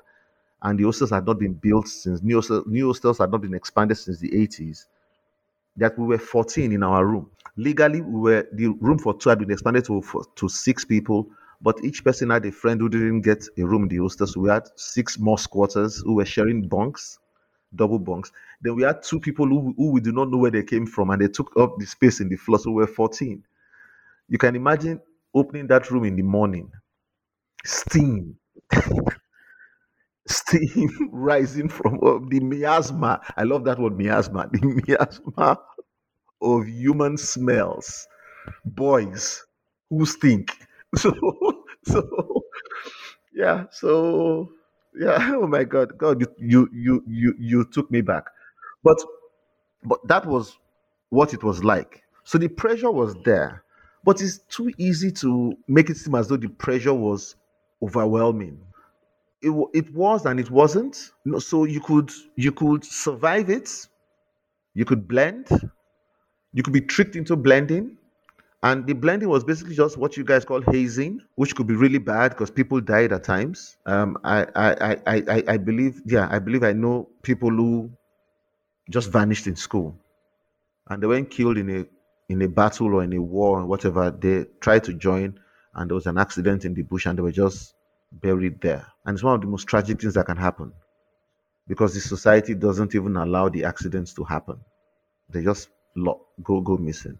and 0.62 0.78
the 0.78 0.84
hostels 0.84 1.10
had 1.10 1.26
not 1.26 1.38
been 1.38 1.54
built 1.54 1.88
since 1.88 2.22
new 2.22 2.36
hostels, 2.36 2.66
new 2.66 2.88
hostels 2.88 3.18
had 3.18 3.30
not 3.32 3.40
been 3.40 3.54
expanded 3.54 3.96
since 3.96 4.20
the 4.20 4.30
80s. 4.34 4.86
That 5.76 5.98
we 5.98 6.06
were 6.06 6.18
14 6.18 6.72
in 6.72 6.82
our 6.82 7.06
room. 7.06 7.30
Legally, 7.56 8.00
we 8.02 8.20
were 8.20 8.48
the 8.52 8.68
room 8.68 8.98
for 8.98 9.14
two 9.16 9.30
had 9.30 9.38
been 9.38 9.50
expanded 9.50 9.84
to 9.86 10.02
for, 10.02 10.24
to 10.36 10.48
six 10.48 10.84
people, 10.84 11.28
but 11.62 11.82
each 11.84 12.04
person 12.04 12.30
had 12.30 12.44
a 12.46 12.52
friend 12.52 12.80
who 12.80 12.88
didn't 12.88 13.22
get 13.22 13.44
a 13.56 13.64
room 13.64 13.84
in 13.84 13.88
the 13.88 13.96
hostels. 13.98 14.34
So 14.34 14.40
we 14.40 14.50
had 14.50 14.68
six 14.76 15.18
more 15.18 15.38
squatters 15.38 15.98
who 16.04 16.14
were 16.14 16.26
sharing 16.26 16.68
bunks 16.68 17.18
double 17.74 17.98
bunks. 17.98 18.32
Then 18.62 18.76
we 18.76 18.82
had 18.82 19.02
two 19.02 19.20
people 19.20 19.46
who, 19.46 19.74
who 19.76 19.92
we 19.92 20.00
do 20.00 20.12
not 20.12 20.30
know 20.30 20.38
where 20.38 20.50
they 20.50 20.62
came 20.62 20.86
from 20.86 21.10
and 21.10 21.22
they 21.22 21.28
took 21.28 21.52
up 21.58 21.76
the 21.78 21.86
space 21.86 22.20
in 22.20 22.28
the 22.28 22.36
floor. 22.36 22.58
So 22.58 22.70
we 22.70 22.76
we're 22.82 22.86
14. 22.88 23.44
You 24.28 24.38
can 24.38 24.56
imagine 24.56 25.00
opening 25.34 25.66
that 25.68 25.90
room 25.90 26.04
in 26.04 26.16
the 26.16 26.22
morning, 26.22 26.70
steam, 27.64 28.36
steam 30.28 31.10
rising 31.12 31.68
from 31.68 31.96
uh, 32.02 32.18
the 32.28 32.40
miasma. 32.40 33.20
I 33.36 33.44
love 33.44 33.64
that 33.64 33.78
word, 33.78 33.98
miasma. 33.98 34.48
The 34.52 34.82
miasma 34.86 35.60
of 36.42 36.66
human 36.68 37.16
smells, 37.16 38.06
boys 38.64 39.44
who 39.90 40.06
stink. 40.06 40.52
So, 40.96 41.12
so 41.84 42.42
yeah, 43.34 43.64
so 43.70 44.50
yeah 44.98 45.32
oh 45.36 45.46
my 45.46 45.64
god 45.64 45.96
god 45.98 46.20
you 46.20 46.28
you 46.38 46.68
you 46.72 47.04
you 47.06 47.34
you 47.38 47.64
took 47.72 47.90
me 47.90 48.00
back. 48.00 48.24
But 48.84 48.98
but 49.84 50.06
that 50.08 50.26
was 50.26 50.58
what 51.10 51.34
it 51.34 51.44
was 51.44 51.64
like. 51.64 52.02
So 52.24 52.38
the 52.38 52.48
pressure 52.48 52.90
was 52.92 53.14
there 53.24 53.64
but 54.04 54.22
it's 54.22 54.38
too 54.50 54.72
easy 54.78 55.12
to 55.12 55.54
make 55.68 55.90
it 55.90 55.96
seem 55.98 56.14
as 56.16 56.28
though 56.28 56.38
the 56.38 56.48
pressure 56.48 56.94
was 56.94 57.36
overwhelming. 57.82 58.58
It, 59.42 59.52
it 59.74 59.94
was 59.94 60.26
and 60.26 60.40
it 60.40 60.50
wasn't. 60.50 61.12
So 61.38 61.64
you 61.64 61.80
could 61.80 62.10
you 62.36 62.52
could 62.52 62.84
survive 62.84 63.50
it. 63.50 63.70
You 64.74 64.84
could 64.86 65.08
blend. 65.08 65.48
You 66.52 66.62
could 66.62 66.72
be 66.74 66.80
tricked 66.82 67.16
into 67.16 67.36
blending 67.36 67.96
and 68.62 68.86
the 68.86 68.92
blending 68.92 69.28
was 69.28 69.44
basically 69.44 69.74
just 69.74 69.96
what 69.96 70.16
you 70.16 70.24
guys 70.24 70.44
call 70.44 70.60
hazing, 70.62 71.20
which 71.36 71.54
could 71.54 71.66
be 71.66 71.74
really 71.74 71.98
bad 71.98 72.30
because 72.30 72.50
people 72.50 72.80
died 72.80 73.12
at 73.12 73.22
times. 73.24 73.76
Um, 73.86 74.18
I, 74.24 74.46
I, 74.56 74.72
I, 74.72 74.96
I, 75.06 75.44
I 75.48 75.56
believe, 75.58 76.02
yeah, 76.06 76.28
I 76.30 76.40
believe 76.40 76.64
I 76.64 76.72
know 76.72 77.08
people 77.22 77.50
who 77.50 77.92
just 78.90 79.10
vanished 79.10 79.46
in 79.46 79.56
school, 79.56 79.96
and 80.88 81.02
they 81.02 81.06
weren't 81.06 81.30
killed 81.30 81.58
in 81.58 81.70
a 81.70 81.86
in 82.28 82.42
a 82.42 82.48
battle 82.48 82.94
or 82.94 83.04
in 83.04 83.12
a 83.12 83.22
war 83.22 83.60
or 83.60 83.66
whatever. 83.66 84.10
They 84.10 84.46
tried 84.60 84.84
to 84.84 84.94
join, 84.94 85.38
and 85.74 85.88
there 85.88 85.94
was 85.94 86.06
an 86.06 86.18
accident 86.18 86.64
in 86.64 86.74
the 86.74 86.82
bush, 86.82 87.06
and 87.06 87.16
they 87.16 87.22
were 87.22 87.32
just 87.32 87.74
buried 88.12 88.60
there. 88.60 88.86
And 89.04 89.14
it's 89.14 89.22
one 89.22 89.34
of 89.34 89.40
the 89.40 89.46
most 89.46 89.66
tragic 89.68 90.00
things 90.00 90.14
that 90.14 90.26
can 90.26 90.36
happen, 90.36 90.72
because 91.68 91.94
the 91.94 92.00
society 92.00 92.54
doesn't 92.54 92.94
even 92.94 93.16
allow 93.16 93.48
the 93.48 93.64
accidents 93.64 94.14
to 94.14 94.24
happen. 94.24 94.58
They 95.30 95.42
just 95.44 95.68
go 96.42 96.60
go 96.60 96.76
missing. 96.76 97.18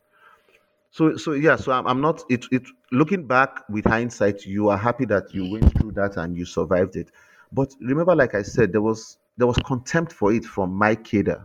So, 0.90 1.16
so 1.16 1.32
yeah, 1.32 1.56
so 1.56 1.72
I'm, 1.72 1.86
I'm 1.86 2.00
not. 2.00 2.22
It, 2.28 2.46
it 2.50 2.62
looking 2.92 3.26
back 3.26 3.68
with 3.68 3.84
hindsight, 3.84 4.46
you 4.46 4.68
are 4.70 4.78
happy 4.78 5.04
that 5.06 5.34
you 5.34 5.50
went 5.50 5.78
through 5.78 5.92
that 5.92 6.16
and 6.16 6.36
you 6.36 6.44
survived 6.44 6.96
it. 6.96 7.10
But 7.52 7.74
remember, 7.80 8.14
like 8.16 8.34
I 8.34 8.42
said, 8.42 8.72
there 8.72 8.82
was 8.82 9.18
there 9.36 9.46
was 9.46 9.56
contempt 9.58 10.12
for 10.12 10.32
it 10.32 10.44
from 10.44 10.72
my 10.72 10.94
cadre, 10.94 11.36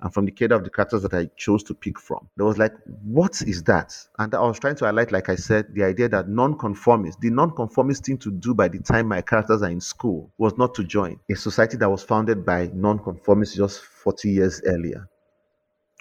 and 0.00 0.12
from 0.14 0.24
the 0.26 0.30
cadre 0.30 0.56
of 0.56 0.64
the 0.64 0.70
characters 0.70 1.02
that 1.02 1.12
I 1.14 1.28
chose 1.36 1.62
to 1.64 1.74
pick 1.74 1.98
from. 1.98 2.28
There 2.36 2.46
was 2.46 2.56
like, 2.58 2.72
what 3.02 3.42
is 3.42 3.62
that? 3.64 3.96
And 4.18 4.34
I 4.34 4.40
was 4.40 4.58
trying 4.58 4.76
to 4.76 4.84
highlight, 4.84 5.12
like 5.12 5.28
I 5.28 5.34
said, 5.36 5.74
the 5.74 5.84
idea 5.84 6.08
that 6.10 6.28
non-conformist, 6.28 7.20
the 7.20 7.30
non-conformist 7.30 8.04
thing 8.04 8.18
to 8.18 8.30
do 8.30 8.54
by 8.54 8.68
the 8.68 8.78
time 8.78 9.08
my 9.08 9.20
characters 9.22 9.62
are 9.62 9.70
in 9.70 9.80
school 9.80 10.30
was 10.38 10.56
not 10.56 10.74
to 10.76 10.84
join 10.84 11.18
a 11.30 11.34
society 11.34 11.76
that 11.78 11.90
was 11.90 12.02
founded 12.02 12.44
by 12.46 12.70
non-conformists 12.72 13.56
just 13.56 13.82
40 13.82 14.30
years 14.30 14.62
earlier 14.66 15.08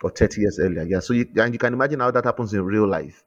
or 0.03 0.11
30 0.11 0.41
years 0.41 0.59
earlier. 0.59 0.83
Yeah. 0.83 0.99
So 0.99 1.13
you, 1.13 1.27
and 1.37 1.53
you 1.53 1.59
can 1.59 1.73
imagine 1.73 1.99
how 1.99 2.11
that 2.11 2.25
happens 2.25 2.53
in 2.53 2.63
real 2.63 2.87
life, 2.87 3.23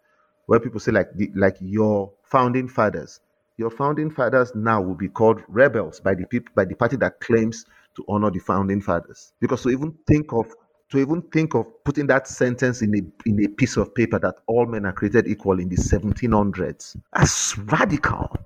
where 0.47 0.61
people 0.61 0.81
say 0.81 0.93
like 0.93 1.13
the, 1.15 1.31
like 1.35 1.57
your 1.61 2.13
founding 2.25 2.69
fathers, 2.69 3.21
your 3.57 3.71
founding 3.71 4.11
fathers 4.11 4.53
now 4.55 4.81
will 4.81 4.95
be 4.95 5.09
called 5.09 5.41
rebels 5.49 6.01
by 6.01 6.15
the 6.15 6.27
people 6.27 6.53
by 6.55 6.65
the 6.65 6.75
party 6.75 6.97
that 6.97 7.21
claims 7.21 7.65
to 7.97 8.05
honor 8.09 8.31
the 8.31 8.39
founding 8.39 8.81
fathers. 8.81 9.33
Because 9.41 9.63
to 9.63 9.71
even 9.71 9.95
think 10.07 10.33
of 10.33 10.47
to 10.91 10.99
even 10.99 11.23
think 11.23 11.55
of 11.55 11.67
putting 11.85 12.07
that 12.07 12.29
sentence 12.29 12.83
in 12.83 12.95
a 12.95 13.29
in 13.29 13.45
a 13.45 13.49
piece 13.49 13.77
of 13.77 13.95
paper 13.95 14.19
that 14.19 14.37
all 14.47 14.67
men 14.67 14.87
are 14.87 14.93
created 14.93 15.27
equal 15.27 15.59
in 15.59 15.69
the 15.69 15.77
1700s, 15.77 16.97
that's 17.13 17.59
radical. 17.59 18.37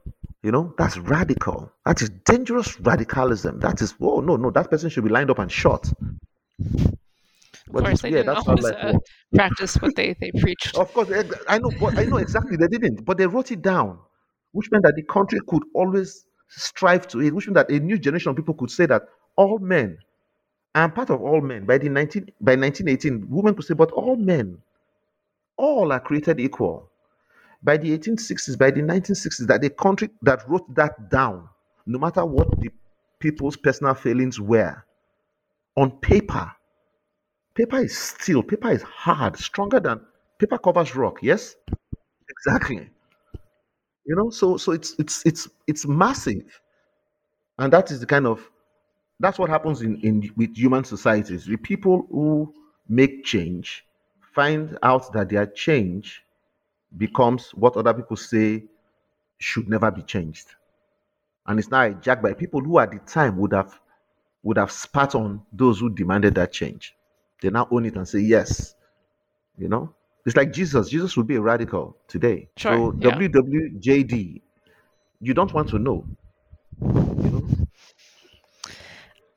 You 0.43 0.53
know, 0.53 0.75
that's 0.79 0.97
radical. 0.97 1.71
That 1.85 2.01
is 2.01 2.09
dangerous 2.25 2.81
radicalism. 2.81 3.61
That 3.61 3.83
is, 3.83 3.95
oh 4.01 4.21
no, 4.21 4.37
no, 4.37 4.51
that 4.53 4.71
person 4.71 4.89
should 4.89 5.05
be 5.05 5.11
lined 5.11 5.31
up 5.31 5.39
and 5.39 5.53
shot. 5.53 5.93
Of 7.75 7.85
course, 7.85 8.03
they 8.03 8.11
yeah, 8.11 8.23
didn't 8.23 8.37
always 8.49 8.65
like, 8.65 8.77
uh, 8.83 8.99
practice 9.35 9.75
what 9.77 9.95
they, 9.97 10.15
they 10.21 10.31
preached. 10.41 10.77
Of 10.77 10.93
course, 10.93 11.11
I 11.49 11.59
know, 11.59 11.71
but 11.81 11.99
I 11.99 12.05
know 12.05 12.17
exactly 12.17 12.57
they 12.57 12.67
didn't, 12.69 13.05
but 13.05 13.19
they 13.19 13.27
wrote 13.27 13.51
it 13.53 13.63
down, 13.63 13.99
which 14.53 14.71
meant 14.71 14.85
that 14.85 14.97
the 14.97 15.03
country 15.05 15.39
could 15.47 15.63
always 15.75 16.27
strive 16.49 17.07
to 17.09 17.21
it, 17.21 17.35
which 17.35 17.47
meant 17.47 17.55
that 17.55 17.71
a 17.71 17.81
new 17.81 17.99
generation 17.99 18.31
of 18.31 18.37
people 18.37 18.55
could 18.55 18.71
say 18.71 18.87
that 18.87 19.03
all 19.37 19.59
men 19.59 19.99
I'm 20.75 20.93
part 20.93 21.11
of 21.11 21.21
all 21.21 21.41
men. 21.41 21.65
By 21.65 21.79
the 21.79 21.89
19 21.89 22.27
by 22.41 22.55
1918, 22.55 23.27
women 23.29 23.55
could 23.55 23.65
say, 23.65 23.75
but 23.75 23.91
all 23.93 24.17
men, 24.17 24.59
all 25.57 25.93
are 25.93 26.01
created 26.01 26.41
equal. 26.41 26.89
By 27.63 27.77
the 27.77 27.97
1860s, 27.99 28.57
by 28.59 28.71
the 28.71 28.81
1960s, 28.81 29.47
that 29.49 29.61
the 29.61 29.71
country 29.71 30.11
that 30.23 30.49
wrote 30.49 30.73
that 30.75 31.11
down, 31.11 31.49
no 31.87 31.99
matter 31.99 32.25
what 32.25 32.61
the 32.61 32.71
people's 33.19 33.57
personal 33.57 33.95
feelings 33.95 34.41
were, 34.41 34.83
on 35.77 35.91
paper, 35.99 36.51
paper 37.55 37.79
is 37.79 37.97
steel, 37.97 38.43
paper 38.43 38.71
is 38.71 38.83
hard, 38.83 39.37
stronger 39.37 39.81
than 39.81 40.01
paper 40.39 40.59
covers 40.59 40.95
rock. 40.97 41.19
Yes, 41.23 41.57
exactly. 42.29 42.91
You 44.05 44.17
know, 44.17 44.31
so 44.31 44.57
so 44.57 44.73
it's 44.73 44.95
it's 44.99 45.25
it's 45.27 45.49
it's 45.67 45.87
massive, 45.87 46.61
and 47.59 47.73
that 47.73 47.91
is 47.91 48.01
the 48.01 48.07
kind 48.07 48.27
of 48.27 48.51
that's 49.21 49.39
what 49.39 49.51
happens 49.51 49.83
in, 49.83 49.97
in 50.03 50.31
with 50.37 50.57
human 50.57 50.85
societies. 50.85 51.47
The 51.47 51.57
people 51.57 52.07
who 52.11 52.55
make 52.89 53.25
change 53.25 53.85
find 54.35 54.79
out 54.83 55.13
that 55.15 55.31
their 55.31 55.47
change 55.47 56.25
becomes 56.99 57.51
what 57.53 57.77
other 57.77 57.95
people 57.95 58.17
say 58.17 58.65
should 59.39 59.69
never 59.69 59.91
be 59.91 60.03
changed. 60.03 60.49
And 61.47 61.59
it's 61.59 61.71
now 61.71 61.89
hijacked 61.91 62.23
by 62.23 62.33
people 62.35 62.63
who 62.63 62.79
at 62.79 62.93
the 62.93 62.99
time 63.01 63.37
would 63.39 63.53
have 63.53 63.79
would 64.43 64.59
have 64.59 64.73
spat 64.73 65.15
on 65.15 65.43
those 65.53 65.81
who 65.81 65.91
demanded 65.91 66.35
that 66.37 66.53
change. 66.53 66.97
They 67.43 67.51
now 67.51 67.69
own 67.71 67.87
it 67.87 67.97
and 67.97 68.07
say, 68.07 68.21
yes. 68.21 68.75
You 69.57 69.69
know? 69.69 69.95
It's 70.27 70.37
like 70.37 70.53
Jesus. 70.53 70.91
Jesus 70.91 71.17
would 71.17 71.27
be 71.27 71.37
a 71.37 71.41
radical 71.41 71.97
today. 72.09 72.49
Sure, 72.57 72.93
so 72.93 72.95
yeah. 72.99 73.11
WWJD, 73.11 74.43
you 75.21 75.35
don't 75.35 75.53
want 75.53 75.69
to 75.71 75.79
know. 75.79 76.05
You 76.81 76.87
know? 76.87 77.49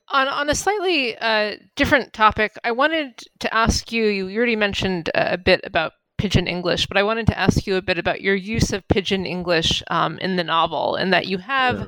On, 0.09 0.27
on 0.27 0.49
a 0.49 0.55
slightly 0.55 1.17
uh, 1.17 1.55
different 1.75 2.13
topic, 2.13 2.55
I 2.63 2.71
wanted 2.71 3.23
to 3.39 3.53
ask 3.53 3.91
you, 3.91 4.05
you 4.05 4.37
already 4.37 4.55
mentioned 4.55 5.09
a 5.15 5.37
bit 5.37 5.61
about 5.63 5.93
pidgin 6.17 6.47
English, 6.47 6.87
but 6.87 6.97
I 6.97 7.03
wanted 7.03 7.27
to 7.27 7.39
ask 7.39 7.65
you 7.65 7.75
a 7.75 7.81
bit 7.81 7.97
about 7.97 8.21
your 8.21 8.35
use 8.35 8.71
of 8.71 8.87
pidgin 8.87 9.25
English 9.25 9.81
um, 9.89 10.19
in 10.19 10.35
the 10.35 10.43
novel, 10.43 10.95
and 10.95 11.11
that 11.11 11.27
you 11.27 11.39
have 11.39 11.79
yeah. 11.79 11.85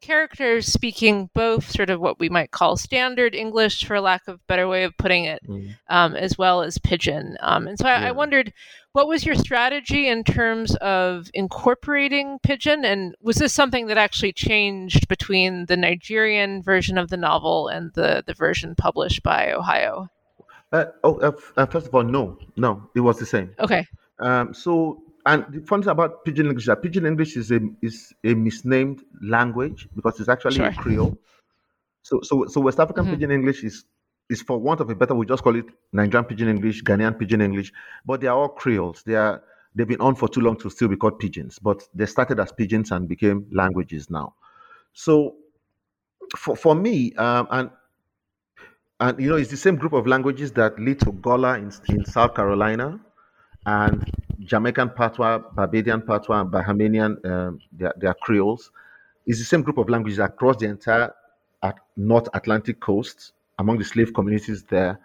Characters 0.00 0.66
speaking 0.66 1.30
both 1.34 1.70
sort 1.70 1.90
of 1.90 2.00
what 2.00 2.18
we 2.18 2.28
might 2.28 2.50
call 2.50 2.76
standard 2.76 3.34
English, 3.34 3.84
for 3.84 4.00
lack 4.00 4.26
of 4.28 4.36
a 4.36 4.40
better 4.46 4.68
way 4.68 4.84
of 4.84 4.96
putting 4.96 5.24
it, 5.24 5.40
mm. 5.46 5.74
um, 5.88 6.16
as 6.16 6.36
well 6.36 6.62
as 6.62 6.78
pidgin. 6.78 7.36
Um, 7.40 7.66
and 7.66 7.78
so 7.78 7.86
I, 7.86 8.00
yeah. 8.00 8.08
I 8.08 8.12
wondered 8.12 8.52
what 8.92 9.06
was 9.06 9.24
your 9.24 9.36
strategy 9.36 10.08
in 10.08 10.24
terms 10.24 10.74
of 10.76 11.30
incorporating 11.32 12.38
pidgin? 12.42 12.84
And 12.84 13.14
was 13.20 13.36
this 13.36 13.52
something 13.52 13.86
that 13.86 13.98
actually 13.98 14.32
changed 14.32 15.06
between 15.08 15.66
the 15.66 15.76
Nigerian 15.76 16.62
version 16.62 16.98
of 16.98 17.08
the 17.08 17.16
novel 17.16 17.68
and 17.68 17.92
the, 17.94 18.24
the 18.26 18.34
version 18.34 18.74
published 18.74 19.22
by 19.22 19.52
Ohio? 19.52 20.08
Uh, 20.72 20.86
oh, 21.04 21.18
uh, 21.18 21.32
uh, 21.56 21.66
first 21.66 21.86
of 21.86 21.94
all, 21.94 22.02
no, 22.02 22.38
no, 22.56 22.88
it 22.94 23.00
was 23.00 23.18
the 23.18 23.26
same. 23.26 23.54
Okay. 23.58 23.86
Um, 24.20 24.54
so, 24.54 25.02
and 25.26 25.44
the 25.50 25.60
fun 25.66 25.82
thing 25.82 25.90
about 25.90 26.24
pidgin 26.24 26.46
English 26.46 26.64
is 26.64 26.66
that 26.66 26.82
pidgin 26.82 27.06
English 27.06 27.36
is 27.36 27.50
a 27.50 27.60
is 27.82 28.12
a 28.24 28.34
misnamed 28.34 29.02
language 29.22 29.88
because 29.94 30.18
it's 30.20 30.28
actually 30.28 30.56
sure. 30.56 30.66
a 30.66 30.74
Creole. 30.74 31.18
So, 32.02 32.20
so, 32.22 32.46
so 32.46 32.60
West 32.60 32.80
African 32.80 33.04
mm-hmm. 33.04 33.14
pidgin 33.14 33.30
English 33.30 33.64
is 33.64 33.84
is 34.30 34.40
for 34.42 34.58
want 34.58 34.80
of 34.80 34.88
a 34.88 34.94
better, 34.94 35.14
we 35.14 35.26
just 35.26 35.42
call 35.42 35.56
it 35.56 35.66
Nigerian 35.92 36.24
Pidgin 36.24 36.48
English, 36.48 36.82
Ghanaian 36.84 37.18
Pidgin 37.18 37.42
English, 37.42 37.72
but 38.06 38.20
they 38.20 38.28
are 38.28 38.36
all 38.36 38.48
Creoles. 38.48 39.02
They 39.02 39.16
are 39.16 39.42
they've 39.74 39.88
been 39.88 40.00
on 40.00 40.14
for 40.14 40.28
too 40.28 40.40
long 40.40 40.56
to 40.58 40.70
still 40.70 40.88
be 40.88 40.96
called 40.96 41.20
pidgins, 41.20 41.58
but 41.60 41.82
they 41.94 42.06
started 42.06 42.40
as 42.40 42.52
pidgins 42.52 42.90
and 42.90 43.08
became 43.08 43.46
languages 43.52 44.08
now. 44.08 44.34
So 44.92 45.36
for 46.36 46.56
for 46.56 46.74
me, 46.74 47.12
um, 47.14 47.48
and 47.50 47.70
and 49.00 49.20
you 49.20 49.30
know, 49.30 49.36
it's 49.36 49.50
the 49.50 49.56
same 49.56 49.76
group 49.76 49.92
of 49.92 50.06
languages 50.06 50.52
that 50.52 50.78
lead 50.78 51.00
to 51.00 51.12
Gullah 51.12 51.58
in, 51.58 51.72
in 51.88 52.04
South 52.04 52.34
Carolina, 52.34 53.00
and 53.66 54.08
Jamaican 54.44 54.90
Patois, 54.90 55.38
Barbadian 55.54 56.02
Patois, 56.02 56.40
and 56.40 56.50
Bahamian, 56.50 57.24
um, 57.26 57.58
they, 57.72 58.06
are, 58.06 58.16
Creoles. 58.22 58.70
It's 59.26 59.38
the 59.38 59.44
same 59.44 59.62
group 59.62 59.78
of 59.78 59.88
languages 59.88 60.18
across 60.18 60.56
the 60.56 60.66
entire 60.66 61.12
North 61.96 62.28
Atlantic 62.32 62.80
coast 62.80 63.32
among 63.58 63.78
the 63.78 63.84
slave 63.84 64.14
communities 64.14 64.62
there, 64.64 64.98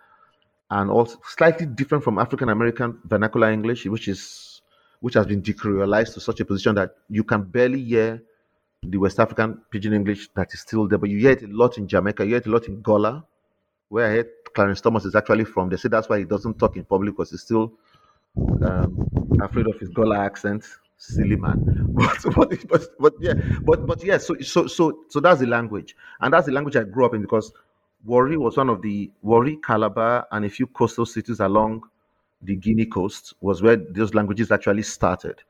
and 0.72 0.90
also 0.90 1.20
slightly 1.26 1.66
different 1.66 2.04
from 2.04 2.18
African 2.18 2.50
American 2.50 2.98
vernacular 3.04 3.52
English, 3.52 3.86
which 3.86 4.08
is 4.08 4.62
which 5.02 5.14
has 5.14 5.26
been 5.26 5.42
decreolized 5.42 6.14
to 6.14 6.20
such 6.22 6.40
a 6.40 6.46
position 6.46 6.74
that 6.76 6.96
you 7.10 7.24
can 7.24 7.44
barely 7.44 7.84
hear 7.84 8.24
the 8.82 8.98
West 8.98 9.20
African 9.20 9.62
pidgin 9.70 9.94
English 9.94 10.30
that 10.36 10.54
is 10.54 10.62
still 10.62 10.88
there, 10.88 10.98
but 10.98 11.10
you 11.10 11.20
hear 11.20 11.32
it 11.32 11.44
a 11.44 11.48
lot 11.48 11.78
in 11.78 11.88
Jamaica, 11.88 12.24
you 12.24 12.30
hear 12.30 12.38
it 12.38 12.48
a 12.48 12.50
lot 12.50 12.68
in 12.68 12.82
Gullah, 12.82 13.26
where 13.90 14.08
I 14.08 14.10
heard 14.16 14.30
Clarence 14.54 14.82
Thomas 14.82 15.06
is 15.06 15.16
actually 15.16 15.44
from. 15.44 15.70
They 15.70 15.76
say 15.78 15.90
that's 15.90 16.08
why 16.08 16.20
he 16.20 16.26
doesn't 16.26 16.58
talk 16.58 16.78
in 16.78 16.86
public 16.86 17.14
because 17.14 17.32
he's 17.32 17.42
still 17.42 17.74
um, 18.38 19.08
afraid 19.42 19.68
of 19.68 19.80
his 19.80 19.90
Gullah 19.90 20.20
accent. 20.20 20.66
Silly 20.98 21.36
man, 21.36 21.62
but, 21.90 22.18
but 22.36 22.68
but 22.70 22.84
but 23.00 23.14
yeah, 23.20 23.34
but 23.64 23.86
but 23.86 24.04
yeah. 24.04 24.18
So 24.18 24.36
so 24.40 24.66
so 24.66 25.00
so 25.10 25.20
that's 25.20 25.42
the 25.42 25.46
language, 25.46 25.96
and 26.22 26.34
that's 26.34 26.46
the 26.46 26.54
language 26.54 26.78
I 26.78 26.84
grew 26.84 27.06
up 27.06 27.14
in 27.14 27.22
because 27.22 27.52
Warri 28.06 28.38
was 28.38 28.56
one 28.56 28.70
of 28.70 28.82
the 28.82 29.12
Warri, 29.22 29.58
Calabar, 29.58 30.26
and 30.32 30.46
a 30.46 30.50
few 30.50 30.68
coastal 30.68 31.06
cities 31.06 31.42
along 31.42 31.84
the 32.42 32.56
Guinea 32.56 32.86
coast 32.86 33.34
was 33.42 33.62
where 33.62 33.76
those 33.76 34.14
languages 34.14 34.52
actually 34.52 34.84
started 34.84 35.42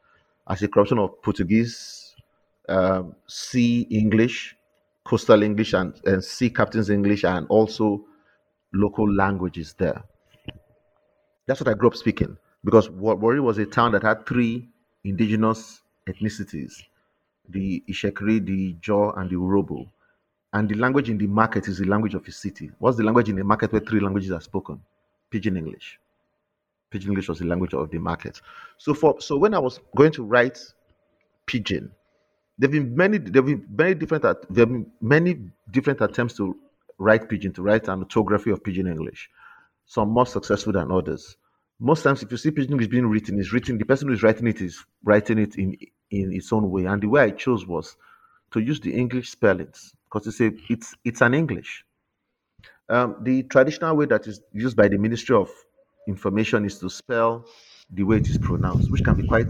as 0.48 0.64
a 0.64 0.68
corruption 0.68 0.98
of 0.98 1.22
Portuguese, 1.22 2.16
um, 2.70 3.16
Sea 3.28 3.82
English, 3.92 4.56
coastal 5.04 5.44
English, 5.44 5.74
and, 5.74 6.00
and 6.06 6.24
Sea 6.24 6.50
Captain's 6.50 6.90
English, 6.90 7.24
and 7.24 7.46
also 7.50 8.04
local 8.74 9.12
languages 9.14 9.76
there. 9.78 10.04
That's 11.46 11.60
what 11.60 11.68
I 11.68 11.74
grew 11.74 11.90
up 11.90 11.96
speaking 11.96 12.38
because 12.66 12.90
Warri 12.90 13.40
was 13.40 13.60
a 13.60 13.66
town 13.66 13.92
that 13.94 14.02
had 14.04 14.26
three 14.26 14.68
indigenous 15.06 15.82
ethnicities 16.10 16.74
the 17.50 17.84
Itsekiri, 17.88 18.44
the 18.44 18.74
Ijaw, 18.74 19.20
and 19.20 19.30
the 19.30 19.36
Urhobo. 19.36 19.88
And 20.54 20.68
the 20.68 20.74
language 20.76 21.12
in 21.12 21.20
the 21.20 21.28
market 21.28 21.68
is 21.68 21.78
the 21.78 21.86
language 21.86 22.16
of 22.16 22.28
a 22.28 22.32
city. 22.32 22.72
What's 22.80 22.98
the 22.98 23.04
language 23.04 23.30
in 23.30 23.36
the 23.36 23.44
market 23.44 23.72
where 23.72 23.82
three 23.82 24.00
languages 24.00 24.32
are 24.32 24.42
spoken? 24.42 24.82
Pidgin 25.30 25.58
English. 25.58 26.00
Pidgin 26.90 27.10
English 27.10 27.30
was 27.30 27.38
the 27.38 27.46
language 27.46 27.76
of 27.76 27.92
the 27.92 28.00
market. 28.00 28.42
So 28.80 28.96
for 28.96 29.22
so 29.22 29.38
when 29.38 29.54
I 29.54 29.60
was 29.60 29.80
going 29.96 30.12
to 30.14 30.24
write 30.24 30.58
Pidgin, 31.46 31.92
there've 32.58 32.72
been 32.72 32.96
many 32.96 33.20
there've 33.20 33.46
been 33.46 33.68
many 33.70 33.94
different 33.94 34.24
there 34.50 34.66
been 34.66 34.88
many 35.02 35.40
different 35.70 36.02
attempts 36.02 36.36
to 36.38 36.58
write 36.98 37.30
Pidgin, 37.30 37.54
to 37.54 37.62
write 37.62 37.88
an 37.90 38.00
orthography 38.00 38.50
of 38.50 38.64
Pidgin 38.64 38.88
English. 38.88 39.30
Some 39.86 40.10
more 40.10 40.26
successful 40.26 40.74
than 40.74 40.92
others. 40.92 41.38
Most 41.80 42.04
times, 42.04 42.24
if 42.24 42.32
you 42.32 42.38
see 42.38 42.52
Pidgin 42.52 42.72
English 42.72 42.88
being 42.88 43.08
written, 43.08 43.38
is 43.40 43.52
written 43.52 43.78
the 43.78 43.86
person 43.86 44.08
who 44.08 44.14
is 44.14 44.24
writing 44.24 44.48
it 44.48 44.62
is 44.62 44.86
writing 45.04 45.38
it 45.38 45.56
in 45.56 45.76
in 46.10 46.32
its 46.32 46.54
own 46.54 46.70
way. 46.70 46.86
And 46.86 47.02
the 47.02 47.08
way 47.08 47.22
I 47.24 47.32
chose 47.32 47.68
was 47.68 47.98
to 48.52 48.60
use 48.60 48.80
the 48.80 48.94
English 48.94 49.32
spellings 49.32 49.94
because 50.06 50.28
it's 50.28 50.40
a, 50.40 50.52
it's 50.72 50.96
it's 51.04 51.22
an 51.22 51.34
English. 51.34 51.84
Um, 52.88 53.18
the 53.24 53.44
traditional 53.44 53.96
way 53.98 54.06
that 54.06 54.28
is 54.28 54.42
used 54.54 54.78
by 54.78 54.88
the 54.88 54.98
Ministry 54.98 55.36
of 55.36 55.50
Information 56.08 56.66
is 56.66 56.80
to 56.80 56.90
spell 56.90 57.46
the 57.92 58.04
way 58.04 58.18
it 58.18 58.30
is 58.30 58.38
pronounced, 58.38 58.92
which 58.92 59.04
can 59.04 59.16
be 59.16 59.28
quite 59.28 59.48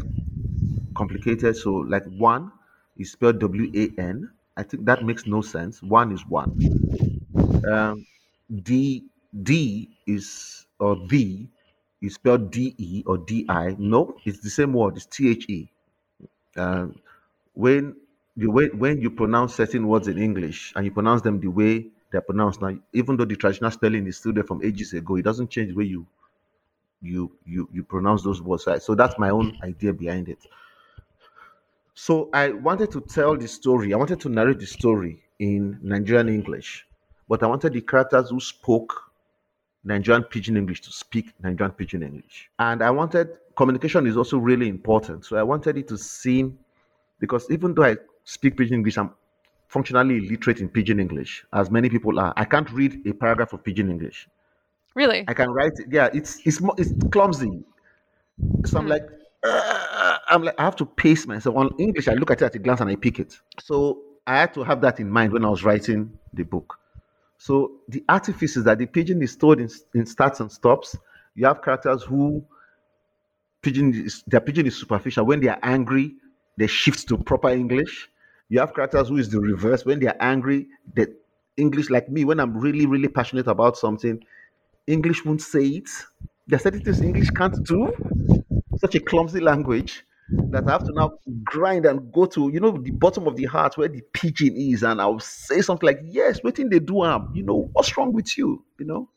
complicated. 0.95 1.55
So, 1.57 1.73
like 1.73 2.05
one 2.17 2.51
is 2.97 3.11
spelled 3.11 3.39
W 3.39 3.71
A 3.75 4.01
N. 4.01 4.31
I 4.57 4.63
think 4.63 4.85
that 4.85 5.03
makes 5.03 5.27
no 5.27 5.41
sense. 5.41 5.83
One 5.83 6.11
is 6.11 6.25
one. 6.25 6.57
Um, 7.69 8.07
the 8.49 9.03
D 9.43 9.89
is 10.07 10.65
or 10.79 10.95
the 11.07 11.47
is 12.01 12.15
spelled 12.15 12.51
D 12.51 12.75
E 12.77 13.03
or 13.05 13.17
D 13.17 13.45
I. 13.49 13.75
No, 13.77 14.15
it's 14.25 14.39
the 14.39 14.49
same 14.49 14.73
word. 14.73 14.97
It's 14.97 15.05
T 15.05 15.29
H 15.29 15.49
E. 15.49 15.71
Um, 16.57 16.95
when 17.53 17.95
you 18.35 18.51
when, 18.51 18.77
when 18.77 19.01
you 19.01 19.09
pronounce 19.09 19.55
certain 19.55 19.87
words 19.87 20.07
in 20.07 20.17
English 20.17 20.73
and 20.75 20.85
you 20.85 20.91
pronounce 20.91 21.21
them 21.21 21.39
the 21.39 21.47
way 21.47 21.87
they're 22.11 22.21
pronounced 22.21 22.61
now, 22.61 22.77
even 22.93 23.17
though 23.17 23.25
the 23.25 23.35
traditional 23.35 23.71
spelling 23.71 24.07
is 24.07 24.17
still 24.17 24.33
there 24.33 24.43
from 24.43 24.63
ages 24.63 24.93
ago, 24.93 25.15
it 25.15 25.23
doesn't 25.23 25.49
change 25.49 25.69
the 25.69 25.75
way 25.75 25.85
you 25.85 26.05
you 27.01 27.31
you 27.45 27.69
you 27.73 27.83
pronounce 27.83 28.23
those 28.23 28.41
words. 28.41 28.65
Right? 28.67 28.81
So 28.81 28.95
that's 28.95 29.17
my 29.17 29.29
own 29.29 29.57
idea 29.63 29.93
behind 29.93 30.29
it. 30.29 30.39
So 31.93 32.29
I 32.33 32.49
wanted 32.49 32.91
to 32.91 33.01
tell 33.01 33.37
the 33.37 33.47
story. 33.47 33.93
I 33.93 33.97
wanted 33.97 34.19
to 34.21 34.29
narrate 34.29 34.59
the 34.59 34.65
story 34.65 35.23
in 35.39 35.79
Nigerian 35.81 36.29
English, 36.29 36.85
but 37.27 37.41
I 37.41 37.47
wanted 37.47 37.73
the 37.73 37.81
characters 37.81 38.29
who 38.29 38.39
spoke 38.39 39.04
Nigerian 39.85 40.23
Pidgin 40.23 40.57
English 40.57 40.81
to 40.81 40.91
speak 40.91 41.33
Nigerian 41.41 41.71
Pidgin 41.71 42.03
English. 42.03 42.49
And 42.59 42.81
I 42.81 42.89
wanted 42.89 43.29
communication 43.55 44.05
is 44.07 44.17
also 44.17 44.37
really 44.37 44.67
important. 44.67 45.25
So 45.25 45.37
I 45.37 45.43
wanted 45.43 45.77
it 45.77 45.87
to 45.89 45.97
seem 45.97 46.57
because 47.19 47.49
even 47.49 47.73
though 47.73 47.83
I 47.83 47.97
speak 48.23 48.57
Pidgin 48.57 48.73
English, 48.73 48.97
I'm 48.97 49.11
functionally 49.67 50.17
illiterate 50.17 50.59
in 50.59 50.69
Pidgin 50.69 50.99
English, 50.99 51.45
as 51.53 51.71
many 51.71 51.89
people 51.89 52.19
are. 52.19 52.33
I 52.35 52.45
can't 52.45 52.69
read 52.71 53.05
a 53.07 53.13
paragraph 53.13 53.53
of 53.53 53.63
Pidgin 53.63 53.89
English. 53.89 54.27
Really? 54.95 55.23
I 55.27 55.33
can 55.33 55.49
write 55.51 55.73
it. 55.77 55.87
Yeah, 55.89 56.09
it's 56.13 56.39
it's 56.45 56.61
it's 56.77 56.91
clumsy. 57.11 57.63
So 58.65 58.79
I'm 58.79 58.85
mm. 58.85 58.89
like, 58.89 59.07
uh, 59.43 60.17
I'm 60.27 60.43
like, 60.43 60.55
I 60.57 60.63
have 60.63 60.75
to 60.77 60.85
pace 60.85 61.27
myself. 61.27 61.55
On 61.55 61.69
English, 61.77 62.07
I 62.07 62.13
look 62.13 62.31
at 62.31 62.41
it 62.41 62.45
at 62.45 62.55
a 62.55 62.59
glance 62.59 62.81
and 62.81 62.89
I 62.89 62.95
pick 62.95 63.19
it. 63.19 63.37
So 63.59 64.01
I 64.27 64.39
had 64.39 64.53
to 64.55 64.63
have 64.63 64.81
that 64.81 64.99
in 64.99 65.09
mind 65.09 65.33
when 65.33 65.45
I 65.45 65.49
was 65.49 65.63
writing 65.63 66.17
the 66.33 66.43
book. 66.43 66.79
So 67.37 67.81
the 67.87 68.03
artifice 68.09 68.57
is 68.57 68.63
that 68.65 68.79
the 68.79 68.85
pidgin 68.87 69.21
is 69.21 69.31
stored 69.33 69.59
in, 69.59 69.69
in 69.93 70.05
starts 70.05 70.39
and 70.39 70.51
stops. 70.51 70.95
You 71.35 71.45
have 71.47 71.61
characters 71.61 72.03
who 72.03 72.45
pidgin 73.61 73.93
is, 73.93 74.23
their 74.27 74.41
pidgin 74.41 74.65
is 74.65 74.75
superficial. 74.77 75.25
When 75.25 75.39
they 75.39 75.47
are 75.47 75.59
angry, 75.63 76.15
they 76.57 76.67
shift 76.67 77.07
to 77.09 77.17
proper 77.17 77.49
English. 77.49 78.09
You 78.49 78.59
have 78.59 78.73
characters 78.73 79.09
who 79.09 79.17
is 79.17 79.29
the 79.29 79.39
reverse. 79.39 79.85
When 79.85 79.99
they 79.99 80.07
are 80.07 80.17
angry, 80.19 80.67
the 80.95 81.15
English, 81.57 81.89
like 81.89 82.09
me, 82.09 82.25
when 82.25 82.39
I'm 82.39 82.55
really, 82.57 82.85
really 82.85 83.07
passionate 83.07 83.47
about 83.47 83.77
something, 83.77 84.23
English 84.87 85.25
won't 85.25 85.41
say 85.41 85.63
it. 85.65 85.89
There 86.47 86.57
are 86.57 86.59
certain 86.59 86.83
things 86.83 87.01
English 87.01 87.31
can't 87.31 87.63
do. 87.65 87.91
Such 88.77 88.95
a 88.95 88.99
clumsy 88.99 89.39
language 89.39 90.03
that 90.51 90.67
I 90.67 90.71
have 90.73 90.85
to 90.85 90.93
now 90.93 91.13
grind 91.43 91.85
and 91.85 92.11
go 92.11 92.25
to, 92.27 92.49
you 92.49 92.59
know, 92.59 92.71
the 92.71 92.91
bottom 92.91 93.27
of 93.27 93.35
the 93.35 93.45
heart 93.45 93.77
where 93.77 93.87
the 93.87 94.01
pidgin 94.13 94.55
is, 94.55 94.83
and 94.83 95.01
I'll 95.01 95.19
say 95.19 95.61
something 95.61 95.87
like, 95.87 95.99
Yes, 96.03 96.41
waiting 96.43 96.69
they 96.69 96.79
do 96.79 97.01
um, 97.03 97.29
you 97.33 97.43
know, 97.43 97.69
what's 97.73 97.95
wrong 97.97 98.13
with 98.13 98.37
you? 98.37 98.63
You 98.79 98.85
know? 98.85 99.09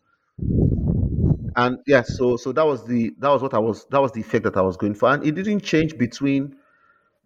And 1.57 1.79
yeah, 1.87 2.03
so 2.03 2.37
so 2.37 2.53
that 2.53 2.65
was 2.65 2.87
the 2.87 3.15
that 3.19 3.29
was 3.29 3.43
what 3.43 3.55
I 3.55 3.59
was 3.59 3.85
that 3.87 4.01
was 4.01 4.13
the 4.13 4.21
effect 4.21 4.45
that 4.45 4.57
I 4.57 4.61
was 4.63 4.77
going 4.77 4.95
for. 4.95 5.13
And 5.13 5.25
it 5.25 5.33
didn't 5.35 5.61
change 5.61 5.97
between 5.99 6.57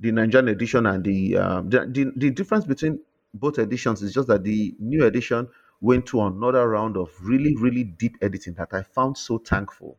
the 0.01 0.13
Nigerian 0.13 0.49
edition 0.49 0.87
and 0.87 1.05
the 1.05 1.37
um, 1.39 1.71
the, 1.71 1.87
the, 1.87 2.13
the 2.17 2.31
difference 2.31 2.67
between 2.67 3.01
both 3.35 3.59
editions 3.59 4.03
is 4.03 4.15
just 4.15 4.29
that 4.29 4.45
the 4.45 4.75
new 4.79 5.05
edition 5.07 5.49
went 5.81 6.07
to 6.07 6.23
another 6.23 6.69
round 6.69 6.97
of 6.97 7.11
really, 7.23 7.57
really 7.57 7.85
deep 7.85 8.17
editing 8.23 8.55
that 8.55 8.71
I 8.73 8.83
found 8.83 9.19
so 9.19 9.39
thankful. 9.39 9.99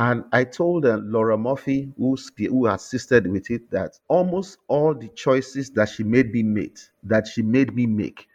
And 0.00 0.24
I 0.32 0.44
told 0.44 0.86
uh, 0.86 0.96
Laura 1.02 1.36
Murphy, 1.36 1.92
who, 1.98 2.16
who 2.38 2.66
assisted 2.68 3.26
with 3.30 3.50
it, 3.50 3.70
that 3.70 3.98
almost 4.08 4.56
all 4.66 4.94
the 4.94 5.08
choices 5.08 5.68
that 5.72 5.90
she 5.90 6.04
made 6.04 6.32
me 6.32 6.42
make, 6.42 6.78
that 7.02 7.26
she 7.26 7.42
made 7.42 7.74
me 7.74 7.84
make, 7.84 8.26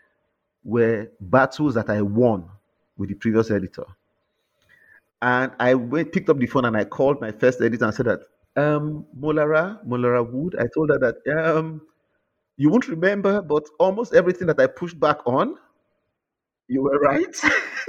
were 0.64 1.08
battles 1.20 1.74
that 1.74 1.90
I 1.90 2.04
won 2.04 2.46
with 2.98 3.10
the 3.10 3.16
previous 3.16 3.50
editor. 3.50 3.86
And 5.24 5.54
I 5.60 5.74
went, 5.74 6.12
picked 6.14 6.30
up 6.30 6.38
the 6.38 6.46
phone 6.46 6.66
and 6.66 6.78
I 6.78 6.84
called 6.84 7.20
my 7.20 7.32
first 7.32 7.60
editor 7.62 7.86
and 7.86 7.96
said 7.96 8.06
that, 8.06 8.20
um, 8.56 9.08
Molara, 9.20 9.84
Molara 9.88 10.24
Wood, 10.24 10.56
I 10.60 10.66
told 10.72 10.92
her 10.92 11.00
that, 11.00 11.16
um, 11.36 11.82
you 12.58 12.70
won't 12.70 12.88
remember, 12.88 13.42
but 13.42 13.68
almost 13.80 14.14
everything 14.14 14.46
that 14.48 14.60
I 14.60 14.68
pushed 14.68 15.00
back 15.00 15.18
on, 15.26 15.56
you 16.68 16.84
were 16.84 17.00
right. 17.00 17.36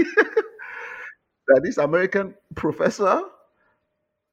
that 1.48 1.60
this 1.62 1.76
American 1.76 2.34
professor 2.54 3.22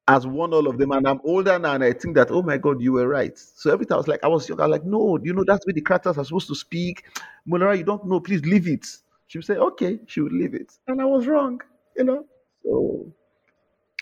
has 0.08 0.28
won 0.28 0.54
all 0.54 0.68
of 0.68 0.78
them, 0.78 0.92
and 0.92 1.08
I'm 1.08 1.22
older 1.24 1.58
now, 1.58 1.74
and 1.76 1.84
I 1.84 1.94
think 1.94 2.16
that, 2.16 2.30
oh 2.32 2.42
my 2.44 2.58
God, 2.58 2.82
you 2.82 2.94
were 2.94 3.08
right. 3.08 3.38
So 3.38 3.72
every 3.72 3.86
time 3.86 3.96
I 3.96 3.98
was 4.00 4.08
like, 4.08 4.24
I 4.24 4.28
was 4.28 4.48
young, 4.50 4.60
I 4.60 4.68
was 4.68 4.72
like, 4.72 4.86
no, 4.86 5.18
you 5.24 5.34
know, 5.34 5.44
that's 5.46 5.66
where 5.66 5.74
the 5.74 5.82
characters 5.82 6.18
are 6.18 6.26
supposed 6.26 6.48
to 6.50 6.56
speak. 6.56 7.06
Molara, 7.48 7.78
you 7.78 7.84
don't 7.86 8.06
know, 8.08 8.20
please 8.20 8.44
leave 8.46 8.68
it. 8.68 8.86
She 9.28 9.38
would 9.38 9.46
say, 9.46 9.56
okay, 9.56 10.00
she 10.08 10.22
would 10.22 10.34
leave 10.34 10.54
it. 10.54 10.74
And 10.88 11.02
I 11.02 11.06
was 11.06 11.26
wrong, 11.28 11.62
you 11.96 12.04
know. 12.04 12.26
So 12.64 13.14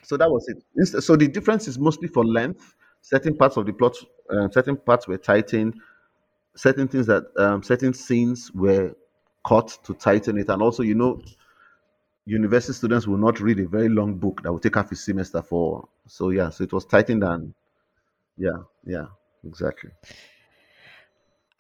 so 0.03 0.18
that 0.18 0.30
was 0.30 0.48
it. 0.49 1.03
So 1.03 1.15
the 1.15 1.28
difference 1.28 1.68
is 1.68 1.78
mostly 1.80 2.07
for 2.07 2.26
length. 2.26 2.76
Certain 3.02 3.36
parts 3.36 3.57
of 3.57 3.65
the 3.65 3.73
plot, 3.73 3.95
uh, 4.30 4.49
certain 4.49 4.78
parts 4.78 5.07
were 5.07 5.18
tightened. 5.18 5.76
Certain 6.56 6.88
things 6.88 7.07
that, 7.07 7.26
um, 7.38 7.64
certain 7.64 7.94
scenes 7.94 8.52
were 8.53 8.95
cut 9.48 9.78
to 9.86 9.94
tighten 9.95 10.38
it, 10.38 10.49
and 10.49 10.61
also, 10.61 10.84
you 10.84 10.95
know, 10.95 11.22
university 12.26 12.73
students 12.73 13.07
will 13.07 13.18
not 13.18 13.39
read 13.39 13.60
a 13.60 13.68
very 13.68 13.89
long 13.89 14.15
book 14.15 14.41
that 14.43 14.52
will 14.52 14.60
take 14.60 14.76
half 14.76 14.91
a 14.91 14.95
semester 14.95 15.41
for. 15.41 15.88
So 16.07 16.30
yeah, 16.30 16.49
so 16.49 16.64
it 16.64 16.73
was 16.73 16.85
tightened 16.85 17.23
and 17.23 17.53
yeah, 18.38 18.57
yeah, 18.85 19.06
exactly. 19.45 19.91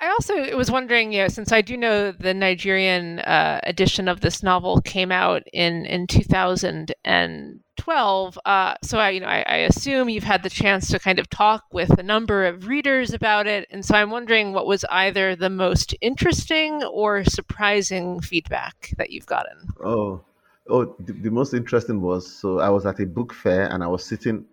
I 0.01 0.09
also 0.09 0.57
was 0.57 0.69
wondering, 0.71 1.13
you 1.13 1.21
know, 1.21 1.27
since 1.27 1.51
I 1.51 1.61
do 1.61 1.77
know 1.77 2.11
the 2.11 2.33
Nigerian 2.33 3.19
uh, 3.19 3.59
edition 3.63 4.07
of 4.07 4.21
this 4.21 4.41
novel 4.41 4.81
came 4.81 5.11
out 5.11 5.43
in 5.53 5.85
in 5.85 6.07
2012, 6.07 8.39
uh, 8.43 8.73
so 8.81 8.97
I, 8.97 9.11
you 9.11 9.19
know, 9.19 9.27
I, 9.27 9.45
I, 9.47 9.57
assume 9.57 10.09
you've 10.09 10.23
had 10.23 10.41
the 10.41 10.49
chance 10.49 10.89
to 10.89 10.97
kind 10.97 11.19
of 11.19 11.29
talk 11.29 11.65
with 11.71 11.99
a 11.99 12.03
number 12.03 12.47
of 12.47 12.67
readers 12.67 13.13
about 13.13 13.45
it, 13.45 13.67
and 13.69 13.85
so 13.85 13.93
I'm 13.93 14.09
wondering 14.09 14.53
what 14.53 14.65
was 14.65 14.83
either 14.89 15.35
the 15.35 15.51
most 15.51 15.93
interesting 16.01 16.83
or 16.83 17.23
surprising 17.23 18.21
feedback 18.21 18.95
that 18.97 19.11
you've 19.11 19.27
gotten. 19.27 19.67
Oh, 19.85 20.23
oh, 20.69 20.95
the, 20.99 21.13
the 21.13 21.31
most 21.31 21.53
interesting 21.53 22.01
was 22.01 22.31
so 22.39 22.59
I 22.59 22.69
was 22.69 22.85
at 22.85 22.99
a 22.99 23.05
book 23.05 23.33
fair 23.33 23.67
and 23.71 23.83
I 23.83 23.87
was 23.87 24.05
sitting 24.05 24.45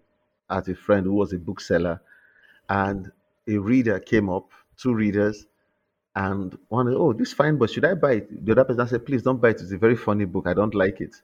at 0.50 0.68
a 0.68 0.74
friend 0.74 1.04
who 1.06 1.14
was 1.14 1.32
a 1.32 1.38
bookseller, 1.38 2.00
and 2.68 3.10
a 3.48 3.58
reader 3.58 4.00
came 4.00 4.28
up 4.30 4.50
two 4.76 4.94
readers, 4.94 5.46
and 6.14 6.58
one, 6.68 6.88
oh, 6.88 7.12
this 7.12 7.32
fine 7.32 7.58
book, 7.58 7.70
should 7.70 7.84
I 7.84 7.94
buy 7.94 8.12
it? 8.14 8.44
The 8.44 8.52
other 8.52 8.64
person 8.64 8.88
said, 8.88 9.06
please 9.06 9.22
don't 9.22 9.40
buy 9.40 9.50
it. 9.50 9.60
It's 9.60 9.72
a 9.72 9.78
very 9.78 9.96
funny 9.96 10.24
book. 10.24 10.46
I 10.46 10.54
don't 10.54 10.74
like 10.74 11.00
it. 11.00 11.14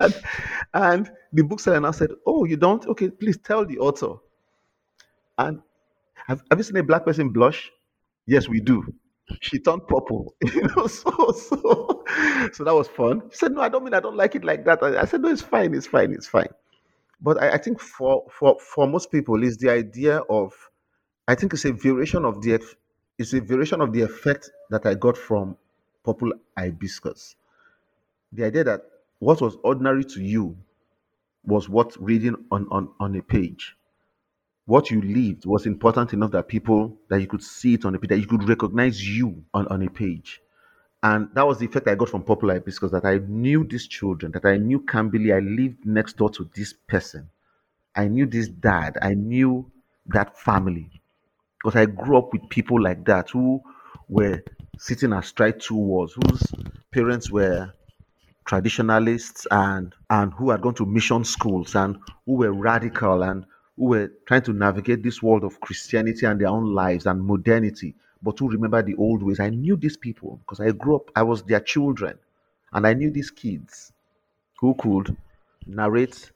and, 0.00 0.22
and 0.74 1.10
the 1.32 1.42
bookseller 1.42 1.80
now 1.80 1.92
said, 1.92 2.10
oh, 2.26 2.44
you 2.44 2.56
don't? 2.56 2.84
Okay, 2.86 3.10
please 3.10 3.36
tell 3.38 3.64
the 3.64 3.78
author. 3.78 4.16
And 5.38 5.62
have, 6.26 6.42
have 6.50 6.58
you 6.58 6.64
seen 6.64 6.76
a 6.78 6.82
black 6.82 7.04
person 7.04 7.30
blush? 7.30 7.70
Yes, 8.26 8.48
we 8.48 8.60
do. 8.60 8.92
She 9.40 9.58
turned 9.58 9.86
purple, 9.88 10.34
you 10.54 10.62
know. 10.76 10.86
So, 10.86 11.10
so, 11.32 12.04
so 12.52 12.64
that 12.64 12.74
was 12.74 12.88
fun. 12.88 13.22
She 13.30 13.38
said, 13.38 13.52
"No, 13.52 13.62
I 13.62 13.68
don't 13.68 13.84
mean 13.84 13.94
I 13.94 14.00
don't 14.00 14.16
like 14.16 14.34
it 14.34 14.44
like 14.44 14.64
that." 14.66 14.82
I, 14.82 15.02
I 15.02 15.04
said, 15.06 15.22
"No, 15.22 15.30
it's 15.30 15.42
fine, 15.42 15.74
it's 15.74 15.86
fine, 15.86 16.12
it's 16.12 16.26
fine." 16.28 16.48
But 17.20 17.42
I, 17.42 17.52
I 17.52 17.58
think 17.58 17.80
for 17.80 18.24
for 18.30 18.58
for 18.60 18.86
most 18.88 19.10
people 19.12 19.42
is 19.44 19.56
the 19.58 19.70
idea 19.70 20.18
of 20.30 20.52
I 21.28 21.34
think 21.36 21.54
it's 21.54 21.64
a 21.66 21.72
variation 21.72 22.24
of 22.24 22.42
the 22.42 22.60
it's 23.18 23.34
a 23.34 23.40
variation 23.40 23.80
of 23.80 23.92
the 23.92 24.02
effect 24.02 24.50
that 24.70 24.86
I 24.86 24.94
got 24.94 25.16
from 25.16 25.56
purple 26.04 26.32
hibiscus. 26.58 27.36
The 28.32 28.44
idea 28.44 28.64
that 28.64 28.82
what 29.20 29.40
was 29.40 29.56
ordinary 29.64 30.04
to 30.04 30.22
you 30.22 30.56
was 31.44 31.68
what 31.68 31.96
reading 32.02 32.36
on, 32.50 32.68
on, 32.70 32.90
on 33.00 33.16
a 33.16 33.22
page. 33.22 33.76
What 34.66 34.90
you 34.90 35.02
lived 35.02 35.44
was 35.44 35.66
important 35.66 36.12
enough 36.14 36.30
that 36.32 36.48
people 36.48 36.98
that 37.08 37.20
you 37.20 37.26
could 37.26 37.42
see 37.42 37.74
it 37.74 37.84
on 37.84 37.94
a 37.94 37.98
page, 37.98 38.10
that 38.10 38.18
you 38.18 38.26
could 38.26 38.48
recognize 38.48 39.06
you 39.06 39.44
on, 39.52 39.66
on 39.68 39.82
a 39.82 39.90
page. 39.90 40.40
And 41.02 41.28
that 41.34 41.46
was 41.46 41.58
the 41.58 41.66
effect 41.66 41.86
I 41.86 41.94
got 41.96 42.08
from 42.08 42.22
Purple 42.22 42.58
because 42.60 42.90
that 42.92 43.04
I 43.04 43.18
knew 43.18 43.64
these 43.64 43.86
children, 43.86 44.32
that 44.32 44.46
I 44.46 44.56
knew 44.56 44.80
Kambili, 44.80 45.34
I 45.36 45.40
lived 45.40 45.84
next 45.84 46.16
door 46.16 46.30
to 46.30 46.48
this 46.54 46.72
person. 46.72 47.28
I 47.94 48.08
knew 48.08 48.24
this 48.24 48.48
dad, 48.48 48.96
I 49.02 49.12
knew 49.12 49.70
that 50.06 50.38
family. 50.38 50.90
Because 51.62 51.76
I 51.76 51.84
grew 51.86 52.16
up 52.16 52.32
with 52.32 52.48
people 52.48 52.82
like 52.82 53.04
that 53.04 53.30
who 53.30 53.60
were 54.08 54.42
sitting 54.78 55.12
astride 55.12 55.60
two 55.60 55.76
walls, 55.76 56.14
whose 56.14 56.42
parents 56.90 57.30
were 57.30 57.72
traditionalists 58.46 59.46
and 59.50 59.94
and 60.10 60.32
who 60.34 60.50
had 60.50 60.60
gone 60.62 60.74
to 60.74 60.86
mission 60.86 61.24
schools 61.24 61.74
and 61.74 61.98
who 62.26 62.34
were 62.34 62.52
radical 62.52 63.22
and 63.22 63.44
who 63.76 63.86
were 63.86 64.12
trying 64.26 64.42
to 64.42 64.52
navigate 64.52 65.02
this 65.02 65.22
world 65.22 65.44
of 65.44 65.60
Christianity 65.60 66.26
and 66.26 66.40
their 66.40 66.48
own 66.48 66.74
lives 66.74 67.06
and 67.06 67.24
modernity 67.24 67.94
but 68.24 68.38
to 68.38 68.48
remember 68.48 68.82
the 68.82 68.94
old 68.96 69.22
ways. 69.22 69.38
I 69.38 69.50
knew 69.50 69.76
these 69.76 69.98
people 69.98 70.40
because 70.42 70.58
I 70.58 70.70
grew 70.72 70.96
up, 70.96 71.10
I 71.14 71.22
was 71.22 71.42
their 71.42 71.60
children, 71.60 72.18
and 72.72 72.86
I 72.86 72.94
knew 72.94 73.10
these 73.10 73.30
kids 73.30 73.92
who 74.58 74.74
could 74.74 75.14
narrate 75.66 76.32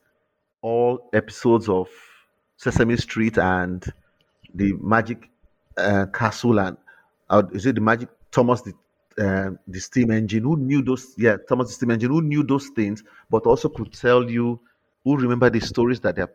all 0.61 1.09
episodes 1.15 1.69
of 1.69 1.89
Sesame 2.57 2.97
Street 2.97 3.39
and 3.39 3.83
the 4.55 4.75
Magic 4.75 5.31
uh, 5.79 6.07
Castle 6.13 6.59
and 6.59 6.77
uh, 7.31 7.43
is 7.53 7.65
it 7.67 7.77
the 7.77 7.81
Magic 7.81 8.09
Thomas 8.31 8.61
the 8.63 8.75
uh, 9.19 9.51
the 9.67 9.81
steam 9.81 10.13
engine, 10.13 10.45
who 10.45 10.57
knew 10.57 10.81
those, 10.81 11.15
yeah, 11.17 11.37
Thomas 11.49 11.69
the 11.69 11.75
steam 11.75 11.91
engine, 11.91 12.11
who 12.11 12.23
knew 12.23 12.45
those 12.45 12.69
things, 12.69 13.03
but 13.29 13.47
also 13.47 13.69
could 13.69 13.93
tell 13.93 14.31
you, 14.31 14.61
who 15.03 15.17
remember 15.17 15.51
the 15.51 15.59
stories 15.59 15.99
that 16.01 16.15
their 16.15 16.31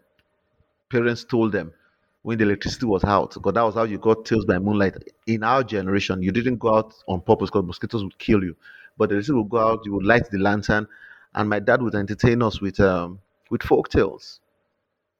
parents 0.93 1.23
told 1.23 1.51
them 1.51 1.73
when 2.21 2.37
the 2.37 2.43
electricity 2.43 2.85
was 2.85 3.03
out. 3.03 3.33
Because 3.33 3.53
that 3.53 3.63
was 3.63 3.75
how 3.75 3.83
you 3.83 3.97
got 3.97 4.25
Tales 4.25 4.45
by 4.45 4.59
Moonlight. 4.59 4.95
In 5.27 5.43
our 5.43 5.63
generation, 5.63 6.21
you 6.21 6.31
didn't 6.31 6.57
go 6.57 6.75
out 6.75 6.93
on 7.07 7.21
purpose 7.21 7.49
because 7.49 7.65
mosquitoes 7.65 8.03
would 8.03 8.17
kill 8.19 8.43
you. 8.43 8.55
But 8.97 9.09
the 9.09 9.15
electricity 9.15 9.37
would 9.39 9.49
go 9.49 9.57
out, 9.57 9.85
you 9.85 9.93
would 9.93 10.05
light 10.05 10.29
the 10.29 10.37
lantern, 10.37 10.87
and 11.33 11.49
my 11.49 11.59
dad 11.59 11.81
would 11.81 11.95
entertain 11.95 12.41
us 12.43 12.61
with 12.61 12.79
um, 12.79 13.19
with 13.49 13.63
folk 13.63 13.89
tales. 13.89 14.39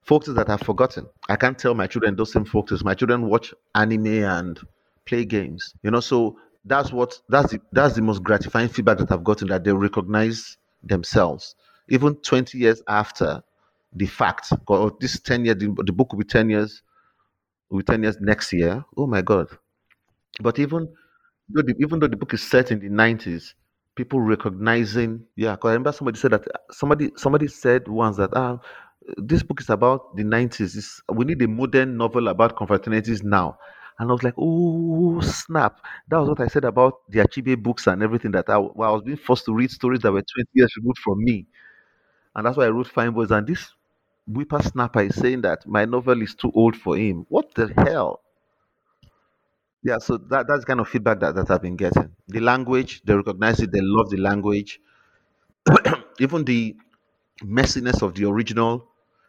Folk 0.04 0.26
tales 0.26 0.36
that 0.38 0.50
I've 0.50 0.62
forgotten. 0.62 1.08
I 1.28 1.36
can't 1.36 1.58
tell 1.58 1.74
my 1.74 1.88
children 1.88 2.16
those 2.16 2.34
same 2.34 2.46
folk 2.46 2.68
tales. 2.68 2.84
My 2.84 2.94
children 2.94 3.28
watch 3.28 3.54
anime 3.74 4.24
and 4.38 4.60
play 5.06 5.26
games. 5.26 5.74
You 5.84 5.92
know, 5.92 6.02
so 6.02 6.38
that's 6.66 6.92
what 6.94 7.20
that's 7.30 7.52
the 7.52 7.60
that's 7.72 7.96
the 7.96 8.02
most 8.02 8.24
gratifying 8.24 8.70
feedback 8.70 9.00
that 9.00 9.12
I've 9.12 9.24
gotten 9.24 9.48
that 9.50 9.64
they 9.64 9.74
recognize 9.74 10.58
themselves 10.84 11.56
even 11.90 12.16
20 12.16 12.58
years 12.58 12.82
after 12.88 13.44
the 13.96 14.06
fact 14.06 14.52
or 14.68 14.92
this 15.00 15.20
10 15.20 15.46
years 15.46 15.58
the, 15.58 15.74
the 15.86 15.94
book 15.94 16.12
will 16.12 16.20
be 16.20 16.26
10 16.26 16.50
years 16.50 16.82
will 17.70 17.80
be 17.80 17.84
10 17.86 18.04
years 18.04 18.18
next 18.22 18.54
year 18.54 18.84
oh 18.98 19.08
my 19.08 19.22
god 19.22 19.48
but 20.42 20.60
even 20.60 20.88
though 21.50 21.62
the, 21.62 21.76
even 21.80 22.00
though 22.00 22.08
the 22.08 22.18
book 22.18 22.34
is 22.34 22.44
set 22.44 22.72
in 22.72 22.80
the 22.80 22.90
90s 22.90 23.56
people 23.96 24.22
recognizing 24.22 25.24
yeah 25.36 25.54
because 25.54 25.70
i 25.70 25.74
remember 25.74 25.92
somebody 25.92 26.18
said 26.20 26.32
that 26.32 26.44
somebody 26.72 27.12
somebody 27.16 27.48
said 27.48 27.88
once 27.88 28.18
that 28.18 28.32
ah 28.36 28.60
this 29.18 29.44
book 29.44 29.60
is 29.62 29.70
about 29.70 30.16
the 30.16 30.24
90s 30.24 30.76
it's, 30.76 31.02
we 31.14 31.26
need 31.26 31.42
a 31.42 31.48
modern 31.48 31.98
novel 31.98 32.28
about 32.30 32.56
confraternities 32.56 33.24
now 33.24 33.58
and 34.00 34.10
I 34.10 34.12
was 34.14 34.24
like, 34.24 34.34
oh, 34.40 35.22
snap. 35.22 35.80
That 36.10 36.18
was 36.18 36.30
what 36.30 36.40
I 36.40 36.48
said 36.48 36.66
about 36.66 36.96
the 37.10 37.20
Achebe 37.20 37.62
books 37.62 37.86
and 37.86 38.02
everything 38.02 38.32
that 38.32 38.50
I, 38.50 38.58
well, 38.58 38.90
I 38.90 38.92
was 38.94 39.04
being 39.04 39.18
forced 39.18 39.46
to 39.46 39.54
read 39.54 39.70
stories 39.70 40.00
that 40.02 40.12
were 40.12 40.24
20 40.24 40.50
years 40.56 40.74
removed 40.78 40.98
from 40.98 41.24
me. 41.24 41.46
And 42.36 42.46
that's 42.46 42.58
why 42.58 42.66
I 42.66 42.70
wrote 42.70 42.88
Fine 42.88 43.14
Boys. 43.14 43.32
And 43.32 43.48
this 43.48 43.72
whippersnapper 44.28 45.02
is 45.02 45.16
saying 45.16 45.42
that 45.42 45.68
my 45.68 45.86
novel 45.86 46.22
is 46.22 46.36
too 46.36 46.52
old 46.56 46.76
for 46.76 46.98
him. 46.98 47.26
What 47.30 47.54
the 47.56 47.74
hell? 47.76 48.22
Yeah, 49.84 49.98
so 49.98 50.18
that, 50.18 50.48
that's 50.48 50.64
kind 50.64 50.80
of 50.80 50.88
feedback 50.88 51.20
that, 51.20 51.36
that 51.36 51.52
I've 51.52 51.62
been 51.62 51.76
getting. 51.76 52.12
The 52.30 52.40
language, 52.40 53.02
they 53.04 53.14
recognize 53.14 53.60
it, 53.60 53.72
they 53.72 53.82
love 53.82 54.10
the 54.10 54.18
language. 54.18 54.80
Even 56.20 56.46
the 56.46 56.76
messiness 57.44 58.02
of 58.02 58.16
the 58.16 58.26
original 58.26 58.88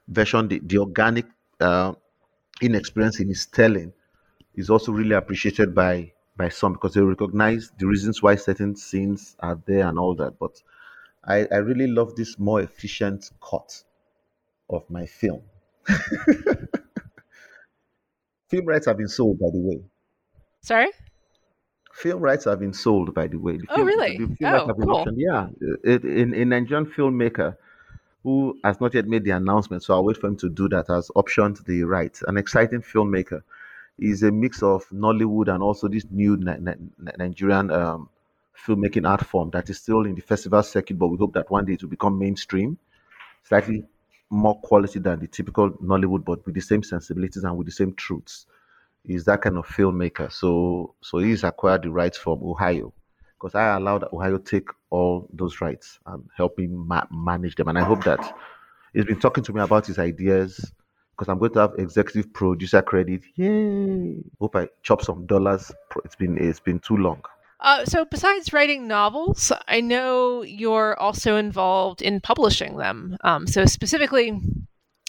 version, 0.08 0.48
the, 0.48 0.60
the 0.64 0.78
organic 0.78 1.26
uh, 1.60 1.94
inexperience 2.62 3.20
in 3.20 3.28
his 3.28 3.46
telling 3.46 3.92
is 4.54 4.70
also 4.70 4.92
really 4.92 5.14
appreciated 5.14 5.74
by 5.74 6.12
by 6.36 6.48
some 6.48 6.72
because 6.72 6.94
they 6.94 7.00
recognize 7.00 7.70
the 7.78 7.86
reasons 7.86 8.22
why 8.22 8.34
certain 8.34 8.74
scenes 8.76 9.36
are 9.40 9.60
there 9.66 9.86
and 9.88 9.98
all 9.98 10.16
that. 10.16 10.38
But 10.38 10.62
I, 11.24 11.46
I 11.52 11.56
really 11.58 11.86
love 11.86 12.16
this 12.16 12.38
more 12.38 12.60
efficient 12.60 13.30
cut 13.40 13.84
of 14.68 14.88
my 14.90 15.06
film. 15.06 15.42
film 18.48 18.66
rights 18.66 18.86
have 18.86 18.96
been 18.96 19.08
sold, 19.08 19.38
by 19.38 19.48
the 19.52 19.60
way. 19.60 19.82
Sorry? 20.62 20.90
Film 21.92 22.20
rights 22.20 22.44
have 22.44 22.58
been 22.58 22.72
sold, 22.72 23.14
by 23.14 23.26
the 23.28 23.36
way. 23.38 23.56
The 23.56 23.66
Oh, 23.68 23.76
film, 23.76 23.86
really? 23.86 24.18
Oh, 24.44 24.72
cool. 24.80 25.06
Yeah, 25.16 25.48
it, 25.84 26.04
in 26.04 26.34
a 26.34 26.44
Nigerian 26.44 26.86
filmmaker 26.86 27.56
who 28.24 28.58
has 28.64 28.80
not 28.80 28.94
yet 28.94 29.06
made 29.06 29.24
the 29.24 29.30
announcement, 29.32 29.82
so 29.82 29.94
I'll 29.94 30.04
wait 30.04 30.16
for 30.16 30.26
him 30.28 30.36
to 30.38 30.48
do 30.50 30.68
that. 30.70 30.88
Has 30.88 31.10
optioned 31.16 31.64
the 31.66 31.84
rights. 31.84 32.22
An 32.26 32.36
exciting 32.36 32.82
filmmaker. 32.82 33.42
He's 33.98 34.22
a 34.24 34.32
mix 34.32 34.62
of 34.62 34.88
Nollywood 34.90 35.48
and 35.54 35.62
also 35.62 35.88
this 35.88 36.04
new 36.10 36.36
Ni- 36.36 36.58
Ni- 36.60 37.12
Nigerian 37.18 37.70
um, 37.70 38.08
filmmaking 38.66 39.08
art 39.08 39.24
form 39.24 39.50
that 39.50 39.70
is 39.70 39.78
still 39.78 40.04
in 40.04 40.14
the 40.16 40.22
festival 40.22 40.62
circuit, 40.62 40.98
but 40.98 41.08
we 41.08 41.16
hope 41.18 41.34
that 41.34 41.50
one 41.50 41.64
day 41.64 41.74
it 41.74 41.82
will 41.82 41.90
become 41.90 42.18
mainstream, 42.18 42.78
slightly 43.44 43.84
more 44.30 44.58
quality 44.60 44.98
than 44.98 45.20
the 45.20 45.26
typical 45.26 45.70
Nollywood, 45.70 46.24
but 46.24 46.44
with 46.46 46.54
the 46.54 46.60
same 46.60 46.82
sensibilities 46.82 47.44
and 47.44 47.56
with 47.56 47.66
the 47.66 47.72
same 47.72 47.94
truths. 47.94 48.46
He's 49.04 49.24
that 49.26 49.42
kind 49.42 49.58
of 49.58 49.66
filmmaker. 49.66 50.32
So, 50.32 50.94
so 51.02 51.18
he's 51.18 51.44
acquired 51.44 51.82
the 51.82 51.90
rights 51.90 52.16
from 52.16 52.42
Ohio 52.42 52.92
because 53.38 53.54
I 53.54 53.76
allowed 53.76 54.04
Ohio 54.12 54.38
take 54.38 54.68
all 54.90 55.28
those 55.32 55.60
rights 55.60 55.98
and 56.06 56.28
help 56.36 56.58
him 56.58 56.86
ma- 56.88 57.06
manage 57.10 57.56
them. 57.56 57.68
And 57.68 57.78
I 57.78 57.84
hope 57.84 58.02
that 58.04 58.34
he's 58.94 59.04
been 59.04 59.20
talking 59.20 59.44
to 59.44 59.52
me 59.52 59.60
about 59.60 59.86
his 59.86 59.98
ideas 59.98 60.72
because 61.12 61.28
I'm 61.30 61.38
going 61.38 61.52
to 61.52 61.60
have 61.60 61.72
executive 61.78 62.32
producer 62.32 62.80
credit. 62.82 63.22
Yay! 63.36 64.22
Hope 64.40 64.56
I 64.56 64.68
chop 64.82 65.02
some 65.02 65.26
dollars. 65.26 65.70
It's 66.04 66.16
been 66.16 66.38
it's 66.38 66.60
been 66.60 66.80
too 66.80 66.96
long. 66.96 67.22
Uh, 67.64 67.82
so, 67.86 68.04
besides 68.04 68.52
writing 68.52 68.86
novels, 68.86 69.50
I 69.66 69.80
know 69.80 70.42
you're 70.42 71.00
also 71.00 71.36
involved 71.36 72.02
in 72.02 72.20
publishing 72.20 72.76
them. 72.76 73.16
Um, 73.24 73.46
so, 73.46 73.64
specifically, 73.64 74.38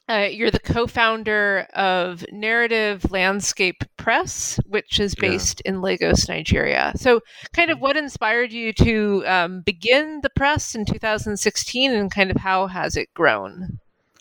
uh, 0.07 0.29
you're 0.31 0.51
the 0.51 0.61
co 0.61 0.87
founder 0.87 1.67
of 1.73 2.23
Narrative 2.31 3.11
Landscape 3.11 3.83
Press, 3.97 4.57
which 4.67 5.01
is 5.01 5.15
Yeah. 5.17 5.29
based 5.29 5.59
in 5.65 5.81
Lagos, 5.81 6.29
Nigeria. 6.29 6.93
So, 6.95 7.19
kind 7.53 7.71
of 7.71 7.81
what 7.81 7.97
inspired 7.97 8.53
you 8.53 8.71
to 8.71 9.23
um, 9.27 9.61
begin 9.65 10.21
the 10.23 10.29
press 10.29 10.75
in 10.75 10.85
2016 10.85 11.91
and 11.91 12.09
kind 12.09 12.31
of 12.31 12.37
how 12.37 12.67
has 12.67 12.95
it 12.95 13.13
grown? 13.13 13.79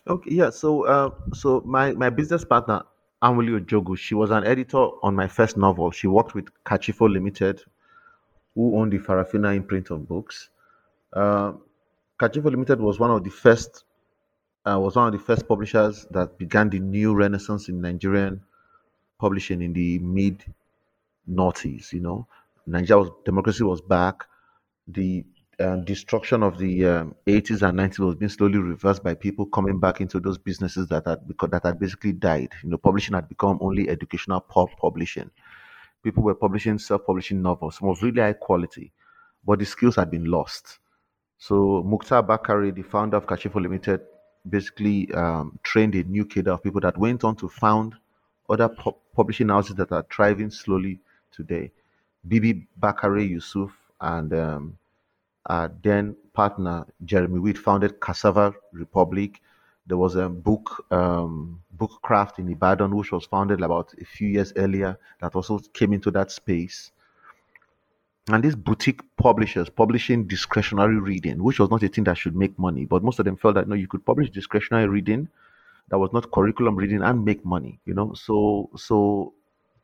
Okay, 0.08 0.30
yeah. 0.34 0.50
So, 0.50 0.86
uh, 0.86 1.10
so 1.34 1.62
my 1.64 1.92
my 1.92 2.10
business 2.10 2.44
partner 2.44 2.82
Anwuli 3.22 3.60
Ojogwu, 3.60 3.96
she 3.96 4.16
was 4.16 4.30
an 4.32 4.44
editor 4.44 4.88
on 5.04 5.14
my 5.14 5.28
first 5.28 5.56
novel. 5.56 5.92
She 5.92 6.08
worked 6.08 6.34
with 6.34 6.46
Kachifo 6.64 7.08
Limited, 7.08 7.62
who 8.54 8.78
owned 8.78 8.92
the 8.92 8.98
Farafina 8.98 9.54
imprint 9.56 9.90
of 9.90 10.06
books. 10.08 10.50
Uh, 11.12 11.52
Limited 12.20 12.80
was 12.80 12.98
one 12.98 13.10
of 13.10 13.24
the 13.24 13.30
first 13.30 13.84
uh, 14.66 14.78
was 14.80 14.96
one 14.96 15.08
of 15.08 15.12
the 15.12 15.18
first 15.18 15.46
publishers 15.46 16.06
that 16.10 16.38
began 16.38 16.70
the 16.70 16.78
new 16.80 17.14
renaissance 17.14 17.68
in 17.68 17.80
Nigerian 17.80 18.40
publishing 19.18 19.62
in 19.62 19.72
the 19.72 19.98
mid 19.98 20.44
noughties. 21.30 21.92
You 21.92 22.00
know, 22.00 22.26
Nigeria 22.66 23.02
was 23.02 23.10
democracy 23.24 23.64
was 23.64 23.80
back. 23.80 24.24
The 24.88 25.24
uh, 25.60 25.76
destruction 25.76 26.42
of 26.42 26.58
the 26.58 26.86
um, 26.86 27.14
80s 27.26 27.62
and 27.62 27.78
90s 27.78 28.04
was 28.04 28.16
being 28.16 28.28
slowly 28.28 28.58
reversed 28.58 29.02
by 29.04 29.14
people 29.14 29.46
coming 29.46 29.78
back 29.78 30.00
into 30.00 30.18
those 30.20 30.38
businesses 30.38 30.88
that 30.88 31.06
had 31.06 31.20
that 31.50 31.60
had 31.64 31.78
basically 31.78 32.12
died. 32.12 32.50
You 32.62 32.70
know, 32.70 32.78
publishing 32.78 33.14
had 33.14 33.28
become 33.28 33.58
only 33.60 33.88
educational 33.88 34.40
pub 34.40 34.70
publishing. 34.80 35.30
People 36.04 36.22
were 36.22 36.34
publishing 36.34 36.78
self-publishing 36.78 37.40
novels, 37.42 37.78
some 37.78 37.88
of 37.88 38.02
really 38.02 38.20
high 38.20 38.34
quality, 38.34 38.92
but 39.44 39.58
the 39.58 39.64
skills 39.64 39.96
had 39.96 40.10
been 40.10 40.26
lost. 40.26 40.78
So 41.38 41.82
Muhtar 41.82 42.24
Bakare, 42.24 42.74
the 42.74 42.82
founder 42.82 43.16
of 43.16 43.26
Kachifo 43.26 43.60
Limited, 43.60 44.00
basically 44.48 45.10
um, 45.14 45.58
trained 45.62 45.94
a 45.94 46.04
new 46.04 46.26
cadre 46.26 46.52
of 46.52 46.62
people 46.62 46.80
that 46.82 46.98
went 46.98 47.24
on 47.24 47.34
to 47.36 47.48
found 47.48 47.94
other 48.48 48.68
pu- 48.68 48.94
publishing 49.16 49.48
houses 49.48 49.76
that 49.76 49.90
are 49.90 50.04
thriving 50.14 50.50
slowly 50.50 51.00
today. 51.32 51.70
Bibi 52.28 52.66
Bakare 52.80 53.26
Yusuf 53.28 53.72
and 54.00 54.32
um, 54.34 54.78
then 55.82 56.16
partner 56.34 56.86
Jeremy 57.04 57.38
Weate 57.38 57.58
founded 57.58 58.00
Cassava 58.00 58.54
Republic. 58.72 59.40
There 59.86 59.96
was 59.96 60.16
a 60.16 60.28
book 60.28 60.84
um, 60.90 61.62
Bookcraft 61.76 62.38
in 62.38 62.48
Ibadan, 62.48 62.94
which 62.94 63.12
was 63.12 63.26
founded 63.26 63.62
about 63.62 63.92
a 64.00 64.04
few 64.04 64.28
years 64.28 64.52
earlier, 64.56 64.98
that 65.20 65.34
also 65.34 65.58
came 65.72 65.92
into 65.92 66.10
that 66.12 66.30
space. 66.30 66.92
And 68.28 68.42
these 68.42 68.54
boutique 68.54 69.02
publishers 69.16 69.68
publishing 69.68 70.26
discretionary 70.26 70.98
reading, 70.98 71.42
which 71.42 71.58
was 71.58 71.70
not 71.70 71.82
a 71.82 71.88
thing 71.88 72.04
that 72.04 72.16
should 72.16 72.34
make 72.34 72.58
money, 72.58 72.86
but 72.86 73.02
most 73.02 73.18
of 73.18 73.26
them 73.26 73.36
felt 73.36 73.54
that 73.56 73.68
no, 73.68 73.74
you 73.74 73.86
could 73.86 74.04
publish 74.06 74.30
discretionary 74.30 74.88
reading 74.88 75.28
that 75.88 75.98
was 75.98 76.12
not 76.12 76.30
curriculum 76.30 76.76
reading 76.76 77.02
and 77.02 77.24
make 77.24 77.44
money. 77.44 77.80
You 77.84 77.94
know, 77.94 78.14
so 78.14 78.70
so 78.76 79.34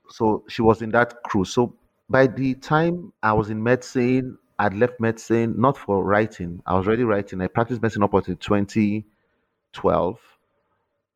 so 0.08 0.44
she 0.48 0.62
was 0.62 0.80
in 0.82 0.90
that 0.92 1.22
crew. 1.24 1.44
So 1.44 1.74
by 2.08 2.26
the 2.26 2.54
time 2.54 3.12
I 3.22 3.32
was 3.34 3.50
in 3.50 3.62
medicine, 3.62 4.38
I'd 4.58 4.74
left 4.74 5.00
medicine 5.00 5.54
not 5.58 5.76
for 5.76 6.02
writing. 6.02 6.62
I 6.66 6.74
was 6.76 6.86
already 6.86 7.04
writing. 7.04 7.40
I 7.40 7.46
practiced 7.46 7.82
medicine 7.82 8.02
up 8.02 8.14
until 8.14 8.36
2012, 8.36 10.20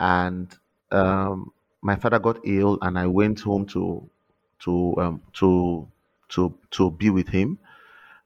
and 0.00 0.58
um, 0.94 1.52
my 1.82 1.96
father 1.96 2.18
got 2.20 2.38
ill, 2.44 2.78
and 2.82 2.98
I 2.98 3.06
went 3.08 3.40
home 3.40 3.66
to 3.68 4.08
to 4.60 4.96
um, 4.98 5.22
to 5.34 5.88
to 6.30 6.54
to 6.72 6.90
be 6.92 7.10
with 7.10 7.28
him, 7.28 7.58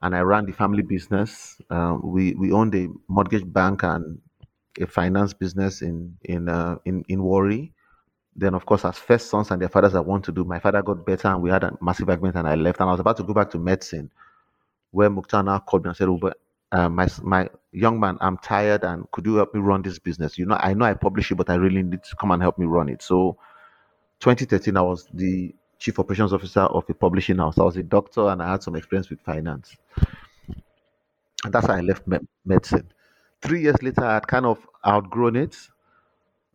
and 0.03 0.17
I 0.17 0.21
ran 0.21 0.47
the 0.47 0.53
family 0.53 0.83
business. 0.83 1.61
Um, 1.71 2.03
we 2.05 2.35
we 2.35 2.53
owned 2.53 2.75
a 2.77 2.89
mortgage 3.09 3.51
bank 3.53 3.85
and 3.85 4.21
a 4.81 4.87
finance 4.87 5.35
business 5.35 5.83
in 5.83 6.19
in 6.25 6.49
uh, 6.51 6.79
in 6.87 7.05
in 7.09 7.23
Warri. 7.23 7.73
Then, 8.37 8.55
of 8.55 8.67
course, 8.67 8.85
as 8.85 8.99
first 8.99 9.31
sons 9.31 9.51
and 9.51 9.63
their 9.63 9.69
fathers 9.69 9.95
I 9.97 10.01
want 10.01 10.25
to 10.27 10.33
do, 10.33 10.45
my 10.45 10.61
father 10.61 10.83
got 10.83 11.07
better, 11.07 11.29
and 11.29 11.43
we 11.43 11.51
had 11.51 11.65
a 11.65 11.77
massive 11.83 12.09
argument, 12.11 12.37
and 12.37 12.49
I 12.49 12.55
left, 12.57 12.81
and 12.81 12.89
I 12.89 12.93
was 12.93 13.01
about 13.01 13.17
to 13.19 13.25
go 13.25 13.35
back 13.35 13.51
to 13.53 13.59
medicine 13.59 14.11
where 14.93 15.11
Muhtar 15.11 15.45
now 15.45 15.59
called 15.61 15.85
me 15.85 15.91
and 15.91 15.97
said, 15.97 16.09
but 16.21 16.39
uh, 16.73 16.89
my 16.89 17.09
my 17.23 17.49
young 17.73 17.99
man, 18.01 18.19
I'm 18.21 18.39
tired, 18.39 18.85
and 18.85 19.11
could 19.11 19.27
you 19.27 19.37
help 19.37 19.55
me 19.55 19.61
run 19.61 19.83
this 19.83 19.99
business? 19.99 20.39
You 20.39 20.47
know, 20.47 20.57
I 20.61 20.75
know 20.75 20.85
I 20.85 20.95
publish 20.95 21.31
it, 21.31 21.37
but 21.37 21.51
I 21.51 21.55
really 21.55 21.83
need 21.83 22.03
to 22.05 22.17
come 22.17 22.31
and 22.31 22.43
help 22.43 22.59
me 22.59 22.67
run 22.67 22.89
it. 22.89 23.03
So, 23.03 23.39
2013, 24.21 24.77
I 24.77 24.83
was 24.83 25.09
the 25.15 25.55
chief 25.79 25.99
operations 25.99 26.33
officer 26.33 26.61
of 26.61 26.85
a 26.91 26.95
publishing 26.95 27.39
house. 27.39 27.59
I 27.59 27.63
was 27.63 27.77
a 27.77 27.83
doctor 27.83 28.29
and 28.29 28.43
I 28.43 28.51
had 28.51 28.63
some 28.63 28.77
experience 28.77 29.11
with 29.11 29.21
finance. 29.21 29.77
And 31.45 31.53
that's 31.53 31.67
how 31.67 31.75
I 31.75 31.81
left 31.81 32.07
me- 32.07 32.19
medicine. 32.45 32.91
Three 33.41 33.63
years 33.63 33.81
later, 33.83 34.05
I 34.05 34.15
had 34.15 34.27
kind 34.27 34.47
of 34.47 34.67
outgrown 34.87 35.37
it. 35.37 35.57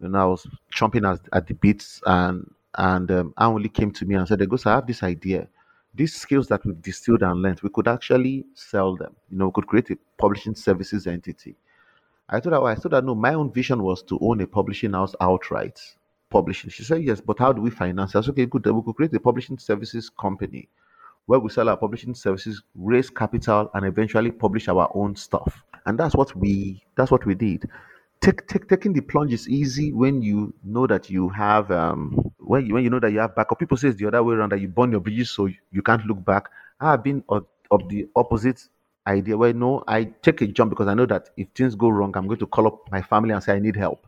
And 0.02 0.18
I 0.18 0.26
was 0.26 0.48
chomping 0.74 1.10
at, 1.12 1.22
at 1.34 1.48
the 1.48 1.54
bits, 1.54 2.02
and 2.06 2.52
and 2.76 3.10
um, 3.12 3.34
only 3.38 3.70
came 3.70 3.92
to 3.92 4.06
me 4.06 4.16
and 4.16 4.28
said, 4.28 4.48
"Goes, 4.50 4.66
I 4.66 4.74
have 4.76 4.88
this 4.88 5.04
idea. 5.04 5.48
These 5.96 6.16
skills 6.16 6.48
that 6.48 6.66
we've 6.66 6.82
distilled 6.82 7.22
and 7.24 7.42
learned, 7.42 7.62
we 7.62 7.70
could 7.70 7.88
actually 7.88 8.46
sell 8.56 8.96
them. 8.96 9.16
You 9.30 9.38
know, 9.38 9.46
we 9.48 9.52
could 9.54 9.68
create 9.68 9.92
a 9.92 9.98
publishing 10.18 10.56
services 10.56 11.08
entity." 11.08 11.56
I 12.30 12.40
told 12.40 12.54
her, 12.54 12.64
I 12.64 12.76
told 12.76 12.94
her, 12.94 13.02
no, 13.02 13.16
my 13.16 13.34
own 13.34 13.52
vision 13.52 13.84
was 13.84 14.02
to 14.04 14.18
own 14.22 14.42
a 14.42 14.48
publishing 14.48 14.94
house 14.94 15.14
outright 15.22 15.80
publishing. 16.30 16.70
She 16.72 16.84
said, 16.84 17.04
yes, 17.04 17.22
but 17.22 17.38
how 17.38 17.54
do 17.54 17.62
we 17.62 17.70
finance? 17.70 18.16
I 18.16 18.22
said, 18.22 18.32
okay, 18.32 18.46
good. 18.48 18.66
We 18.66 18.82
could 18.82 18.96
create 18.96 19.14
a 19.14 19.20
publishing 19.20 19.58
services 19.60 20.10
company 20.10 20.68
where 21.28 21.40
we 21.40 21.50
sell 21.50 21.70
our 21.70 21.78
publishing 21.78 22.16
services, 22.16 22.64
raise 22.76 23.10
capital, 23.10 23.70
and 23.74 23.86
eventually 23.86 24.32
publish 24.32 24.68
our 24.68 24.90
own 24.96 25.16
stuff. 25.16 25.64
And 25.86 25.98
that's 25.98 26.16
what 26.16 26.36
we 26.36 26.84
that's 26.96 27.12
what 27.12 27.26
we 27.26 27.36
did. 27.36 27.70
Take, 28.20 28.48
take, 28.48 28.68
taking 28.70 28.94
the 28.94 29.02
plunge 29.02 29.34
is 29.34 29.50
easy 29.50 29.92
when 29.92 30.22
you 30.22 30.54
know 30.64 30.88
that 30.88 31.10
you 31.10 31.28
have 31.30 31.70
um, 31.72 32.32
when 32.54 32.68
you 32.68 32.74
when 32.76 32.84
you 32.84 32.90
know 32.92 33.00
that 33.00 33.12
you 33.12 33.20
have 33.20 33.36
backup. 33.36 33.58
People 33.58 33.78
say 33.78 33.88
it's 33.88 33.98
the 33.98 34.08
other 34.08 34.24
way 34.24 34.36
around 34.36 34.52
that 34.52 34.62
you 34.62 34.68
burn 34.68 34.92
your 34.92 35.02
bridges 35.02 35.32
so 35.32 35.48
you, 35.48 35.56
you 35.72 35.82
can't 35.82 36.06
look 36.06 36.24
back. 36.24 36.50
I 36.80 36.92
have 36.92 37.04
been 37.04 37.24
of, 37.28 37.48
of 37.72 37.90
the 37.90 38.08
opposite 38.16 38.62
idea 39.08 39.36
where 39.36 39.54
no, 39.54 39.84
I 39.88 40.04
take 40.22 40.42
a 40.42 40.48
jump 40.48 40.70
because 40.70 40.88
I 40.88 40.94
know 40.94 41.08
that 41.08 41.30
if 41.36 41.48
things 41.56 41.74
go 41.74 41.90
wrong, 41.90 42.16
I'm 42.16 42.28
going 42.28 42.40
to 42.40 42.46
call 42.46 42.68
up 42.68 42.92
my 42.92 43.02
family 43.02 43.34
and 43.34 43.44
say 43.44 43.54
I 43.56 43.60
need 43.60 43.76
help. 43.76 44.06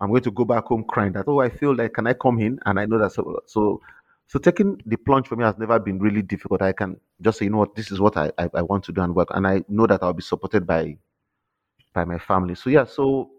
I'm 0.00 0.10
going 0.10 0.22
to 0.22 0.30
go 0.30 0.44
back 0.44 0.64
home 0.66 0.84
crying 0.84 1.12
that 1.14 1.24
oh 1.26 1.40
I 1.40 1.48
feel 1.48 1.74
like 1.74 1.94
can 1.94 2.06
I 2.06 2.12
come 2.12 2.38
in 2.38 2.60
and 2.66 2.78
I 2.78 2.86
know 2.86 2.98
that 2.98 3.12
so 3.12 3.40
so 3.46 3.80
so 4.28 4.38
taking 4.38 4.80
the 4.86 4.96
plunge 4.96 5.26
for 5.26 5.34
me 5.34 5.44
has 5.44 5.58
never 5.58 5.80
been 5.80 5.98
really 5.98 6.22
difficult. 6.22 6.62
I 6.62 6.72
can 6.72 7.00
just 7.20 7.38
say 7.38 7.46
you 7.46 7.50
know 7.50 7.58
what 7.58 7.74
this 7.74 7.90
is 7.90 7.98
what 7.98 8.16
I, 8.16 8.30
I, 8.38 8.48
I 8.54 8.62
want 8.62 8.84
to 8.84 8.92
do 8.92 9.02
and 9.02 9.12
work 9.14 9.28
and 9.32 9.44
I 9.44 9.64
know 9.68 9.88
that 9.88 10.04
I'll 10.04 10.12
be 10.12 10.22
supported 10.22 10.68
by 10.68 10.96
by 11.94 12.04
my 12.04 12.18
family. 12.18 12.54
So 12.54 12.70
yeah, 12.70 12.84
so 12.84 13.30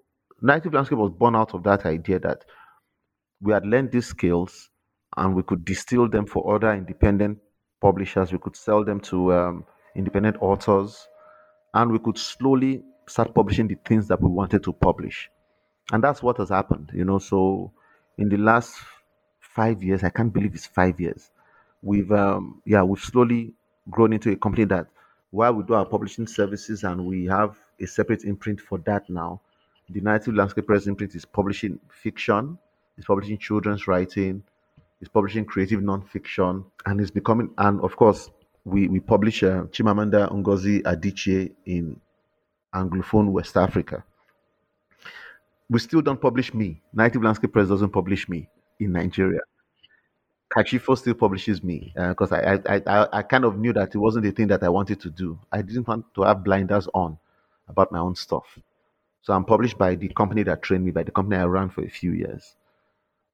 Narrative 0.41 0.73
Landscape 0.73 0.97
was 0.97 1.11
born 1.11 1.35
out 1.35 1.53
of 1.53 1.63
that 1.63 1.85
idea 1.85 2.19
that 2.19 2.43
we 3.41 3.53
had 3.53 3.65
learned 3.65 3.91
these 3.91 4.07
skills 4.07 4.69
and 5.15 5.35
we 5.35 5.43
could 5.43 5.65
distill 5.65 6.07
them 6.09 6.25
for 6.25 6.55
other 6.55 6.73
independent 6.73 7.39
publishers. 7.81 8.31
We 8.31 8.39
could 8.39 8.55
sell 8.55 8.83
them 8.83 8.99
to 9.01 9.33
um, 9.33 9.65
independent 9.95 10.37
authors, 10.41 11.07
and 11.73 11.91
we 11.91 11.99
could 11.99 12.17
slowly 12.17 12.83
start 13.07 13.33
publishing 13.33 13.67
the 13.67 13.77
things 13.85 14.07
that 14.07 14.21
we 14.21 14.29
wanted 14.29 14.63
to 14.63 14.73
publish. 14.73 15.29
And 15.91 16.03
that's 16.03 16.21
what 16.21 16.37
has 16.37 16.49
happened 16.49 16.91
you 16.93 17.05
know. 17.05 17.19
So 17.19 17.71
in 18.17 18.29
the 18.29 18.37
last 18.37 18.75
five 19.39 19.81
years 19.83 20.03
i 20.03 20.09
can't 20.09 20.33
believe 20.33 20.53
it's 20.53 20.65
five 20.67 20.99
years 20.99 21.31
we've 21.81 22.11
um 22.11 22.61
yeah 22.65 22.83
we've 22.83 22.99
slowly 23.03 23.53
grown 23.89 24.13
into 24.13 24.31
a 24.31 24.35
company 24.35 24.65
that 24.65 24.87
while 25.31 25.53
we 25.53 25.63
do 25.63 25.73
our 25.73 25.85
publishing 25.85 26.27
services 26.27 26.83
and 26.83 27.05
we 27.05 27.25
have 27.25 27.57
a 27.79 27.85
separate 27.87 28.23
imprint 28.23 28.59
for 28.59 28.77
that 28.79 29.09
now 29.09 29.39
the 29.89 30.01
narrative 30.01 30.33
landscape 30.35 30.65
press 30.67 30.87
imprint 30.87 31.15
is 31.15 31.25
publishing 31.25 31.79
fiction 31.89 32.57
is 32.97 33.05
publishing 33.05 33.37
children's 33.37 33.87
writing 33.87 34.43
is 35.01 35.07
publishing 35.07 35.45
creative 35.45 35.81
non-fiction 35.81 36.63
and 36.85 37.01
is 37.01 37.11
becoming 37.11 37.49
and 37.57 37.81
of 37.81 37.95
course 37.95 38.29
we 38.65 38.87
we 38.87 38.99
publish 38.99 39.43
uh, 39.43 39.63
chimamanda 39.71 40.29
ngozi 40.31 40.81
adichie 40.83 41.51
in 41.65 41.99
anglophone 42.73 43.31
west 43.31 43.57
africa 43.57 44.03
we 45.69 45.79
still 45.79 46.01
don't 46.01 46.21
publish 46.21 46.53
me. 46.53 46.81
Narrative 46.93 47.23
Landscape 47.23 47.51
Press 47.51 47.67
doesn't 47.67 47.89
publish 47.89 48.29
me 48.29 48.49
in 48.79 48.91
Nigeria. 48.93 49.41
Kachifo 50.55 50.97
still 50.97 51.13
publishes 51.13 51.61
me 51.61 51.93
because 51.95 52.31
uh, 52.31 52.59
I, 52.67 52.75
I, 52.75 52.81
I 52.87 53.07
I 53.19 53.21
kind 53.21 53.43
of 53.43 53.57
knew 53.57 53.73
that 53.73 53.93
it 53.93 53.97
wasn't 53.97 54.23
the 54.23 54.31
thing 54.31 54.47
that 54.47 54.63
I 54.63 54.69
wanted 54.69 55.01
to 55.01 55.09
do. 55.09 55.37
I 55.51 55.61
didn't 55.61 55.87
want 55.87 56.05
to 56.15 56.23
have 56.23 56.43
blinders 56.43 56.87
on 56.93 57.17
about 57.67 57.91
my 57.91 57.99
own 57.99 58.15
stuff. 58.15 58.57
So 59.21 59.33
I'm 59.33 59.43
published 59.43 59.77
by 59.77 59.95
the 59.95 60.07
company 60.07 60.43
that 60.43 60.61
trained 60.61 60.85
me, 60.85 60.91
by 60.91 61.03
the 61.03 61.11
company 61.11 61.35
I 61.35 61.45
ran 61.45 61.69
for 61.69 61.83
a 61.83 61.89
few 61.89 62.13
years. 62.13 62.55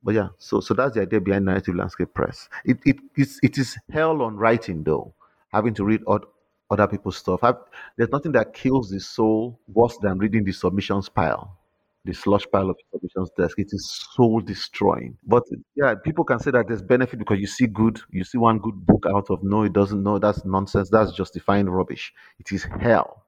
But 0.03 0.15
yeah, 0.15 0.29
so 0.37 0.59
so 0.59 0.73
that's 0.73 0.95
the 0.95 1.01
idea 1.01 1.21
behind 1.21 1.45
Narrative 1.45 1.75
Landscape 1.75 2.13
Press. 2.13 2.49
It 2.65 2.77
it 2.85 2.97
is 3.17 3.39
it 3.41 3.57
is 3.57 3.77
hell 3.91 4.21
on 4.21 4.35
writing 4.35 4.83
though, 4.83 5.13
having 5.51 5.73
to 5.75 5.85
read 5.85 6.01
odd, 6.07 6.25
other 6.69 6.87
people's 6.87 7.17
stuff. 7.17 7.43
I've, 7.43 7.55
there's 7.97 8.09
nothing 8.11 8.33
that 8.33 8.53
kills 8.53 8.89
the 8.89 8.99
soul 8.99 9.59
worse 9.67 9.97
than 10.01 10.17
reading 10.17 10.43
the 10.43 10.51
submissions 10.51 11.09
pile 11.09 11.57
the 12.05 12.13
slush 12.13 12.45
pile 12.51 12.69
of 12.69 12.77
submissions 12.91 13.29
desk. 13.37 13.57
It 13.59 13.69
is 13.71 13.89
soul 14.13 14.41
destroying. 14.41 15.17
But 15.25 15.43
yeah, 15.75 15.95
people 15.95 16.25
can 16.25 16.39
say 16.39 16.51
that 16.51 16.67
there's 16.67 16.81
benefit 16.81 17.19
because 17.19 17.39
you 17.39 17.47
see 17.47 17.67
good, 17.67 18.01
you 18.11 18.23
see 18.23 18.37
one 18.37 18.59
good 18.59 18.85
book 18.85 19.05
out 19.07 19.29
of 19.29 19.41
no, 19.43 19.63
it 19.63 19.73
doesn't 19.73 20.03
know 20.03 20.19
that's 20.19 20.43
nonsense. 20.45 20.89
That's 20.89 21.13
justifying 21.13 21.67
rubbish. 21.69 22.13
It 22.39 22.51
is 22.51 22.63
hell. 22.81 23.22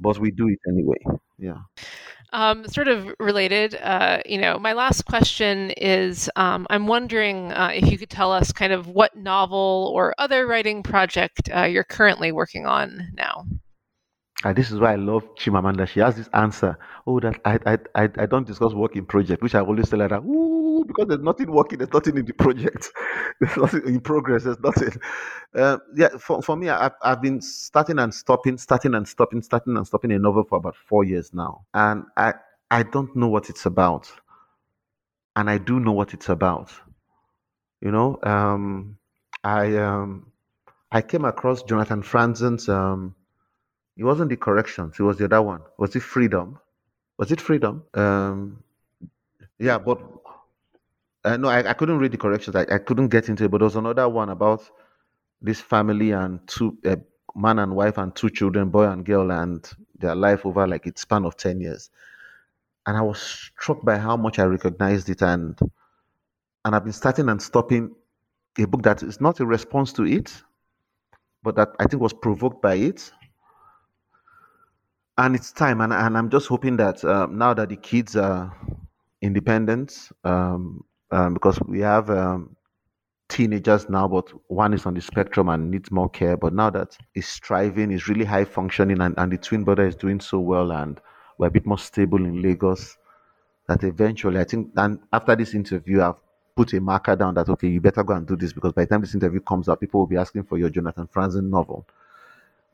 But 0.00 0.18
we 0.18 0.30
do 0.30 0.48
it 0.48 0.58
anyway. 0.66 0.98
Yeah. 1.38 1.58
Um, 2.32 2.66
sort 2.68 2.86
of 2.86 3.12
related, 3.18 3.74
uh, 3.74 4.20
you 4.24 4.38
know, 4.38 4.58
my 4.58 4.72
last 4.72 5.04
question 5.04 5.70
is 5.70 6.30
um, 6.36 6.66
I'm 6.70 6.86
wondering 6.86 7.52
uh, 7.52 7.72
if 7.74 7.90
you 7.90 7.98
could 7.98 8.10
tell 8.10 8.32
us 8.32 8.52
kind 8.52 8.72
of 8.72 8.86
what 8.86 9.16
novel 9.16 9.90
or 9.94 10.14
other 10.16 10.46
writing 10.46 10.82
project 10.84 11.50
uh, 11.54 11.64
you're 11.64 11.82
currently 11.82 12.30
working 12.30 12.66
on 12.66 13.08
now. 13.14 13.46
And 14.42 14.56
this 14.56 14.70
is 14.70 14.78
why 14.80 14.92
I 14.92 14.96
love 14.96 15.34
Chimamanda. 15.34 15.86
She 15.86 16.00
has 16.00 16.16
this 16.16 16.28
answer. 16.32 16.78
Oh, 17.06 17.20
that 17.20 17.38
I 17.44 17.58
I 17.66 17.78
I, 17.94 18.08
I 18.18 18.26
don't 18.26 18.46
discuss 18.46 18.72
work 18.72 18.96
in 18.96 19.04
project, 19.04 19.42
which 19.42 19.54
I 19.54 19.60
always 19.60 19.90
tell 19.90 20.00
her 20.00 20.08
that 20.08 20.20
ooh, 20.20 20.82
because 20.86 21.08
there's 21.08 21.20
nothing 21.20 21.50
working, 21.52 21.78
there's 21.78 21.92
nothing 21.92 22.16
in 22.16 22.24
the 22.24 22.32
project, 22.32 22.88
there's 23.40 23.56
nothing 23.58 23.82
in 23.86 24.00
progress, 24.00 24.44
there's 24.44 24.60
nothing. 24.60 24.92
Uh, 25.54 25.76
yeah, 25.94 26.08
for, 26.18 26.40
for 26.40 26.56
me, 26.56 26.70
I've, 26.70 26.94
I've 27.02 27.20
been 27.20 27.42
starting 27.42 27.98
and 27.98 28.14
stopping, 28.14 28.56
starting 28.56 28.94
and 28.94 29.06
stopping, 29.06 29.42
starting 29.42 29.76
and 29.76 29.86
stopping 29.86 30.12
a 30.12 30.18
novel 30.18 30.44
for 30.44 30.56
about 30.56 30.76
four 30.76 31.04
years 31.04 31.34
now, 31.34 31.66
and 31.74 32.04
I 32.16 32.32
I 32.70 32.84
don't 32.84 33.14
know 33.14 33.28
what 33.28 33.50
it's 33.50 33.66
about, 33.66 34.10
and 35.36 35.50
I 35.50 35.58
do 35.58 35.80
know 35.80 35.92
what 35.92 36.14
it's 36.14 36.30
about. 36.30 36.72
You 37.82 37.90
know, 37.90 38.18
um, 38.22 38.96
I 39.44 39.76
um, 39.76 40.32
I 40.92 41.02
came 41.02 41.26
across 41.26 41.62
Jonathan 41.62 42.02
Franzen's 42.02 42.68
um, 42.70 43.14
it 43.96 44.04
wasn't 44.04 44.30
the 44.30 44.36
corrections. 44.36 44.96
It 44.98 45.02
was 45.02 45.18
the 45.18 45.26
other 45.26 45.42
one. 45.42 45.60
Was 45.78 45.94
it 45.96 46.00
freedom? 46.02 46.58
Was 47.18 47.32
it 47.32 47.40
freedom? 47.40 47.84
Um, 47.94 48.62
yeah, 49.58 49.78
but 49.78 50.00
uh, 51.24 51.36
no, 51.36 51.48
I, 51.48 51.68
I 51.70 51.72
couldn't 51.74 51.98
read 51.98 52.12
the 52.12 52.18
corrections. 52.18 52.56
I, 52.56 52.62
I 52.62 52.78
couldn't 52.78 53.08
get 53.08 53.28
into 53.28 53.44
it. 53.44 53.50
But 53.50 53.58
there 53.58 53.66
was 53.66 53.76
another 53.76 54.08
one 54.08 54.30
about 54.30 54.68
this 55.42 55.60
family 55.60 56.12
and 56.12 56.40
two 56.46 56.78
uh, 56.86 56.96
man 57.34 57.58
and 57.58 57.76
wife 57.76 57.98
and 57.98 58.14
two 58.14 58.30
children, 58.30 58.70
boy 58.70 58.84
and 58.88 59.04
girl, 59.04 59.30
and 59.30 59.68
their 59.98 60.14
life 60.14 60.46
over 60.46 60.66
like 60.66 60.86
a 60.86 60.98
span 60.98 61.24
of 61.24 61.36
ten 61.36 61.60
years. 61.60 61.90
And 62.86 62.96
I 62.96 63.02
was 63.02 63.20
struck 63.20 63.84
by 63.84 63.98
how 63.98 64.16
much 64.16 64.38
I 64.38 64.44
recognized 64.44 65.10
it, 65.10 65.20
and 65.20 65.58
and 66.64 66.74
I've 66.74 66.84
been 66.84 66.92
starting 66.92 67.28
and 67.28 67.40
stopping 67.42 67.94
a 68.58 68.66
book 68.66 68.82
that 68.82 69.02
is 69.02 69.20
not 69.20 69.40
a 69.40 69.46
response 69.46 69.92
to 69.94 70.04
it, 70.04 70.42
but 71.42 71.56
that 71.56 71.70
I 71.78 71.84
think 71.84 72.02
was 72.02 72.12
provoked 72.14 72.62
by 72.62 72.74
it 72.74 73.12
and 75.18 75.34
it's 75.34 75.52
time 75.52 75.80
and, 75.80 75.92
and 75.92 76.16
i'm 76.16 76.30
just 76.30 76.46
hoping 76.48 76.76
that 76.76 77.04
um, 77.04 77.36
now 77.36 77.52
that 77.54 77.68
the 77.68 77.76
kids 77.76 78.16
are 78.16 78.56
independent 79.22 80.10
um, 80.24 80.84
um, 81.10 81.34
because 81.34 81.60
we 81.66 81.80
have 81.80 82.08
um, 82.10 82.56
teenagers 83.28 83.88
now 83.88 84.08
but 84.08 84.28
one 84.48 84.74
is 84.74 84.86
on 84.86 84.94
the 84.94 85.00
spectrum 85.00 85.48
and 85.48 85.70
needs 85.70 85.90
more 85.90 86.08
care. 86.10 86.36
But 86.36 86.52
now 86.52 86.70
that 86.70 86.98
he's 87.14 87.28
striving 87.28 87.92
is 87.92 88.08
really 88.08 88.24
high 88.24 88.44
functioning 88.44 89.00
and, 89.00 89.14
and 89.18 89.32
the 89.32 89.38
twin 89.38 89.64
brother 89.64 89.86
is 89.86 89.94
doing 89.94 90.20
so 90.20 90.40
well 90.40 90.72
and 90.72 91.00
we're 91.38 91.46
a 91.46 91.50
bit 91.50 91.64
more 91.64 91.78
stable 91.78 92.18
in 92.18 92.42
lagos 92.42 92.98
that 93.68 93.82
eventually 93.84 94.38
i 94.38 94.44
think 94.44 94.70
and 94.76 94.98
after 95.12 95.34
this 95.36 95.54
interview 95.54 96.02
i've 96.02 96.16
put 96.56 96.72
a 96.74 96.80
marker 96.80 97.16
down 97.16 97.34
that 97.34 97.48
okay 97.48 97.68
you 97.68 97.80
better 97.80 98.02
go 98.02 98.14
and 98.14 98.26
do 98.26 98.36
this 98.36 98.52
because 98.52 98.72
by 98.72 98.84
the 98.84 98.88
time 98.88 99.00
this 99.00 99.14
interview 99.14 99.40
comes 99.40 99.68
up 99.68 99.80
people 99.80 100.00
will 100.00 100.06
be 100.06 100.16
asking 100.16 100.42
for 100.42 100.58
your 100.58 100.68
jonathan 100.68 101.06
franzen 101.06 101.48
novel 101.48 101.86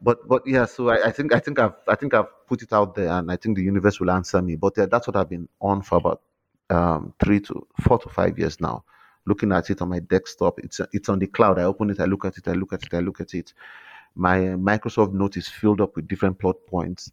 but 0.00 0.26
but 0.28 0.46
yeah, 0.46 0.66
so 0.66 0.90
I, 0.90 1.06
I 1.08 1.10
think 1.12 1.34
I 1.34 1.40
think 1.40 1.58
I've 1.58 1.74
I 1.88 1.94
think 1.94 2.14
I've 2.14 2.26
put 2.46 2.62
it 2.62 2.72
out 2.72 2.94
there, 2.94 3.08
and 3.10 3.30
I 3.30 3.36
think 3.36 3.56
the 3.56 3.62
universe 3.62 3.98
will 4.00 4.10
answer 4.10 4.40
me. 4.42 4.56
But 4.56 4.74
yeah, 4.76 4.86
that's 4.86 5.06
what 5.06 5.16
I've 5.16 5.28
been 5.28 5.48
on 5.60 5.82
for 5.82 5.98
about 5.98 6.22
um, 6.70 7.14
three 7.22 7.40
to 7.40 7.66
four 7.80 7.98
to 7.98 8.08
five 8.08 8.38
years 8.38 8.60
now. 8.60 8.84
Looking 9.26 9.52
at 9.52 9.70
it 9.70 9.82
on 9.82 9.88
my 9.88 10.00
desktop, 10.00 10.58
it's 10.60 10.80
it's 10.92 11.08
on 11.08 11.18
the 11.18 11.26
cloud. 11.26 11.58
I 11.58 11.64
open 11.64 11.90
it, 11.90 12.00
I 12.00 12.04
look 12.04 12.24
at 12.24 12.36
it, 12.36 12.46
I 12.48 12.52
look 12.52 12.72
at 12.72 12.82
it, 12.84 12.94
I 12.94 13.00
look 13.00 13.20
at 13.20 13.34
it. 13.34 13.52
My 14.14 14.38
Microsoft 14.38 15.12
Note 15.14 15.36
is 15.36 15.48
filled 15.48 15.80
up 15.80 15.96
with 15.96 16.08
different 16.08 16.38
plot 16.38 16.56
points, 16.66 17.12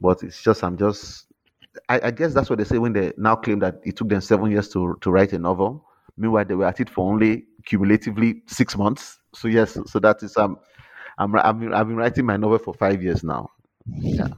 but 0.00 0.22
it's 0.22 0.42
just 0.42 0.62
I'm 0.64 0.76
just 0.76 1.26
I, 1.88 2.00
I 2.04 2.10
guess 2.10 2.34
that's 2.34 2.50
what 2.50 2.58
they 2.58 2.64
say 2.64 2.78
when 2.78 2.92
they 2.92 3.12
now 3.16 3.36
claim 3.36 3.58
that 3.60 3.80
it 3.84 3.96
took 3.96 4.08
them 4.08 4.20
seven 4.20 4.50
years 4.50 4.68
to 4.70 4.96
to 5.00 5.10
write 5.10 5.32
a 5.32 5.38
novel. 5.38 5.84
Meanwhile, 6.16 6.44
they 6.44 6.54
were 6.54 6.66
at 6.66 6.80
it 6.80 6.90
for 6.90 7.10
only 7.10 7.46
cumulatively 7.64 8.42
six 8.46 8.76
months. 8.76 9.18
So 9.34 9.48
yes, 9.48 9.78
so 9.86 9.98
that 10.00 10.22
is 10.22 10.36
um 10.36 10.58
I'm 11.20 11.36
I've 11.36 11.60
been, 11.60 11.74
I've 11.74 11.86
been 11.86 11.96
writing 11.96 12.24
my 12.24 12.36
novel 12.36 12.58
for 12.58 12.74
five 12.74 13.02
years 13.02 13.22
now. 13.22 13.50
Yeah. 13.86 14.28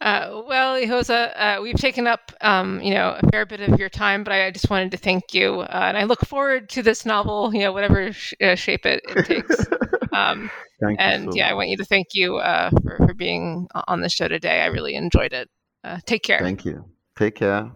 Uh, 0.00 0.42
well, 0.48 0.74
Eghosa, 0.76 1.32
uh, 1.36 1.62
we've 1.62 1.76
taken 1.76 2.08
up, 2.08 2.32
um, 2.40 2.80
you 2.80 2.92
know, 2.92 3.16
a 3.20 3.30
fair 3.30 3.46
bit 3.46 3.60
of 3.60 3.78
your 3.78 3.88
time, 3.88 4.24
but 4.24 4.32
I 4.32 4.50
just 4.50 4.68
wanted 4.68 4.90
to 4.92 4.96
thank 4.96 5.32
you, 5.32 5.60
uh, 5.60 5.66
and 5.70 5.96
I 5.96 6.04
look 6.04 6.24
forward 6.24 6.68
to 6.70 6.82
this 6.82 7.06
novel, 7.06 7.54
you 7.54 7.60
know, 7.60 7.72
whatever 7.72 8.12
sh- 8.12 8.34
uh, 8.40 8.56
shape 8.56 8.86
it, 8.86 9.02
it 9.08 9.24
takes. 9.24 9.66
Um, 10.12 10.50
Thank 10.78 11.00
and 11.00 11.24
you. 11.24 11.32
So 11.32 11.36
yeah, 11.38 11.48
I 11.48 11.54
want 11.54 11.70
you 11.70 11.78
to 11.78 11.86
thank 11.86 12.08
you 12.12 12.36
uh, 12.36 12.68
for, 12.82 12.98
for 12.98 13.14
being 13.14 13.66
on 13.88 14.02
the 14.02 14.10
show 14.10 14.28
today. 14.28 14.60
I 14.60 14.66
really 14.66 14.94
enjoyed 14.94 15.32
it. 15.32 15.48
Uh, 15.82 16.00
take 16.04 16.22
care. 16.22 16.38
Thank 16.38 16.66
you. 16.66 16.84
Take 17.16 17.36
care. 17.36 17.72